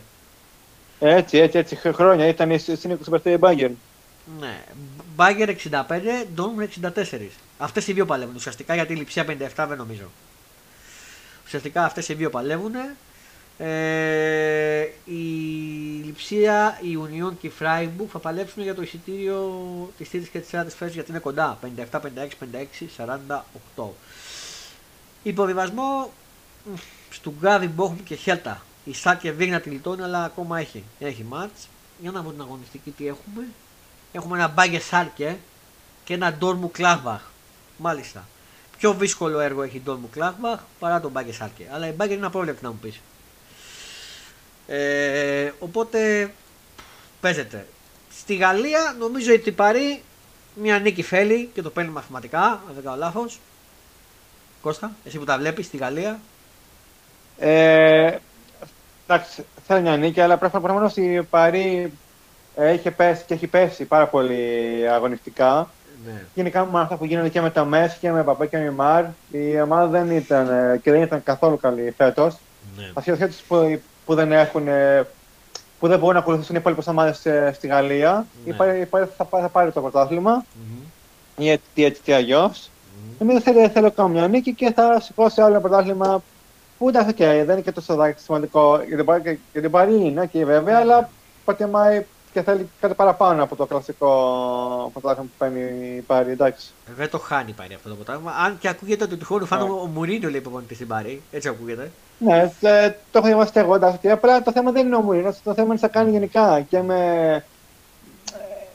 Έτσι, 0.99 1.37
έτσι, 1.37 1.57
έτσι, 1.57 1.75
χρόνια 1.75 2.27
ήταν 2.27 2.59
στην 2.59 2.99
25 3.11 3.25
η 3.25 3.37
Bayern. 3.39 3.71
Ναι. 4.39 4.63
Μπάγκερ 5.15 5.49
65, 5.49 5.71
Ντόρμουν 6.35 6.69
64. 6.81 6.91
Αυτές 7.57 7.87
οι 7.87 7.93
δύο 7.93 8.05
παλεύουν. 8.05 8.35
Ουσιαστικά 8.35 8.73
γιατί 8.73 8.93
η 8.93 8.95
λειψία 8.95 9.25
57 9.25 9.65
δεν 9.67 9.77
νομίζω. 9.77 10.03
Ουσιαστικά 11.45 11.85
αυτές 11.85 12.09
οι 12.09 12.13
δύο 12.13 12.29
παλεύουν. 12.29 12.73
Ε, 13.61 14.87
η 15.05 15.21
Λιψία, 16.05 16.79
η 16.81 16.97
Union 17.03 17.33
και 17.41 17.47
η 17.47 17.51
Freiburg 17.59 18.07
θα 18.11 18.19
παλέψουν 18.19 18.63
για 18.63 18.75
το 18.75 18.81
εισιτήριο 18.81 19.51
της 19.97 20.09
τρίτη 20.09 20.29
και 20.29 20.39
της 20.39 20.49
τέταρτη 20.49 20.75
θέση 20.75 20.93
γιατί 20.93 21.09
είναι 21.09 21.19
κοντά. 21.19 21.59
57, 21.91 21.99
56, 21.99 22.01
56, 22.97 23.41
48. 23.75 23.83
Υποβιβασμό 25.23 26.11
Γκάδι, 27.39 27.67
Μπόχμ 27.67 27.95
και 28.03 28.15
Χέλτα. 28.15 28.61
Η 28.85 28.93
Σάκε 28.93 29.31
Βίγνα 29.31 29.59
τη 29.59 29.69
λιτώνει 29.69 30.01
αλλά 30.01 30.23
ακόμα 30.23 30.59
έχει, 30.59 30.83
έχει 30.99 31.23
μάτς. 31.23 31.67
Για 32.01 32.11
να 32.11 32.21
δούμε 32.21 32.33
την 32.33 32.41
αγωνιστική 32.41 32.91
τι 32.91 33.07
έχουμε. 33.07 33.47
Έχουμε 34.11 34.37
ένα 34.37 34.47
Μπάγκε 34.47 34.79
Σάρκε 34.79 35.37
και 36.03 36.13
ένα 36.13 36.33
Ντόρμου 36.33 36.71
Κλάβαχ. 36.71 37.21
Μάλιστα. 37.77 38.27
Πιο 38.77 38.93
δύσκολο 38.93 39.39
έργο 39.39 39.61
έχει 39.61 39.79
τον 39.79 39.97
μου 40.01 40.09
Κλάχμπαχ 40.09 40.59
παρά 40.79 40.99
τον 40.99 41.11
Μπάγκε 41.11 41.31
Σάλκε. 41.31 41.69
Αλλά 41.71 41.87
η 41.87 41.91
Μπάγκε 41.91 42.13
είναι 42.13 42.25
απρόβλεπτη 42.25 42.63
να 42.63 42.69
μου 42.69 42.77
πεις. 42.81 42.99
Ε, 44.69 45.51
οπότε 45.59 46.31
παίζεται. 47.21 47.65
Στη 48.11 48.35
Γαλλία 48.35 48.95
νομίζω 48.99 49.33
ότι 49.33 49.51
πάρει 49.51 50.03
μια 50.53 50.79
νίκη 50.79 51.03
φέλη 51.03 51.49
και 51.53 51.61
το 51.61 51.69
παίρνει 51.69 51.91
μαθηματικά, 51.91 52.41
αν 52.41 52.73
δεν 52.73 52.83
κάνω 52.83 52.97
λάθος. 52.97 53.39
Κώστα, 54.61 54.91
εσύ 55.05 55.17
που 55.17 55.25
τα 55.25 55.37
βλέπεις 55.37 55.65
στη 55.65 55.77
Γαλλία. 55.77 56.19
Ε, 57.37 58.15
εντάξει, 59.07 59.45
θέλει 59.67 59.81
μια 59.81 59.97
νίκη, 59.97 60.21
αλλά 60.21 60.37
πρέπει 60.37 60.61
να 60.61 60.83
ότι 60.83 61.01
η 61.01 61.21
Παρή 61.23 61.93
έχει 62.55 62.91
πέσει 62.91 63.23
και 63.27 63.33
έχει 63.33 63.47
πέσει 63.47 63.85
πάρα 63.85 64.07
πολύ 64.07 64.45
αγωνιστικά. 64.91 65.69
Ναι. 66.05 66.25
Γενικά 66.33 66.65
με 66.65 66.79
αυτά 66.79 66.95
που 66.95 67.05
γίνονται 67.05 67.29
και 67.29 67.41
με 67.41 67.49
το 67.49 67.65
Μέση 67.65 67.97
και 67.99 68.11
με 68.11 68.23
Παπέ 68.23 68.47
και 68.47 68.57
με 68.57 68.71
Μαρ, 68.71 69.05
η 69.31 69.61
ομάδα 69.61 69.87
δεν 69.87 70.11
ήταν 70.11 70.47
και 70.81 70.91
δεν 70.91 71.01
ήταν 71.01 71.23
καθόλου 71.23 71.59
καλή 71.59 71.93
φέτος. 71.97 72.37
Ναι. 72.77 72.91
που, 73.47 73.81
που 74.09 74.15
δεν 74.15 74.31
έχουν 74.31 74.67
που 75.79 75.87
δεν 75.87 75.99
μπορούν 75.99 76.13
να 76.13 76.19
ακολουθήσουν 76.19 76.55
οι 76.55 76.57
υπόλοιπες 76.61 76.87
ομάδες 76.87 77.25
ε, 77.25 77.51
στη 77.55 77.67
Γαλλία. 77.67 78.25
Ναι. 78.45 78.53
Η 78.53 78.85
Πάρη 78.85 79.07
θα, 79.17 79.27
θα, 79.29 79.49
πάρει 79.49 79.71
το 79.71 79.81
πρωτάθλημα. 79.81 80.43
Mm-hmm. 80.43 80.83
Ή 81.37 81.49
έτσι, 81.49 81.83
έτσι 81.83 82.01
ή 82.05 82.13
αλλιώς. 82.13 82.69
Mm-hmm. 82.69 83.21
Εμείς 83.21 83.43
θέλω, 83.43 83.69
θέλω 83.69 83.91
κάνω 83.91 84.09
μια 84.09 84.27
νίκη 84.27 84.53
και 84.53 84.71
θα 84.71 84.99
σηκώσει 84.99 85.41
άλλο 85.41 85.49
ένα 85.49 85.59
πρωτάθλημα 85.59 86.23
που 86.77 86.89
εντάξει, 86.89 87.13
okay, 87.17 87.43
δεν 87.45 87.49
είναι 87.49 87.61
και 87.61 87.71
τόσο 87.71 88.13
σημαντικό 88.15 88.81
για 88.87 89.61
την 89.61 89.71
Πάρη, 89.71 89.93
είναι 89.93 90.25
και 90.25 90.45
βέβαια, 90.45 90.77
mm-hmm. 90.77 90.81
αλλά 90.81 91.09
προτιμάει 91.45 92.05
και 92.33 92.41
θέλει 92.41 92.69
κάτι 92.79 92.93
παραπάνω 92.93 93.43
από 93.43 93.55
το 93.55 93.65
κλασικό 93.65 94.09
πρωτάθλημα 94.93 95.29
που 95.29 95.35
παίρνει 95.37 95.95
η 95.95 96.01
Πάρη, 96.01 96.31
εντάξει. 96.31 96.67
Δεν 96.97 97.09
το 97.09 97.19
χάνει 97.19 97.51
πάρει 97.51 97.73
αυτό 97.73 97.89
το 97.89 97.95
πρωτάθλημα. 97.95 98.31
Αν 98.31 98.57
και 98.59 98.67
ακούγεται 98.67 99.03
ότι 99.03 99.15
του 99.15 99.25
χρόνου 99.25 99.45
φάνω 99.45 99.65
ναι. 99.65 99.71
ο 99.71 99.85
Μουρίνιο 99.85 100.29
λέει 100.29 100.41
προπονητή 100.41 100.75
στην 100.75 100.87
Πάρη. 100.87 101.21
Έτσι 101.31 101.47
ακούγεται. 101.47 101.91
Ναι, 102.19 102.51
το 103.11 103.17
έχω 103.17 103.25
διαβάσει 103.27 103.51
εγώ 103.55 103.75
εντάξει. 103.75 104.09
Απλά 104.09 104.41
το 104.41 104.51
θέμα 104.51 104.71
δεν 104.71 104.85
είναι 104.85 104.95
ο 104.95 105.01
Μουρίνιο, 105.01 105.35
το 105.43 105.53
θέμα 105.53 105.65
είναι 105.67 105.75
τι 105.75 105.81
θα 105.81 105.87
κάνει 105.87 106.11
γενικά. 106.11 106.61
Και 106.69 106.81
με... 106.81 107.43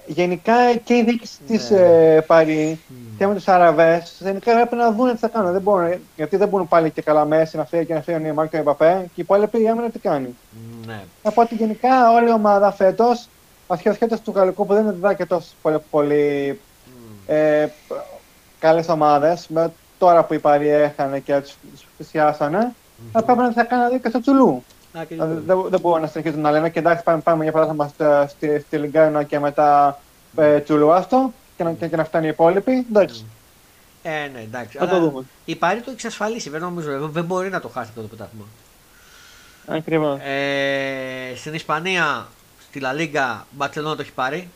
Γενικά 0.07 0.74
και 0.84 0.95
η 0.95 1.03
διοίκηση 1.03 1.38
ναι. 1.47 1.57
της 1.57 1.70
ε, 1.70 2.24
Πάρη 2.26 2.80
mm. 2.88 2.95
και 3.18 3.26
με 3.26 3.34
τους 3.34 3.49
Αραβές, 3.49 4.16
γενικά 4.20 4.53
πρέπει 4.53 4.76
να 4.76 4.92
δουν 4.92 5.11
τι 5.11 5.16
θα 5.16 5.28
κάνουν. 5.28 5.53
Δεν 5.53 5.61
μπορούν, 5.61 5.95
γιατί 6.16 6.36
δεν 6.36 6.49
μπορούν 6.49 6.68
πάλι 6.68 6.90
και 6.90 7.03
καλά 7.03 7.24
μέσα 7.24 7.59
να 7.59 7.64
φύγει 7.64 7.84
και 7.84 7.95
να 7.95 8.01
φύγει 8.01 8.16
ο 8.16 8.20
Νίμαρ 8.20 8.49
και 8.49 8.57
ο 8.57 8.59
Εμπαπέ 8.59 8.92
και 9.01 9.20
οι 9.20 9.22
υπόλοιποι 9.22 9.64
έμειναν 9.64 9.92
τι 9.92 9.99
κάνει. 9.99 10.36
Ναι. 10.86 11.01
Οπότε 11.22 11.55
γενικά 11.55 12.11
όλη 12.11 12.28
η 12.28 12.32
ομάδα 12.32 12.72
φέτος 12.72 13.28
ασχέτω 13.66 14.20
του 14.20 14.32
γαλλικού 14.34 14.66
που 14.66 14.74
δεν 14.74 14.86
είναι 14.86 15.14
και 15.14 15.26
τόσο 15.26 15.49
πολύ, 15.62 15.78
πολύ 15.90 16.61
mm. 16.86 17.32
ε, 17.32 17.66
καλές 18.59 18.88
ομάδες, 18.88 19.49
τώρα 19.99 20.24
που 20.24 20.34
οι 20.34 20.38
Παροί 20.38 20.68
έχανε 20.68 21.18
και 21.18 21.40
τους 21.40 21.86
πλησιάσανε, 21.97 22.59
mm-hmm. 22.61 22.84
Θα 23.12 23.22
πρέπει 23.22 23.40
να 23.40 23.52
θα 23.52 23.64
κάνουν 23.64 24.00
και 24.00 24.09
στο 24.09 24.20
Τσουλού. 24.20 24.64
δεν, 25.46 25.66
δεν 25.68 25.80
μπορούν 25.80 26.00
να 26.00 26.07
συνεχίσουν 26.07 26.40
να 26.40 26.50
λένε 26.50 26.70
και 26.70 26.78
εντάξει 26.78 27.02
πάμε, 27.02 27.20
πάμε 27.20 27.42
για 27.42 27.52
παράδειγμα 27.52 27.92
στη, 28.28 28.61
στη 28.61 28.76
Λιγκάνα 28.76 29.22
και 29.22 29.38
μετά 29.38 29.98
ε, 30.36 30.61
Τσουλού 30.61 30.92
άστο 30.92 31.32
και 31.57 31.64
να, 31.64 31.72
και, 31.72 31.88
και 31.88 31.96
να 31.96 32.05
φτάνει 32.05 32.26
οι 32.26 32.28
υπόλοιποι. 32.28 32.86
Εντάξει. 32.88 33.24
Ε, 34.02 34.28
ναι, 34.32 34.40
εντάξει. 34.40 34.78
Θα 34.78 34.88
το 34.88 35.00
δούμε. 35.00 35.24
Η 35.44 35.57
Πάρη 35.57 35.80
το 35.80 35.90
εξασφαλίσει. 35.90 36.50
Δεν 36.50 36.61
νομίζω. 36.61 37.09
Δεν 37.09 37.24
μπορεί 37.24 37.48
να 37.48 37.61
το 37.61 37.68
χάσει 37.68 37.88
αυτό 37.88 38.00
το 38.00 38.07
πρωτάθλημα. 38.07 38.44
Ακριβώς. 39.66 40.20
Ε, 40.20 41.32
στην 41.36 41.55
Ισπανία 41.55 42.26
Τη 42.72 42.80
Λα 42.80 42.92
Λίγκα 42.92 43.46
Μπαρσελόνα 43.50 43.96
το 43.96 44.02
έχει 44.02 44.12
πάρει. 44.12 44.48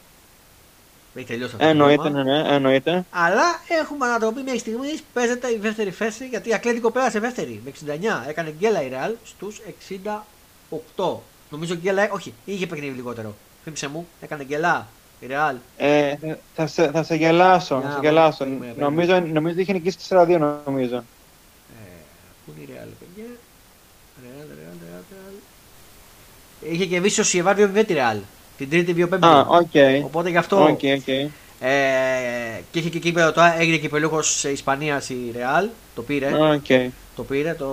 Έχει 1.15 1.27
τελειώσει 1.27 1.55
αυτό. 1.55 1.67
Εννοείται, 1.67 2.09
ναι, 2.09 2.23
ναι, 2.23 2.43
εννοείται. 2.49 3.05
Αλλά 3.11 3.61
έχουμε 3.81 4.07
ανατροπή 4.07 4.43
μέχρι 4.43 4.59
στιγμής. 4.59 5.03
Παίζεται 5.13 5.53
η 5.53 5.59
δεύτερη 5.59 5.91
θέση 5.91 6.27
γιατί 6.27 6.49
η 6.49 6.55
Ακλέτικο 6.55 6.91
πέρασε 6.91 7.19
δεύτερη 7.19 7.63
με 7.65 7.73
69. 8.25 8.29
Έκανε 8.29 8.55
γκέλα 8.59 8.83
η 8.83 8.89
Ρεάλ 8.89 9.15
στους 9.25 9.61
68. 10.97 11.17
Νομίζω 11.51 11.75
γκέλα, 11.75 12.09
όχι, 12.11 12.35
είχε 12.45 12.67
παιχνίδι 12.67 12.95
λιγότερο. 12.95 13.35
Θύμησε 13.65 13.89
μου, 13.89 14.09
έκανε 14.21 14.45
γκέλα 14.45 14.87
η 15.21 15.27
Ρεάλ. 15.27 15.57
Ε, 15.77 16.15
θα, 16.55 16.67
σε, 16.67 16.91
θα 16.91 17.03
σε 17.03 17.15
γελάσω. 17.15 17.81
θα 17.81 17.91
σε 17.91 17.99
γελάσω. 18.01 18.47
νομίζω, 18.77 19.21
νομίζω 19.21 19.61
είχε 19.61 19.73
νικήσει 19.73 19.99
4-2 20.09 20.39
νομίζω. 20.67 20.97
Ε, 20.97 21.03
πού 22.47 22.55
είναι 22.57 22.71
η 22.71 22.75
Ρεάλ, 22.75 22.89
παιδιά; 22.99 23.31
Ρεάλ, 24.23 24.49
Ρεάλ, 24.49 24.77
Ρεάλ. 25.11 25.35
Είχε 26.73 26.87
και 26.87 27.01
βίσει 27.01 27.21
ο 27.21 27.25
Σιεβάρ 27.25 27.71
με 27.71 27.83
τη 27.83 27.93
Ρεάλ. 27.93 28.19
Την 28.59 28.71
τρίτη 28.71 28.93
βιοπέμπτη. 28.93 29.27
Ah, 29.31 29.45
okay. 29.47 30.01
Οπότε 30.05 30.31
γι' 30.31 30.37
αυτό. 30.37 30.77
Okay, 30.81 30.99
okay. 31.07 31.29
Ε, 31.61 32.61
και 32.71 32.79
είχε 32.79 32.89
και 32.89 32.97
εκεί 32.97 33.13
τώρα 33.13 33.61
έγινε 33.61 33.77
και 33.77 33.89
πελούχο 33.89 34.21
Ισπανία 34.53 35.03
η 35.09 35.31
Ρεάλ. 35.37 35.69
Το 35.95 36.03
πήρε. 36.03 36.31
Okay. 36.33 36.89
Το 37.17 37.23
πήρε 37.25 37.55
το, 37.55 37.67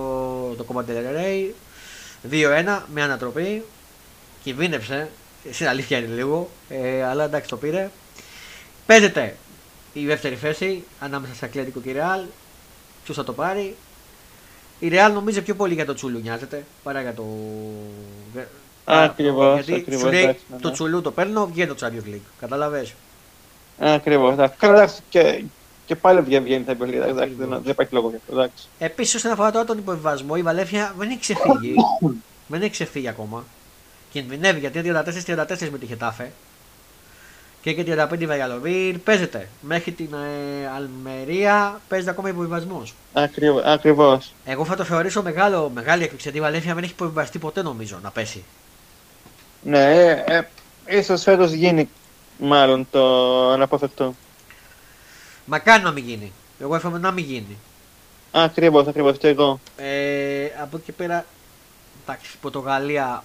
το 0.57 0.65
Command 0.67 0.89
Rey. 0.89 1.51
2-1 2.31 2.81
με 2.93 3.01
ανατροπή. 3.01 3.63
Κινδύνευσε. 4.43 5.09
Στην 5.51 5.67
αλήθεια 5.67 5.97
είναι 5.97 6.15
λίγο. 6.15 6.49
Ε, 6.69 7.03
αλλά 7.03 7.23
εντάξει 7.23 7.49
το 7.49 7.57
πήρε. 7.57 7.89
Παίζεται 8.85 9.35
η 9.93 10.05
δεύτερη 10.05 10.35
θέση 10.35 10.83
ανάμεσα 10.99 11.33
σε 11.33 11.45
Ακλέτικο 11.45 11.79
και 11.79 11.91
Ρεάλ. 11.91 12.21
Ποιος 13.03 13.17
θα 13.17 13.23
το 13.23 13.33
πάρει. 13.33 13.75
Η 14.79 14.87
Ρεάλ 14.87 15.13
νομίζω 15.13 15.41
πιο 15.41 15.55
πολύ 15.55 15.73
για 15.73 15.85
το 15.85 15.93
Τσούλου 15.93 16.19
νοιάζεται 16.19 16.65
παρά 16.83 17.01
για 17.01 17.13
το 17.13 17.25
Ακριβώς. 18.85 19.65
Γιατί 19.65 19.97
σου 19.97 20.11
λέει 20.11 20.37
το 20.61 20.71
τσουλού 20.71 21.01
το 21.01 21.11
παίρνω, 21.11 21.45
βγαίνει 21.45 21.73
το 21.73 21.87
Champions 21.87 22.13
League. 22.13 22.27
Καταλαβέ. 22.39 22.87
Ακριβώς. 23.79 24.35
Καλά, 24.57 24.89
και, 25.09 25.43
και 25.85 25.95
πάλι 25.95 26.21
βγαίνει 26.21 26.63
τα 26.63 26.73
Champions 26.73 27.09
League. 27.09 27.27
Δεν 27.37 27.61
υπάρχει 27.65 27.93
λόγο 27.93 28.09
για 28.09 28.19
αυτό. 28.27 28.63
Επίσης, 28.79 29.15
όσον 29.15 29.31
αφορά 29.31 29.51
τώρα 29.51 29.65
τον 29.65 29.77
υποβιβασμό, 29.77 30.33
η 30.37 30.41
Βαλέφια 30.41 30.93
δεν 30.97 31.09
έχει 31.09 31.19
ξεφύγει. 31.19 31.75
δεν 32.47 32.61
έχει 32.61 32.71
ξεφύγει 32.71 33.07
ακόμα. 33.07 33.43
Κινδυνεύει 34.11 34.59
γιατί 34.59 34.81
34-34 35.25 35.69
με 35.71 35.77
τη 35.77 35.85
Χετάφε. 35.85 36.31
Και 37.61 37.73
και 37.73 38.07
35 38.11 38.19
η 38.19 38.25
Βαγιαλοβίρ 38.25 38.97
παίζεται. 38.97 39.49
Μέχρι 39.61 39.91
την 39.91 40.09
ε, 40.13 40.67
Αλμερία 40.75 41.81
παίζεται 41.87 42.11
ακόμα 42.11 42.29
υποβιβασμός. 42.29 42.93
Ακριβώς. 43.65 44.33
Εγώ 44.45 44.65
θα 44.65 44.75
το 44.75 44.83
θεωρήσω 44.83 45.21
μεγάλο, 45.21 45.71
μεγάλη 45.73 46.01
έκπληξη 46.01 46.29
γιατί 46.29 46.37
η 46.37 46.41
Βαλέφια 46.41 46.73
δεν 46.73 46.83
έχει 46.83 46.91
υποβιβαστεί 46.91 47.39
ποτέ 47.39 47.61
νομίζω 47.61 47.99
να 48.03 48.11
πέσει. 48.11 48.43
Ναι, 49.65 49.83
ε, 49.83 50.23
ε, 50.25 50.47
ίσως 50.97 51.23
φέτος 51.23 51.51
γίνει 51.51 51.89
μάλλον 52.37 52.87
το 52.91 53.03
αναποφευκτό. 53.51 54.15
Μακάρι 55.45 55.83
να 55.83 55.91
μην 55.91 56.03
γίνει. 56.03 56.31
Εγώ 56.59 56.75
εύχομαι 56.75 56.97
να 56.97 57.11
μην 57.11 57.25
γίνει. 57.25 57.57
Ακριβώς, 58.31 58.87
ακριβώς 58.87 59.17
και 59.17 59.27
εγώ. 59.27 59.59
Ε, 59.77 60.45
από 60.61 60.77
εκεί 60.77 60.91
πέρα, 60.91 61.25
εντάξει, 62.03 62.31
η 62.33 62.37
Πορτογαλία 62.41 63.23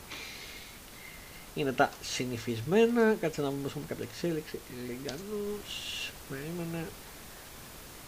είναι 1.55 1.73
τα 1.73 1.91
συνηθισμένα. 2.03 3.15
Κάτσε 3.21 3.41
να 3.41 3.49
δούμε 3.49 3.67
έχουμε 3.67 3.85
κάποια 3.89 4.05
εξέλιξη. 4.13 4.59
Λιγκανός, 4.87 6.11
περίμενε. 6.29 6.87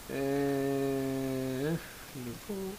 Ε, 0.09 1.78
λοιπόν, 2.14 2.72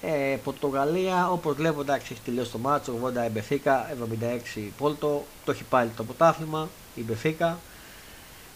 ε, 0.00 0.36
Πορτογαλία, 0.44 1.30
όπως 1.30 1.54
βλέπω, 1.54 1.80
εντάξει, 1.80 2.12
έχει 2.12 2.20
τελειώσει 2.24 2.50
το 2.50 2.58
μάτσο. 2.58 2.92
80 3.04 3.26
η 3.26 3.30
Μπεφίκα, 3.32 3.90
76 4.56 4.60
Πόλτο. 4.78 5.24
Το 5.44 5.50
έχει 5.50 5.64
πάλι 5.64 5.90
το 5.96 6.04
πρωτάθλημα 6.04 6.68
η 6.94 7.02
Μπεφίκα. 7.02 7.58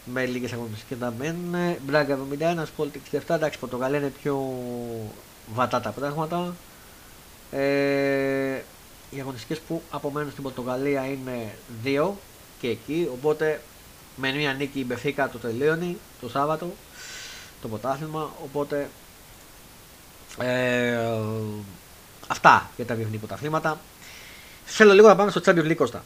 Με 0.05 0.25
λίγες 0.27 0.53
αγωνιστικές 0.53 0.99
να 0.99 1.13
μένουν. 1.19 1.77
Μπράγκα 1.87 2.19
71, 2.59 2.65
Πόλτο 2.77 2.99
67. 3.13 3.35
Εντάξει, 3.35 3.59
Πορτογαλία 3.59 3.99
είναι 3.99 4.13
πιο 4.23 4.59
βατά 5.55 5.81
τα 5.81 5.91
πράγματα. 5.91 6.55
Ε, 7.51 8.63
οι 9.11 9.21
αγωνιστικές 9.21 9.59
που 9.59 9.83
απομένουν 9.91 10.31
στην 10.31 10.43
Πορτογαλία 10.43 11.05
είναι 11.07 11.55
δύο 11.83 12.17
και 12.61 12.69
εκεί. 12.69 13.09
Οπότε 13.13 13.61
με 14.17 14.33
μια 14.33 14.53
νίκη 14.53 14.79
η 14.79 14.85
Μπεφίκα 14.87 15.29
το 15.29 15.39
τελείωνει 15.39 15.97
το 16.21 16.29
Σάββατο 16.29 16.73
το 17.63 17.69
πρωτάθλημα. 17.69 18.31
Οπότε 18.45 18.89
ε, 20.41 20.99
αυτά 22.27 22.71
για 22.77 22.85
τα 22.85 22.95
διεθνή 22.95 23.17
πρωταθλήματα. 23.17 23.79
Θέλω 24.65 24.93
λίγο 24.93 25.09
να 25.09 25.17
πάμε 25.17 25.31
στο 25.31 25.41
Champions 25.45 25.67
League 25.67 25.77
Κώστα. 25.77 26.05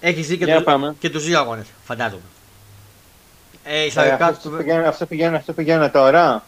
Έχεις 0.00 0.26
δει 0.26 0.38
και, 0.38 0.46
το, 0.46 0.94
και 0.98 1.10
τους 1.10 1.24
δύο 1.24 1.38
αγώνες, 1.38 1.66
φαντάζομαι. 1.84 2.22
Ε, 3.64 3.82
ε, 3.82 4.16
αυτό, 4.20 4.50
πηγαίνει, 4.50 4.86
αυτό, 4.86 5.06
πηγαίνει, 5.06 5.36
αυτό 5.36 5.52
πηγαίνει 5.52 5.90
τώρα. 5.90 6.44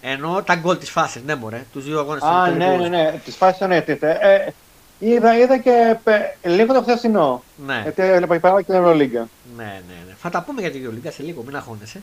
Ενώ 0.00 0.42
τα 0.42 0.54
γκολ 0.54 0.78
της 0.78 0.90
φάσης, 0.90 1.22
ναι, 1.22 1.34
μωρέ. 1.34 1.64
Τους 1.72 1.84
δύο 1.84 1.98
αγώνες. 1.98 2.22
Α, 2.22 2.50
ναι, 2.50 2.66
ναι, 2.66 2.88
ναι. 2.88 3.20
Της 3.24 3.36
φάσης 3.36 3.58
τον 3.58 3.70
έτειτε. 3.72 4.18
Ε, 4.20 4.52
είδα, 4.98 5.38
είδα 5.38 5.58
και 5.58 5.96
ε, 6.04 6.48
λίγο 6.48 6.74
το 6.74 6.82
χθεσινό. 6.82 7.42
Ναι. 7.66 7.80
Γιατί 7.82 8.02
έβλεπα 8.02 8.34
υπάρχει 8.34 8.64
και 8.64 8.72
την 8.72 8.74
Ευρωλίγκα. 8.74 9.28
Ναι, 9.56 9.64
ναι, 9.64 9.94
ναι. 10.06 10.14
Θα 10.20 10.30
τα 10.30 10.42
πούμε 10.42 10.60
για 10.60 10.70
την 10.70 10.80
Ευρωλίγκα 10.80 11.10
σε 11.10 11.22
λίγο, 11.22 11.42
μην 11.42 11.56
αγχώνεσαι. 11.56 12.02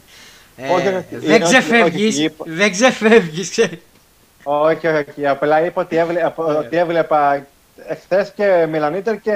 Ε, 0.57 0.69
όχι, 0.69 1.05
δεν 1.09 1.43
ξεφεύγεις. 1.43 2.29
Δεν 2.45 2.71
ξεφεύγεις, 2.71 3.49
ξέρει. 3.49 3.81
Όχι, 4.47 4.87
όχι. 4.87 5.27
Απλά 5.27 5.65
είπα 5.65 5.81
ότι, 5.81 5.95
έβλε, 5.95 6.21
ναι. 6.21 6.33
ότι 6.37 6.77
έβλεπα 6.77 7.45
εχθές 7.87 8.31
και 8.35 8.65
Μιλανίτερ 8.69 9.19
και 9.19 9.33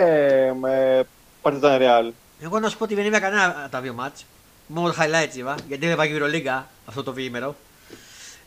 Παρτιζάν 1.41 1.77
Ρεάλ. 1.77 2.11
Εγώ 2.43 2.59
να 2.59 2.69
σου 2.69 2.77
πω 2.77 2.83
ότι 2.83 2.95
δεν 2.95 3.05
είδα 3.05 3.19
κανένα 3.19 3.67
τα 3.71 3.81
δύο 3.81 3.93
μάτς. 3.93 4.25
Μόνο 4.67 4.93
highlights 4.99 5.35
είπα, 5.35 5.55
γιατί 5.67 5.87
δεν 5.87 5.95
πάει 5.95 6.17
Euroliga 6.17 6.63
αυτό 6.85 7.03
το 7.03 7.11
διήμερο. 7.11 7.55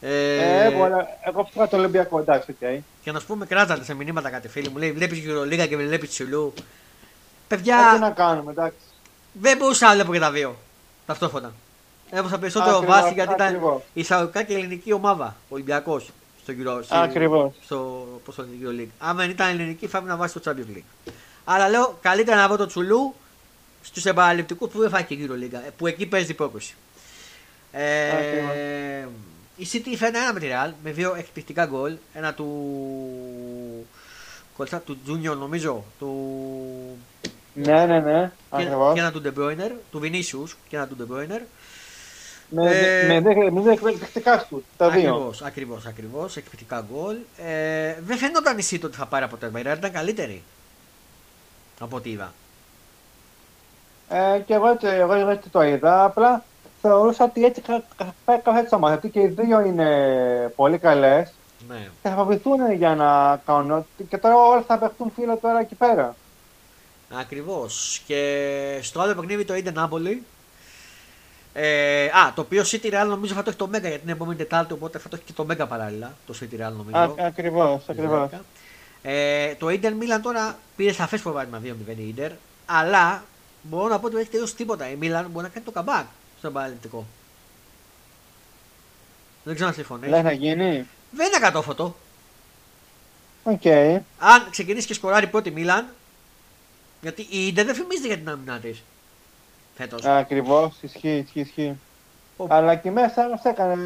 Ε, 0.01 0.65
ε 0.65 0.71
μπορεί, 0.71 0.93
εγώ 1.21 1.45
ψάχνω 1.45 1.69
το 1.69 1.77
Ολυμπιακό, 1.77 2.19
εντάξει, 2.19 2.51
οκ. 2.51 2.57
Okay. 2.61 2.79
Και 3.03 3.13
να 3.13 3.19
σου 3.19 3.27
πούμε, 3.27 3.47
κράτατε 3.47 3.85
σε 3.85 3.95
μηνύματα 3.95 4.31
κάτι 4.31 4.49
φίλοι 4.49 4.69
μου. 4.69 4.79
Λέει: 4.79 4.93
Βλέπεις 4.93 5.23
Euroliga 5.27 5.69
και 5.69 5.77
βλέπεις 5.77 6.09
Τσιλού. 6.09 6.55
Παιδιά. 7.49 7.77
Ε, 7.91 7.95
τι 7.95 8.01
να 8.01 8.11
κάνουμε, 8.11 8.51
εντάξει. 8.51 8.77
Δεν 9.33 9.57
μπορούσα 9.57 9.87
να 9.87 9.93
βλέπω 9.93 10.13
και 10.13 10.19
τα 10.19 10.31
δύο. 10.31 10.57
Ταυτόχρονα. 11.07 11.53
Έπρεπε 12.11 12.37
περισσότερο 12.39 12.81
βάση 12.81 13.13
γιατί 13.13 13.33
ήταν 13.33 13.83
η 13.93 14.03
Σαουκά 14.03 14.43
και 14.43 14.53
η 14.53 14.57
ελληνική 14.57 14.93
ομάδα. 14.93 15.37
Ολυμπιακός 15.49 16.11
στο 16.43 16.53
Euro. 16.59 16.83
Ακριβώς. 16.89 17.53
Στο, 17.63 18.07
πώς 18.25 18.35
το 18.35 18.45
League. 18.79 18.89
Αν 18.99 19.17
δεν 19.17 19.31
ήταν 19.31 19.49
ελληνική, 19.49 19.87
θα 19.87 20.01
να 20.01 20.17
βάσει 20.17 20.41
το 20.41 20.51
Champions 20.51 20.77
League. 20.77 21.13
Αλλά 21.45 21.69
λέω 21.69 21.99
καλύτερα 22.03 22.37
να 22.37 22.49
βρω 22.49 22.57
το 22.57 22.67
Τσουλού 22.67 23.15
στους 23.83 24.05
επαναληπτικούς 24.05 24.71
που 24.71 24.79
δεν 24.79 24.91
θα 24.91 24.99
έχει 24.99 25.27
Euro 25.29 25.33
League. 25.33 25.71
Που 25.77 25.87
εκεί 25.87 26.07
παίζει 26.07 26.31
υπόκριση. 26.31 26.75
Ε, 27.73 29.07
η 29.57 29.69
City 29.73 29.97
φέρνει 29.97 30.19
ένα 30.19 30.33
με 30.33 30.41
τη 30.41 30.47
Real 30.51 30.73
με 30.83 30.91
δύο 30.91 31.15
εκπληκτικά 31.15 31.67
γκολ. 31.67 31.97
Ένα 32.15 32.35
του. 32.35 33.87
Κολτσά 34.57 34.79
του 34.79 34.99
Junior 35.07 35.37
νομίζω. 35.37 35.85
Του. 35.99 36.99
Ναι, 37.55 37.87
ναι, 37.87 38.01
ναι. 38.01 38.33
Και, 38.57 38.65
και 38.95 39.01
ένα 39.01 39.13
του 39.13 39.23
De 39.25 39.39
Bruyne, 39.39 39.71
του 39.91 40.01
Vinicius 40.03 40.55
και 40.69 40.77
ένα 40.77 40.89
του 40.89 40.97
De 40.99 41.13
Bruyne. 41.13 41.41
Με, 42.55 42.71
ε, 42.71 43.21
με, 43.21 43.51
με 43.51 43.61
δύο 43.61 43.71
εκπληκτικά 43.71 44.47
του. 44.49 44.65
Τα 44.77 44.91
δύο. 44.91 45.15
Ακριβώς, 45.15 45.43
ακριβώς, 45.43 45.87
ακριβώς. 45.87 46.37
Εκπληκτικά 46.37 46.87
γκολ. 46.91 47.17
Ε, 47.37 47.95
δεν 48.07 48.17
φαίνονταν 48.17 48.59
η 48.59 48.63
City 48.71 48.85
ότι 48.85 48.97
θα 48.97 49.07
πάρει 49.07 49.25
αποτέλεσμα. 49.25 49.61
Η 49.61 49.63
Real 49.67 49.77
ήταν 49.77 49.93
καλύτερη. 49.93 50.43
Από 51.81 51.97
ό,τι 51.97 52.11
είδα. 52.11 52.33
Ε, 54.09 54.39
και 54.39 54.55
εγώ, 54.55 54.79
εγώ, 54.81 55.13
εγώ 55.13 55.39
το 55.51 55.63
είδα. 55.63 56.05
Απλά 56.05 56.45
θεωρούσα 56.81 57.25
ότι 57.25 57.45
έτσι 57.45 57.63
πάει 58.25 58.39
κάποια 58.39 58.61
έτσι 58.61 58.77
γιατί 58.81 59.09
και 59.09 59.21
οι 59.21 59.27
δύο 59.27 59.61
είναι 59.61 59.89
πολύ 60.57 60.79
καλές. 60.79 61.33
Ναι. 61.69 61.89
Και 62.03 62.09
θα 62.09 62.15
φοβηθούν 62.15 62.73
για 62.73 62.95
να 62.95 63.41
κάνουν. 63.47 63.87
Και 64.09 64.19
τώρα 64.19 64.35
όλα 64.37 64.63
θα 64.63 64.79
παιχτούν 64.79 65.13
φίλο 65.15 65.37
τώρα 65.37 65.61
εκεί 65.61 65.75
πέρα. 65.75 66.17
Ακριβώς. 67.21 68.03
Και 68.07 68.79
στο 68.83 69.01
άλλο 69.01 69.15
παιχνίδι 69.15 69.45
το 69.45 69.55
Ιντερ 69.55 69.73
Νάπολη. 69.73 70.23
Ε, 71.55 72.05
α, 72.05 72.33
το 72.35 72.41
οποίο 72.41 72.63
City 72.67 72.93
Real 72.93 73.07
νομίζω 73.09 73.35
θα 73.35 73.43
το 73.43 73.49
έχει 73.49 73.59
το 73.59 73.67
Μέγα 73.67 73.89
γιατί 73.89 74.03
την 74.03 74.13
επόμενη 74.13 74.39
Τετάρτη, 74.39 74.73
οπότε 74.73 74.99
θα 74.99 75.09
το 75.09 75.17
έχει 75.17 75.25
και 75.25 75.33
το 75.33 75.45
Μέγα 75.45 75.67
παράλληλα. 75.67 76.17
Το 76.27 76.35
City 76.41 76.55
Real 76.55 76.73
νομίζω. 76.77 77.15
Ακριβώς, 77.19 77.89
ακριβώς. 77.89 78.31
Ε, 79.03 79.55
το 79.55 79.69
Ιντερ 79.69 79.95
Μίλαν 79.95 80.23
τώρα 80.23 80.59
πήρε 80.77 80.93
σαφές 80.93 81.21
προβάδισμα 81.21 81.61
2-0 81.65 81.97
η 81.97 82.09
Ιντερ, 82.09 82.31
αλλά 82.67 83.25
μπορώ 83.63 83.89
να 83.89 83.99
πω 83.99 84.05
ότι 84.05 84.15
δεν 84.15 84.23
έχει 84.23 84.31
τελειώσει 84.31 84.55
τίποτα. 84.55 84.91
Η 84.91 84.95
Μίλαν 84.95 85.29
μπορεί 85.31 85.45
να 85.45 85.53
κάνει 85.53 85.65
το 85.65 85.71
comeback 85.71 86.07
στο 86.39 86.49
επαναληπτικό. 86.49 87.07
Δεν 89.45 89.55
ξέρω 89.55 89.69
αν 89.69 89.75
συμφωνείς. 89.75 90.11
Λέει 90.11 90.23
να 90.23 90.33
γίνει. 90.33 90.87
Δεν 91.11 91.27
είναι 91.27 91.39
ακατόρθωτο. 91.41 91.97
OK. 93.43 93.61
Okay. 93.65 93.99
Αν 94.19 94.51
ξεκινήσει 94.51 94.87
και 94.87 94.95
σκοράρει 94.95 95.27
πρώτη 95.27 95.51
Μίλαν, 95.51 95.87
γιατί 97.01 97.23
η 97.31 97.47
Ιντερ 97.47 97.65
δεν 97.65 97.75
φημίζεται 97.75 98.07
για 98.07 98.17
την 98.17 98.29
άμυνά 98.29 98.59
της. 98.59 98.83
Φέτος. 99.83 100.05
Ακριβώς, 100.05 100.75
ισχύει, 100.81 101.17
ισχύει, 101.17 101.41
ισχύει. 101.41 101.79
Ο... 102.37 102.47
Αλλά 102.49 102.75
και 102.75 102.91
μέσα 102.91 103.29
μα 103.29 103.51
έκανε 103.51 103.77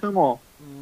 χαμό. 0.00 0.40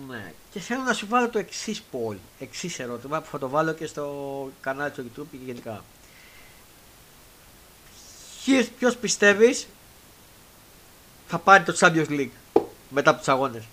Ναι. 0.08 0.32
Και 0.50 0.60
θέλω 0.60 0.82
να 0.82 0.92
σου 0.92 1.06
βάλω 1.08 1.28
το 1.28 1.38
εξής 1.38 1.82
poll, 1.82 2.16
εξής 2.38 2.78
ερώτημα 2.78 3.20
που 3.20 3.26
θα 3.30 3.38
το 3.38 3.48
βάλω 3.48 3.72
και 3.72 3.86
στο 3.86 4.12
κανάλι 4.60 4.90
του 4.90 5.04
YouTube 5.04 5.26
και 5.30 5.36
γενικά. 5.44 5.84
Ποιος 8.78 8.96
πιστεύεις 8.96 9.66
θα 11.26 11.38
πάρει 11.38 11.64
το 11.64 11.76
Champions 11.80 12.08
League 12.08 12.62
μετά 12.88 13.10
από 13.10 13.18
τους 13.18 13.28
αγώνες; 13.28 13.64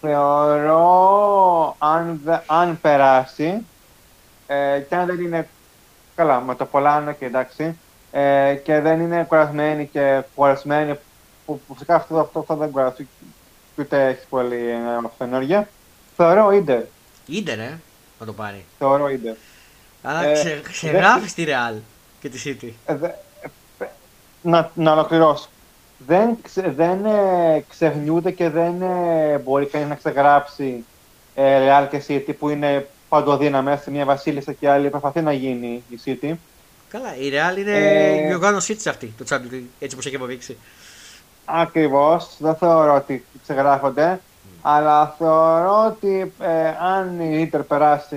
Θεωρώ 0.00 1.76
αν, 1.78 2.20
αν 2.46 2.80
περάσει 2.80 3.64
ε, 4.46 4.80
και 4.88 4.94
αν 4.94 5.06
δεν 5.06 5.20
είναι 5.20 5.48
καλά 6.14 6.40
με 6.40 6.54
το 6.54 6.64
Πολάνο 6.64 7.12
και 7.12 7.24
εντάξει 7.24 7.76
ε, 8.12 8.54
και 8.54 8.80
δεν 8.80 9.00
είναι 9.00 9.24
κουρασμένοι 9.28 9.86
και 9.86 10.22
κουρασμένοι 10.34 10.98
που, 11.46 11.60
που 11.66 11.74
φυσικά 11.74 11.94
αυτό, 11.94 12.18
αυτό, 12.18 12.38
αυτό 12.38 12.54
δεν 12.54 12.70
κουράζει 12.70 13.06
ούτε 13.78 14.06
έχει 14.06 14.26
πολύ 14.28 14.60
ενέργεια. 15.18 15.68
Θεωρώ 16.16 16.52
Ίντερ. 16.52 16.82
Ίντερ, 17.26 17.58
ε, 17.58 17.80
θα 18.18 18.24
το 18.24 18.32
πάρει. 18.32 18.64
Θεωρώ 18.78 19.08
Ίντερ. 19.08 19.34
Αλλά 20.02 20.24
ε, 20.24 20.32
ξε, 20.32 20.60
ξεγράφεις 20.62 21.34
τη 21.34 21.44
Real 21.46 21.74
και 22.20 22.28
τη 22.28 22.42
City. 22.44 22.72
Ε, 22.86 22.94
δε, 22.94 23.06
ε, 23.78 23.86
να, 24.42 24.70
να 24.74 24.92
ολοκληρώσω. 24.92 25.48
Δεν, 26.06 26.38
δεν 26.54 27.04
ε, 27.04 27.64
ξεχνιούνται 27.68 28.30
και 28.30 28.48
δεν 28.48 28.82
ε, 28.82 29.38
μπορεί 29.38 29.66
κανείς 29.66 29.88
να 29.88 29.94
ξεγράψει 29.94 30.84
ε, 31.34 31.68
Real 31.68 31.86
και 31.90 32.02
City 32.08 32.34
που 32.38 32.48
είναι 32.48 32.88
παντοδύναμες. 33.08 33.86
Μια 33.86 34.04
βασίλισσα 34.04 34.52
και 34.52 34.68
άλλη 34.68 34.90
προσπαθεί 34.90 35.20
να 35.20 35.32
γίνει 35.32 35.82
η 35.88 36.00
City. 36.04 36.32
Καλά, 36.92 37.16
η 37.16 37.30
Real 37.32 37.58
είναι 37.58 37.72
ε... 37.72 38.28
η 38.28 38.34
οργάνωσή 38.34 38.74
της 38.74 38.86
αυτή, 38.86 39.14
το 39.18 39.24
Champions 39.28 39.54
League, 39.54 39.68
έτσι 39.78 39.94
όπως 39.94 40.06
έχει 40.06 40.16
αποδείξει. 40.16 40.56
Ακριβώς. 41.44 42.36
Δεν 42.38 42.54
θεωρώ 42.54 42.94
ότι 42.94 43.24
ξεγράφονται. 43.42 44.20
Αλλά 44.62 45.14
θεωρώ 45.18 45.84
ότι 45.86 46.32
ε, 46.40 46.68
αν 46.68 47.20
η 47.20 47.36
Ιντερ 47.40 47.62
περάσει 47.62 48.16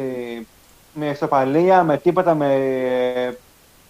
με 0.93 1.05
ισοπαλία, 1.09 1.83
με 1.83 1.97
τίποτα, 1.97 2.35
με. 2.35 2.53
Ε, 2.53 3.33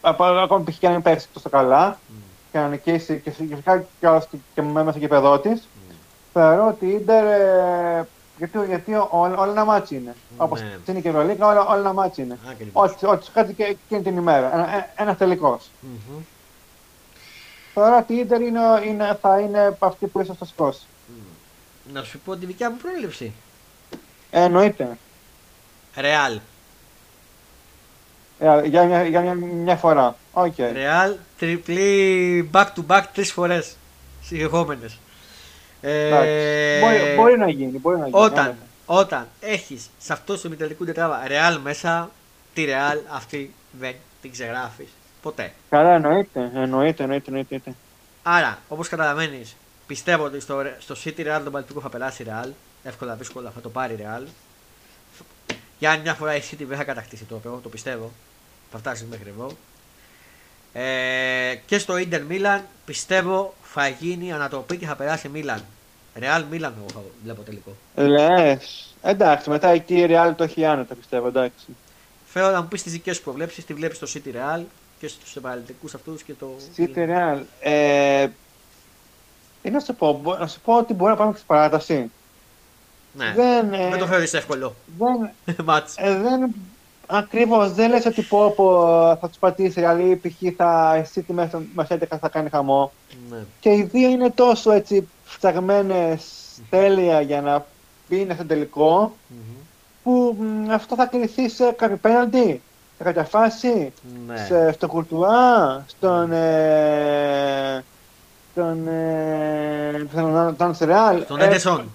ακόμα 0.02 0.64
π.χ. 0.64 0.78
και 0.78 0.88
να 0.88 0.94
μην 0.94 1.02
πέσει 1.02 1.28
τόσο 1.34 1.50
καλά 1.50 1.94
mm. 1.94 2.22
και 2.52 2.58
να 2.58 2.68
νικήσει 2.68 3.22
και 3.24 3.32
φυσικά 3.32 3.78
και, 3.78 4.08
και, 4.32 4.38
και 4.54 4.62
μέσα 4.62 5.00
και 5.00 5.08
παιδό 5.08 5.40
της, 5.40 5.62
mm. 5.62 5.94
θεωρώ 6.34 6.68
ότι 6.68 6.86
η 6.86 6.92
Ιντερ. 6.92 7.26
Ε, 7.26 8.08
γιατί, 8.38 8.66
γιατί 8.68 8.94
όλα, 8.94 9.38
όλα 9.38 9.52
ένα 9.52 9.66
ματς 9.66 9.96
είναι. 9.96 10.06
Ναι. 10.06 10.14
Όπως 10.38 10.60
είναι 10.86 11.00
και 11.00 11.08
η 11.08 11.12
Ευρωλίγκα, 11.12 11.48
όλα, 11.48 11.66
όλα 11.66 11.80
ένα 11.80 11.94
ματς 11.94 12.22
είναι. 12.22 12.38
Ό,τι 12.72 13.00
σου 13.00 13.32
χάσει 13.34 13.54
και 13.54 13.64
εκείνη 13.64 14.02
την 14.02 14.18
ημέρα. 14.18 14.54
Ένα, 14.54 14.90
ένας 14.96 15.18
τελικός. 15.18 15.70
Mm-hmm. 15.84 16.22
Θεωρώ 17.74 17.98
ότι 17.98 18.14
η 18.14 18.18
Ιντερ 18.18 18.42
είναι, 18.42 18.60
είναι, 18.86 19.18
θα 19.22 19.40
είναι 19.40 19.78
αυτή 19.80 20.08
που 20.08 20.20
ίσως 20.22 20.38
θα 20.38 20.46
σηκώσει. 20.46 20.86
Να 21.94 22.04
σου 22.04 22.20
πω 22.20 22.36
τη 22.36 22.46
δικιά 22.46 22.70
μου 22.70 22.78
πρόληψη. 22.78 23.34
Ε, 24.32 24.42
εννοείται. 24.42 24.98
Ρεάλ. 25.96 26.40
Ε, 28.40 28.62
για, 28.66 28.84
μια, 28.84 29.04
για 29.04 29.22
μια, 29.22 29.34
μια 29.34 29.76
φορά. 29.76 30.16
Okay. 30.34 30.72
Ρεάλ, 30.74 31.16
τριπλή 31.38 32.50
back 32.54 32.66
to 32.66 32.86
back 32.88 33.04
τρεις 33.14 33.32
φορές. 33.32 33.78
Συνεχόμενε. 34.22 34.90
Ε, 35.88 36.80
μπορεί, 36.80 37.16
μπορεί, 37.16 37.38
να 37.38 37.50
γίνει. 37.50 37.78
Μπορεί 37.78 37.98
να 37.98 38.08
γίνει 38.08 38.20
όταν, 38.20 38.46
ναι. 38.46 38.56
όταν 38.86 39.28
έχεις 39.40 39.90
σε 39.98 40.14
αυτός 40.14 40.42
το 40.42 40.50
μητελικό 40.50 40.86
τετράβα 40.86 41.28
Ρεάλ 41.28 41.60
μέσα, 41.60 42.12
τη 42.54 42.66
Ρεάλ 42.66 43.00
αυτή 43.10 43.54
δεν 43.72 43.96
την 44.22 44.32
ξεγράφεις. 44.32 44.88
Ποτέ. 45.22 45.54
Καλά, 45.70 45.94
εννοείται. 45.94 46.52
Εννοείται, 46.54 47.04
εννοείται. 47.04 47.26
εννοείται. 47.28 47.76
Άρα, 48.24 48.60
όπως 48.68 48.88
καταλαβαίνεις, 48.88 49.56
πιστεύω 49.88 50.24
ότι 50.24 50.40
στο, 50.40 50.64
στο 50.80 50.96
City 51.04 51.20
Real 51.20 51.42
τον 51.44 51.52
Παλτικό 51.52 51.80
θα 51.82 51.90
περάσει 51.90 52.26
Real. 52.28 52.50
Εύκολα, 52.84 53.16
δύσκολα 53.16 53.52
θα 53.56 53.62
το 53.62 53.70
πάρει 53.70 53.98
Real. 54.00 54.24
Για 55.80 55.92
άλλη 55.92 56.02
μια 56.02 56.14
φορά 56.14 56.36
η 56.36 56.42
City 56.52 56.64
δεν 56.68 56.78
θα 56.78 56.84
κατακτήσει 56.84 57.24
το 57.24 57.36
οποίο 57.36 57.60
το 57.64 57.70
πιστεύω. 57.70 58.12
Θα 58.72 58.78
φτάσει 58.78 59.06
μέχρι 59.10 59.30
εδώ. 59.30 59.52
Ε, 60.74 61.56
και 61.66 61.78
στο 61.78 61.94
Inter 61.98 62.22
Milan 62.30 62.62
πιστεύω 62.86 63.54
θα 63.64 63.88
γίνει 63.88 64.34
ανατροπή 64.34 64.78
και 64.78 64.86
θα 64.86 64.96
περάσει 64.96 65.30
Milan. 65.34 65.60
Real 66.20 66.44
Milan 66.52 66.72
εγώ 66.78 66.86
θα 66.94 67.02
βλέπω 67.24 67.42
τελικό. 67.42 67.76
Λες. 67.96 68.96
Εντάξει, 69.02 69.50
μετά 69.50 69.68
εκεί 69.70 69.96
η 69.96 70.08
Real 70.10 70.34
το 70.36 70.44
έχει 70.44 70.66
άνετα 70.66 70.96
πιστεύω, 70.96 71.28
εντάξει. 71.28 71.66
Θέλω 72.26 72.50
να 72.50 72.62
μου 72.62 72.68
πεις 72.68 72.84
τις 72.84 72.92
δικές 72.92 73.16
σου 73.16 73.24
προβλέψεις, 73.24 73.66
τι 73.66 73.74
βλέπεις 73.74 73.98
στο 73.98 74.08
City 74.14 74.36
Real 74.36 74.64
και 75.00 75.08
στους 75.08 75.36
επαγγελματικούς 75.36 75.94
αυτούς 75.94 76.24
και 76.24 76.34
το. 76.34 76.50
City 76.78 76.98
Real. 76.98 77.42
Ε, 77.60 78.28
να 79.72 79.80
σου 79.80 79.96
πω, 79.96 80.36
να 80.40 80.48
σου 80.48 80.60
πω 80.60 80.78
ότι 80.78 80.94
μπορεί 80.94 81.12
να 81.12 81.18
πάμε 81.18 81.34
στην 81.34 81.46
παράταση. 81.46 82.12
Ναι, 83.14 83.34
δεν, 83.36 83.74
ε, 83.74 83.90
δεν 83.90 84.00
το 84.00 84.08
θεωρείς 84.08 84.34
εύκολο. 84.34 84.76
Δεν, 84.98 85.32
ε, 85.96 86.18
δεν, 86.18 86.56
ακριβώς, 87.08 87.74
δεν 87.74 87.90
λες 87.90 88.06
ότι 88.06 88.22
πω, 88.22 88.54
πω 88.56 88.74
θα 89.22 89.28
τους 89.28 89.38
πατήσει, 89.38 89.70
δηλαδή 89.70 90.16
π.χ. 90.16 90.54
θα, 90.56 90.96
εσύ 90.96 91.22
τη 91.22 91.34
μέσα, 91.34 91.62
μέσα 91.74 91.98
θα 92.20 92.30
κάνει 92.30 92.50
χαμό. 92.50 92.92
Ναι. 93.30 93.38
Και 93.60 93.70
οι 93.70 93.84
δύο 93.84 94.10
είναι 94.10 94.30
τόσο 94.30 94.72
έτσι 94.72 95.08
φτιαγμένες 95.26 96.24
τέλεια 96.70 97.22
για 97.22 97.42
να 97.42 97.66
μπει 98.10 98.28
στο 98.34 98.46
τελικό, 98.46 99.16
mm-hmm. 99.16 99.62
που 100.04 100.38
μ, 100.40 100.72
αυτό 100.72 100.96
θα 100.96 101.06
κριθεί 101.06 101.50
σε 101.50 101.72
κάποιο 101.72 101.98
πέναλτι, 101.98 102.62
σε 102.98 103.04
κάποια 103.04 103.24
φάση, 103.24 103.94
ναι. 104.28 104.46
σε, 104.46 104.72
στο 104.72 104.88
Κουρτουά, 104.88 105.84
στον... 105.88 106.32
Ε, 106.32 107.84
τον. 108.56 108.88
Ε, 108.88 110.08
τον 110.58 110.76
Σερεάλ. 110.76 111.26
Τον 111.28 111.42
Έντερσον. 111.42 111.92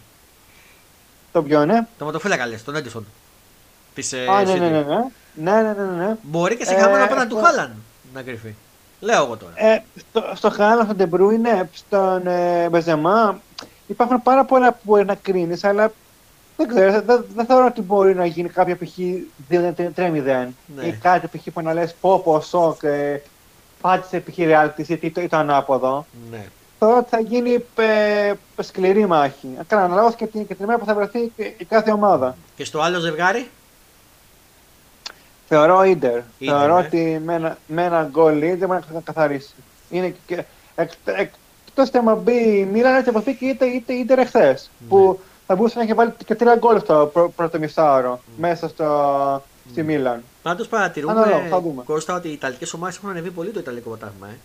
Το 1.32 1.42
ποιο 1.42 1.62
είναι. 1.62 1.88
Το 1.98 2.04
τερματοφύλακα 2.04 2.46
λες, 2.46 2.64
τον 2.64 2.76
Έντερσον. 2.76 3.06
Της. 3.94 4.12
Α, 4.12 4.42
ναι, 4.42 4.54
ναι, 4.54 4.68
ναι, 4.68 4.80
ναι. 4.80 5.04
Ναι, 5.34 5.62
ναι, 5.62 5.72
ναι, 5.72 6.04
ναι. 6.04 6.16
Μπορεί 6.22 6.56
και 6.56 6.64
σε 6.64 6.74
χαμένο 6.74 7.02
ε, 7.02 7.04
πέναλτι 7.04 7.28
του 7.28 7.40
Χάλαντ 7.40 7.74
να 8.14 8.22
κριθεί. 8.22 8.54
Λέω 9.00 9.24
εγώ 9.24 9.36
τώρα. 9.36 9.52
Ε, 9.56 9.82
στο, 9.96 10.22
στο 10.34 10.50
Χάλαντ, 10.50 10.84
στον 10.84 10.96
Ντεμπρούινε, 10.96 11.68
στον 11.72 12.26
ε, 12.26 12.68
Μπενζεμά, 12.68 13.40
υπάρχουν 13.86 14.22
πάρα 14.22 14.44
πολλά 14.44 14.72
που 14.72 14.78
μπορεί 14.82 15.04
να 15.04 15.14
κρίνεις, 15.14 15.64
αλλά 15.64 15.92
δεν 16.56 16.68
ξέρω, 16.68 17.02
δεν, 17.02 17.24
δεν 17.34 17.46
θεωρώ 17.46 17.66
ότι 17.66 17.80
μπορεί 17.80 18.14
να 18.14 18.26
γίνει 18.26 18.48
κάποια 18.48 18.76
π.χ. 18.76 18.98
3-0 19.50 19.62
Ναι. 19.96 20.86
ή 20.86 20.92
κάτι 21.02 21.26
π.χ. 21.26 21.52
που 21.52 21.60
να 21.60 21.72
λες 21.74 21.94
πω 22.00 22.18
πω 22.18 22.40
σοκ, 22.40 22.82
ε, 22.82 23.22
πάτησε 23.80 24.20
π.χ. 24.20 24.34
reality 24.38 24.88
ή 25.02 25.10
το, 25.10 25.20
ή 25.20 25.28
το 25.28 25.36
ανάποδο. 25.36 26.06
Ναι. 26.30 26.46
Θεωρώ 26.78 26.96
ότι 26.96 27.08
θα 27.10 27.20
γίνει 27.20 27.64
ε, 27.76 28.32
σκληρή 28.62 29.06
μάχη. 29.06 29.48
Καλά, 29.66 29.82
αναλόγω 29.84 30.12
και, 30.12 30.26
την- 30.26 30.46
και 30.46 30.54
την 30.54 30.64
ημέρα 30.64 30.78
που 30.78 30.84
θα 30.84 30.94
βρεθεί 30.94 31.18
η, 31.18 31.32
η 31.58 31.64
κάθε 31.64 31.92
ομάδα. 31.92 32.36
Και 32.56 32.64
στο 32.64 32.80
άλλο 32.80 32.98
ζευγάρι; 32.98 33.48
Θεωρώ 35.52 35.84
ίντερ. 35.84 36.20
Ίντερ, 36.38 36.56
Θεωρώ 36.58 36.78
ε. 36.78 36.86
ότι 36.86 37.20
με 37.24 37.34
ένα, 37.34 37.58
με 37.66 37.84
ένα 37.84 38.08
γκολ 38.10 38.36
lead 38.38 38.56
δεν 38.58 38.68
μπορεί 38.68 38.80
να 38.92 39.00
καθαρίσει. 39.00 39.54
Είναι 39.90 40.14
και, 40.26 40.44
εκ, 40.74 40.90
εκτός 41.04 41.90
άμα 41.94 42.14
μπει 42.14 42.32
η 42.58 42.64
Μίλαν 42.72 42.94
έτσι 42.94 43.08
αποθεί 43.08 43.34
και 43.34 43.46
είτε, 43.46 43.64
είτε 43.66 43.92
ίντερ 43.92 44.18
εχθές. 44.18 44.70
Ναι. 44.78 44.88
Που 44.88 45.20
θα 45.46 45.54
μπορούσε 45.54 45.76
να 45.78 45.82
έχει 45.84 45.94
βάλει 45.94 46.12
και 46.24 46.34
τρία 46.34 46.56
γκολ 46.56 46.80
στο 46.80 47.10
πρω- 47.12 47.30
πρώτο 47.36 47.58
μισάωρο 47.58 48.10
Ναι. 48.10 48.48
μέσα 48.48 48.68
στο, 48.68 49.42
στη 49.70 49.82
Μίλαν. 49.82 50.22
Πάντως 50.42 50.66
παρατηρούμε 50.68 51.12
Αναλόγω, 51.12 51.46
θα 51.50 51.60
δούμε. 51.60 51.82
Κώστα 51.82 52.14
ότι 52.14 52.28
οι 52.28 52.32
Ιταλικές 52.32 52.72
ομάδες 52.72 52.96
έχουν 52.96 53.10
ανεβεί 53.10 53.30
πολύ 53.30 53.50
το 53.50 53.60
Ιταλικό 53.60 53.88
πρωτάθλημα. 53.88 54.26
Ε. 54.28 54.36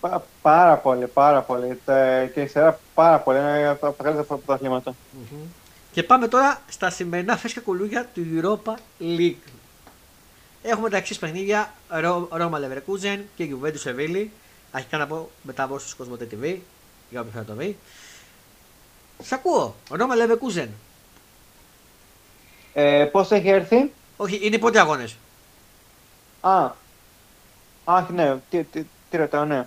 Πα- 0.00 0.24
πάρα 0.42 0.76
πολύ, 0.76 1.06
πάρα 1.06 1.40
πολύ. 1.40 1.80
Τε- 1.84 2.32
Και 2.32 2.40
η 2.40 2.46
σειρά 2.46 2.78
πάρα 2.94 3.18
πολύ. 3.18 3.38
Είναι 3.38 3.66
από 3.68 3.86
τα 3.92 4.02
καλύτερα 4.02 4.26
πρωταθλήματα. 4.38 4.94
Μμμ. 5.12 5.38
Και 5.92 6.02
πάμε 6.02 6.28
τώρα 6.28 6.60
στα 6.68 6.90
σημερινά 6.90 7.36
φρέσκα 7.36 7.60
κουλούγια 7.60 8.06
του 8.14 8.22
Europa 8.36 8.72
League. 9.02 9.34
Έχουμε 10.62 10.90
τα 10.90 10.96
εξής 10.96 11.18
παιχνίδια: 11.18 11.72
Ρο- 11.88 12.28
Ρώμα 12.32 12.58
Leverkusen 12.62 13.18
και 13.36 13.48
Juventus 13.50 13.88
Sevilla. 13.90 14.26
Αρχικά 14.72 14.98
να 14.98 15.06
πω 15.06 15.30
μετάδοση 15.42 15.86
στο 15.88 15.96
Κοσμοτέ 15.96 16.28
TV, 16.30 16.56
για 17.10 17.20
όποιον 17.20 17.34
θα 17.34 17.44
το 17.44 17.54
δει. 17.54 17.76
Σ' 19.22 19.32
ακούω. 19.32 19.74
Ρώμα 19.90 20.14
Leverkusen. 20.16 20.68
Ε, 22.72 23.04
πώς 23.12 23.30
έχει 23.30 23.48
έρθει; 23.48 23.92
Όχι, 24.16 24.38
είναι 24.42 24.56
οι 24.56 24.58
πρώτοι 24.58 24.78
αγώνες. 24.78 25.16
Α, 26.40 26.70
αχ, 27.84 28.08
ναι, 28.10 28.36
τι, 28.50 28.64
τι, 28.64 28.84
τι 29.10 29.16
ρωτάω, 29.16 29.44
ναι. 29.44 29.66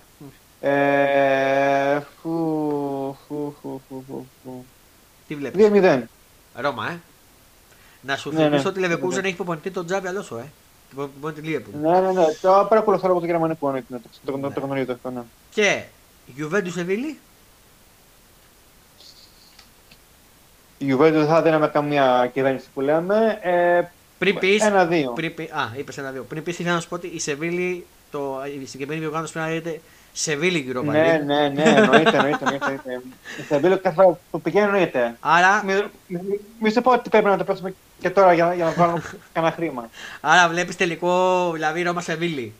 Ε, 0.60 2.00
φου, 2.22 3.16
φου, 3.28 3.54
φου, 3.62 3.80
φου, 3.88 4.04
φου, 4.08 4.26
φου. 4.44 4.64
Τι 5.28 5.34
βλέπεις; 5.34 5.66
2-0. 5.72 6.02
Ρώμα, 6.54 6.90
ε. 6.90 7.00
Να 8.00 8.16
σου 8.16 8.30
Ναι, 8.30 8.36
θυμίσω 8.44 8.62
ναι. 8.62 8.68
ότι 8.68 8.80
η 8.80 8.84
Leverkusen 8.86 9.14
Ναι, 9.14 9.20
ναι. 9.20 9.26
έχει 9.28 9.36
προπονητή 9.36 9.70
τον 9.70 9.86
Τζάβι 9.86 10.06
Αλόσο, 10.08 10.36
ε. 10.38 10.44
Και 10.96 11.00
προπονητή 11.00 11.40
τη 11.40 11.48
Liverpool. 11.56 11.80
Ναι, 11.80 12.00
ναι, 12.00 12.12
ναι. 12.12 12.24
Το 12.40 12.66
παρακολουθώ 12.68 13.10
από 13.10 13.20
το 13.20 13.26
γερμανικό, 13.26 13.70
ναι, 13.70 13.80
το, 13.80 14.00
το, 14.24 14.32
το, 14.32 14.36
Ναι. 14.36 14.50
το 14.50 14.60
γνωρίζω 14.60 14.92
αυτό, 14.92 15.10
ναι. 15.10 15.20
Και 15.50 15.82
Juventus 16.38 16.80
Sevilla. 16.80 17.14
Η 20.78 20.92
Juventus 20.94 21.12
δεν 21.12 21.26
θα 21.26 21.42
δίναμε 21.42 21.68
καμία 21.68 22.30
κυβέρνηση 22.32 22.66
που 22.74 22.80
λέμε. 22.80 23.38
Ε, 23.42 23.82
Πριν 24.18 24.38
πει. 24.38 24.54
Ένα-δύο. 24.54 25.10
Πριν 25.12 25.34
πει, 25.34 25.42
α, 25.42 25.72
είπε 25.76 25.92
ένα-δύο. 25.96 26.22
Πριν 26.22 26.42
πει, 26.42 26.50
ήθελα 26.50 26.72
να 26.74 26.80
σου 26.80 26.88
πω 26.88 26.94
ότι 26.94 27.06
η 27.06 27.18
Σεβίλη, 27.20 27.86
το, 28.10 28.42
η 28.62 28.66
συγκεκριμένη 28.66 29.00
διοργάνωση 29.00 29.32
πρέπει 29.32 29.46
να 29.48 29.54
λέγεται 29.54 29.80
Σεβίλη 30.16 30.72
Europa 30.72 30.84
Ναι, 30.84 31.16
League. 31.20 31.24
ναι, 31.24 31.48
ναι, 31.48 31.62
εννοείται, 31.62 32.16
εννοείται. 32.16 32.38
εννοείται. 32.44 33.02
Η 33.38 33.42
Σεβίλη 33.48 33.78
κάθε 33.78 33.94
φορά 34.02 34.18
που 34.30 34.40
πηγαίνει 34.40 34.66
εννοείται. 34.66 35.16
Άρα, 35.20 35.64
Μη, 35.64 35.72
μη, 36.06 36.40
μη 36.60 36.70
σου 36.70 36.80
πω 36.80 36.92
ότι 36.92 37.08
πρέπει 37.08 37.24
να 37.24 37.36
το 37.36 37.44
παίξουμε 37.44 37.74
και 38.00 38.10
τώρα 38.10 38.32
για, 38.32 38.54
για 38.54 38.64
να 38.64 38.70
βγάλουμε 38.70 39.02
κανένα 39.32 39.52
χρήμα. 39.54 39.90
άρα 40.20 40.48
βλέπεις 40.48 40.76
τελικό 40.76 41.50
δηλαδή 41.52 41.82
Ρώμα 41.82 42.00
Σεβίλη. 42.00 42.52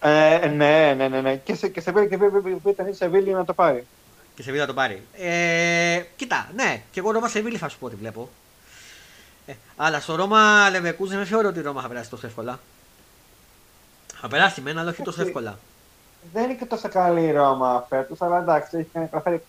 Ε, 0.00 0.46
ναι, 0.46 0.94
ναι, 0.96 1.08
ναι, 1.08 1.20
ναι. 1.20 1.36
Και 1.36 1.54
σε, 1.54 1.68
και 1.68 1.80
σε 1.80 1.84
Σεβίλη 1.84 2.08
και 2.08 2.16
βέβαια 2.16 2.56
ήταν 2.68 2.86
η 2.86 2.92
Σεβίλη 2.94 3.30
να 3.32 3.44
το 3.44 3.52
πάρει. 3.54 3.86
Και 4.34 4.42
Σεβίλη 4.42 4.60
θα 4.60 4.66
το 4.66 4.74
πάρει. 4.74 5.02
Ε, 5.18 6.02
κοίτα, 6.16 6.48
ναι, 6.56 6.82
και 6.90 7.00
εγώ 7.00 7.10
Ρώμα 7.10 7.28
Σεβίλη 7.28 7.56
θα 7.56 7.68
σου 7.68 7.78
πω 7.78 7.86
ότι 7.86 7.96
βλέπω. 7.96 8.28
Ε, 9.46 9.52
αλλά 9.76 10.00
στο 10.00 10.14
Ρώμα 10.14 10.68
Leverkusen 10.70 11.06
δεν 11.08 11.26
θεωρώ 11.26 11.48
ότι 11.48 11.58
η 11.58 11.62
Ρώμα 11.62 11.82
θα 11.82 11.88
περάσει 11.88 12.10
τόσο 12.10 12.26
εύκολα. 12.26 12.60
Θα 14.20 14.28
περάσει 14.28 14.60
μένα, 14.60 14.80
αλλά 14.80 14.90
όχι 14.90 15.02
τόσο 15.02 15.18
Όχι. 15.20 15.28
εύκολα. 15.28 15.58
Δεν 16.32 16.44
είναι 16.44 16.54
και 16.54 16.64
τόσο 16.64 16.88
καλή 16.88 17.22
η 17.22 17.30
Ρώμα 17.30 17.86
φέτος, 17.88 18.22
αλλά 18.22 18.38
εντάξει, 18.38 18.76
έχει 18.76 18.88
κάνει 18.92 19.06
καταφέρει 19.06 19.42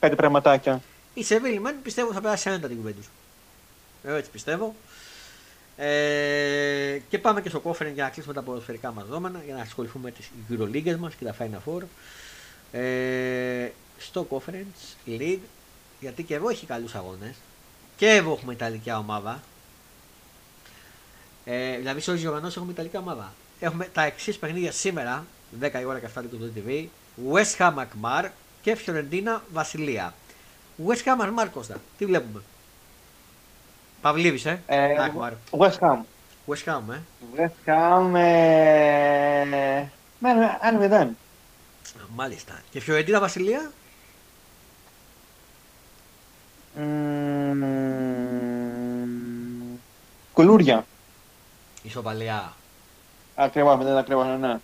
κάτι 0.00 0.14
πραγματάκια. 0.16 0.80
Η 1.14 1.24
Σεβίλη 1.24 1.60
μεν 1.60 1.76
πιστεύω 1.82 2.12
θα 2.12 2.20
περάσει 2.20 2.48
άνετα 2.48 2.68
την 2.68 2.78
Juventus. 2.84 3.08
Εγώ 4.04 4.16
έτσι 4.16 4.30
πιστεύω. 4.30 4.74
Ε, 5.76 6.98
και 7.08 7.18
πάμε 7.18 7.40
και 7.40 7.48
στο 7.48 7.60
κόφερ 7.60 7.86
για 7.86 8.04
να 8.04 8.10
κλείσουμε 8.10 8.34
τα 8.34 8.42
ποδοσφαιρικά 8.42 8.92
μας 8.92 9.06
δόμενα 9.06 9.42
για 9.44 9.54
να 9.54 9.60
ασχοληθούμε 9.60 10.04
με 10.04 10.10
τις 10.10 10.30
Euroleagues 10.50 10.96
μας 10.98 11.14
και 11.14 11.24
τα 11.24 11.34
Final 11.38 11.70
Four. 11.70 11.82
Ε, 12.72 13.68
στο 13.98 14.26
Conference 14.30 15.08
League 15.08 15.38
γιατί 16.00 16.22
και 16.22 16.34
εδώ 16.34 16.48
έχει 16.48 16.66
καλούς 16.66 16.94
αγώνες 16.94 17.34
και 17.96 18.08
εδώ 18.08 18.32
έχουμε 18.32 18.52
Ιταλική 18.52 18.92
ομάδα. 18.92 19.40
Ε, 21.44 21.76
δηλαδή 21.76 22.00
σε 22.00 22.10
όλες 22.10 22.22
τις 22.22 22.30
οργανώσεις 22.30 22.56
έχουμε 22.56 22.72
Ιταλική 22.72 22.96
ομάδα. 22.96 23.32
Έχουμε 23.60 23.84
τα 23.92 24.02
εξής 24.02 24.38
παιχνίδια 24.38 24.72
σήμερα, 24.72 25.26
10 25.60 25.80
η 25.80 25.84
ώρα 25.84 25.98
και 25.98 26.06
αυτά 26.06 26.22
του 26.22 26.52
TV. 26.56 26.86
West 27.32 27.56
Ham 27.58 27.74
Akmar 27.74 28.28
και 28.62 28.76
Fiorentina 28.86 29.40
Βασιλεία. 29.52 30.14
West 30.86 31.04
Ham 31.04 31.20
Akmar 31.20 31.46
Κώστα, 31.52 31.80
τι 31.98 32.06
βλέπουμε; 32.06 32.42
Παυλίβης, 34.00 34.44
ε. 34.44 34.62
Ε, 34.66 34.94
Akmar. 34.98 35.32
West 35.58 35.78
Ham. 35.78 35.98
West 36.46 36.64
Ham, 36.64 36.80
ε. 36.92 37.00
West 37.36 37.68
Ham, 37.68 38.14
ε, 38.14 39.44
με 40.18 40.30
ένα 40.30 40.58
ένα 40.62 40.78
μηδέν. 40.78 41.06
Α, 41.06 41.16
Μάλιστα. 42.14 42.60
Και 42.70 42.82
Fiorentina 42.86 43.18
Βασιλεία; 43.20 43.72
Μμμ, 46.76 47.64
Κουλούρια. 50.32 50.86
Ισοπαλία. 51.82 52.52
Ακριβώς, 53.34 53.84
δεν 53.84 53.96
ακριβώς, 53.96 54.26
ναι, 54.26 54.36
ναι. 54.36 54.58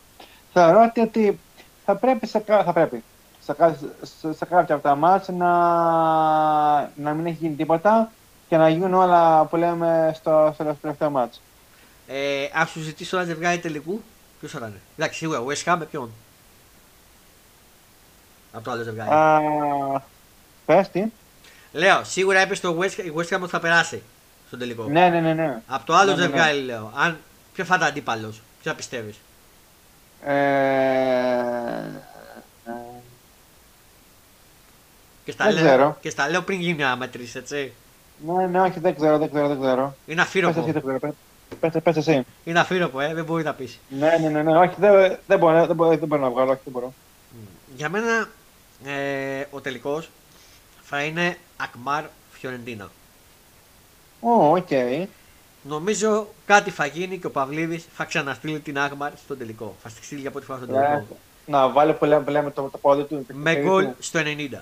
Θεωρώ 0.53 0.83
ότι, 0.89 1.01
ότι 1.01 1.39
θα 1.85 1.95
πρέπει, 1.95 2.27
σε, 2.27 2.39
κα- 2.39 2.65
θα 2.65 2.73
πρέπει 2.73 3.03
σε, 3.45 3.53
κα- 3.53 3.77
σε, 4.21 4.33
σε 4.35 4.45
κάποια 4.45 4.75
από 4.75 4.83
τα 4.89 4.95
μάτς 4.95 5.29
να, 5.29 5.49
να 6.81 7.13
μην 7.15 7.27
έχει 7.27 7.37
γίνει 7.41 7.55
τίποτα 7.55 8.11
και 8.49 8.57
να 8.57 8.69
γίνουν 8.69 8.95
όλα 8.95 9.45
που 9.45 9.57
λέμε 9.57 10.13
στο, 10.15 10.51
στο 10.55 10.77
τελευταίο 10.81 11.11
μάτς. 11.11 11.41
Ε, 12.07 12.47
αν 12.55 12.67
σου 12.67 12.81
ζητήσω 12.81 13.17
ένα 13.17 13.27
ζευγάρι 13.27 13.59
τελικού, 13.59 14.03
ποιος 14.39 14.53
θα 14.53 14.59
είναι. 14.67 14.81
Εντάξει, 14.97 15.19
σίγουρα 15.19 15.43
West 15.45 15.73
Ham 15.73 15.77
με 15.79 15.85
ποιον; 15.85 16.11
Από 18.53 18.65
το 18.65 18.71
άλλο 18.71 18.83
ζευγάρι. 18.83 19.11
Α, 19.11 20.03
πες 20.67 20.89
τι. 20.89 21.05
Λέω, 21.73 22.05
σίγουρα 22.05 22.43
είπε 22.43 22.55
στο 22.55 22.79
West, 22.81 22.93
η 22.99 23.13
West 23.17 23.37
Ham 23.37 23.41
ότι 23.41 23.51
θα 23.51 23.61
περάσει 23.61 24.03
στον 24.47 24.59
τελικό. 24.59 24.85
Ναι, 24.85 25.09
ναι, 25.09 25.21
ναι, 25.21 25.33
ναι. 25.35 25.61
Από 25.67 25.87
το 25.87 25.95
άλλο 25.95 26.11
Ναι, 26.11 26.17
ναι, 26.17 26.23
ναι. 26.23 26.29
ζευγάρι 26.29 26.61
λέω. 26.61 26.93
Αν, 26.97 27.19
ποιο 27.53 27.65
θα 27.65 27.75
ήταν 27.75 27.89
αντίπαλος, 27.89 28.41
ποιο 28.63 28.75
πιστεύεις; 28.75 29.17
Ε, 30.25 30.31
ε, 32.65 32.73
Και 35.25 35.33
στα, 35.33 35.45
Δεν 35.45 35.55
λέω, 35.55 35.65
ξέρω. 35.65 35.97
και 36.01 36.11
στα 36.11 36.29
λέω 36.29 36.43
πριν 36.43 36.61
γίνει 36.61 36.75
μια 36.75 36.97
μέτρηση, 36.97 37.39
έτσι. 37.39 37.73
ναι, 38.27 38.47
ναι, 38.47 38.61
όχι, 38.61 38.81
δεν 38.81 38.95
ξέρω, 38.95 39.19
δεν 39.19 39.31
ξέρω, 39.31 39.49
δεν 39.49 39.61
ξέρω. 39.61 39.95
Είναι 40.07 40.23
Πες 40.43 40.57
εσύ, 40.57 40.61
αφύροπο. 40.61 40.63
δεν 40.73 40.83
ξέρω, 40.83 40.99
πες- 40.99 41.73
πες, 41.73 41.83
πες 41.83 41.97
εσύ. 41.97 42.25
Είναι 42.45 42.61
αφύροπο, 42.61 43.01
ε, 43.01 43.15
δεν 43.15 43.25
μπορεί 43.25 43.43
να 43.45 43.55
πει. 43.55 43.69
Ναι, 43.89 44.17
ναι, 44.21 44.29
ναι, 44.29 44.43
ναι, 44.43 44.59
όχι, 44.59 44.75
δεν, 44.79 45.19
δεν, 45.27 45.39
μπορώ, 45.39 45.67
δεν, 45.67 45.77
μπορώ, 45.77 45.97
δεν 45.97 46.09
μπορώ 46.09 46.23
να 46.23 46.31
βγάλω, 46.31 46.51
όχι, 46.51 46.61
δεν 46.65 46.73
μπορώ. 46.73 46.93
Για 47.77 47.89
μένα 47.89 48.29
ε, 48.85 49.47
ο 49.51 49.61
τελικός 49.61 50.03
θα 50.83 51.03
είναι 51.03 51.37
Αλκμάαρ 51.57 52.05
Φιωρεντίνα. 52.31 52.91
Ω, 54.21 54.51
οκ. 54.51 54.69
Νομίζω 55.63 56.29
κάτι 56.47 56.71
θα 56.71 56.87
γίνει 56.87 57.19
και 57.19 57.27
ο 57.27 57.31
Παυλίδης 57.31 57.87
θα 57.95 58.05
ξαναστείλει 58.05 58.61
την 58.61 58.79
Αλκμάαρ 58.79 59.11
στον 59.25 59.39
τελικό. 59.39 59.77
Θα 59.83 59.89
στη 59.89 60.05
στείλει 60.05 60.21
για 60.21 60.31
πρώτη 60.31 60.47
φορά 60.47 60.59
στον 60.59 60.75
Ε, 60.77 60.81
τελικό. 60.81 61.17
Να 61.47 61.69
βάλει 61.69 61.93
που 61.93 62.05
λέμε, 62.05 62.25
που 62.25 62.31
λέμε 62.31 62.51
το, 62.51 62.63
το 62.73 62.79
πόδι 62.79 63.03
του. 63.03 63.27
Με 63.33 63.55
το 63.55 63.61
γκολ 63.61 63.85
του. 63.85 63.95
στο 63.99 64.21
90. 64.25 64.59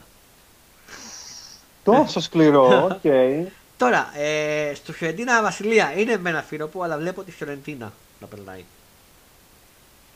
Τόσο 1.84 2.20
σκληρό, 2.20 2.84
οκ. 2.84 3.12
Τώρα, 3.76 4.10
ε, 4.18 4.74
στο 4.74 4.92
Φιωρεντίνα 4.92 5.42
Βασιλεία 5.42 5.92
είναι 5.96 6.18
με 6.18 6.30
ένα 6.30 6.42
αμφίρροπο, 6.42 6.82
αλλά 6.82 6.96
βλέπω 6.96 7.22
τη 7.22 7.30
Φιωρεντίνα 7.30 7.92
να 8.20 8.26
περνάει. 8.26 8.64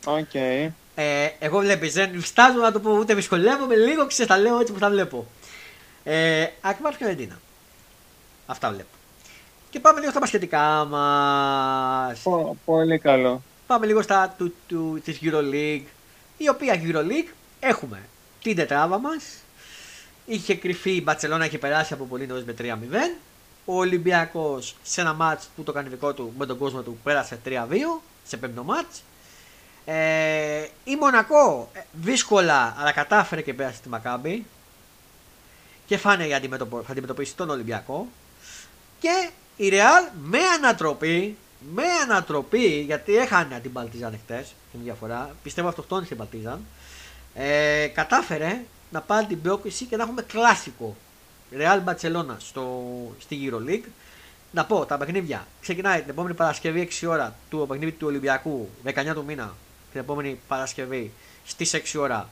Οκ. 0.07 0.35
Ε, 0.95 1.29
εγώ 1.39 1.59
βλέπει, 1.59 1.89
δεν 1.89 2.21
διστάζω 2.23 2.59
να 2.59 2.73
το 2.73 2.81
πω 2.81 2.91
ούτε 2.93 3.15
δυσκολεύομαι 3.15 3.77
λίγο, 3.77 4.07
ξέρεις, 4.07 4.31
τα 4.31 4.39
λέω 4.39 4.61
έτσι 4.61 4.73
που 4.73 4.79
τα 4.79 4.91
βλέπω. 4.91 5.27
Ε, 6.05 6.47
Αλκμάαρ 6.61 6.95
Φιωρεντίνα. 6.95 7.39
Αυτά 8.47 8.69
βλέπω. 8.71 8.89
Και 9.73 9.81
πάμε 9.81 9.99
λίγο 9.99 10.11
στα 10.11 10.21
μπασκετικά 10.21 10.85
μας. 10.85 12.21
Πο- 12.23 12.57
Πολύ 12.65 12.99
καλό. 12.99 13.43
Πάμε 13.67 13.87
λίγο 13.87 14.03
στα 14.03 14.35
του, 14.39 14.55
του, 14.67 15.01
της 15.05 15.19
EuroLeague. 15.23 15.83
Η 16.37 16.49
οποία 16.49 16.83
EuroLeague 16.85 17.33
έχουμε 17.61 18.03
την 18.43 18.57
τετράδα 18.57 18.99
μας. 18.99 19.25
Είχε 20.27 20.55
κριθεί 20.55 20.91
η 20.91 21.01
Μπαρτσελώνα, 21.05 21.45
είχε 21.47 21.59
περάσει 21.59 21.93
από 21.93 22.05
πολύ 22.05 22.27
νωρίς 22.27 22.45
με 22.45 22.53
3-0. 22.53 23.17
Ο 23.65 23.77
Ολυμπιακός 23.77 24.77
σε 24.83 25.01
ένα 25.01 25.13
μάτς 25.13 25.49
που 25.57 25.63
το 25.63 25.73
κάνει 25.73 25.89
δικό 25.89 26.13
του 26.15 26.33
με 26.39 26.47
τον 26.47 26.59
κόσμο 26.59 26.81
του 26.81 26.99
πέρασε 27.03 27.39
3-2 27.45 28.01
σε 28.25 28.37
πέμπτο 28.37 28.63
μάτς. 28.63 29.03
Ε, 29.85 30.67
η 30.85 30.97
Μονακό 30.97 31.69
ε, 31.73 31.81
δύσκολα 31.93 32.77
αλλά 32.79 32.93
κατάφερε 32.93 33.41
και 33.43 33.55
πέρασε 33.55 33.81
τη 33.83 33.89
Μακάμπη 33.89 34.45
και 35.87 35.97
φάνε 35.97 36.27
για 36.27 36.37
αντιμετωπο, 36.37 36.83
θα 36.83 36.93
αντιμετωπίσει 36.93 37.37
τον 37.37 37.51
Ολυμπιακό 37.51 38.07
και 39.01 39.31
η 39.65 39.69
Ρεάλ 39.69 40.05
με 40.23 40.39
ανατροπή 40.39 41.37
με 41.75 41.83
ανατροπή 42.03 42.81
γιατί 42.81 43.17
έχανε 43.17 43.61
την 43.63 43.73
Παλτίζαν 43.73 44.19
χτες 44.25 44.55
την 44.73 44.81
διαφορά 44.83 45.35
πιστεύω 45.43 45.69
αυτοκτόνησε 45.69 46.09
την 46.09 46.17
Παλτίζαν 46.17 46.61
ε, 47.35 47.87
κατάφερε 47.87 48.61
να 48.91 49.01
πάρει 49.01 49.27
την 49.27 49.43
πρόκληση 49.43 49.85
και 49.85 49.97
να 49.97 50.03
έχουμε 50.03 50.23
κλασικό 50.23 50.97
Real 51.59 51.81
Barcelona 51.85 52.35
στο, 52.39 52.83
στη 53.19 53.51
EuroLeague 53.51 53.89
να 54.51 54.65
πω 54.65 54.87
τα 54.87 54.99
παιχνίδια. 54.99 55.47
Ξεκινάει 55.61 56.01
την 56.01 56.11
επόμενη 56.11 56.35
Παρασκευή 56.35 56.89
6 57.01 57.09
ώρα 57.09 57.35
του 57.51 57.65
παιχνίδι 57.69 57.93
του 57.93 58.07
Ολυμπιακού, 58.07 58.69
19 58.85 58.93
του 59.15 59.25
μήνα, 59.25 59.55
την 59.93 60.01
επόμενη 60.01 60.41
Παρασκευή 60.49 61.13
στις 61.45 61.75
6 61.75 62.01
ώρα. 62.01 62.29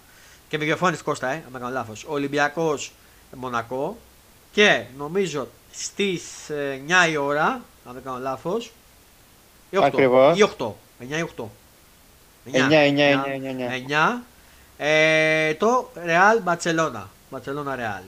Και 0.49 0.59
με 0.59 0.65
διαφώνεις 0.65 1.03
Κώστα, 1.03 1.29
ε, 1.29 1.35
αν 1.35 1.53
κάνω 1.53 1.69
λάθος. 1.69 2.05
Ολυμπιακός 2.09 2.93
Μονακό. 3.37 3.99
Και 4.53 4.85
νομίζω 4.97 5.49
στις 5.73 6.23
9 6.51 7.11
η 7.11 7.17
ώρα, 7.17 7.63
αν 7.87 7.93
δεν 7.93 8.03
κάνω 8.03 8.19
λάθος. 8.19 8.73
Ή 9.71 9.77
8. 9.77 9.83
Ακριβώς. 9.85 10.39
Ή 10.39 10.43
8. 10.43 10.75
9 10.99 11.19
ή 11.19 11.23
8. 11.23 11.51
9, 12.45 12.85
9, 12.85 13.25
9, 13.27 13.51
9. 13.51 13.75
9. 13.75 14.23
Ε, 14.77 15.55
το 15.55 15.91
Real 16.07 16.53
Barcelona. 16.53 17.03
Barcelona 17.31 17.75
Real. 17.77 18.03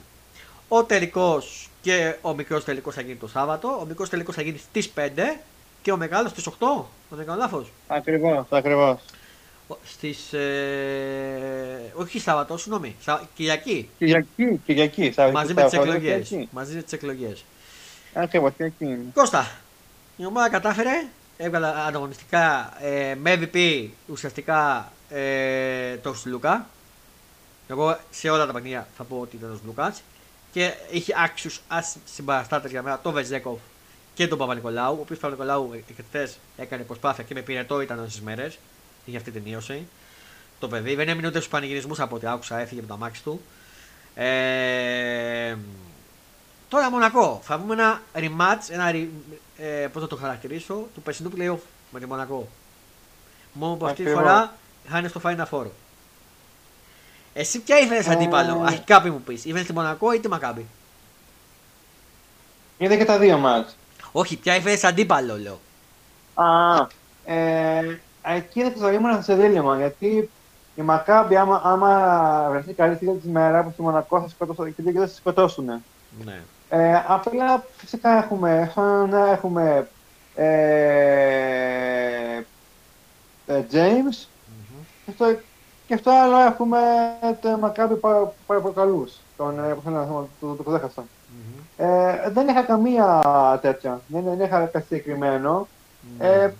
Ο 0.69 0.85
τελικός 0.85 1.69
και 1.83 2.15
ο 2.21 2.35
μικρός 2.35 2.65
τελικός 2.65 2.95
θα 2.95 3.01
γίνει 3.01 3.17
το 3.17 3.29
Σάββατο. 3.29 3.79
Ο 3.81 3.85
μικρός 3.85 4.09
τελικός 4.09 4.35
θα 4.35 4.43
γίνει 4.43 4.59
στις 4.59 4.91
5 4.95 5.41
και 5.83 5.93
ο 5.93 5.97
μεγάλος 5.97 6.31
στις 6.31 6.47
8. 6.47 6.85
Δεν 7.09 7.27
κάνω 7.27 7.39
λάθος. 7.39 7.73
Ακριβώς, 7.87 8.45
ακριβώς. 8.51 9.01
Στις. 9.85 10.33
Ε, 10.33 11.93
όχι 11.95 12.19
Σάββατο, 12.21 12.57
συγγνώμη. 12.57 12.97
Σα... 13.01 13.21
Κυριακή. 13.35 13.89
Κυριακή, 13.99 14.61
Κυριακή. 14.67 15.13
Σάββατο, 15.13 15.39
Μαζί 15.39 15.55
με 15.55 15.63
τις 15.63 15.71
Σάββατο, 15.71 15.93
εκλογές. 15.93 16.29
Κυριακή. 16.29 16.49
Μαζί 16.53 16.75
με 16.75 16.83
τις 16.83 16.93
εκλογές. 16.93 17.45
Ακριβώ, 18.15 18.51
Κυριακή. 18.51 18.99
Κώστα, 19.15 19.51
η 20.17 20.27
ομάδα 20.27 20.49
κατάφερε. 20.49 21.07
Έβγαλε 21.37 21.67
ανταγωνιστικά 21.87 22.73
ε, 22.81 23.15
με 23.15 23.39
MVP 23.41 23.89
ουσιαστικά 24.07 24.93
ε, 25.09 25.97
τον 25.97 26.17
Σλούκα. 26.17 26.67
Εγώ 27.69 27.99
σε 28.11 28.31
όλα 28.31 28.47
τα 28.47 28.53
παιχνίδια 28.53 28.87
θα 28.97 29.05
πω 29.05 29.19
ότι 29.21 29.37
ήταν 29.37 29.53
ο 29.53 29.59
Σλούκα. 29.63 29.95
Και 30.53 30.75
είχε 30.91 31.15
άξιους 31.25 31.61
συμπαραστάτες 32.05 32.71
για 32.71 32.83
μένα 32.83 32.99
τον 32.99 33.13
Βεζέκοφ 33.13 33.59
και 34.15 34.29
τον 34.29 34.39
Παπα-Νικολάου. 34.39 34.97
Ο 34.99 35.01
οποίος 35.01 35.19
Παπα-Νικολάου 35.19 35.83
χθες 36.09 36.39
έκανε 36.57 36.83
προσπάθεια 36.83 37.25
και 37.25 37.35
με 37.35 37.41
πυρετό 37.41 37.81
ήταν 37.81 37.99
όσες 37.99 38.21
μέρες. 38.21 38.59
Είχε 39.05 39.17
αυτή 39.17 39.31
την 39.31 39.43
ίωση. 39.45 39.87
Το 40.61 40.69
παιδί 40.69 40.95
δεν 40.95 41.09
έμεινε 41.09 41.27
ούτε 41.27 41.39
στους 41.39 41.51
πανηγυρισμούς 41.51 42.01
από 42.01 42.17
ό,τι 42.17 42.27
άκουσα, 42.27 42.59
έφυγε 42.59 42.81
από 42.81 42.89
το 42.89 42.95
αμάξι 42.95 43.23
του. 43.23 43.41
Ε, 44.15 45.57
τώρα 46.73 46.91
Μονακό. 46.91 47.41
Θα 47.43 47.59
βγούμε 47.59 47.75
ένα 47.75 48.01
rematch, 48.15 48.69
ένα 48.69 48.91
re, 48.91 49.07
ε, 49.57 49.87
πώς 49.93 50.03
θα 50.03 50.09
το 50.09 50.17
χαρακτηρίσω, 50.17 50.75
του 50.95 51.03
περσινού 51.03 51.31
playoff 51.37 51.59
με 51.91 52.01
τη 52.01 52.07
Μονακό. 52.07 52.49
Μόνο 53.53 53.75
που 53.75 53.87
αυτή 53.87 53.97
τη 53.97 54.11
Ακριβώς. 54.11 54.23
φορά 54.23 54.53
χάνει 54.89 55.09
στο 55.09 55.21
Final 55.25 55.45
Four. 55.51 55.67
Εσύ 57.33 57.61
ποια 57.61 57.79
ήθελες 57.79 58.07
Ε, 58.07 58.11
αντίπαλο, 58.11 58.63
αρχικά 58.67 59.03
πει 59.03 59.11
μου 59.11 59.21
πεις, 59.21 59.45
ήθελες 59.45 59.67
τη 59.67 59.73
Μονακό 59.73 60.13
ή 60.13 60.21
τη 60.21 60.29
Μακάμπη. 60.29 60.67
Είδα 62.79 62.97
και 62.97 63.05
τα 63.05 63.19
δύο 63.19 63.39
μάτς. 63.39 63.77
Όχι, 64.13 64.37
ποια 64.37 64.57
ήθελες 64.57 64.85
αντίπαλο, 64.85 65.39
λέω. 65.39 65.61
Α, 66.35 66.87
ε, 67.25 67.99
εκεί 68.23 68.63
δεν 68.63 68.75
ξέρω, 68.75 68.93
ήμουν 68.93 69.23
σε 69.23 69.35
δίλημα 69.35 69.77
γιατί 69.77 70.31
η 70.75 70.83
Μακάμπη 70.83 71.37
άμα, 71.37 71.61
άμα 71.65 72.47
βρεθεί 72.51 72.73
καλή 72.73 72.95
στιγμή 72.95 73.19
της 73.19 73.31
μέρα 73.31 73.59
από 73.59 73.71
τη 73.71 73.83
Μονακό 73.83 74.21
θα 74.21 74.29
σκοτώσουν 74.29 74.75
και 74.75 74.83
δεν 74.83 74.95
θα 74.95 75.07
σε 75.07 75.15
σκοτώσουν. 75.15 75.83
Ναι. 76.25 76.43
Ε, 76.75 77.03
απλά 77.07 77.65
φυσικά 77.77 78.11
έχουμε, 78.19 78.71
σαν 78.75 79.09
να 79.09 79.31
έχουμε 79.31 79.89
ε, 80.35 80.47
ε, 83.47 83.65
James 83.73 84.27
και 85.05 85.11
αυτό, 85.11 85.37
και 85.87 85.95
αυτό 85.95 86.11
άλλο 86.11 86.39
έχουμε 86.39 86.79
το 87.41 87.59
Μακάμπη 87.61 87.95
Παραπροκαλούς, 88.47 89.13
τον, 89.37 89.59
ε, 89.59 89.75
πώς 89.75 89.85
λένε, 89.93 90.07
το, 90.07 90.29
το, 90.41 90.55
το 90.55 90.63
ξέχασα. 90.71 91.05
Ε, 91.77 92.31
δεν 92.31 92.49
είχα 92.49 92.63
καμία 92.63 93.23
τέτοια, 93.63 94.01
δεν, 94.07 94.23
δεν 94.25 94.41
είχα 94.41 94.65
κάτι 94.67 94.87
συγκεκριμένο. 94.87 95.69
Ναι. 96.19 96.27
Ε, 96.29 96.53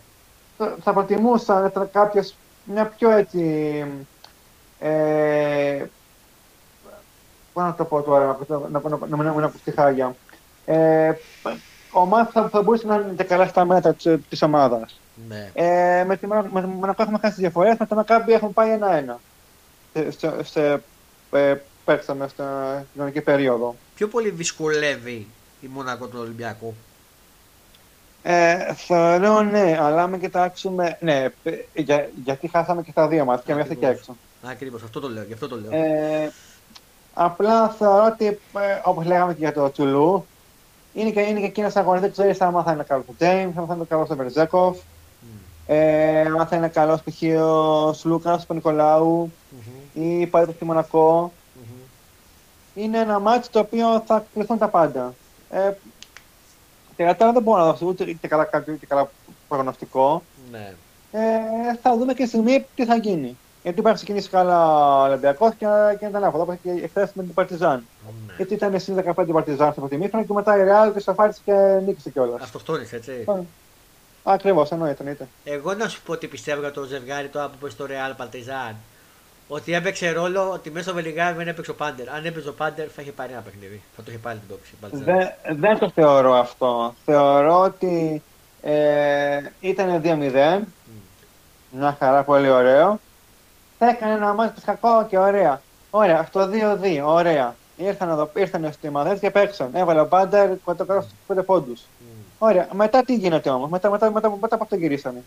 θα- 0.59 0.77
θα 0.83 0.93
προτιμούσα 0.93 1.61
να 1.61 1.67
ήταν 1.67 1.89
κάποιος 1.93 2.35
μια 2.65 2.87
πιο 2.87 3.11
έτσι. 3.11 3.85
Ε, 4.81 5.85
Πώς 7.53 7.63
να 7.63 7.75
το 7.75 7.85
πω 7.85 8.03
τώρα, 8.03 8.39
να, 8.49 8.59
να, 8.59 8.81
να, 8.81 8.89
να, 8.89 9.17
να, 9.17 9.23
να, 9.23 9.33
να 9.41 9.47
ακουστεί 9.47 9.71
χάρια. 9.71 10.15
Ε, 10.65 11.13
ομάδα 11.91 12.31
θα, 12.33 12.49
θα 12.49 12.63
μπορούσε 12.63 12.87
να 12.87 12.95
είναι 12.95 13.13
και 13.17 13.25
καλά 13.25 13.47
στα 13.47 13.65
μέτρα 13.65 13.93
της, 13.95 14.19
της 14.29 14.43
ομάδας. 14.43 15.01
ναι. 15.29 15.51
Ε, 15.55 16.05
με 16.05 16.17
τη 16.17 16.27
Μονακό 16.27 16.49
με, 16.53 16.61
τη 16.61 16.67
Μονακό 16.67 17.03
έχουμε 17.03 17.19
χάσει 17.19 17.33
τις 17.33 17.43
διαφορές, 17.43 17.77
με 17.79 17.87
το 17.87 17.95
Μακάμπι 17.95 18.33
έχουμε 18.33 18.51
πάει 18.51 18.71
ένα-ένα. 18.71 19.21
Σε, 19.93 20.11
σε, 20.11 20.45
σε, 20.45 20.83
ε, 21.31 21.55
παίξαμε 21.85 22.29
στην 22.29 22.45
κοινωνική 22.93 23.21
περίοδο. 23.21 23.77
Πιο 23.95 24.09
πολύ 24.09 24.31
δυσκολεύει 24.31 25.27
η 25.61 25.67
Μονακό 25.73 26.07
του 26.07 26.19
Ολυμπιακού. 26.21 26.75
Ε, 28.23 28.75
θεωρώ 28.75 29.43
ναι, 29.43 29.79
αλλά 29.81 30.03
αν 30.03 30.21
κοιτάξουμε. 30.21 30.97
Ναι, 31.01 31.25
ε, 31.43 31.53
για, 31.75 32.09
γιατί 32.25 32.49
χάσαμε 32.49 32.83
και 32.83 32.93
τα 32.93 33.09
δύο 33.09 33.25
μας 33.25 33.43
και 33.43 33.55
μέχρι 33.55 33.77
και 33.77 33.87
Ακριβώς. 33.87 34.09
έξω. 34.09 34.17
Ακριβώς, 34.51 34.83
αυτό 34.83 35.01
το 35.01 35.09
λέω, 35.09 35.23
γι' 35.23 35.33
αυτό 35.33 35.49
το 35.49 35.57
λέω. 35.61 35.71
Ε, 35.73 36.33
απλά 37.15 37.69
θεωρώ 37.69 38.05
ότι, 38.05 38.27
ε, 38.27 38.39
όπως 38.85 39.05
λέγαμε 39.07 39.33
και 39.33 39.39
για 39.39 39.53
το 39.53 39.71
Τσουλού, 39.71 40.27
είναι 40.95 41.11
και, 41.11 41.21
είναι 41.21 41.41
και 41.41 41.47
εκείνος 41.47 41.77
αγωνιστής 41.77 42.11
που 42.11 42.17
ξέρεις 42.21 42.41
άμα 42.41 42.63
θα 42.63 42.73
είναι 42.73 42.83
καλός 42.83 43.05
ο 43.09 43.15
James, 43.19 43.51
άμα 43.57 43.67
θα 43.67 43.75
είναι 43.75 43.85
καλός 43.89 44.11
ο 44.11 44.17
Βερζέκοφ, 44.17 44.77
Μμ. 44.77 45.27
ε, 45.67 46.21
άμα 46.21 46.47
θα 46.47 46.57
είναι 46.57 46.69
καλός 46.69 47.01
π.χ. 47.03 47.23
ο 47.43 47.93
Σλούκας, 47.93 48.45
ο 48.49 48.55
Νικολάου 48.55 49.33
Μμμ. 49.95 50.21
ή 50.21 50.27
πάλι 50.27 50.47
το 50.47 50.53
στη 50.53 50.65
Μονακό. 50.65 51.33
Μμμ. 51.55 52.83
Είναι 52.85 52.99
ένα 52.99 53.19
μάτσο 53.19 53.51
το 53.53 53.59
οποίο 53.59 54.03
θα 54.07 54.25
κληθούν 54.35 54.59
τα 54.59 54.69
πάντα. 54.69 55.15
Ε, 55.51 55.71
Τερατέρα 56.97 57.33
δεν 57.33 57.43
μπορώ 57.43 57.61
να 57.61 57.71
δώσω 57.71 57.87
ούτε 57.87 58.05
και 58.05 58.29
καλά, 58.29 58.45
κάποιο 58.45 58.75
και 58.75 58.87
καλά 58.87 59.11
προγνωστικό. 59.49 60.23
Ναι. 60.51 60.73
Ε, 61.13 61.21
θα 61.83 61.97
δούμε 61.97 62.13
και 62.15 62.25
στη 62.27 62.29
στιγμή 62.29 62.67
τι 62.75 62.85
θα 62.85 62.97
γίνει. 62.97 63.37
Γιατί 63.63 63.77
μπορεί 63.81 63.89
να 63.89 63.95
ξεκινήσει 63.95 64.29
καλά 64.29 64.67
ο 64.99 65.03
Ολυμπιακός 65.03 65.55
και, 65.59 65.67
να- 65.67 65.95
και 65.95 66.05
να 66.05 66.09
ήταν 66.09 66.25
άβολο. 66.25 66.43
Όπως 66.43 66.57
και 66.63 66.71
εχθές 66.71 67.11
με 67.15 67.23
την 67.23 67.35
Παρτιζάν. 67.35 67.85
ναι. 68.27 68.33
Γιατί 68.37 68.55
ήταν 68.55 68.81
συν 68.81 68.95
15 68.95 69.29
η 69.29 69.33
Παρτιζάν 69.33 69.71
στο 69.73 69.81
πρώτο 69.81 69.95
ημίχρονο 69.95 70.25
και 70.25 70.33
μετά 70.33 70.57
η 70.59 70.65
Ρεάλ 70.65 70.93
τη 70.93 71.03
σοφάρισε 71.03 71.41
και 71.45 71.53
νίκησε 71.87 72.11
κιόλας. 72.11 72.43
Αυτοκτόνησε, 72.43 72.97
έτσι. 72.97 73.25
Ακριβώς, 74.25 74.71
εννοείται, 74.71 74.97
εννοείται. 74.99 75.29
Εγώ 75.45 75.75
να 75.75 75.89
σου 75.89 76.03
πω 76.03 76.13
ότι 76.13 76.27
πιστεύω 76.27 76.61
για 76.61 76.71
το 76.71 76.83
ζευγάρι 76.85 77.29
τώρα 77.29 77.47
που 77.49 77.55
είπε 77.61 77.71
στο 77.71 77.87
Real 77.89 78.23
Partizan. 78.25 78.75
Ότι 79.49 79.75
έπαιξε 79.75 80.11
ρόλο 80.11 80.51
ότι 80.51 80.71
μέσα 80.71 80.85
στο 80.85 80.95
Βελιγάρι 80.95 81.37
δεν 81.37 81.49
έπαιξε 81.49 81.71
ο 81.71 81.75
Πάντερ. 81.75 82.09
Αν 82.09 82.25
έπαιζε 82.25 82.49
ο 82.49 82.53
Πάντερ 82.53 82.89
θα 82.95 83.03
είχε 83.03 83.13
πάρει 83.13 83.33
ένα 83.33 83.41
παιχνίδι. 83.41 83.83
Θα 83.97 84.03
το 84.03 84.11
είχε 84.11 84.21
πάρει 84.21 84.39
την 84.39 84.49
τόξη. 84.49 84.73
η 84.75 84.85
Partizan. 84.87 85.05
Δεν, 85.05 85.59
δεν 85.61 85.79
το 85.79 85.91
θεωρώ 85.95 86.35
αυτό. 86.35 86.95
Θεωρώ 87.05 87.61
ότι 87.61 88.23
ε, 88.63 89.39
ήταν 89.61 90.01
2-0. 90.05 90.61
Μια 91.71 91.97
χαρά, 91.99 92.23
πολύ 92.23 92.49
ωραίο. 92.51 93.01
Θα 93.85 93.89
έκανε 93.91 94.13
ένα 94.13 94.33
μάτι 94.33 94.61
κακό 94.61 95.07
και 95.09 95.19
ωραία. 95.19 95.61
Ωραία, 95.91 96.19
αυτό 96.19 96.49
2-2, 96.53 97.03
ωραία. 97.05 97.55
Ήρθαν, 97.77 98.09
εδώ, 98.09 98.31
ήρθαν 98.35 98.73
στη 98.73 98.91
Μαδέτ 98.91 99.19
και 99.19 99.31
παίξαν. 99.31 99.71
Έβαλε 99.73 100.01
ο 100.01 100.07
Μπάντερ 100.07 100.51
κοντά 100.65 100.85
κάτω 100.85 101.01
στους 101.01 101.15
5 101.39 101.43
πόντους. 101.45 101.81
Μμ. 101.81 102.23
Ωραία, 102.39 102.69
μετά 102.73 103.03
τι 103.03 103.15
γίνεται 103.15 103.51
όμως, 103.51 103.71
μετά, 103.71 103.91
μετά, 103.91 104.11
μετά, 104.11 104.31
μετά 104.41 104.55
από 104.55 104.65
αυτό 104.65 104.77
γυρίσανε. 104.77 105.23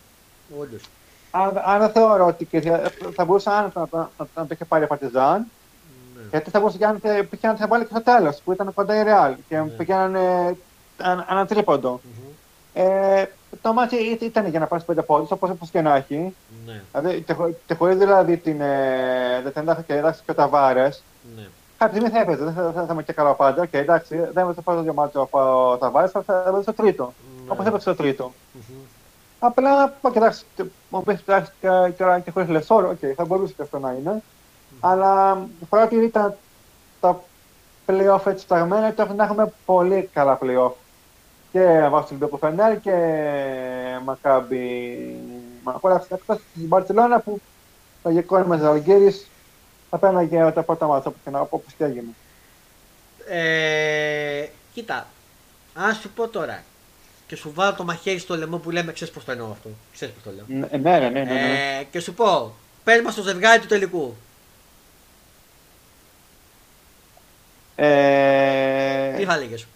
Όντως. 0.60 0.82
Αν, 1.30 1.62
αν 1.64 1.78
δεν 1.78 1.90
θεωρώ 1.90 2.26
ότι 2.26 2.44
και 2.44 2.60
θα, 2.60 2.80
θα 3.14 3.24
μπορούσε 3.24 3.50
άνετα 3.50 3.80
να, 3.80 3.88
το- 3.88 3.96
να, 3.96 4.08
να, 4.34 4.42
το 4.42 4.48
είχε 4.50 4.64
πάρει 4.64 4.84
ο 4.84 4.86
Παρτιζάν, 4.86 5.38
Ναι. 5.38 6.22
γιατί 6.30 6.50
θα 6.50 6.58
μπορούσε 6.58 6.78
και 6.78 6.86
αν 6.86 6.98
θε- 7.02 7.24
πήγε 7.26 7.48
να 7.48 7.54
θα 7.56 7.66
βάλει 7.66 7.84
και 7.84 7.90
στο 7.92 8.02
τέλος 8.02 8.40
που 8.44 8.52
ήταν 8.52 8.74
κοντά 8.74 8.96
η 9.00 9.02
Ρεάλ 9.02 9.34
και 9.48 9.56
Ναι. 9.58 9.64
πήγαιναν 9.68 10.14
ένα, 10.98 11.26
ένα 11.30 11.46
τρίποντο. 11.46 12.00
Μμμ. 12.02 12.32
Ε, 12.74 13.26
το 13.62 13.72
μάτι 13.72 13.96
ή- 13.96 14.18
ήταν 14.20 14.46
για 14.46 14.58
να 14.60 14.66
πάρεις 14.66 14.84
πέντε 14.84 15.02
πόντους, 15.02 15.30
όπως 15.30 15.50
όπως 15.50 15.70
και 15.70 15.80
να 15.80 15.94
έχει. 15.96 16.34
Ναι. 16.66 16.82
Δηλαδή, 16.92 17.20
και, 17.22 17.32
χω- 17.32 17.54
και 17.66 17.74
χωρίς 17.74 17.96
δηλαδή 17.96 18.36
την 18.36 18.60
ε, 18.60 19.40
Δετεντάχα 19.44 19.82
και 19.82 19.94
εντάξει 19.96 20.22
και 20.24 20.30
ο 20.30 20.34
Ταβάρε, 20.34 20.88
Ναι. 21.36 21.46
κάποια 21.78 21.96
στιγμή 22.00 22.08
θα 22.08 22.20
έπαιζε. 22.20 22.44
Δεν 22.44 22.52
θα, 22.52 22.72
θα, 22.74 22.84
θα 22.84 22.92
είμαι 22.92 23.02
και 23.02 23.12
καλό 23.12 23.34
πάντα. 23.34 23.62
Οκ, 23.62 23.72
εντάξει, 23.72 24.16
δεν 24.16 24.28
έπαιζε 24.42 24.54
το 24.54 24.62
πρώτο 24.62 24.80
δύο 24.82 24.92
μάτσο 24.94 25.28
ο, 25.30 25.38
ο 25.40 25.76
Ταβάρε, 25.76 26.06
θα 26.08 26.22
θα 26.22 26.44
έπαιζε 26.48 26.64
το 26.64 26.72
τρίτο. 26.72 27.12
Ναι. 27.44 27.50
Όπως 27.52 27.66
έπαιξε 27.66 27.88
το 27.88 27.96
τρίτο. 27.96 28.32
Μμμ. 28.52 28.76
Απλά, 29.38 29.88
πω, 30.00 30.10
κοιτάξτε, 30.10 30.44
μου 30.88 31.02
πει 31.02 31.18
εντάξει 31.26 31.52
και, 31.60 31.68
και, 31.96 32.04
και 32.24 32.30
χωρίς 32.30 32.48
λεσόρ, 32.48 32.84
οκ, 32.84 32.98
θα 33.16 33.24
μπορούσε 33.24 33.52
και 33.56 33.62
αυτό 33.62 33.78
να 33.78 33.92
είναι. 34.00 34.22
Αλλά 34.80 35.42
παρότι 35.68 35.96
ήταν 35.96 36.34
τα 37.00 37.20
playoff 37.86 38.20
έτσι 38.26 38.44
σταγμένα, 38.44 38.94
το 38.94 39.06
να 39.16 39.24
έχουμε 39.24 39.52
πολύ 39.64 40.10
καλά 40.12 40.38
playoff. 40.42 40.70
Και 41.52 41.86
βάσει 41.90 42.08
του 42.08 42.16
Ολυμπιακού 42.20 42.38
Φενέρ 42.38 42.80
και 42.80 42.94
Μακάμπι 44.04 45.16
Χώρα 45.64 46.06
εκτός 46.08 46.38
της 46.54 46.62
Μπαρσελόνα 46.66 47.20
που 47.20 47.40
το 48.02 48.10
γεκό 48.10 48.38
με 48.38 48.58
Ζαλγκύρη 48.58 49.20
θα 49.90 49.98
πέναγε 49.98 50.50
τα 50.50 50.62
πρώτα 50.62 50.86
μάτια 50.86 51.12
όπως 51.48 51.72
και 51.78 51.84
έγινε. 51.84 52.08
Ε, 53.28 54.46
κοίτα, 54.74 55.06
αν 55.74 55.94
σου 55.94 56.10
πω 56.10 56.28
τώρα 56.28 56.62
και 57.26 57.36
σου 57.36 57.52
βάλω 57.54 57.74
το 57.74 57.84
μαχαίρι 57.84 58.18
στο 58.18 58.36
λαιμό 58.36 58.58
που 58.58 58.70
λέμε, 58.70 58.92
ξέρεις 58.92 59.14
πώς 59.14 59.24
το 59.24 59.32
εννοώ 59.32 59.50
αυτό. 59.50 59.68
Ξέρεις 59.92 60.14
πώς 60.14 60.22
το 60.22 60.30
λέω. 60.30 60.44
Ναι, 60.48 60.78
ναι, 60.78 60.98
ναι. 60.98 61.08
ναι, 61.08 61.24
ναι. 61.24 61.78
Ε, 61.80 61.84
και 61.84 62.00
σου 62.00 62.14
πω, 62.14 62.54
πες 62.84 63.02
μας 63.02 63.14
το 63.14 63.22
ζευγάρι 63.22 63.60
του 63.60 63.66
τελικού. 63.66 64.14
Ε, 67.76 69.16
Τι 69.16 69.24
θα 69.24 69.36
λέγες; 69.36 69.66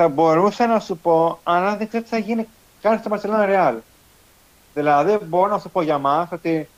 Θα 0.00 0.08
μπορούσα 0.08 0.66
να 0.66 0.78
σου 0.80 0.96
πω, 0.98 1.38
αλλά 1.42 1.76
δεν 1.76 1.88
ξέρω 1.88 2.02
τι 2.02 2.08
θα 2.08 2.18
γίνει 2.18 2.48
κάνει 2.82 2.98
στο 3.04 3.10
Barcelona 3.14 3.48
Real. 3.48 3.74
Δηλαδή, 4.74 5.18
μπορώ 5.24 5.50
να 5.52 5.58
σου 5.58 5.70
πω 5.70 5.82
για 5.82 5.98
μας 5.98 6.28
ότι 6.32 6.68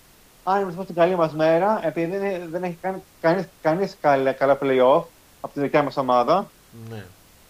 αν 0.44 0.60
είμαστε 0.60 0.82
στην 0.82 0.94
καλή 0.94 1.16
μας 1.16 1.32
μέρα, 1.32 1.80
επειδή 1.82 2.16
δεν, 2.16 2.48
δεν 2.50 2.62
έχει 2.62 2.78
κάνει 2.80 3.02
κανείς 3.20 3.44
κανείς 3.62 3.96
καλά, 4.00 4.32
καλά 4.32 4.58
playoff 4.62 5.02
από 5.40 5.52
τη 5.54 5.60
δικιά 5.60 5.82
μας 5.82 5.96
ομάδα, 5.96 6.46
Ναι. 6.90 7.04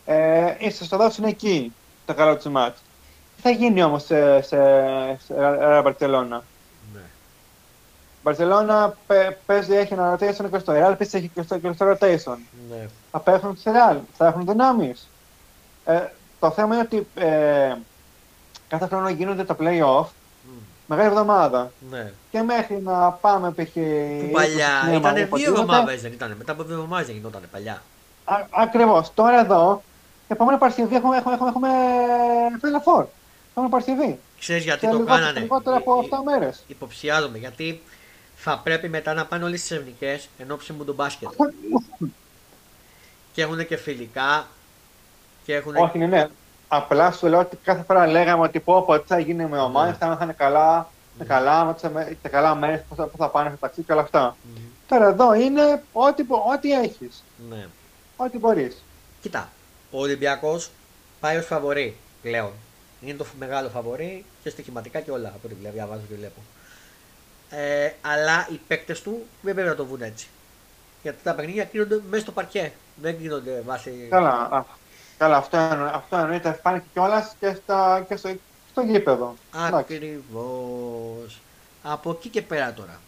ε, 0.04 0.54
ίσως 0.58 0.88
θα 0.88 0.96
δώσουν 0.96 1.24
εκεί 1.24 1.72
το 2.06 2.14
καλό 2.14 2.36
τους 2.36 2.44
μάτ. 2.44 2.76
Τι 3.36 3.42
θα 3.42 3.50
γίνει 3.50 3.82
όμως 3.82 4.02
σε, 4.04 4.40
σε, 4.42 4.56
σε 5.24 5.34
Real 5.38 5.82
Barcelona; 5.84 6.40
ναι. 6.94 7.00
Barcelona 8.22 8.90
πε- 9.06 9.36
παίζει, 9.46 9.74
έχει 9.74 9.92
ένα 9.92 10.14
rotation 10.14 10.50
και 10.50 10.58
στο 10.58 10.72
Real, 10.72 10.90
επίσης 10.92 11.14
έχει 11.14 11.28
και 11.34 11.42
στο, 11.42 11.58
και 11.58 11.72
στο 11.72 11.86
rotation. 11.90 12.36
ναι. 12.70 12.88
Θα 13.10 13.18
πέφτουν 13.20 13.56
σε 13.56 13.70
Real, 13.74 13.96
θα 14.16 14.26
έχουν 14.26 14.46
δυνάμεις. 14.46 15.08
Ε, 15.90 16.12
το 16.40 16.50
θέμα 16.50 16.74
είναι 16.74 16.84
ότι 16.84 17.06
ε, 17.14 17.74
κάθε 18.68 18.86
χρόνο 18.86 19.08
γίνονται 19.08 19.44
τα 19.44 19.56
play-off 19.60 20.04
Μμ, 20.44 20.50
μεγάλη 20.86 21.08
εβδομάδα. 21.08 21.72
ναι. 21.90 22.12
Και 22.30 22.42
μέχρι 22.42 22.80
να 22.82 23.10
πάμε 23.10 23.50
π.χ. 23.50 23.72
Που 23.72 24.30
παλιά 24.32 24.68
στο 24.82 24.94
ήταν 24.94 25.12
cinema, 25.12 25.14
δύο 25.14 25.24
οπουδήποτε, 25.24 25.60
εβδομάδες, 25.60 26.02
δεν 26.02 26.12
ήταν. 26.12 26.34
Μετά 26.38 26.52
από 26.52 26.62
δύο 26.62 26.74
εβδομάδες 26.74 27.06
δεν 27.06 27.16
γινόταν 27.16 27.42
παλιά. 27.52 27.82
Α- 28.24 28.46
Ακριβώς. 28.50 29.14
Τώρα 29.14 29.40
εδώ, 29.40 29.82
επόμενη 30.28 30.58
Παρασκευή 30.58 30.94
έχουμε, 30.94 31.16
έχουμε, 31.16 31.34
έχουμε, 31.34 31.48
έχουμε 31.48 31.68
Final 32.62 32.82
Four. 33.00 33.04
Επόμενη 33.50 33.72
Παρασκευή. 33.72 34.18
Ξέρεις 34.40 34.64
γιατί 34.64 34.80
Και 34.80 34.86
το 34.86 34.92
λιγότερο- 34.92 35.18
κάνανε. 35.18 35.40
λιγότερο 35.40 35.76
από 35.76 35.94
Ε, 35.94 35.98
8 35.98 36.22
μέρες. 36.24 36.64
Υποψιάζομαι 36.66 37.38
γιατί 37.38 37.82
θα 38.36 38.58
πρέπει 38.62 38.88
μετά 38.88 39.14
να 39.14 39.26
πάνε 39.26 39.44
όλες 39.44 39.60
τις 39.60 39.70
εθνικέ 39.70 40.20
εν 40.38 40.50
ώψη 40.50 40.72
μου 40.72 40.84
του 40.84 40.92
μπάσκετ. 40.92 41.28
και 43.32 43.42
έχουν 43.42 43.66
και 43.66 43.76
φιλικά. 43.76 44.46
Και 45.50 45.56
έχουν. 45.56 45.76
Όχι, 45.76 45.98
ναι, 45.98 46.06
ναι. 46.06 46.28
Απλά 46.68 47.10
σου 47.12 47.26
λέω 47.26 47.38
ότι 47.38 47.56
κάθε 47.56 47.82
φορά 47.82 48.06
λέγαμε 48.06 48.42
ότι 48.42 48.60
πω, 48.60 48.82
πω 48.82 48.98
τι 48.98 49.06
θα 49.06 49.18
γίνει 49.18 49.46
με 49.46 49.58
ομάδες, 49.58 49.92
Ναι. 49.92 50.06
θα 50.06 50.16
θα 50.16 50.24
είναι 50.24 50.32
καλά, 50.32 50.88
θα 51.18 51.24
καλά, 51.24 51.64
με 51.64 51.74
τις- 51.74 52.16
τα 52.22 52.28
καλά 52.28 52.54
μέρες, 52.54 52.82
πώς 52.88 52.96
θα, 52.98 53.04
πώς 53.04 53.14
θα 53.18 53.28
πάνε 53.28 53.48
στο 53.48 53.58
ταξίδι 53.58 53.86
και 53.86 53.92
όλα 53.92 54.00
αυτά. 54.00 54.36
Μμ, 54.42 54.58
Τώρα 54.88 55.06
εδώ 55.08 55.34
είναι 55.34 55.82
ό,τι, 55.92 56.22
μπο- 56.24 56.44
ό,τι 56.54 56.72
έχεις, 56.72 57.24
ναι. 57.50 57.66
ό,τι 58.16 58.38
μπορείς. 58.38 58.82
Κοίτα, 59.20 59.48
ο 59.90 60.00
Ολυμπιακός 60.00 60.70
πάει 61.20 61.36
ως 61.36 61.46
φαβορή 61.46 61.96
πλέον. 62.22 62.50
Είναι 63.00 63.16
το 63.16 63.26
μεγάλο 63.38 63.68
φαβορή 63.68 64.24
και 64.42 64.50
στοιχηματικά 64.50 65.00
και 65.00 65.10
όλα 65.10 65.28
από 65.28 65.38
ό,τι 65.44 65.54
βλέπω, 65.54 65.74
διαβάζω 65.74 66.02
και 66.08 66.14
βλέπω. 66.14 66.40
Ε, 67.50 67.90
αλλά 68.00 68.46
οι 68.52 68.60
παίκτες 68.68 69.02
του 69.02 69.26
δεν 69.42 69.54
πρέπει 69.54 69.68
να 69.68 69.74
το 69.76 69.84
βγουν 69.86 70.02
έτσι. 70.02 70.28
Γιατί 71.02 71.18
τα 71.22 71.34
παιχνίδια 71.34 71.64
κρίνονται 71.64 72.00
μέσα 72.10 72.22
στο 72.22 72.32
παρκέ. 72.32 72.72
Δεν 73.02 73.16
κρίνονται 73.18 73.62
βάσει. 73.66 74.06
Καλά, 74.10 74.48
α, 74.50 74.64
καλά 75.20 75.36
αυτό, 75.36 75.56
εννο- 75.56 75.90
αυτό 75.94 76.16
εννοείται, 76.16 76.58
φάνηκε 76.62 76.84
κιόλας 76.92 77.34
και, 77.40 77.54
στα, 77.54 78.04
και 78.08 78.16
στο, 78.16 78.30
στο 78.70 78.80
γήπεδο. 78.80 79.34
Εντάξει. 79.54 79.74
Ακριβώς. 79.74 81.40
Από 81.82 82.10
εκεί 82.10 82.28
και 82.28 82.42
πέρα 82.42 82.72
τώρα. 82.72 83.00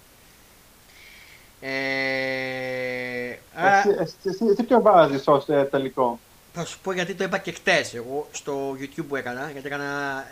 Ε, 1.61 3.39
άρα, 3.55 3.77
Εσύ, 3.79 3.89
εσύ, 3.99 4.15
εσύ, 4.25 4.45
εσύ 4.51 4.63
ποιο 4.63 4.83
βάζεις 4.83 5.23
ως 5.27 5.49
ε, 5.49 5.65
τελικό; 5.71 6.19
Θα 6.53 6.65
σου 6.65 6.79
πω 6.83 6.93
γιατί 6.93 7.15
το 7.15 7.25
είπα 7.25 7.39
και 7.39 7.53
χτες. 7.53 7.95
Εγώ 7.95 8.29
στο 8.33 8.77
YouTube 8.81 9.05
που 9.09 9.17
έκανα, 9.17 9.51
γιατί 9.51 9.67
έκανα 9.67 9.85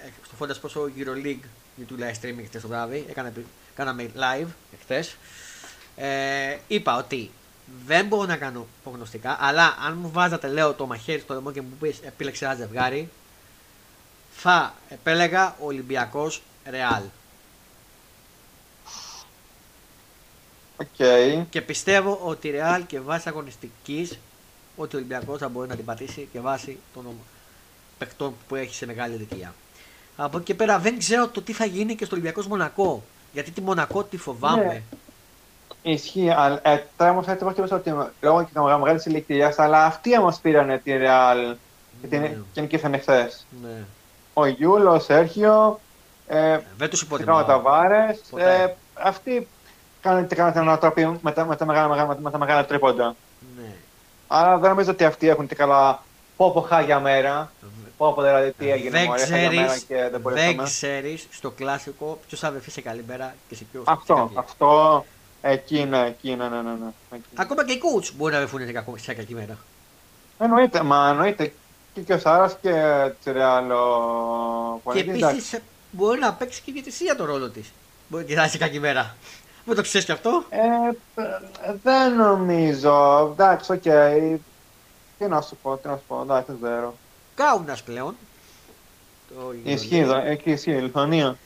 ε, 0.06 0.10
στο 0.26 0.34
Fondas 0.40 0.60
πόσο 0.60 0.90
EuroLeague 0.98 1.44
YouTube 1.80 2.00
live 2.02 2.14
streaming 2.24 2.44
χτες 2.46 2.62
το 2.62 2.68
βράδυ. 2.68 3.06
Έκανα, 3.08 3.32
κάναμε 3.74 4.10
live 4.16 4.46
χτες. 4.82 5.16
Ε, 5.96 6.56
είπα 6.66 6.96
ότι 6.96 7.30
δεν 7.86 8.06
μπορώ 8.06 8.26
να 8.26 8.36
κάνω 8.36 8.66
προγνωστικά, 8.82 9.36
αλλά 9.40 9.76
αν 9.86 9.96
μου 10.00 10.10
βάζατε, 10.10 10.48
λέω, 10.48 10.72
το 10.74 10.86
μαχαίρι 10.86 11.20
στο 11.20 11.34
λαιμό 11.34 11.52
και 11.52 11.60
μου 11.60 11.76
πεις 11.80 11.98
επίλεξε 12.02 12.44
ένα 12.44 12.54
ζευγάρι, 12.54 13.08
θα 14.36 14.74
επέλεγα 14.88 15.56
Ολυμπιακός 15.60 16.42
Ρεάλ. 16.64 17.02
Οκ. 20.76 21.46
Και 21.50 21.60
πιστεύω 21.60 22.20
ότι 22.24 22.48
η 22.48 22.50
Ρεάλ 22.50 22.86
και 22.86 23.00
βάσει 23.00 23.28
αγωνιστικής 23.28 24.18
ότι 24.76 24.96
ο 24.96 24.98
Ολυμπιακός 24.98 25.38
θα 25.38 25.48
μπορεί 25.48 25.68
να 25.68 25.76
την 25.76 25.84
πατήσει 25.84 26.28
και 26.32 26.40
βάσει 26.40 26.78
των 26.94 27.06
ομ- 27.06 27.16
παιχτών 27.98 28.34
που 28.48 28.54
έχει 28.54 28.74
σε 28.74 28.86
μεγάλη 28.86 29.14
ηλικία. 29.14 29.54
Από 30.16 30.36
εκεί 30.36 30.46
και 30.46 30.54
πέρα 30.54 30.78
δεν 30.78 30.98
ξέρω 30.98 31.28
το 31.28 31.42
τι 31.42 31.52
θα 31.52 31.64
γίνει 31.64 31.94
και 31.94 32.04
στο 32.04 32.14
Ολυμπιακός 32.14 32.46
Μονακό. 32.46 33.02
Γιατί 33.32 33.50
τη 33.50 33.60
Μονακό 33.60 34.04
τη 34.04 34.16
φοβάμαι. 34.16 34.64
Ναι. 34.64 34.82
Ισχύει, 35.82 36.30
αλλά 36.30 36.60
ε, 36.62 36.82
τώρα 36.96 37.10
όμως 37.10 37.26
έτσι 37.26 37.44
πω 37.44 37.74
ότι 37.74 37.94
λόγω 38.20 38.42
και 38.44 38.60
μεγάλης 38.78 39.06
ηλικίας, 39.06 39.58
αλλά 39.58 39.84
αυτοί 39.84 40.18
όμως 40.18 40.36
πήρανε 40.38 40.78
τη 40.78 40.92
Real 40.94 41.54
και, 42.00 42.06
την, 42.06 42.20
Ναι. 42.20 42.36
και 42.52 42.60
νικήσανε 42.60 42.98
χθες. 42.98 43.46
Ναι. 43.62 43.84
Ο 44.34 44.46
Γιούλ, 44.46 44.86
ο 44.86 44.98
Σέρχιο, 44.98 45.80
ε, 46.26 46.58
Δεν 46.76 46.90
τους 46.90 46.98
φυσικά 47.00 47.14
ο 47.14 47.16
υποτιμάω. 47.16 47.44
Ταβάρες, 47.44 48.20
Ποτέ. 48.30 48.62
ε, 48.62 48.74
αυτοί 49.02 49.48
κάνουν, 50.00 50.28
κάνουν 50.28 50.52
την 50.52 50.60
ανατροπή 50.60 51.18
με 51.22 51.32
τα, 51.32 51.44
με, 51.44 51.56
τα 51.56 51.64
μεγάλα, 51.66 51.88
μεγάλα- 51.88 52.18
με 52.20 52.30
τα 52.30 52.38
μεγάλα 52.38 52.64
τρίποντα. 52.64 53.14
Ναι. 53.56 53.72
Αλλά 54.28 54.58
δεν 54.58 54.70
νομίζω 54.70 54.90
ότι 54.90 55.04
αυτοί 55.04 55.28
έχουν 55.28 55.46
την 55.46 55.56
καλά 55.56 56.02
πω 56.36 56.50
πω 56.52 56.60
χάγια 56.60 57.00
μέρα. 57.00 57.52
Πω 57.96 58.12
πω 58.12 58.22
δηλαδή 58.22 58.52
τι 58.52 58.70
έγινε 58.70 58.90
Δεν 58.90 59.04
μωρέ, 59.06 59.24
χάγια 59.26 59.50
μέρα 59.50 59.64
ξέρεις, 59.64 59.82
και 59.84 59.94
δεν 59.94 60.10
δεν 60.10 60.20
μπορέσαμε. 60.20 60.62
ξέρεις 60.62 61.26
στο 61.30 61.50
κλασικό 61.50 62.18
ποιος 62.28 62.40
θα 62.40 62.50
βρεθεί 62.50 62.70
σε 62.70 62.80
καλή 62.80 63.04
μέρα 63.08 63.34
και 63.48 63.54
σε 63.54 63.64
ποιο. 63.72 63.82
Αυτό, 63.86 64.30
αυτό, 64.34 65.04
εκεί 65.42 65.78
είναι, 65.78 66.06
εκεί 66.06 66.30
είναι, 66.30 66.48
ναι, 66.48 66.56
ναι, 66.62 66.70
ναι. 66.70 66.90
Εκεί. 67.10 67.24
Ακόμα 67.34 67.64
και 67.64 67.72
οι 67.72 67.80
coach 67.82 68.10
μπορεί 68.16 68.32
να 68.32 68.38
βρεθούν 68.38 68.66
σε, 68.66 68.72
κακό- 68.72 68.98
σε 68.98 69.14
κακή 69.14 69.34
μέρα. 69.34 69.58
Εννοείται, 70.38 70.82
μα 70.82 71.08
εννοείται 71.08 71.52
και, 71.94 72.00
και 72.00 72.12
ο 72.12 72.18
Σάρας 72.18 72.56
και 72.62 72.72
της 73.20 73.80
Ρεάλ. 73.80 74.80
Και 74.92 74.98
επίσης 74.98 75.58
μπορεί 75.90 76.20
να 76.20 76.32
παίξει 76.32 76.62
και 76.62 76.70
η 76.70 76.74
διαιτησία 76.74 77.16
τον 77.16 77.26
ρόλο 77.26 77.48
της. 77.48 77.72
Μπορεί 78.08 78.24
και 78.24 78.34
να 78.34 78.40
είναι 78.40 78.50
σε 78.50 78.58
κακή 78.58 78.80
μέρα. 78.80 79.16
Δεν 79.64 79.76
το 79.76 79.82
ξέρεις 79.82 80.06
κι 80.06 80.12
αυτό; 80.12 80.44
Ε, 80.48 80.58
ε, 81.22 81.74
δεν 81.82 82.16
νομίζω. 82.16 83.28
Εντάξει, 83.32 83.72
οκ. 83.72 83.82
Τι 85.18 85.26
να 85.28 85.40
σου 85.40 85.56
πω, 85.62 85.76
τι 85.76 85.88
να 85.88 85.96
σου 85.96 86.02
πω, 86.08 86.20
εντάξει, 86.22 86.52
δεν 86.52 86.70
ξέρω. 86.70 86.94
Κάουνας 87.34 87.82
πλέον. 87.82 88.16
Το 89.28 89.54
Ισχύει 89.62 89.98
εδώ, 89.98 90.16
εκεί 90.16 90.50
ισχύει, 90.50 90.70
η 90.70 90.80
Λιθουανία. 90.80 91.36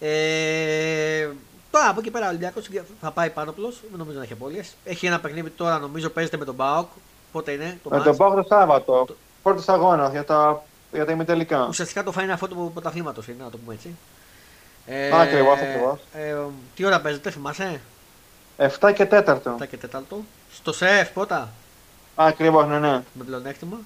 Ε, 0.00 1.28
τώρα 1.70 1.88
από 1.88 2.00
εκεί 2.00 2.10
πέρα 2.10 2.26
ο 2.26 2.28
Ολυμπιακός 2.28 2.68
θα 3.00 3.10
πάει 3.10 3.30
πάνω 3.30 3.52
πλώ. 3.52 3.68
Δεν 3.68 3.98
νομίζω 3.98 4.18
να 4.18 4.24
έχει 4.24 4.32
απώλειες. 4.32 4.74
Έχει 4.84 5.06
ένα 5.06 5.20
παιχνίδι 5.20 5.50
τώρα, 5.50 5.78
νομίζω 5.78 6.08
παίζεται 6.10 6.36
με 6.36 6.44
τον 6.44 6.54
ΠΑΟΚ. 6.54 6.88
Πότε 7.32 7.52
είναι 7.52 7.78
το 7.82 7.88
Με 7.90 7.96
μάτς. 7.96 8.08
τον 8.08 8.16
πάω 8.16 8.34
το 8.34 8.44
Σάββατο. 8.48 9.04
Το- 9.06 9.16
Πρώτος 9.42 9.68
αγώνας 9.68 10.10
για 10.10 10.24
τα, 10.24 10.62
για 10.92 11.04
τα 11.04 11.12
ημιτελικά. 11.12 11.66
Ουσιαστικά 11.68 12.02
το 12.02 12.12
φάει 12.12 12.30
αυτό 12.30 12.48
του 12.48 12.70
πρωταθλήματο 12.72 13.22
είναι, 13.28 13.42
να 13.44 13.50
το 13.50 13.56
πούμε 13.58 13.74
έτσι. 13.74 13.96
Ε, 14.86 15.20
Ακριβώς, 15.20 15.58
ακριβώς. 15.60 15.98
Ε, 16.12 16.36
τι 16.74 16.84
ώρα 16.84 17.00
παίζεται, 17.00 17.30
θυμάσαι, 17.30 17.80
7 18.56 18.92
και 18.94 19.04
4. 19.10 19.56
7 19.60 19.66
και 19.70 19.76
4. 19.76 20.24
Στο 20.52 20.72
ΣΕΦ 20.72 21.10
πρώτα, 21.10 21.48
Ακριβώς, 22.14 22.66
ναι, 22.66 22.78
ναι. 22.78 23.02
με 23.12 23.24
πλεονέκτημα. 23.26 23.76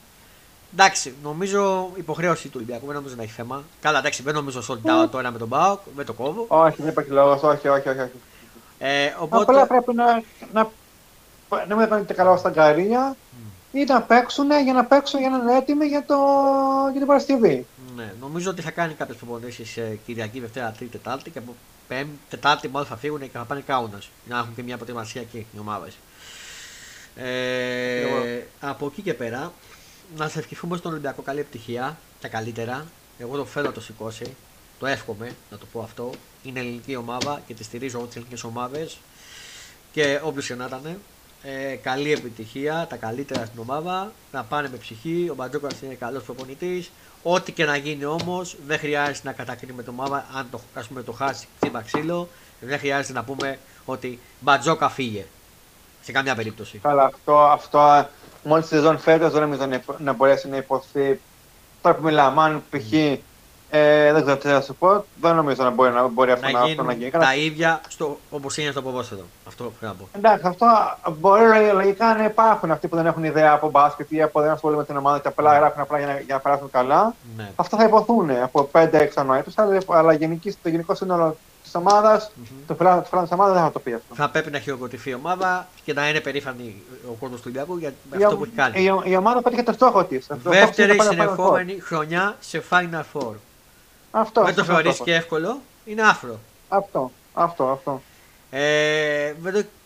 Εντάξει, 0.73 1.15
νομίζω 1.23 1.91
υποχρέωση 1.95 2.45
του 2.45 2.55
Ολυμπιακού, 2.57 2.87
δεν 2.87 2.95
νομίζω 2.95 3.15
να 3.17 3.23
έχει 3.23 3.33
θέμα. 3.33 3.63
Καλά, 3.81 3.99
εντάξει, 3.99 4.23
δεν 4.23 4.35
νομίζω 4.35 4.63
sold 4.69 4.91
out 5.05 5.11
τώρα 5.11 5.31
με 5.31 5.39
τον 5.39 5.49
Μπάοκ, 5.49 5.81
δεν 5.97 6.07
το 6.07 6.13
κόβω. 6.13 6.45
Όχι, 6.49 6.77
δεν 6.79 6.89
υπάρχει 6.91 7.11
λόγος, 7.11 7.43
όχι, 7.43 7.69
όχι, 7.69 7.89
όχι. 7.89 8.01
όχι. 8.01 8.21
Ε, 8.79 9.15
οπότε, 9.19 9.43
Απλά 9.43 9.67
πρέπει 9.67 9.95
να, 9.95 10.23
να, 10.53 10.71
να 11.69 11.77
μην 11.77 11.89
κάνετε 11.89 12.13
καλά 12.13 12.37
στα 12.37 12.51
γκαρίνια 12.51 13.17
ή 13.73 13.85
να 13.85 14.03
παίξουν 14.03 14.47
για 14.65 14.73
να 14.73 14.85
παίξουν 14.85 15.21
για 15.21 15.29
να 15.29 15.37
είναι 15.37 15.57
έτοιμοι 15.57 15.87
για, 15.87 16.05
το, 16.07 16.17
για 16.91 16.99
την 16.99 17.07
Παρασκευή. 17.07 17.67
ναι, 17.97 18.13
νομίζω 18.21 18.51
ότι 18.51 18.63
θα 18.63 18.71
κάνει 18.71 18.95
κάποιες 18.95 19.17
προπονήσει 19.17 19.81
ε, 19.81 19.95
Κυριακή, 20.07 20.41
Δευτέρα, 20.41 20.71
Τρίτη, 20.77 20.93
Τετάρτη 20.93 21.31
και 21.31 21.39
από 21.39 21.55
Πέμπτη, 21.89 22.19
Τετάρτη 22.31 22.69
μάλλον 22.69 22.89
θα 22.89 22.97
φύγουν 22.97 23.21
και 23.21 23.29
θα 23.33 23.45
πάνε 23.45 23.63
κάουνας. 23.67 24.11
Για 24.27 24.35
να 24.35 24.41
έχουν 24.41 24.55
και 24.55 24.63
μια 24.63 24.77
προετοιμασία 24.77 25.21
εκεί 25.21 25.47
οι 25.55 25.59
ομάδες. 25.59 25.95
Ε, 27.17 28.01
Εγώ. 28.01 28.43
από 28.61 28.87
εκεί 28.87 29.03
και 29.03 29.15
πέρα, 29.15 29.53
να 30.17 30.29
σε 30.29 30.39
ευχηθούμε 30.39 30.77
στον 30.77 30.91
Ολυμπιακό 30.91 31.23
καλή 31.23 31.41
επιτυχία, 31.41 31.99
τα 32.21 32.29
καλύτερα. 32.29 32.87
Εγώ 33.19 33.37
το 33.37 33.45
θέλω 33.45 33.67
να 33.67 33.73
το 33.73 33.81
σηκώσει. 33.81 34.35
Το 34.79 34.87
εύχομαι 34.87 35.35
να 35.51 35.59
το 35.59 35.67
πω 35.73 35.81
αυτό. 35.81 36.11
Είναι 36.43 36.61
ελληνική 36.61 36.97
ομάδα 36.97 37.43
και 37.47 37.55
τη 37.55 37.65
στηρίζω 37.65 37.97
όλες 37.97 38.09
τις 38.09 38.17
ελληνικές 38.17 38.45
ομάδες 38.45 38.99
και 39.93 40.21
όποιος 40.23 40.47
και 40.47 40.55
να 40.55 40.65
ήταν. 40.65 40.99
Ε, 41.43 41.75
καλή 41.75 42.13
επιτυχία, 42.13 42.87
τα 42.91 42.97
καλύτερα 42.97 43.45
στην 43.45 43.61
ομάδα. 43.61 44.13
Να 44.33 44.45
πάνε 44.45 44.69
με 44.69 44.77
ψυχή. 44.77 45.29
Ο 45.31 45.35
Μπατζόκας 45.35 45.81
είναι 45.83 45.95
καλός 45.95 46.23
προπονητής. 46.23 46.91
Ό,τι 47.23 47.53
και 47.53 47.65
να 47.65 47.77
γίνει 47.77 48.05
όμως, 48.05 48.57
δεν 48.67 48.79
χρειάζεται 48.79 49.29
να 49.29 49.33
κατακρίνουμε 49.33 49.83
το 49.83 49.91
ομάδα. 49.91 50.27
Αν 50.35 50.47
το, 50.51 50.61
ας 50.75 50.87
πούμε, 50.87 51.03
το 51.03 51.13
χάσει 51.13 51.47
χτύπα 51.57 51.83
ξύλο, 51.83 52.29
δεν 52.61 52.79
χρειάζεται 52.79 53.13
να 53.13 53.25
πούμε 53.25 53.59
ότι 53.85 54.19
Μπατζόκα 54.41 54.89
φύγε. 54.89 55.27
Σε 56.03 56.13
καμιά 56.13 56.35
περίπτωση. 56.35 56.79
Καλά, 56.79 57.05
αυτό, 57.05 57.39
αυτό 57.39 58.09
μόλις 58.43 58.67
τη 58.67 58.75
σεζόν 58.75 58.99
φέτος 58.99 59.33
δεν 59.33 59.41
νομίζω 59.41 59.67
να, 59.67 59.81
να 59.99 60.13
μπορέσει 60.13 60.49
να 60.49 60.57
υποθεί. 60.57 61.21
Τώρα 61.83 61.97
που 61.97 62.03
μιλάμε, 62.03 62.43
αν 62.43 62.63
π.χ. 62.71 62.93
Ε, 63.75 64.13
δεν 64.13 64.23
ξέρω 64.23 64.37
τι 64.37 64.49
θα 64.49 64.61
σου 64.61 64.75
πω. 64.75 65.05
Δεν 65.21 65.35
νομίζω 65.35 65.63
να 65.63 65.71
μπορεί, 65.71 65.93
να, 65.93 66.07
μπορεί 66.07 66.31
αυτό, 66.31 66.51
να, 66.51 66.61
αυτό 66.61 66.83
να 66.83 66.93
γίνει. 66.93 67.11
Τα 67.11 67.37
ίδια 67.37 67.81
όπως 68.31 68.57
είναι 68.57 68.71
στο 68.71 68.83
ποδόσφαιρο. 68.83 69.25
Αυτό 69.47 69.65
πρέπει 69.65 69.85
να 69.85 69.93
πω. 69.93 70.09
Εντάξει, 70.13 70.47
αυτό 70.47 70.67
μπορεί 71.21 71.43
λογικά 71.73 72.15
να 72.15 72.25
υπάρχουν 72.25 72.71
αυτοί 72.71 72.89
που 72.89 72.97
δεν 72.97 73.07
έχουν 73.07 73.25
ιδέα 73.25 73.53
από 73.53 73.71
μπάσκετ 73.71 74.11
ή 74.11 74.23
από 74.23 74.41
δεν 74.41 74.51
ασχολούνται 74.51 74.81
με 74.81 74.87
την 74.87 74.97
ομάδα 74.97 75.19
και 75.19 75.29
απλά 75.29 75.53
ναι. 75.53 75.59
γράφουν 75.59 75.81
απλά 75.81 75.99
για 75.99 76.07
να, 76.07 76.13
για 76.13 76.35
να 76.35 76.41
περάσουν 76.41 76.71
καλά. 76.71 77.15
Ναι. 77.37 77.51
Αυτά 77.57 77.77
θα 77.77 77.85
υποθούν 77.85 78.31
από 78.31 78.69
5-6 78.73 79.09
ανόητου. 79.15 79.51
Αλλά, 79.55 79.81
αλλά 79.87 80.13
γενική, 80.13 80.57
το 80.63 80.69
γενικό 80.69 80.95
σύνολο 80.95 81.31
τη 81.31 81.37
ομάδας, 81.75 82.31
mm-hmm. 82.31 82.55
το 82.67 82.75
φιλάνο 82.75 83.01
της 83.01 83.11
ομάδας 83.13 83.55
δεν 83.55 83.63
θα 83.63 83.73
το 83.73 83.79
πει 83.79 83.93
αυτό. 83.93 84.15
Θα 84.15 84.31
πρέπει 84.31 84.51
να 84.51 84.59
χειροκροτηθεί 84.59 85.11
η 85.11 85.15
ομάδα 85.15 85.69
και 85.85 85.93
να 85.93 86.09
είναι 86.09 86.21
περήφανη 86.21 86.83
ο 87.11 87.13
κόσμος 87.13 87.41
του 87.41 87.43
Ολυμπιακού 87.47 87.77
για 87.77 87.95
η, 88.19 88.25
αυτό 88.25 88.37
που 88.37 88.45
έχει 88.45 88.53
κάνει. 88.53 88.83
Η, 88.83 89.11
η 89.11 89.17
ομάδα 89.17 89.43
πέτυχε 89.43 89.63
το 89.63 89.73
στόχο 89.73 90.05
της. 90.05 90.27
Δεύτερη 90.43 91.01
συνεχόμενη 91.01 91.79
χρονιά 91.81 92.37
σε 92.41 92.63
Final 92.71 93.03
Four. 93.13 93.35
Αυτό. 94.11 94.45
Δεν 94.45 94.55
το 94.55 94.65
θεωρείς 94.65 95.01
και 95.01 95.15
εύκολο, 95.15 95.59
είναι 95.85 96.03
άφρο. 96.03 96.39
Αυτό, 96.69 97.11
αυτό, 97.35 97.69
αυτό. 97.69 98.03
Ε, 98.51 99.35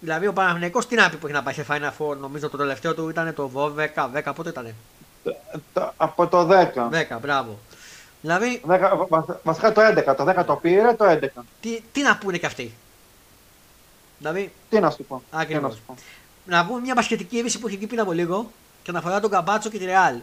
δηλαδή 0.00 0.26
ο 0.26 0.32
Παναθηναϊκός 0.32 0.86
τι 0.86 0.94
να 0.94 1.10
πει 1.10 1.16
που 1.16 1.26
έχει 1.26 1.34
να 1.34 1.42
πάει 1.42 1.54
σε 1.54 1.66
Final 1.68 1.90
Four, 1.98 2.16
νομίζω 2.16 2.48
το 2.48 2.56
τελευταίο 2.56 2.94
του 2.94 3.08
ήταν 3.08 3.34
το 3.34 3.50
12, 3.54 4.20
10, 4.24 4.32
πότε 4.34 4.48
ήταν. 4.48 4.74
Από 5.96 6.26
το 6.26 6.48
10. 6.50 6.54
10, 7.14 7.18
μπράβο. 7.20 7.58
Δηλαδή. 8.20 8.62
Βασικά 9.42 9.72
το 9.72 9.80
11, 9.80 10.16
το 10.16 10.24
10 10.40 10.44
το 10.46 10.56
πήρε, 10.56 10.94
το 10.94 11.04
11. 11.08 11.26
Τι, 11.60 11.80
τι 11.92 12.02
να 12.02 12.16
πούνε 12.16 12.38
κι 12.38 12.46
αυτοί; 12.46 12.74
Δηλαδή. 14.18 14.52
Τι 14.68 14.80
να 14.80 14.90
σου 14.90 15.04
πω. 15.04 15.22
Ακριβώς. 15.30 15.78
Να, 16.44 16.56
να 16.56 16.66
πούμε 16.66 16.80
μια 16.80 16.94
μπασκετική 16.96 17.36
είδηση 17.36 17.58
που 17.58 17.66
έχει 17.66 17.76
εκεί 17.76 17.86
πριν 17.86 18.00
από 18.00 18.12
λίγο 18.12 18.50
και 18.82 18.90
αναφορά 18.90 19.20
τον 19.20 19.30
Καμπάτσο 19.30 19.70
και 19.70 19.78
τη 19.78 19.84
Ρεάλ. 19.84 20.16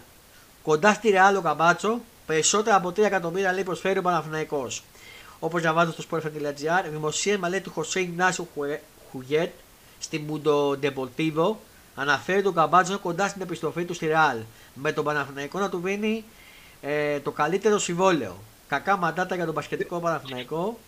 Κοντά 0.63 0.93
στη 0.93 1.09
Ρεάλ 1.09 1.35
ο 1.35 1.41
Καμπάτσο 1.41 1.99
Περισσότερα 2.25 2.75
από 2.75 2.89
3 2.89 2.97
εκατομμύρια 2.97 3.53
λέει 3.53 3.63
προσφέρει 3.63 3.99
ο 3.99 4.01
Παναθυναϊκό. 4.01 4.67
Όπως 5.39 5.61
διαβάζω 5.61 5.91
στο 5.91 6.03
sportfm.gr, 6.09 6.89
δημοσίευμα 6.91 7.49
λέει 7.49 7.61
του 7.61 7.71
Χωσέ 7.71 7.99
Ιγνάσιο 7.99 8.47
Χουγέτ 9.11 9.51
στην 9.99 10.21
Μουντο 10.21 10.77
Ντεμπολτίβο 10.77 11.59
αναφέρει 11.95 12.41
τον 12.41 12.53
Καμπάτζο 12.53 12.99
κοντά 12.99 13.27
στην 13.27 13.41
επιστροφή 13.41 13.85
του 13.85 13.93
στη 13.93 14.05
Ρεάλ. 14.05 14.37
Με 14.73 14.91
τον 14.91 15.03
Παναθηναϊκό 15.03 15.59
να 15.59 15.69
του 15.69 15.79
δίνει 15.83 16.23
ε, 16.85 17.19
το 17.19 17.31
καλύτερο 17.31 17.77
συμβόλαιο. 17.77 18.35
Κακά 18.67 18.97
μαντάτα 18.97 19.35
για 19.35 19.45
τον 19.45 19.53
πασχετικό 19.53 19.99
Παναθηναϊκό. 19.99 20.79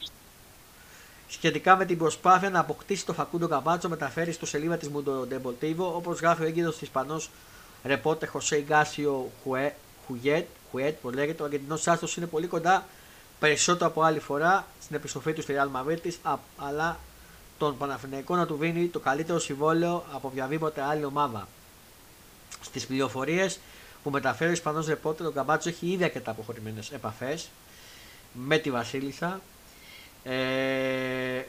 Σχετικά 1.27 1.75
με 1.75 1.85
την 1.85 1.97
προσπάθεια 1.97 2.49
να 2.49 2.59
αποκτήσει 2.59 3.05
το 3.05 3.13
Φακούντο 3.13 3.47
Καμπάτσο, 3.47 3.89
μεταφέρει 3.89 4.31
στο 4.31 4.45
σελίδα 4.45 4.77
της 4.77 4.89
Μουντο 4.89 5.25
Ντεμπολτίβο, 5.25 5.95
όπως 5.95 6.19
γράφει 6.19 6.43
ο 6.43 6.45
έγκυρο 6.45 6.73
Ισπανός 6.79 7.29
ρεπότε 7.83 8.25
Χωσέ 8.25 8.57
Ιγνάσιο 8.57 9.31
Χουγέτ 10.07 10.45
Κουέτ 10.71 10.95
που 11.01 11.09
λέγεται, 11.09 11.41
ο 11.41 11.45
Αργεντινός 11.45 11.87
άστρος 11.87 12.17
είναι 12.17 12.25
πολύ 12.25 12.47
κοντά 12.47 12.85
περισσότερο 13.39 13.89
από 13.89 14.01
άλλη 14.01 14.19
φορά 14.19 14.65
στην 14.81 14.95
επιστροφή 14.95 15.33
του 15.33 15.41
στη 15.41 15.53
Real 15.57 15.81
Madrid, 15.81 16.33
αλλά 16.57 16.99
τον 17.57 17.77
Παναθηναϊκό 17.77 18.35
να 18.35 18.45
του 18.45 18.55
δίνει 18.55 18.87
το 18.87 18.99
καλύτερο 18.99 19.39
συμβόλαιο 19.39 20.03
από 20.13 20.27
οποιαδήποτε 20.27 20.81
άλλη 20.81 21.05
ομάδα. 21.05 21.47
Στις 22.61 22.85
πληροφορίες 22.85 23.59
που 24.05 24.11
μεταφέρει 24.11 24.49
ο 24.49 24.53
Ισπανός 24.53 24.87
ρεπόρτερ, 24.87 25.25
ο 25.27 25.31
Γκαμπάτσο 25.31 25.69
έχει 25.69 25.91
ήδη 25.91 26.03
αρκετά 26.03 26.31
αποχωρημένες 26.31 26.91
επαφές 26.91 27.49
με 28.33 28.57
τη 28.57 28.71
Βασίλισσα. 28.71 29.39
Ε, 30.23 30.33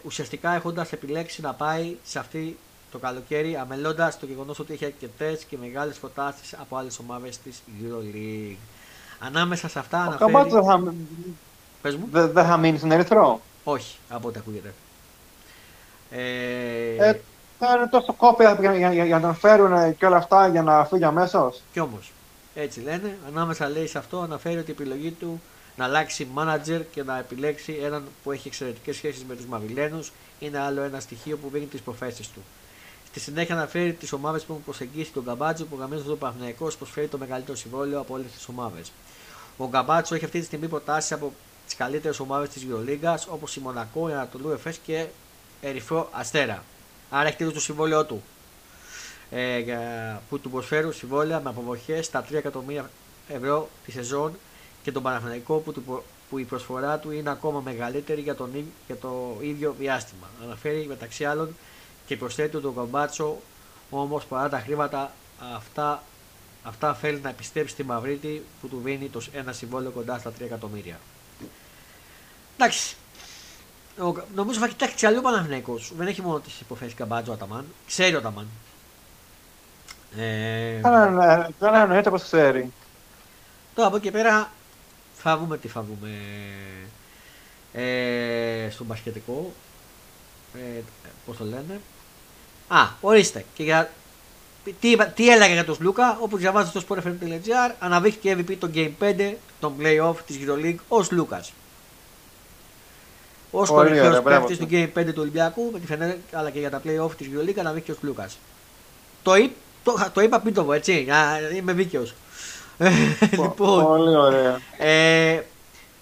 ουσιαστικά 0.05 0.55
έχοντας 0.55 0.93
επιλέξει 0.93 1.41
να 1.41 1.53
πάει 1.53 1.97
σε 2.05 2.19
αυτή 2.19 2.59
το 2.91 2.99
καλοκαίρι, 2.99 3.57
αμελώντας 3.57 4.19
το 4.19 4.27
γεγονός 4.27 4.59
ότι 4.59 4.73
έχει 4.73 4.85
αρκετές 4.85 5.45
και 5.45 5.57
μεγάλες 5.57 5.97
προτάσει 5.97 6.57
από 6.61 6.77
άλλες 6.77 6.99
ομάδες 6.99 7.39
της 7.39 7.62
EuroLeague. 7.81 8.57
Ανάμεσα 9.19 9.69
σε 9.69 9.78
αυτά 9.78 9.99
ο 9.99 10.01
αναφέρει... 10.01 10.33
Καμπάτσος 10.33 10.66
θα... 10.66 10.95
Πες 11.83 11.97
μου. 11.97 12.09
Δεν 12.11 12.47
θα 12.47 12.57
μείνει 12.57 12.78
στην 12.78 12.91
Ερυθρό; 12.91 13.41
Όχι, 13.65 13.97
από 14.09 14.28
ό,τι 14.28 14.39
ακούγεται. 14.39 14.74
Ε... 16.11 17.09
Ε, 17.09 17.20
θα 17.59 17.74
είναι 17.77 17.87
τόσο 17.91 18.12
κόπια 18.12 18.57
για, 18.61 18.77
για, 18.77 18.93
για, 18.93 19.05
για, 19.05 19.19
να 19.19 19.33
φέρουν 19.33 19.97
και 19.97 20.07
όλα 20.07 20.16
αυτά 20.16 20.49
για 20.49 20.62
να 20.62 20.85
φύγει 20.85 21.05
αμέσως; 21.05 21.62
Κι 21.73 21.81
όμως. 21.81 22.11
Έτσι 22.59 22.81
λένε. 22.81 23.19
Ανάμεσα 23.27 23.69
λέει 23.69 23.87
σε 23.87 23.99
αυτό 23.99 24.20
αναφέρει 24.20 24.59
ότι 24.59 24.70
η 24.70 24.74
επιλογή 24.78 25.11
του 25.11 25.43
να 25.77 25.85
αλλάξει 25.85 26.28
manager 26.37 26.81
και 26.91 27.03
να 27.03 27.19
επιλέξει 27.19 27.78
έναν 27.83 28.05
που 28.23 28.33
έχει 28.33 28.49
εξαιρετικές 28.49 28.97
σχέσεις 28.97 29.24
με 29.24 29.37
τους 29.37 29.47
Μαβιλένου 29.47 30.07
είναι 30.39 30.59
άλλο 30.59 30.83
ένα 30.83 31.01
στοιχείο 31.01 31.37
που 31.37 31.51
δίνει 31.53 31.65
τις 31.65 31.81
προθέσεις 31.81 32.28
του. 32.28 32.45
Στη 33.09 33.20
συνέχεια 33.20 33.55
αναφέρει 33.55 33.93
τις 33.93 34.12
ομάδες 34.12 34.43
που 34.43 34.53
έχουν 34.53 34.65
προσεγγίσει 34.65 35.12
τον 35.12 35.24
Καμπάτζο 35.24 35.65
που 35.65 35.77
γραμμίζει 35.77 36.11
ο 36.11 36.16
Παναγιακό 36.16 36.70
προσφέρει 36.78 37.09
το 37.09 37.19
μεγαλύτερο 37.19 37.57
συμβόλαιο 37.57 38.01
από 38.01 38.15
όλες 38.15 38.33
τις 38.33 38.49
ομάδες. 38.49 38.93
Ο 39.57 39.69
Γκαμπάτσο 39.69 40.15
έχει 40.15 40.24
αυτή 40.24 40.39
τη 40.39 40.45
στιγμή 40.45 40.69
προτάσεις 40.69 41.12
από 41.12 41.33
τις 41.66 41.77
καλύτερες 41.77 42.20
ομάδες 42.20 42.49
της 42.49 42.66
Euroliga 42.70 43.15
όπως 43.28 43.57
η 43.57 43.61
Μονακό, 43.61 44.09
η 44.09 44.12
Ανατολού 44.12 44.51
Εφές 44.51 44.78
και 44.78 45.07
Ερυθρό 45.61 46.09
Αστέρα. 46.12 46.65
Άρα 47.11 47.28
έχει 47.28 47.53
το 47.53 47.61
συμβόλαιό 47.61 48.05
του. 48.05 48.23
Ε, 49.31 49.65
που 50.28 50.39
του 50.39 50.51
προσφέρουν 50.51 50.93
συμβόλαια 50.93 51.40
με 51.40 51.48
αποδοχέ 51.48 52.03
στα 52.03 52.24
3 52.31 52.32
εκατομμύρια 52.35 52.90
ευρώ 53.28 53.69
τη 53.85 53.93
σεζόν 53.93 54.32
και 54.82 54.93
τον 54.93 55.03
Παναθηναϊκό 55.03 55.57
που, 55.57 56.03
που 56.31 56.39
η 56.39 56.44
προσφορά 56.44 56.98
του 56.98 57.11
είναι 57.11 57.31
ακόμα 57.31 57.61
μεγαλύτερη 57.61 58.20
για, 58.20 58.35
τον, 58.35 58.51
για 58.86 58.97
το 58.97 59.36
ίδιο 59.40 59.74
διάστημα. 59.78 60.27
Αναφέρει 60.43 60.86
μεταξύ 60.89 61.24
άλλων 61.24 61.57
και 62.07 62.16
προσθέτει 62.16 62.61
τον 62.61 62.73
Γκαμπάτσο 62.73 63.36
όμως 63.90 64.24
παρά 64.24 64.48
τα 64.48 64.59
χρήματα 64.59 65.12
αυτά 65.55 66.03
Αυτά 66.66 66.94
θέλει 66.94 67.20
να 67.20 67.32
πιστέψει 67.32 67.73
στη 67.73 67.82
Μαυρίτη 67.85 68.44
που 68.61 68.69
του 68.69 68.81
δίνει 68.85 69.09
το 69.09 69.23
ένα 69.32 69.53
συμβόλαιο 69.53 69.90
κοντά 69.90 70.19
στα 70.19 70.31
3 70.31 70.40
εκατομμύρια. 70.40 70.98
Εντάξει. 72.57 72.97
νομίζω 74.35 74.61
θα 74.61 74.69
κοιτάξει 74.69 75.07
αλλού 75.07 75.20
Παναθυναϊκό. 75.20 75.78
Δεν 75.97 76.07
έχει 76.07 76.23
μόνο 76.23 76.39
τις 76.39 76.61
υποθέσεις 76.61 76.94
Καμπάτζο 76.94 77.32
Αταμάν. 77.32 77.65
Ξέρει 77.86 78.15
ο 78.15 78.19
Αταμάν. 78.19 78.47
Ε... 80.18 80.80
Δεν 81.59 81.74
εννοείται 81.74 82.10
πως 82.10 82.22
ξέρει. 82.22 82.72
Τώρα 83.74 83.88
από 83.88 83.97
εκεί 83.97 84.10
πέρα 84.10 84.51
θα 85.14 85.38
δούμε 85.38 85.59
τι 85.59 85.68
θα 85.68 85.82
δούμε 85.82 86.10
ε, 87.72 88.70
στον 88.70 88.86
πασχετικό. 88.86 89.52
Ε, 90.55 90.80
Πώς 91.26 91.36
το 91.36 91.44
λένε. 91.44 91.80
Α, 92.68 92.86
ορίστε. 93.01 93.44
Και 93.55 93.62
για 93.62 93.90
τι, 94.80 94.97
τι 95.14 95.28
έλεγα 95.28 95.52
για 95.52 95.64
τον 95.64 95.74
Σλούκα, 95.74 96.18
όπω 96.20 96.36
διαβάζετε 96.36 96.80
στο 96.80 96.94
sportfm.gr, 96.94 97.74
αναβήθηκε 97.78 98.36
MVP 98.38 98.56
το 98.59 98.70
Game 98.74 98.90
5 99.01 99.34
των 99.60 99.74
playoff 99.80 100.14
της 100.26 100.38
EuroLeague 100.47 100.76
ως 100.88 101.10
Λούκα. 101.10 101.44
Ω 103.51 103.64
κορυφαίος 103.64 104.22
παίκτης 104.22 104.59
του 104.59 104.68
Game 104.70 104.88
5 104.98 105.05
του 105.06 105.18
Ολυμπιακού, 105.18 105.70
με 105.72 105.78
τη 105.80 105.86
Φενέρ, 105.86 106.16
αλλά 106.32 106.51
και 106.51 106.59
για 106.59 106.70
τα 106.70 106.80
playoff 106.84 107.10
της 107.16 107.28
EuroLeague, 107.32 107.59
αναβήθηκε 107.59 107.93
ω 107.93 107.97
Λούκα. 108.01 108.28
Το, 109.22 109.32
το, 109.86 110.10
το 110.12 110.20
είπα 110.20 110.40
πίτοβο, 110.40 110.72
έτσι, 110.72 111.02
για, 111.02 111.40
είμαι 111.54 111.72
δίκαιος. 111.72 112.14
λοιπόν, 113.30 113.54
Πολύ 113.54 114.16
ωραία. 114.16 114.60
Ε, 114.78 115.42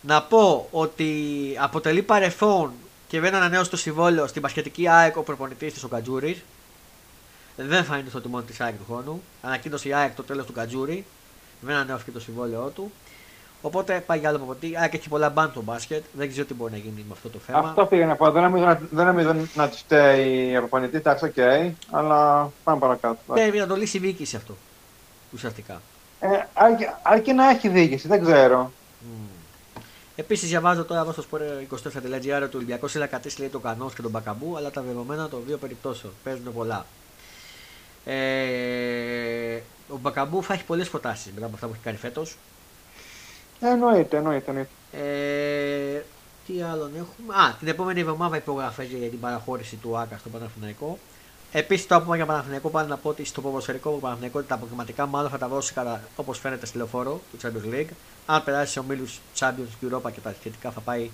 να 0.01 0.23
πω 0.23 0.69
ότι 0.70 1.12
αποτελεί 1.59 2.02
παρελθόν 2.02 2.73
και 3.09 3.20
δεν 3.20 3.35
ανανέωσε 3.35 3.70
το 3.70 3.77
συμβόλαιο 3.77 4.27
στην 4.27 4.43
πασχετική 4.43 4.89
ΑΕΚ 4.89 5.16
ο 5.16 5.23
προπονητής 5.23 5.73
της 5.73 5.85
ο 5.85 5.89
Κατζούρη 5.89 6.43
δεν 7.56 7.85
θα 7.85 7.97
είναι 7.97 8.09
στο 8.09 8.20
τιμόνι 8.20 8.44
της 8.44 8.61
ΑΕΚ 8.61 8.74
του 8.77 8.85
χρόνου. 8.89 9.23
Ανακοίνωσε 9.43 9.89
η 9.89 9.94
ΑΕΚ 9.94 10.15
το 10.15 10.23
τέλος 10.23 10.47
του 10.47 10.52
Κατζούρι. 10.52 11.05
Δεν 11.61 11.77
ανέβηκε 11.77 12.11
το 12.11 12.20
συμβόλαιό 12.20 12.69
του. 12.74 12.93
Οπότε 13.66 14.03
πάει 14.07 14.19
για 14.19 14.28
άλλο 14.28 14.39
προπονητή. 14.39 14.70
Η 14.70 14.77
ΑΕΚ 14.77 14.95
έχει 14.95 15.09
πολλά 15.09 15.31
μπαν 15.31 15.51
στο 15.51 15.62
μπάσκετ. 15.62 16.05
Δεν 16.12 16.28
ξέρω 16.28 16.47
τι 16.47 16.55
μπορεί 16.55 16.73
να 16.73 16.78
γίνει 16.78 17.05
με 17.09 17.12
αυτό 17.12 17.28
το 17.28 17.39
θέμα. 17.39 17.59
Αυτό 17.59 17.86
πήγε 17.86 18.05
να 18.05 18.16
πω. 18.16 18.31
Δεν 18.31 18.43
νομίζω 18.43 18.65
να, 18.65 18.81
δεν 18.91 19.07
νομίζω 19.07 19.35
να 19.55 19.69
τους 19.69 19.78
φταίει 19.78 20.51
η 20.51 20.57
προπονητή. 20.57 20.97
Εντάξει, 20.97 21.24
OK. 21.25 21.33
Okay, 21.36 21.73
αλλά 21.91 22.51
πάμε 22.65 22.78
παρακάτω. 22.78 23.19
Πρέπει 23.27 23.59
να 23.59 23.66
το 23.66 23.77
λύσει 23.77 23.97
η 23.97 24.01
διοίκηση 24.01 24.36
αυτό. 24.36 24.57
Ουσιαστικά. 25.32 25.81
Ε, 26.20 26.28
αρκεί, 26.55 26.85
αρκεί 27.03 27.32
να 27.32 27.49
έχει 27.49 27.69
διοίκηση. 27.69 28.09
Δεν 28.09 28.23
ξέρω. 28.24 28.73
Mm. 29.01 29.28
Επίσης, 30.16 30.49
διαβάζω 30.49 30.85
τώρα 30.85 31.12
στο 31.12 31.23
sport24.gr 31.23 32.43
ότι 32.43 32.57
ο 32.57 32.59
Ολυμπιακός 32.59 32.91
ήθελε 32.91 33.05
να 33.05 33.11
κρατήσει 33.11 33.41
λέει, 33.41 33.49
τον 33.49 33.62
Κανός 33.62 33.95
και 33.95 34.03
τον 34.03 34.11
Μπακαμπού, 34.11 34.57
αλλά 34.57 34.70
τα 34.70 34.82
δεδομένα 34.82 35.28
των 35.28 35.43
δύο 35.47 35.57
περιπτώσεων 35.57 36.12
παίζουν 36.24 36.53
πολλά. 36.53 36.86
Ε, 38.05 39.61
ο 39.89 39.97
Μπακαμπού 40.01 40.43
θα 40.43 40.55
έχει 40.55 40.65
πολλές 40.65 40.89
προτάσει 40.89 41.31
μετά 41.35 41.47
από 41.47 41.55
αυτά 41.55 41.66
που 41.66 41.73
έχει 41.73 41.82
κάνει 41.82 41.97
φέτος. 41.97 42.36
Ε, 43.61 43.69
εννοείται, 43.69 44.17
εννοείται. 44.17 44.51
εννοείται. 44.51 44.71
Ε, 44.93 46.03
τι 46.47 46.63
άλλο 46.63 46.85
έχουμε; 46.85 47.35
Α, 47.35 47.55
την 47.59 47.69
επόμενη 47.69 48.01
εβδομάδα 48.01 48.37
υπογραφέ 48.37 48.85
για 48.85 49.09
την 49.09 49.21
παραχώρηση 49.21 49.77
του 49.77 49.99
ΑΚΑ 49.99 50.19
στο 50.19 50.29
Παναθηναϊκό. 50.29 50.99
Επίσης 51.53 51.87
το 51.87 51.95
άπομα 51.95 52.17
για 52.17 52.27
Παναθηναϊκό 52.27 52.69
πάλι 52.69 52.89
να 52.89 52.97
πω 52.97 53.09
ότι 53.09 53.25
στο 53.25 53.41
ποδοσφαιρικό 53.41 53.91
Παναθηναϊκό 53.91 54.43
τα 54.43 54.55
αποκριματικά 54.55 55.07
μάλλον 55.07 55.31
θα 55.31 55.39
τα 55.39 55.49
δώσει 55.49 55.75
όπως 56.17 56.39
φαίνεται 56.39 56.67
στη 56.67 56.77
λεωφόρο 56.77 57.21
του 57.31 57.39
Champions 57.43 57.75
League. 57.75 57.93
Αν 58.27 58.45
περάσει 58.45 58.73
σε 58.73 58.79
ομίλου 58.79 59.09
Champions 59.39 59.85
Europa 59.87 60.13
και 60.13 60.21
τα 60.21 60.35
σχετικά 60.41 60.71
θα 60.71 60.81
πάει 60.81 61.11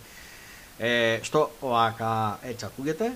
ε, 0.79 1.19
στο 1.23 1.51
ΟΑΚΑ, 1.61 2.39
έτσι 2.43 2.65
ακούγεται. 2.65 3.13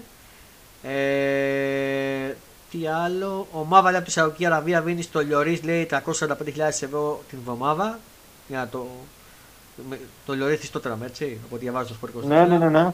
Ε, 0.82 2.34
τι 2.70 2.86
άλλο; 2.86 3.46
Ο 3.52 3.64
Μάβα 3.64 3.88
λέει 3.88 3.96
από 3.96 4.06
τη 4.06 4.12
Σαουδική 4.12 4.46
Αραβία 4.46 4.82
δίνει 4.82 5.02
στο 5.02 5.20
Λιωρίς 5.20 5.62
λέει 5.62 5.88
345.000 5.90 6.58
ευρώ 6.58 7.22
την 7.28 7.38
εβδομάδα. 7.38 7.98
Για 8.48 8.58
να 8.58 8.68
το. 8.68 8.86
Το 10.26 10.32
Λιωρί 10.32 10.56
τη 10.56 10.68
τότε 10.68 10.96
έτσι, 11.04 11.38
από 11.44 11.54
ό,τι 11.54 11.62
διαβάζω 11.62 11.86
στο 11.86 11.94
Σπορικό 11.94 12.20
Ναι, 12.20 12.44
ναι, 12.44 12.58
ναι. 12.58 12.68
ναι. 12.68 12.92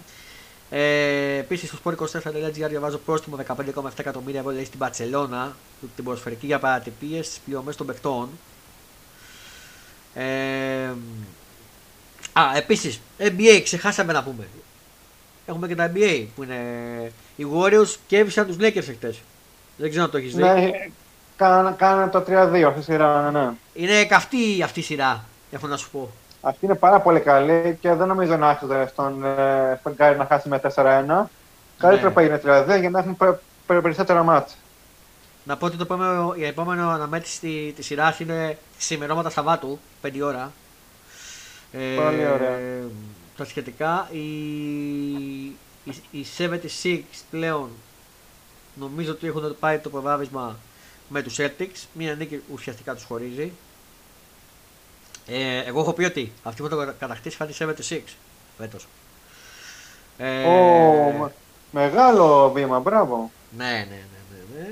Ε, 0.70 1.36
Επίσης 1.38 1.68
στο 1.68 1.78
Sport 1.84 1.94
24.gr 1.94 2.68
διαβάζω 2.68 2.98
πρόστιμο 2.98 3.36
15,7 3.46 3.90
εκατομμύρια 3.96 4.40
ευρώ 4.40 4.64
στην 4.64 4.78
Παρσελώνα, 4.78 5.56
την 5.94 6.04
ποδοσφαιρική 6.04 6.46
για 6.46 6.58
παρατυπίες 6.58 7.26
στις 7.26 7.38
πληρωμές 7.44 7.76
των 7.76 7.86
παιχτών. 7.86 8.28
Ε, 10.14 10.90
α, 12.32 12.56
επίσης, 12.56 13.00
NBA, 13.18 13.60
ξεχάσαμε 13.62 14.12
να 14.12 14.22
πούμε. 14.22 14.46
Έχουμε 15.46 15.66
και 15.66 15.74
τα 15.74 15.92
NBA 15.94 16.26
που 16.34 16.42
είναι. 16.42 16.62
Οι 17.36 17.46
Warriors 17.54 17.94
κέβησαν 18.06 18.46
τους 18.46 18.56
Lakers 18.60 18.94
χτε. 18.96 19.14
Δεν 19.76 19.90
ξέρω 19.90 20.04
αν 20.04 20.10
το 20.10 20.16
έχεις 20.16 20.34
δει. 20.34 20.42
Ναι, 20.42 20.70
κάνανε 21.76 22.10
το 22.10 22.24
3-2 22.28 22.62
αυτή 22.62 22.80
η 22.80 22.82
σειρά, 22.82 23.30
ναι, 23.30 23.40
ναι. 23.40 23.50
Είναι 23.74 24.04
καυτή 24.04 24.62
αυτή 24.62 24.80
η 24.80 24.82
σειρά, 24.82 25.24
έχω 25.50 25.66
να 25.66 25.76
σου 25.76 25.90
πω. 25.90 26.10
Αυτή 26.40 26.64
είναι 26.64 26.74
πάρα 26.74 27.00
πολύ 27.00 27.20
καλή 27.20 27.78
και 27.80 27.92
δεν 27.92 28.06
νομίζω 28.06 28.36
να 28.36 28.48
άξιζε 28.48 28.86
στον 28.86 29.24
ε, 29.24 30.14
να 30.16 30.26
χάσει 30.28 30.48
με 30.48 30.60
4-1. 30.74 31.02
Ναι. 31.06 31.24
Καλύτερα 31.78 32.10
πάει 32.10 32.26
είναι 32.26 32.40
3-2 32.44 32.80
για 32.80 32.90
να 32.90 32.98
έχουμε 32.98 33.38
περισσότερα 33.66 34.22
μάτια. 34.22 34.56
Να 35.44 35.56
πω 35.56 35.66
ότι 35.66 35.76
το 35.76 35.82
επόμενο, 35.82 36.34
η 36.36 36.44
επόμενη 36.44 36.80
αναμέτρηση 36.80 37.72
τη 37.76 37.82
σειράς 37.82 38.20
είναι 38.20 38.58
σημερώματα 38.78 39.30
Σαββάτου, 39.30 39.78
5 40.02 40.10
ώρα. 40.22 40.52
Ε, 41.72 41.94
πολύ 41.94 42.26
ωραία. 42.26 42.58
τα 43.36 43.44
σχετικά, 43.44 44.08
η, 44.10 44.18
η, 45.84 45.94
η 46.10 46.26
76 46.82 47.00
πλέον 47.30 47.68
νομίζω 48.74 49.12
ότι 49.12 49.26
έχουν 49.26 49.56
πάει 49.60 49.78
το 49.78 49.88
προβάδισμα 49.88 50.56
με 51.08 51.22
τους 51.22 51.36
Celtics. 51.38 51.86
Μία 51.92 52.14
νίκη 52.14 52.42
ουσιαστικά 52.52 52.94
τους 52.94 53.04
χωρίζει. 53.04 53.52
Ε, 55.32 55.62
εγώ 55.66 55.80
έχω 55.80 55.92
πει 55.92 56.04
ότι 56.04 56.32
αυτή 56.42 56.62
που 56.62 56.68
το 56.68 56.92
κατακτήσει 56.98 57.36
θα 57.36 57.46
τη 57.46 57.56
76 57.90 58.00
φέτος. 58.58 58.86
Ε, 60.18 60.44
oh, 60.46 61.28
μεγάλο 61.70 62.50
βήμα, 62.52 62.78
μπράβο. 62.78 63.30
Ναι, 63.56 63.64
ναι, 63.64 63.84
ναι, 63.84 64.20
ναι, 64.30 64.58
ναι. 64.58 64.68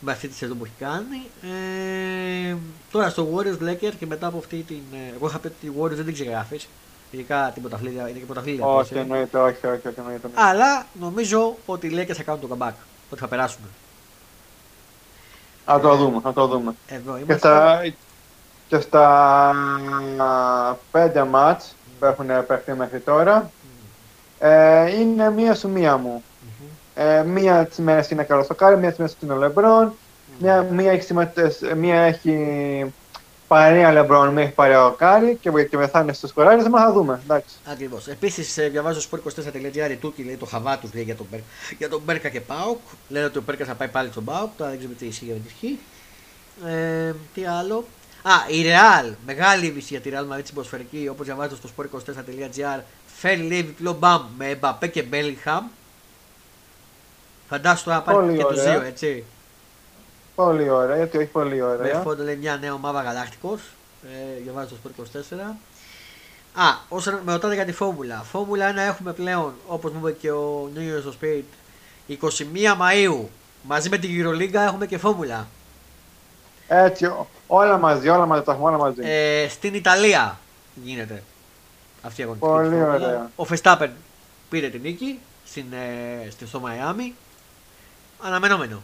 Με 0.00 0.12
αυτή 0.12 0.28
τη 0.28 0.34
σεζόν 0.34 0.58
που 0.58 0.64
έχει 0.64 0.74
κάνει. 0.78 1.22
Ε, 1.42 2.56
τώρα 2.92 3.08
στο 3.10 3.28
Warriors 3.34 3.68
Lakers 3.68 3.92
και 3.98 4.06
μετά 4.06 4.26
από 4.26 4.38
αυτή 4.38 4.56
την. 4.56 4.82
Ε, 4.92 5.14
εγώ 5.14 5.26
είχα 5.26 5.38
πει 5.38 5.46
ότι 5.46 5.66
οι 5.66 5.72
Warriors 5.80 5.94
δεν 5.94 6.04
την 6.04 6.14
ξεγράφεις. 6.14 6.68
Ειδικά 7.10 7.50
την 7.52 7.62
πρωταθλήτρια. 7.62 8.08
Είναι 8.08 8.18
και 8.18 8.24
πρωταθλήτρια. 8.24 8.66
Όχι, 8.66 8.94
εννοείται, 8.94 9.38
όχι, 9.38 9.66
όχι, 9.66 9.88
όχι, 9.88 9.98
εννοείται. 9.98 10.28
Αλλά 10.34 10.86
νομίζω 11.00 11.56
ότι 11.66 11.86
οι 11.86 11.90
Lakers 11.94 12.14
θα 12.14 12.22
κάνουν 12.22 12.40
το 12.40 12.56
comeback. 12.56 12.72
Ότι 13.10 13.20
θα 13.20 13.28
περάσουν. 13.28 13.60
Θα 15.64 15.80
το 15.80 15.96
δούμε, 15.96 16.20
θα 16.20 16.32
το 16.32 16.46
δούμε. 16.46 16.74
Εδώ 16.86 17.16
είμαστε. 17.16 17.32
Και 17.32 17.38
στα, 17.38 17.82
και 18.70 18.80
στα 18.80 19.54
πέντε 20.90 21.24
μάτς 21.24 21.74
που 21.98 22.04
έχουν 22.04 22.26
παιχτεί 22.46 22.72
μέχρι 22.72 22.98
τώρα 22.98 23.50
ε, 24.38 24.98
είναι 24.98 25.30
μία 25.30 25.54
σου 25.54 25.68
μία 25.68 25.96
μου. 25.96 26.22
Ε, 26.94 27.22
μία 27.22 27.66
της 27.66 27.78
μέρας 27.78 28.10
είναι 28.10 28.22
καλό 28.22 28.42
στο 28.42 28.54
κάρι, 28.54 28.76
μία 28.76 28.88
της 28.88 28.98
μέρας 28.98 29.16
είναι 29.20 29.32
ο 29.32 29.36
Λεμπρόν, 29.36 29.92
μία, 30.38 30.62
μία, 30.62 30.92
έχει, 30.92 31.14
μία 31.76 32.00
έχει 32.00 32.92
παρέα 33.48 33.92
Λεμπρόν, 33.92 34.28
μία 34.28 34.42
έχει 34.42 34.52
παρέα 34.52 34.86
ο 34.86 34.90
Κάρι 34.90 35.38
και, 35.40 35.50
και 35.70 35.76
μετά 35.76 36.00
είναι 36.00 36.12
στο 36.12 36.26
σκοράρισμα, 36.26 36.80
θα 36.80 36.92
δούμε. 36.92 37.20
Ακριβώς. 37.70 38.08
Επίσης, 38.08 38.58
ε, 38.58 38.68
διαβάζω 38.68 39.00
στο 39.00 39.18
24.gr 39.24 39.96
Τούρκοι 40.00 40.22
λέει 40.22 40.36
το 40.36 40.46
χαβά 40.46 40.78
του 40.78 40.90
για 40.92 41.16
τον, 41.16 41.26
Μπέρκα, 41.30 41.46
για 41.78 41.88
τον 41.88 42.00
Μπέρκα 42.04 42.28
και 42.28 42.40
Πάοκ. 42.40 42.78
Λένε 43.08 43.24
ότι 43.24 43.38
ο 43.38 43.42
Μπέρκας 43.46 43.66
θα 43.66 43.74
πάει 43.74 43.88
πάλι 43.88 44.10
στον 44.10 44.24
Πάοκ, 44.24 44.50
τώρα 44.56 44.70
δεν 44.70 44.78
ξέρω 44.78 44.94
τι 44.98 45.06
ισχύει 45.06 45.24
ή 45.24 45.34
δεν 45.34 45.42
ισχύει. 45.46 45.78
Ε, 46.66 47.14
τι 47.34 47.44
άλλο. 47.44 47.84
Α, 48.22 48.32
η 48.48 48.64
Real, 48.64 49.14
μεγάλη 49.26 49.66
είδηση 49.66 49.86
για 49.90 50.00
τη 50.00 50.10
Real 50.12 50.34
Madrid 50.34 50.42
στην 50.42 50.54
ποδοσφαιρική, 50.54 51.08
όπως 51.10 51.26
διαβάζω 51.26 51.56
στο 51.56 51.68
sport24.gr, 51.76 52.80
φέρει 53.06 53.42
λέει 53.42 53.62
διπλό 53.62 53.92
μπαμ 53.92 54.22
με 54.38 54.48
Εμπαπέ 54.48 54.86
και 54.86 55.02
Μπέλιγχαμ. 55.02 55.66
Φαντάσου 57.48 57.84
τώρα 57.84 58.02
πάρει 58.02 58.36
και 58.36 58.44
τους 58.44 58.62
δύο, 58.62 58.82
έτσι. 58.82 59.24
Πολύ 60.34 60.70
ωραία, 60.70 60.96
γιατί 60.96 61.16
όχι 61.16 61.26
πολύ 61.26 61.62
ωραία. 61.62 61.96
Με 61.96 62.02
φόντο 62.02 62.22
λέει 62.22 62.36
μια 62.36 62.56
νέα 62.56 62.72
ομάδα 62.72 63.02
γαλάκτικος. 63.02 63.60
Ε, 64.04 64.42
διαβάζω 64.42 64.68
στο 64.68 64.90
Sport 64.96 65.02
24. 65.34 65.56
Α, 66.54 66.64
όσο 66.88 67.20
με 67.24 67.32
ρωτάτε 67.32 67.54
για 67.54 67.64
τη 67.64 67.72
φόρμουλα. 67.72 68.22
Φόρμουλα 68.30 68.72
1 68.72 68.76
έχουμε 68.76 69.12
πλέον, 69.12 69.54
όπως 69.66 69.92
μου 69.92 69.98
είπε 70.08 70.16
και 70.20 70.30
ο 70.30 70.70
Νίγιο 70.74 71.00
στο 71.00 71.12
Spirit, 71.20 71.44
21 72.08 72.76
Μαου. 72.76 73.30
Μαζί 73.62 73.88
με 73.88 73.98
την 73.98 74.10
Euroliga 74.10 74.54
έχουμε 74.54 74.86
και 74.86 74.98
φόρμουλα. 74.98 75.48
Έτσι, 76.72 77.12
όλα 77.46 77.78
μαζί, 77.78 78.08
όλα 78.08 78.26
μαζί, 78.26 78.42
τα 78.42 78.52
έχουμε 78.52 78.68
όλα 78.68 78.78
μαζί. 78.78 79.00
Ε, 79.04 79.48
στην 79.48 79.74
Ιταλία 79.74 80.38
γίνεται 80.74 81.22
αυτή 82.02 82.20
η 82.20 82.24
αγωνιστική. 82.24 82.52
Πολύ 82.52 82.82
ωραία. 82.82 83.30
Ο 83.36 83.44
Φεστάπεν 83.44 83.90
πήρε 84.48 84.68
την 84.68 84.80
νίκη 84.80 85.18
στην, 85.44 85.64
ε, 85.72 86.30
στην, 86.30 86.46
στο 86.46 86.60
Μαϊάμι. 86.60 87.14
Αναμενόμενο. 88.22 88.82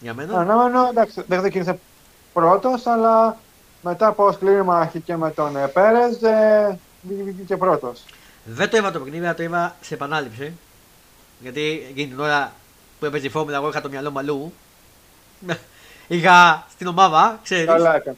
Για 0.00 0.14
μένα. 0.14 0.40
Αναμενόμενο, 0.40 0.88
εντάξει, 0.90 1.24
δεν 1.26 1.40
ξεκίνησε 1.40 1.78
πρώτος, 2.32 2.86
αλλά 2.86 3.36
μετά 3.82 4.06
από 4.06 4.32
σκληρή 4.32 4.62
μάχη 4.62 5.00
και 5.00 5.16
με 5.16 5.30
τον 5.30 5.56
ε, 5.56 5.66
Πέρες, 5.66 6.22
ε, 6.22 6.78
βγήκε 7.02 7.56
πρώτος. 7.56 8.04
Δεν 8.44 8.70
το 8.70 8.76
είδα 8.76 8.90
το 8.90 9.00
παιχνίδι, 9.00 9.34
το 9.34 9.42
είδα 9.42 9.76
σε 9.80 9.94
επανάληψη. 9.94 10.52
Γιατί 11.40 11.86
εκείνη 11.90 12.08
την 12.08 12.20
ώρα 12.20 12.52
που 12.98 13.04
έπαιζε 13.04 13.26
η 13.26 13.30
φόρμουλα, 13.30 13.56
εγώ 13.56 13.68
είχα 13.68 13.80
το 13.80 13.88
μυαλό 13.88 14.10
μαλλού 14.10 14.52
είχα 16.08 16.66
στην 16.70 16.86
ομάδα, 16.86 17.40
ξέρεις. 17.42 17.66
Καλά 17.66 17.96
έκανε. 17.96 18.16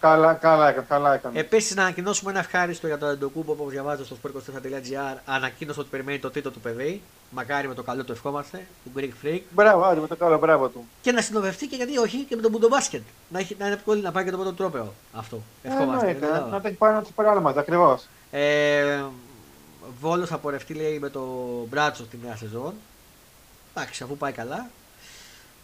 Καλά, 0.00 0.34
καλά 0.34 0.68
έκανε. 0.68 0.86
Καλά 0.88 1.14
έκανε. 1.14 1.38
Επίσης, 1.38 1.74
να 1.74 1.82
ανακοινώσουμε 1.82 2.30
ένα 2.30 2.40
ευχάριστο 2.40 2.86
για 2.86 2.98
τον 2.98 3.08
Εντοκούμπο 3.10 3.52
όπως 3.52 3.70
διαβάζω 3.72 4.04
στο 4.04 4.16
sport24.gr. 4.22 5.16
Ανακοίνωσε 5.24 5.80
ότι 5.80 5.88
περιμένει 5.88 6.18
το 6.18 6.30
τρίτο 6.30 6.50
του 6.50 6.60
παιδί. 6.60 7.02
Μακάρι 7.30 7.68
με 7.68 7.74
το 7.74 7.82
καλό 7.82 8.04
του 8.04 8.12
ευχόμαστε. 8.12 8.66
Του 8.84 8.92
Greek 8.96 9.26
Freak. 9.26 9.40
Μπράβο, 9.50 9.84
άντε 9.84 10.00
με 10.00 10.06
το 10.06 10.16
καλό, 10.16 10.38
μπράβο 10.38 10.68
του. 10.68 10.86
Και 11.00 11.12
να 11.12 11.20
συνοδευτεί 11.20 11.66
και 11.66 11.76
γιατί 11.76 11.98
όχι 11.98 12.18
και 12.28 12.36
με 12.36 12.42
τον 12.42 12.50
Μπουντομπάσκετ. 12.50 13.02
Να, 13.28 13.38
έχει, 13.38 13.56
να 13.58 13.64
είναι 13.66 13.74
εύκολο 13.74 14.00
να 14.00 14.12
πάει 14.12 14.24
και 14.24 14.30
το 14.30 14.36
πρώτο 14.36 14.52
τρόπεο. 14.52 14.92
Αυτό. 15.12 15.42
Ευχόμαστε. 15.62 16.10
Ε, 16.10 16.26
να, 16.26 16.40
να 16.40 16.60
το 16.60 16.68
έχει 16.68 16.76
πάρει 16.76 16.94
να 16.94 17.02
τους 17.02 17.12
πάρει 17.14 17.28
άλλο 17.28 17.40
μα, 17.40 17.50
ακριβώς. 17.50 18.06
Ε, 18.30 19.02
Βόλος 20.00 20.28
θα 20.28 20.38
πορευτεί 20.38 20.74
λέει 20.74 20.98
με 20.98 21.08
το 21.08 21.20
Μπράτσο 21.68 22.04
στη 22.04 22.18
νέα 22.24 22.36
σεζόν. 22.36 22.74
Εντάξει, 23.74 24.02
αφού 24.02 24.16
πάει 24.16 24.32
καλά. 24.32 24.70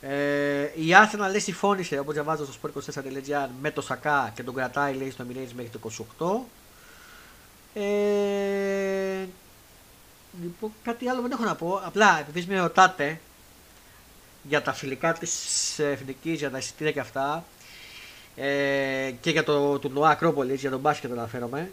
Ε, 0.01 0.63
η 0.63 0.89
Arsenal 0.91 1.31
λέει 1.31 1.39
συμφώνησε 1.39 1.99
όπως 1.99 2.15
διαβάζω 2.15 2.53
στο 2.53 2.55
sport24.gr 2.63 3.49
με 3.61 3.71
το 3.71 3.81
Σακά 3.81 4.33
και 4.35 4.43
τον 4.43 4.55
κρατάει 4.55 4.95
λέει 4.95 5.11
στο 5.11 5.25
Emirates 5.29 5.53
μέχρι 5.55 5.71
το 5.71 5.91
28. 7.75 7.81
Ε, 7.81 9.27
λοιπόν, 10.43 10.73
κάτι 10.83 11.09
άλλο 11.09 11.23
δεν 11.23 11.31
έχω 11.31 11.45
να 11.45 11.55
πω. 11.55 11.81
Απλά 11.85 12.19
επειδή 12.29 12.53
με 12.53 12.61
ρωτάτε 12.61 13.21
για 14.43 14.63
τα 14.63 14.73
φιλικά 14.73 15.13
της 15.13 15.79
εθνικής, 15.79 16.39
για 16.39 16.51
τα 16.51 16.59
εισιτήρια 16.59 16.93
και 16.93 17.01
αυτά 17.01 17.45
ε, 18.37 19.11
και 19.21 19.31
για 19.31 19.45
το 19.45 19.79
τουρνουά 19.79 20.11
Ακρόπολη, 20.11 20.55
για 20.55 20.71
τον 20.71 20.81
μπάσκετ 20.81 21.13
αναφέρομαι, 21.13 21.71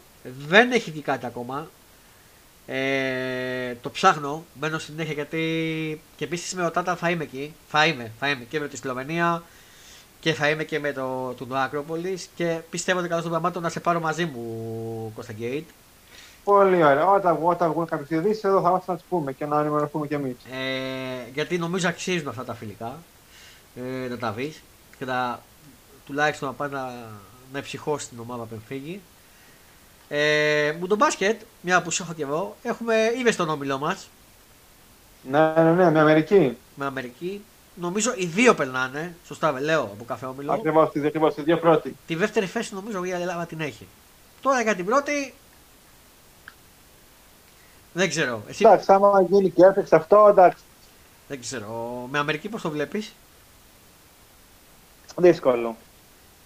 δεν 0.47 0.71
έχει 0.71 0.91
βγει 0.91 1.01
κάτι 1.01 1.25
ακόμα. 1.25 1.69
Ε, 2.67 3.75
το 3.81 3.89
ψάχνω, 3.89 4.45
μπαίνω 4.53 4.79
συνέχεια 4.79 5.13
γιατί 5.13 6.01
και 6.15 6.23
επίσης 6.23 6.53
με 6.53 6.63
ρωτάτε 6.63 6.95
θα 6.95 7.09
είμαι 7.09 7.23
εκεί. 7.23 7.53
Θα 7.67 7.85
είμαι, 7.85 8.11
θα 8.19 8.29
είμαι 8.29 8.43
και 8.43 8.59
με 8.59 8.67
τη 8.67 8.77
Σλοβενία 8.77 9.43
και 10.19 10.33
θα 10.33 10.49
είμαι 10.49 10.63
και 10.63 10.79
με 10.79 10.91
το 10.91 11.33
του 11.37 11.57
Ακρόπολη 11.57 12.19
και 12.35 12.59
πιστεύω 12.69 12.99
ότι 12.99 13.07
καλό 13.07 13.21
των 13.21 13.29
πραγμάτων 13.29 13.61
να 13.61 13.69
σε 13.69 13.79
πάρω 13.79 13.99
μαζί 13.99 14.25
μου 14.25 15.11
Κώστα 15.15 15.33
Γκέιτ. 15.33 15.67
Πολύ 16.43 16.83
ωραία. 16.83 17.05
Όταν, 17.05 17.37
όταν 17.41 17.71
βγουν 17.71 17.85
κάποιες 17.85 18.19
ειδήσεις, 18.19 18.43
εδώ 18.43 18.61
θα 18.61 18.69
είμαστε 18.69 18.91
να 18.91 18.97
τις 18.97 19.05
πούμε 19.09 19.33
και 19.33 19.45
να 19.45 19.59
ενημερωθούμε 19.59 20.07
κι 20.07 20.13
εμείς. 20.13 20.35
Ε, 20.51 21.29
γιατί 21.33 21.57
νομίζω 21.57 21.87
αξίζουν 21.87 22.27
αυτά 22.27 22.43
τα 22.43 22.53
φιλικά 22.53 22.97
ε, 23.75 24.07
να 24.07 24.17
τα 24.17 24.31
βρει 24.31 24.55
και 24.97 25.05
να, 25.05 25.39
τουλάχιστον 26.05 26.47
να 26.47 26.53
πάει 26.53 26.69
να, 26.69 26.93
να 27.51 27.59
εψυχώσει 27.59 28.09
την 28.09 28.19
ομάδα 28.19 28.43
που 28.43 28.61
φύγει. 28.67 29.01
Ε, 30.07 30.75
μου 30.79 30.87
τον 30.87 30.97
μπάσκετ, 30.97 31.41
μια 31.61 31.81
που 31.81 31.91
σου 31.91 32.03
έχω 32.03 32.13
και 32.13 32.23
εγώ, 32.23 32.55
έχουμε, 32.63 33.11
είμαι 33.17 33.31
στον 33.31 33.49
όμιλό 33.49 33.77
μας. 33.77 34.09
Ναι, 35.29 35.53
ναι, 35.55 35.71
ναι, 35.71 35.91
με 35.91 35.99
Αμερική. 35.99 36.57
Με 36.75 36.85
Αμερική. 36.85 37.43
Νομίζω 37.75 38.13
οι 38.15 38.25
δύο 38.25 38.55
περνάνε. 38.55 39.15
Σωστά, 39.25 39.59
λέω 39.59 39.81
από 39.81 40.03
κάθε 40.03 40.25
όμιλο. 40.25 40.53
Ακριβώς, 40.53 40.91
οι 41.35 41.41
δύο 41.41 41.57
πρώτοι. 41.57 41.95
Τη 42.07 42.15
δεύτερη 42.15 42.45
θέση 42.45 42.73
νομίζω 42.73 43.03
η 43.03 43.11
Ελλάδα 43.11 43.45
την 43.45 43.59
έχει. 43.59 43.87
Τώρα 44.41 44.61
για 44.61 44.75
την 44.75 44.85
πρώτη. 44.85 45.33
Δεν 47.93 48.09
ξέρω. 48.09 48.43
Εσύ... 48.47 48.63
Εντάξει, 48.65 48.91
άμα 48.91 49.25
γίνει 49.29 49.49
και 49.49 49.65
έφεξε 49.65 49.95
αυτό, 49.95 50.27
εντάξει. 50.29 50.63
Δεν 51.27 51.39
ξέρω. 51.39 52.07
Με 52.11 52.19
Αμερική 52.19 52.49
πώς 52.49 52.61
το 52.61 52.69
βλέπεις; 52.69 53.13
Δύσκολο. 55.17 55.75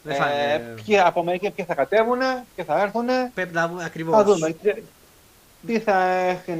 Δεν 0.03 0.15
θα 0.15 0.29
Ε, 0.31 0.53
είναι. 0.53 0.73
ποιοι 0.85 0.99
από 0.99 1.19
Αμερική 1.19 1.49
ποιοι 1.51 1.65
θα 1.65 1.73
κατέβουν, 1.75 2.19
ποιοι 2.55 2.65
θα 2.65 2.81
έρθουν. 2.81 3.05
Πρέπει 3.33 3.53
να 3.53 3.67
δούμε 3.67 3.83
ακριβώς. 3.83 4.15
Θα 4.15 4.23
δούμε. 4.23 4.51
Τι- 4.51 4.81
Τι 5.67 5.79
θα 5.79 6.03
έχουν, 6.03 6.59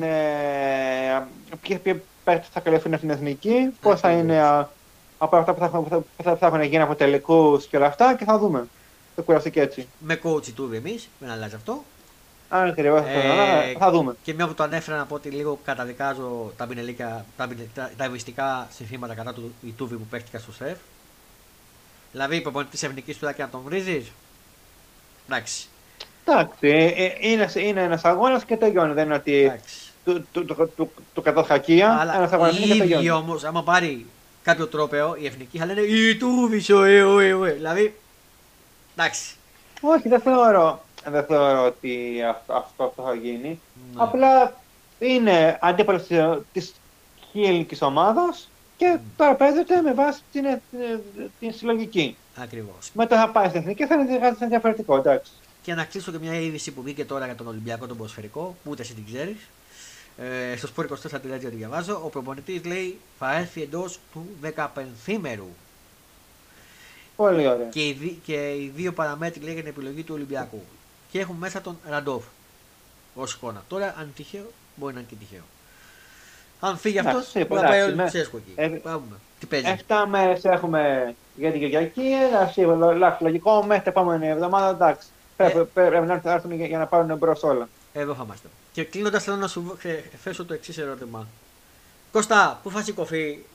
ποιοι 1.61 1.78
ποιοι 1.78 2.02
παίκτες 2.24 2.48
θα 2.53 2.60
καλυφθούν 2.60 2.98
στην 2.98 3.10
εθνική, 3.10 3.74
πώς 3.82 3.99
θα 3.99 4.07
Ακριβώς. 4.07 4.26
είναι 4.30 4.41
α, 4.41 4.70
από 5.18 5.38
αυτά 5.38 5.53
που 5.53 5.60
θα, 5.60 5.66
έχουν- 5.66 5.84
που 5.84 5.90
θα, 5.90 5.98
που 5.98 6.24
θα, 6.24 6.36
θα 6.36 6.45
έχουν 6.48 6.61
γίνει 6.61 6.84
από 6.84 6.95
τελικούς 6.95 7.66
και 7.68 7.78
όλα 7.78 7.86
αυτά 7.86 8.16
και 8.16 8.24
θα 8.26 8.38
δούμε. 8.38 8.68
Θα 9.16 9.22
κουραστεί 9.22 9.52
και 9.52 9.61
έτσι. 9.61 9.88
Με 9.99 10.20
coach 10.24 10.48
του 10.56 10.70
εμείς, 10.74 11.10
δεν 11.20 11.30
αλλάζει 11.30 11.56
αυτό. 11.56 11.84
Αν 12.49 12.68
ακριβώ 12.70 12.95
Ε, 12.98 13.74
θα 13.80 13.91
δούμε. 13.91 14.16
Και 14.24 14.34
μια 14.34 14.48
που 14.48 14.53
το 14.53 14.64
ανέφερα 14.64 14.98
να 14.98 15.06
πω 15.06 15.16
ότι 15.16 15.30
λίγο 15.30 15.60
καταδικάζω 15.66 16.52
τα, 16.57 16.66
μηνελίκια, 16.66 17.26
τα, 17.38 17.45
μηνε- 17.48 17.68
τα, 17.76 17.91
τα 17.98 18.03
ευαισθητικά 18.03 18.68
συνθήματα 18.76 19.14
κατά 19.14 19.34
του 19.34 19.53
Ιτούβη 19.61 19.95
που 19.95 20.06
παίχτηκα 20.10 20.40
στο 20.40 20.52
σεφ. 20.52 20.78
Δηλαδή, 22.11 22.36
η 22.36 22.41
προπονητή 22.41 22.86
εθνικής 22.86 23.18
του 23.18 23.26
να 23.38 23.49
τον 23.49 23.61
βρίζεις. 23.65 24.11
Εντάξει. 25.27 25.68
Εντάξει, 26.26 26.68
ε, 26.68 26.86
ε, 26.86 27.15
είναι, 27.19 27.49
είναι 27.56 27.84
ένας 27.84 28.06
αγώνας 28.06 28.44
και 28.44 28.57
τελειώνει. 28.57 28.94
Δεν 28.94 29.06
είναι 29.06 29.14
ότι 29.14 29.34
εντάξει. 29.34 29.76
του, 30.06 30.26
του, 30.31 30.45
του, 30.45 30.72
του, 30.76 30.91
του 31.14 31.22
κατά 31.22 31.44
χακία, 31.44 31.98
Αλλά 31.99 32.15
ένας 32.15 32.31
αγώνας 32.31 32.57
οι 32.57 32.61
και 32.61 32.68
ίδιοι 32.68 32.77
τελειώνει. 32.77 33.10
όμως, 33.10 33.44
άμα 33.44 33.64
πάρει 33.64 34.06
κάποιο 34.44 34.68
τρόπαιο, 34.68 35.15
η 35.19 35.26
εθνική 35.26 35.57
θα 35.57 35.65
λένε 35.65 35.81
Ιτούβη, 35.81 36.73
οε, 36.73 37.03
οε, 37.03 37.34
οε. 37.34 37.52
Δηλαδή. 37.52 37.99
Εντάξει. 38.95 39.36
Όχι, 39.81 40.10
δεν 40.10 40.22
θεωρώ, 40.22 40.84
δεν 41.06 41.23
θεωρώ 41.26 41.65
ότι 41.65 42.23
αυτό, 42.30 42.53
αυτό, 42.53 42.84
αυτό 42.84 43.03
θα 43.03 43.14
γίνει. 43.14 43.60
Ναι. 43.94 44.03
Απλά 44.03 44.53
είναι 44.99 45.57
αντίπαλος 45.61 46.03
της 46.52 46.73
ελληνικής 47.34 47.81
ομάδας 47.81 48.49
και 48.80 48.97
τώρα 49.18 49.35
παίζεται 49.35 49.81
με 49.81 49.93
βάση 49.93 50.22
την, 50.31 50.43
την, 50.72 51.01
την 51.39 51.53
συλλογική. 51.53 52.15
Ακριβώς. 52.35 52.89
Μετά 52.93 53.18
θα 53.18 53.30
πάει 53.30 53.47
στην 53.47 53.60
εθνική, 53.60 53.85
θα 53.85 53.95
είναι 53.95 54.18
κάτι 54.18 54.45
διαφορετικό, 54.45 54.97
εντάξει. 54.97 55.31
Και 55.61 55.73
να 55.73 55.85
κλείσω 55.85 56.11
και 56.11 56.18
μια 56.19 56.39
είδηση 56.39 56.72
που 56.72 56.81
βγήκε 56.81 57.06
τώρα 57.06 57.26
για 57.26 57.35
τον 57.35 57.47
Ολυμπιακό 57.47 57.88
τον 57.88 57.97
Ποσφαιρικό, 57.97 58.56
που 58.64 58.72
ούτε 58.72 58.81
εσύ 58.81 58.93
την 58.93 59.06
ξέρεις. 59.06 59.38
Ε, 60.18 60.56
στο 60.57 60.69
Sport 60.76 60.85
24 60.85 61.19
τη 61.22 61.38
τη 61.39 61.47
διαβάζω. 61.47 62.01
Ο 62.03 62.10
προπονητής 62.10 62.65
λέει 62.65 62.99
θα 63.19 63.35
έρθει 63.35 63.61
εντός 63.61 63.99
του 64.14 64.27
15 64.56 65.18
μέρου. 65.22 65.47
Πολύ 67.15 67.47
ωραία. 67.47 67.68
Και 67.68 67.88
οι, 67.88 67.91
δι- 67.93 68.18
και 68.26 68.53
οι 68.56 68.72
δύο 68.76 68.93
παραμέτροι 68.93 69.43
λέγανε 69.43 69.69
επιλογή 69.69 70.03
του 70.03 70.14
Ολυμπιακού. 70.15 70.64
Και 71.11 71.19
έχουν 71.19 71.35
μέσα 71.35 71.61
τον 71.61 71.77
Ραντόφ 71.89 72.23
ως 73.15 73.34
εικόνα. 73.34 73.64
Τώρα, 73.68 73.85
αν 73.97 74.03
είναι 74.03 74.11
τυχαίο, 74.15 74.51
μπορεί 74.76 74.93
να 74.93 74.99
είναι 74.99 75.10
και 75.10 75.15
τυχαίο. 75.15 75.43
Αν 76.60 76.77
φύγει 76.77 76.98
Εντάξει, 76.98 77.18
αυτός, 77.18 77.34
είπα, 77.36 77.45
μπορεί 77.48 77.61
να 77.61 77.68
πάει 77.68 77.80
ο 77.81 77.84
εντάξει, 77.84 77.95
ναι. 77.98 78.03
Λουτσέσκο 78.03 78.38
εκεί. 78.38 78.52
Ε, 78.56 78.68
Πάμε. 78.68 79.02
Τι 79.40 79.45
παίζει. 79.45 79.68
Εφτά 79.69 80.07
μέρες 80.07 80.44
έχουμε 80.45 81.14
για 81.36 81.52
την 81.52 81.60
Κυριακή, 81.60 82.02
εντάξει, 82.31 82.61
λο- 82.61 83.18
λογικό 83.19 83.64
μέχρι 83.64 83.84
την 83.84 83.91
επόμενη 83.91 84.27
εβδομάδα, 84.27 84.69
εντάξει. 84.69 85.07
Πρέπει, 85.38 85.65
πρέπει 85.65 86.06
να 86.06 86.22
έρθουν 86.23 86.52
για, 86.52 86.65
για 86.65 86.77
να 86.77 86.86
πάρουν 86.86 87.18
μπρος 87.18 87.44
όλα. 87.44 87.69
Εδώ 87.94 88.14
θα 88.15 88.23
είμαστε. 88.26 88.48
Και 88.72 88.84
κλείνοντας, 88.84 89.23
θέλω 89.23 89.36
να 89.38 89.48
σου 89.48 89.77
ε, 89.84 89.95
θέσω 90.23 90.45
το 90.45 90.53
εξής 90.53 90.77
ερώτημα. 90.77 91.27
Κώστα, 92.11 92.60
πού 92.64 92.72
θα 92.72 92.84
σηκωθεί 92.84 93.45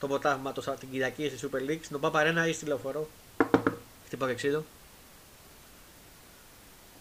το 0.00 0.06
ποτάμι 0.06 0.52
το, 0.54 0.60
Σα- 0.60 0.72
την 0.72 0.88
Κυριακή 0.90 1.32
στη 1.36 1.48
Super 1.52 1.70
League, 1.70 1.78
στην 1.82 2.00
Παπαρένα 2.00 2.46
ή 2.46 2.52
στη 2.52 2.66
Λεωφορώ. 2.66 3.08
Χτύπα 4.06 4.26
δεξίδο. 4.26 4.64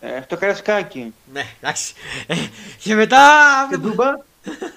Ε, 0.01 0.21
στο 0.21 0.37
Καρασκάκι. 0.37 1.13
Ναι, 1.33 1.43
εντάξει. 1.61 1.93
Ε, 2.27 2.35
και 2.79 2.95
μετά. 2.95 3.19
Στην 3.65 3.81
Τούμπα. 3.81 4.05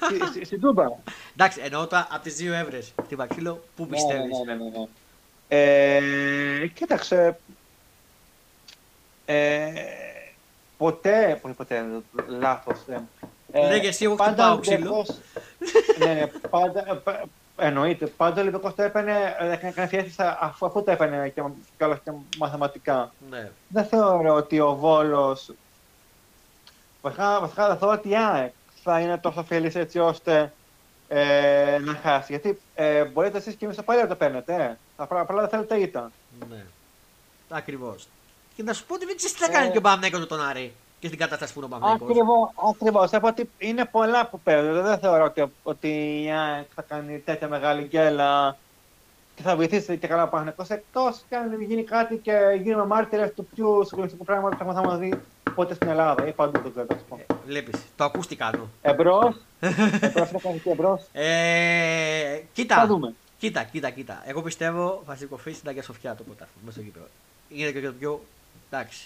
Στη- 0.04 0.26
στη- 0.26 0.44
Στην 0.44 0.60
Τούμπα. 0.60 0.84
εντάξει, 1.32 1.60
εννοώ 1.62 1.86
τα 1.86 2.06
από 2.10 2.22
τις 2.22 2.36
δύο 2.36 2.54
έβρες. 2.54 2.94
Χτύπα 3.02 3.26
ξύλο, 3.26 3.64
πού 3.74 3.82
Ναι, 3.84 3.88
πιστεύεις; 3.88 4.38
ναι, 4.46 4.54
ναι, 4.54 4.64
ναι, 4.64 4.70
ναι. 4.78 4.86
Ε, 5.48 6.66
κοίταξε. 6.66 7.40
Ε, 9.24 9.72
ποτέ, 10.76 11.38
ποτέ, 11.42 11.54
ποτέ 11.54 11.84
λάθος. 12.26 12.78
Ε, 13.52 13.68
Λέγε 13.68 13.88
εσύ, 13.88 14.04
εγώ 14.04 14.14
πάντα 14.14 14.30
χτυπάω 14.32 14.54
ο 14.54 14.58
ξύλο. 14.58 14.76
Ολυμπιακός- 14.76 15.20
ναι, 15.98 16.14
ναι, 16.14 16.26
πάντα, 16.26 16.84
ε, 16.90 16.94
πα- 16.94 17.24
εννοείται. 17.56 18.06
Πάντα 18.06 18.36
ο 18.36 18.40
Ολυμπιακός 18.40 18.74
το 18.74 18.82
έπαιρνε, 18.82 19.36
ε, 19.38 19.52
έκανε 19.52 19.68
έκανε 19.68 19.88
θέση 19.88 20.14
αφού, 20.40 20.66
αφού 20.66 20.82
το 20.84 20.90
έπαιρνε 20.90 21.28
και, 21.28 21.42
και, 21.76 22.00
και 22.04 22.10
μαθηματικά. 22.38 23.14
Ναι. 23.18 23.50
Δεν 23.66 23.84
θεωρώ 23.84 24.34
ότι 24.34 24.60
ο 24.60 24.74
Βόλος, 24.74 25.54
βασικά, 27.00 27.40
βασικά 27.40 27.68
δεν 27.68 27.78
θεωρώ 27.78 27.94
ότι 27.98 28.08
η 28.08 28.16
ΑΕΚ 28.16 28.54
θα 28.82 29.00
είναι 29.00 29.18
τόσο 29.18 29.40
αφελής 29.40 29.74
έτσι 29.74 29.98
ώστε 29.98 30.52
ε, 31.08 31.78
να 31.80 31.94
χάσει. 31.94 32.26
Γιατί 32.32 32.60
ε, 32.74 33.04
μπορείτε 33.04 33.38
εσείς 33.38 33.54
και 33.54 33.64
εμείς 33.64 33.76
το 33.76 33.82
παλιό 33.82 34.06
το 34.06 34.14
παίρνετε. 34.14 34.54
Ε. 34.54 34.76
Απλά, 34.96 35.20
απλά 35.20 35.40
δεν 35.40 35.48
θέλετε 35.48 35.76
ήττα. 35.76 36.10
ναι. 36.50 36.64
Ακριβώς. 37.48 38.08
Και 38.56 38.62
να 38.62 38.72
σου 38.72 38.84
πω 38.86 38.94
ότι 38.94 39.04
δεν 39.06 39.16
ξέρεις 39.16 39.36
τι 39.36 39.42
θα 39.44 39.50
κάνει 39.50 39.66
Ε. 39.66 39.70
και 39.70 39.78
ο 39.78 39.80
Παναγιώτο 39.80 40.18
με 40.18 40.26
τον 40.26 40.40
Άρη 40.48 40.72
και 41.00 41.06
στην 41.06 41.18
κατάσταση 41.18 41.52
που 41.52 41.58
είναι 41.62 41.74
ο 41.74 41.78
Παναγιώτο. 41.78 42.04
Ακριβώς, 42.04 42.48
ακριβώς. 42.70 43.12
Έχω 43.12 43.26
ότι 43.26 43.50
είναι 43.58 43.84
πολλά 43.84 44.26
που 44.26 44.40
παίζουν. 44.40 44.82
Δεν 44.82 44.98
θεωρώ 44.98 45.24
ότι, 45.24 45.52
ότι 45.62 45.88
η 46.24 46.30
ΑΕΚ 46.32 46.66
θα 46.74 46.82
κάνει 46.82 47.18
τέτοια 47.18 47.48
μεγάλη 47.48 47.82
γκέλα 47.82 48.56
και 49.36 49.42
θα 49.42 49.56
βοηθήσει 49.56 49.98
και 49.98 50.06
καλά 50.06 50.22
ο 50.22 50.28
Παναγενικός 50.28 50.68
εκτός 50.68 51.20
και 51.28 51.36
αν 51.36 51.62
γίνει 51.62 51.82
κάτι 51.84 52.16
και 52.16 52.32
γίνουμε 52.62 52.86
μάρτυρες 52.86 53.34
του 53.34 53.46
πιο 53.54 53.84
συγκλονιστικού 53.84 54.24
πράγματος 54.24 54.58
που 54.58 54.72
θα 54.72 54.80
έχουμε 54.80 54.96
δει 54.96 55.20
ποτέ 55.54 55.74
στην 55.74 55.88
Ελλάδα 55.88 56.26
ή 56.26 56.32
παντού 56.32 56.60
δεν 56.60 56.70
ξέρω 56.70 56.86
να 56.90 56.96
σου 56.96 57.04
πω. 57.08 57.20
Βλέπεις. 57.46 57.80
Το 57.96 58.04
ακούστηκα 58.04 58.50
εδώ. 58.54 58.68
Εμπρός, 58.82 59.36
εμπρός 60.00 60.28
θα 60.28 60.38
κάνει 60.42 60.58
και 60.58 60.70
εμπρός. 60.70 61.02
Ε, 61.12 62.40
κοίτα. 62.52 62.74
Θα 62.76 62.86
δούμε. 62.86 63.14
Κοίτα, 63.38 63.62
κοίτα, 63.62 63.90
κοίτα. 63.90 64.22
Εγώ 64.26 64.42
πιστεύω 64.42 65.02
θα 65.06 65.16
σηκωθεί 65.16 65.52
στην 65.52 65.68
Αγία 65.68 65.82
Σοφιά 65.82 66.14
το 66.14 66.22
πρωτάθλημα 66.22 66.60
μέσα 66.64 66.72
στο 66.72 66.80
γήπεδο. 66.86 67.06
Είναι 67.48 67.70
και 67.70 67.80
το 67.80 67.92
πιο. 67.92 68.24
Εντάξει. 68.70 69.00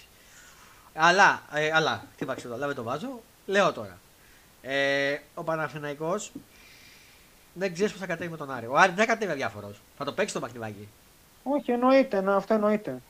Αλλά, 0.95 1.43
ε, 1.53 1.71
αλλά, 1.73 2.05
τι 2.17 2.25
πάξε 2.25 2.47
εδώ, 2.47 2.57
αλλά 2.57 2.67
δεν 2.67 2.75
το 2.77 2.83
βάζω. 2.83 3.21
Λέω 3.47 3.73
τώρα. 3.73 3.99
Ε, 4.63 5.17
ο 5.35 5.43
Παναθηναϊκός 5.43 6.33
δεν 7.55 7.73
ξέρεις 7.73 7.93
πώς 7.93 8.01
θα 8.01 8.07
κατέβει 8.07 8.31
με 8.31 8.37
τον 8.37 8.51
Άρη. 8.51 8.67
Ο 8.67 8.77
Άρη 8.77 8.93
δεν 8.93 9.07
κατέβει 9.07 9.33
αδιάφορος. 9.33 9.81
Θα 9.99 10.05
το 10.05 10.13
παίξει 10.13 10.35
το 10.35 10.41
μακτιβάκι. 10.41 10.89
Όχι, 11.43 11.71
εννοείται, 11.73 12.17
εννο- 12.17 12.37
αυτό 12.37 12.55
εννοείται. 12.55 13.03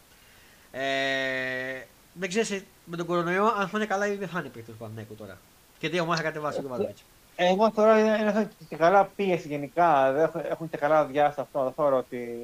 Ε, 0.72 1.80
δεν 2.18 2.28
ξέρεις 2.28 2.64
με 2.84 2.97
τον 2.97 3.06
κορονοϊό 3.06 3.44
αν 3.44 3.68
θα 3.68 3.78
είναι 3.78 3.86
καλά 3.86 4.06
ή 4.06 4.14
δεν 4.14 4.28
θα 4.28 4.38
είναι 4.38 4.48
παίκτη 4.48 4.70
του 4.70 4.76
Παναθηναϊκού 4.76 5.14
τώρα. 5.14 5.38
Και 5.78 5.88
τι 5.88 6.01
ομάδα 6.01 6.16
θα 6.16 6.22
κατεβάσει 6.22 6.59
ο 6.64 6.68
Βαδόβιτ. 6.68 6.97
Εγώ 7.36 7.70
θεωρώ 7.70 7.98
είναι 7.98 8.18
είναι 8.20 8.51
και 8.68 8.76
καλά 8.76 9.05
πίεση 9.16 9.48
γενικά. 9.48 10.12
Δεν 10.12 10.22
έχουν, 10.24 10.40
έχουν 10.51 10.70
και 10.70 10.76
καλά 10.76 11.05
διάστα 11.05 11.43
αυτό. 11.43 11.62
Δεν 11.62 11.72
θεωρώ 11.72 11.97
ότι. 11.97 12.40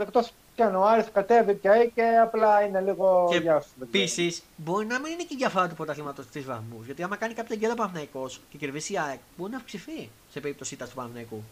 Εκτός 0.00 0.32
και 0.54 0.62
αν 0.62 0.74
ο 0.76 0.84
Άρης 0.84 1.06
κατέβει 1.12 1.54
και, 1.54 1.90
και 1.94 2.02
απλά 2.22 2.62
είναι 2.62 2.80
λίγο. 2.80 3.28
Και 3.30 3.36
γεια 3.36 3.60
σου, 3.60 3.68
δεν 3.78 3.88
ξέρω. 3.88 4.04
Επίσης, 4.04 4.42
μπορεί 4.56 4.86
να 4.86 5.00
μην 5.00 5.12
είναι 5.12 5.22
και 5.22 5.34
η 5.34 5.36
διαφορά 5.36 5.68
του 5.68 5.74
πρωταθλήματος 5.74 6.30
τρεις 6.30 6.44
βαθμούς. 6.44 6.84
Γιατί 6.86 7.02
άμα 7.02 7.16
κάνει 7.16 7.34
κάποια 7.34 7.56
γκέλα 7.56 7.74
Παναθυναϊκό 7.74 8.30
και 8.50 8.58
κερδίσει 8.58 8.92
η 8.92 8.98
ΑΕΚ, 8.98 9.18
μπορεί 9.36 9.50
να 9.50 9.56
αυξηθεί 9.56 10.10
σε 10.30 10.40
περίπτωση 10.40 10.74
ήττα 10.74 10.84
του 10.86 10.94
Παναθηναϊκού. 10.94 11.42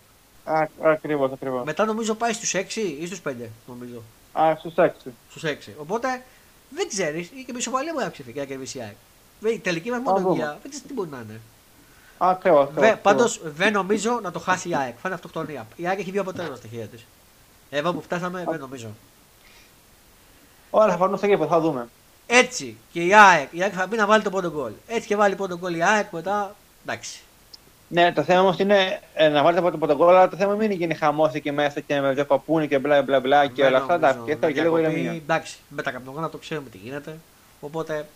Α, 0.45 0.69
ακριβώς, 0.83 1.33
ακριβώς. 1.33 1.65
Μετά 1.65 1.85
νομίζω 1.85 2.15
πάει 2.15 2.33
στους 2.33 2.55
6 2.55 2.97
ή 3.01 3.07
στους 3.07 3.21
5, 3.21 3.33
νομίζω. 3.67 4.03
Α, 4.33 4.55
στους 4.59 4.77
έξι. 4.77 5.15
Στους 5.31 5.45
6. 5.45 5.75
Οπότε 5.79 6.23
δεν 6.75 6.89
ξέρεις, 6.89 7.29
ή 7.29 7.45
και 7.47 7.53
μισοπαλία 7.53 7.91
μπορεί 7.93 8.03
να 8.05 8.09
αυξηθεί 8.11 8.33
και 8.33 8.41
να 8.41 8.47
κερδίσει 8.47 8.79
η 8.79 8.81
ΑΕΚ. 8.81 8.95
Δε- 9.41 9.51
Η 9.51 9.59
τελική 9.59 9.91
δούμε. 9.91 10.03
βαθμολογία 10.05 10.47
δεν 10.63 10.71
ξέρεις 10.71 10.83
τι 10.87 10.93
μπορεί 10.93 11.09
να 11.09 11.21
είναι. 11.25 11.41
Ακριβώς. 12.19 12.69
ακριβώς. 12.69 12.99
Πάντως 13.03 13.41
δεν 13.45 13.73
νομίζω 13.73 14.21
να 14.23 14.31
το 14.31 14.39
χάσει 14.39 14.69
η 14.69 14.75
ΑΕΚ. 14.77 14.93
Θα 14.95 15.01
είναι 15.05 15.15
αυτοκτονία. 15.15 15.67
Η 15.77 15.87
ΑΕΚ 15.87 15.99
έχει 15.99 16.11
δύο 16.11 16.21
αποτέλεσμα 16.21 16.57
στα 16.57 16.69
χέρια 16.69 16.87
της. 16.87 17.05
Εδώ 17.71 17.93
που 17.93 18.03
φτάσαμε 18.03 18.45
δεν 18.49 18.61
νομίζω. 18.61 18.89
Όλα 20.71 20.91
θα 20.93 20.97
φανούν 20.97 21.17
στο 21.17 21.27
γήπεδο, 21.27 21.47
θα 21.49 21.61
δούμε. 21.61 21.89
Έτσι 22.27 22.77
και 22.93 23.01
η 23.05 23.15
ΑΕΚ, 23.15 23.49
η 23.53 23.63
ΑΕΚ 23.63 23.73
θα 23.77 23.87
μπει 23.87 23.97
να 23.97 24.07
βάλει 24.07 24.23
το 24.23 24.31
πρώτο 24.31 24.51
γκολ. 24.51 24.73
Έτσι 24.87 25.07
και 25.07 25.17
βάλει 25.17 25.35
πρώτο 25.35 25.59
γκολ 25.59 25.75
η 25.75 25.83
ΑΕΚ 25.83 26.11
μετά. 26.13 26.57
Εντάξει. 26.87 27.21
Ναι, 27.89 28.13
το 28.13 28.23
θέμα 28.23 28.41
όμως 28.41 28.59
είναι 28.59 29.01
ε, 29.15 29.29
να 29.29 29.43
βάλετε 29.43 29.67
από 29.69 29.87
το 29.87 29.97
γκολ, 29.97 30.09
αλλά 30.09 30.29
το 30.29 30.37
θέμα 30.37 30.55
μην 30.55 30.71
γίνει 30.71 30.95
χαμό 30.95 31.31
εκεί 31.35 31.51
μέσα 31.53 31.81
και 31.81 32.01
με 32.01 32.13
δύο 32.13 32.25
παπούνι 32.25 32.69
και 32.69 32.79
μπλα 32.79 33.03
μπλα 33.03 33.21
μπλα 33.21 33.47
και 33.47 33.63
Δεν 33.63 33.67
όλα 33.67 33.77
αυτά. 33.79 33.99
νομίζω 33.99 34.25
Εντάξει, 34.25 34.25
και 34.27 34.33
να 34.35 34.39
θέλω 34.41 34.53
και 34.53 34.61
λίγο 34.63 34.77
διακοπεί. 34.77 35.01
ηρεμία. 35.01 35.21
Εντάξει, 35.23 35.57
με 35.69 35.83
τα 35.83 35.91
καπνογόνα 35.91 36.31
το 36.31 36.39
ξέρουμε 36.39 36.69
τι 36.71 36.79
γίνεται. 36.79 37.19
Οπότε 37.61 38.07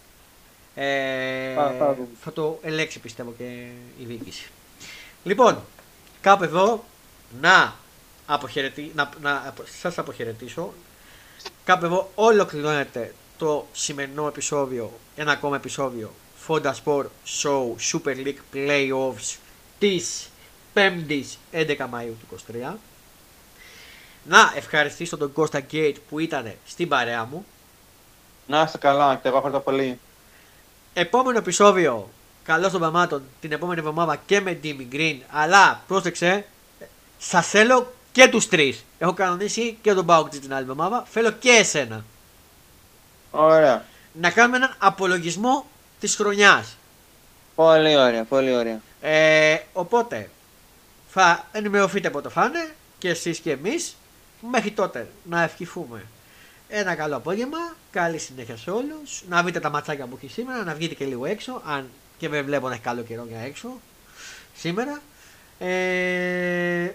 ε, 0.74 1.54
Θα- 1.54 1.74
θα 1.78 1.94
δούμε. 1.94 2.08
θα 2.20 2.32
το 2.32 2.58
ελέξει 2.62 2.98
πιστεύω 3.00 3.34
και 3.38 3.44
η 4.00 4.04
διοίκηση. 4.04 4.50
Λοιπόν, 5.24 5.58
κάπου 6.20 6.44
εδώ 6.44 6.84
να, 7.40 7.74
αποχαιρετή, 8.26 8.92
να, 8.94 9.08
να 9.22 9.54
σας 9.80 9.98
αποχαιρετήσω. 9.98 10.72
Κάπου 11.64 11.84
εδώ 11.84 12.10
ολοκληρώνεται 12.14 13.14
το 13.38 13.66
σημερινό 13.72 14.26
επεισόδιο, 14.26 14.92
ένα 15.16 15.32
ακόμα 15.32 15.56
επεισόδιο 15.56 16.12
Fonda 16.46 16.72
Sport 16.84 17.04
Show 17.42 17.64
Super 17.92 18.16
League 18.26 18.54
Playoffs 18.54 19.36
της 19.78 20.28
5ης 20.74 21.24
11 21.52 21.66
Μαΐου 21.78 22.14
του 22.20 22.38
23. 22.70 22.74
Να 24.24 24.52
ευχαριστήσω 24.56 25.16
τον 25.16 25.32
Κώστα 25.32 25.60
Γκέιτ 25.60 25.96
που 26.08 26.18
ήταν 26.18 26.52
στην 26.66 26.88
παρέα 26.88 27.24
μου. 27.24 27.46
Να 28.46 28.62
είστε 28.62 28.78
καλά, 28.78 29.14
και 29.14 29.28
εγώ 29.28 29.36
ευχαριστώ 29.36 29.62
πολύ. 29.62 29.98
Επόμενο 30.94 31.38
επεισόδιο, 31.38 32.08
καλώς 32.44 32.72
των 32.72 32.80
παμάτων, 32.80 33.22
την 33.40 33.52
επόμενη 33.52 33.80
εβδομάδα 33.80 34.16
και 34.26 34.40
με 34.40 34.58
Jimmy 34.62 34.94
Green. 34.94 35.16
Αλλά 35.30 35.82
πρόσεξε, 35.86 36.46
Σας 37.18 37.48
θέλω 37.48 37.92
και 38.12 38.28
τους 38.28 38.48
τρεις. 38.48 38.84
Έχω 38.98 39.12
κανονίσει 39.12 39.78
και 39.82 39.94
τον 39.94 40.04
Μπάουκ 40.04 40.28
την 40.28 40.52
άλλη 40.52 40.62
εβδομάδα. 40.62 41.04
Θέλω 41.10 41.30
και 41.30 41.50
εσένα. 41.50 42.04
Ωραία. 43.30 43.84
Να 44.12 44.30
κάνουμε 44.30 44.56
έναν 44.56 44.74
απολογισμό 44.78 45.66
της 46.00 46.16
χρονιάς. 46.16 46.76
Πολύ 47.54 47.96
ωραία, 47.96 48.24
πολύ 48.24 48.54
ωραία. 48.54 48.80
Ε, 49.00 49.58
οπότε 49.72 50.30
θα 51.08 51.46
ενημερωθείτε 51.52 52.10
πότε 52.10 52.28
θα 52.28 52.44
είναι 52.44 52.74
και 52.98 53.08
εσείς 53.08 53.38
και 53.38 53.50
εμείς. 53.50 53.96
Μέχρι 54.50 54.70
τότε 54.70 55.08
να 55.24 55.42
ευχηθούμε 55.42 56.06
ένα 56.68 56.94
καλό 56.94 57.16
απόγευμα. 57.16 57.58
Καλή 57.90 58.18
συνέχεια 58.18 58.56
σε 58.56 58.70
όλους. 58.70 59.22
Να 59.28 59.42
δείτε 59.42 59.60
τα 59.60 59.70
ματσάκια 59.70 60.06
που 60.06 60.18
έχει 60.22 60.32
σήμερα. 60.32 60.64
Να 60.64 60.74
βγείτε 60.74 60.94
και 60.94 61.04
λίγο 61.04 61.26
έξω. 61.26 61.62
Αν 61.64 61.88
και 62.18 62.28
δεν 62.28 62.44
βλέπω 62.44 62.68
να 62.68 62.74
έχει 62.74 62.82
καλό 62.82 63.02
καιρό 63.02 63.24
για 63.28 63.40
έξω 63.40 63.80
σήμερα. 64.54 65.02
Ε, 65.58 66.90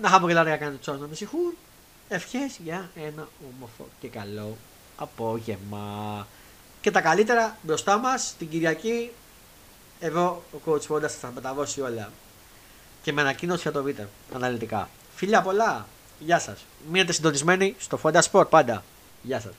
να 0.00 0.08
χάμε 0.08 0.26
και 0.26 0.34
να 0.34 0.56
κάνει 0.56 0.76
τσόρς 0.76 1.00
να 1.00 1.06
με 1.06 1.14
συγχούν. 1.14 1.56
Ευχές 2.08 2.58
για 2.64 2.90
ένα 2.96 3.28
όμορφο 3.54 3.88
και 4.00 4.08
καλό 4.08 4.56
απόγευμα. 4.96 6.26
Και 6.80 6.90
τα 6.90 7.00
καλύτερα 7.00 7.56
μπροστά 7.62 7.98
μας 7.98 8.34
την 8.38 8.48
Κυριακή. 8.48 9.10
Εδώ 10.00 10.42
ο 10.52 10.58
coach 10.66 10.86
Fonda 10.88 11.08
θα 11.08 11.18
τα 11.20 11.30
μεταδώσει 11.34 11.80
όλα. 11.80 12.10
Και 13.02 13.12
με 13.12 13.20
ανακοίνωση 13.20 13.62
για 13.62 13.72
το 13.72 13.82
βίντεο 13.82 14.06
αναλυτικά. 14.34 14.88
Φιλιά 15.14 15.42
πολλά! 15.42 15.86
Γεια 16.18 16.38
σας. 16.38 16.64
Μείνετε 16.90 17.12
συντονισμένοι 17.12 17.74
στο 17.78 17.98
Fonda 18.02 18.20
Sport 18.30 18.48
πάντα. 18.50 18.84
Γεια 19.22 19.40
σας. 19.40 19.54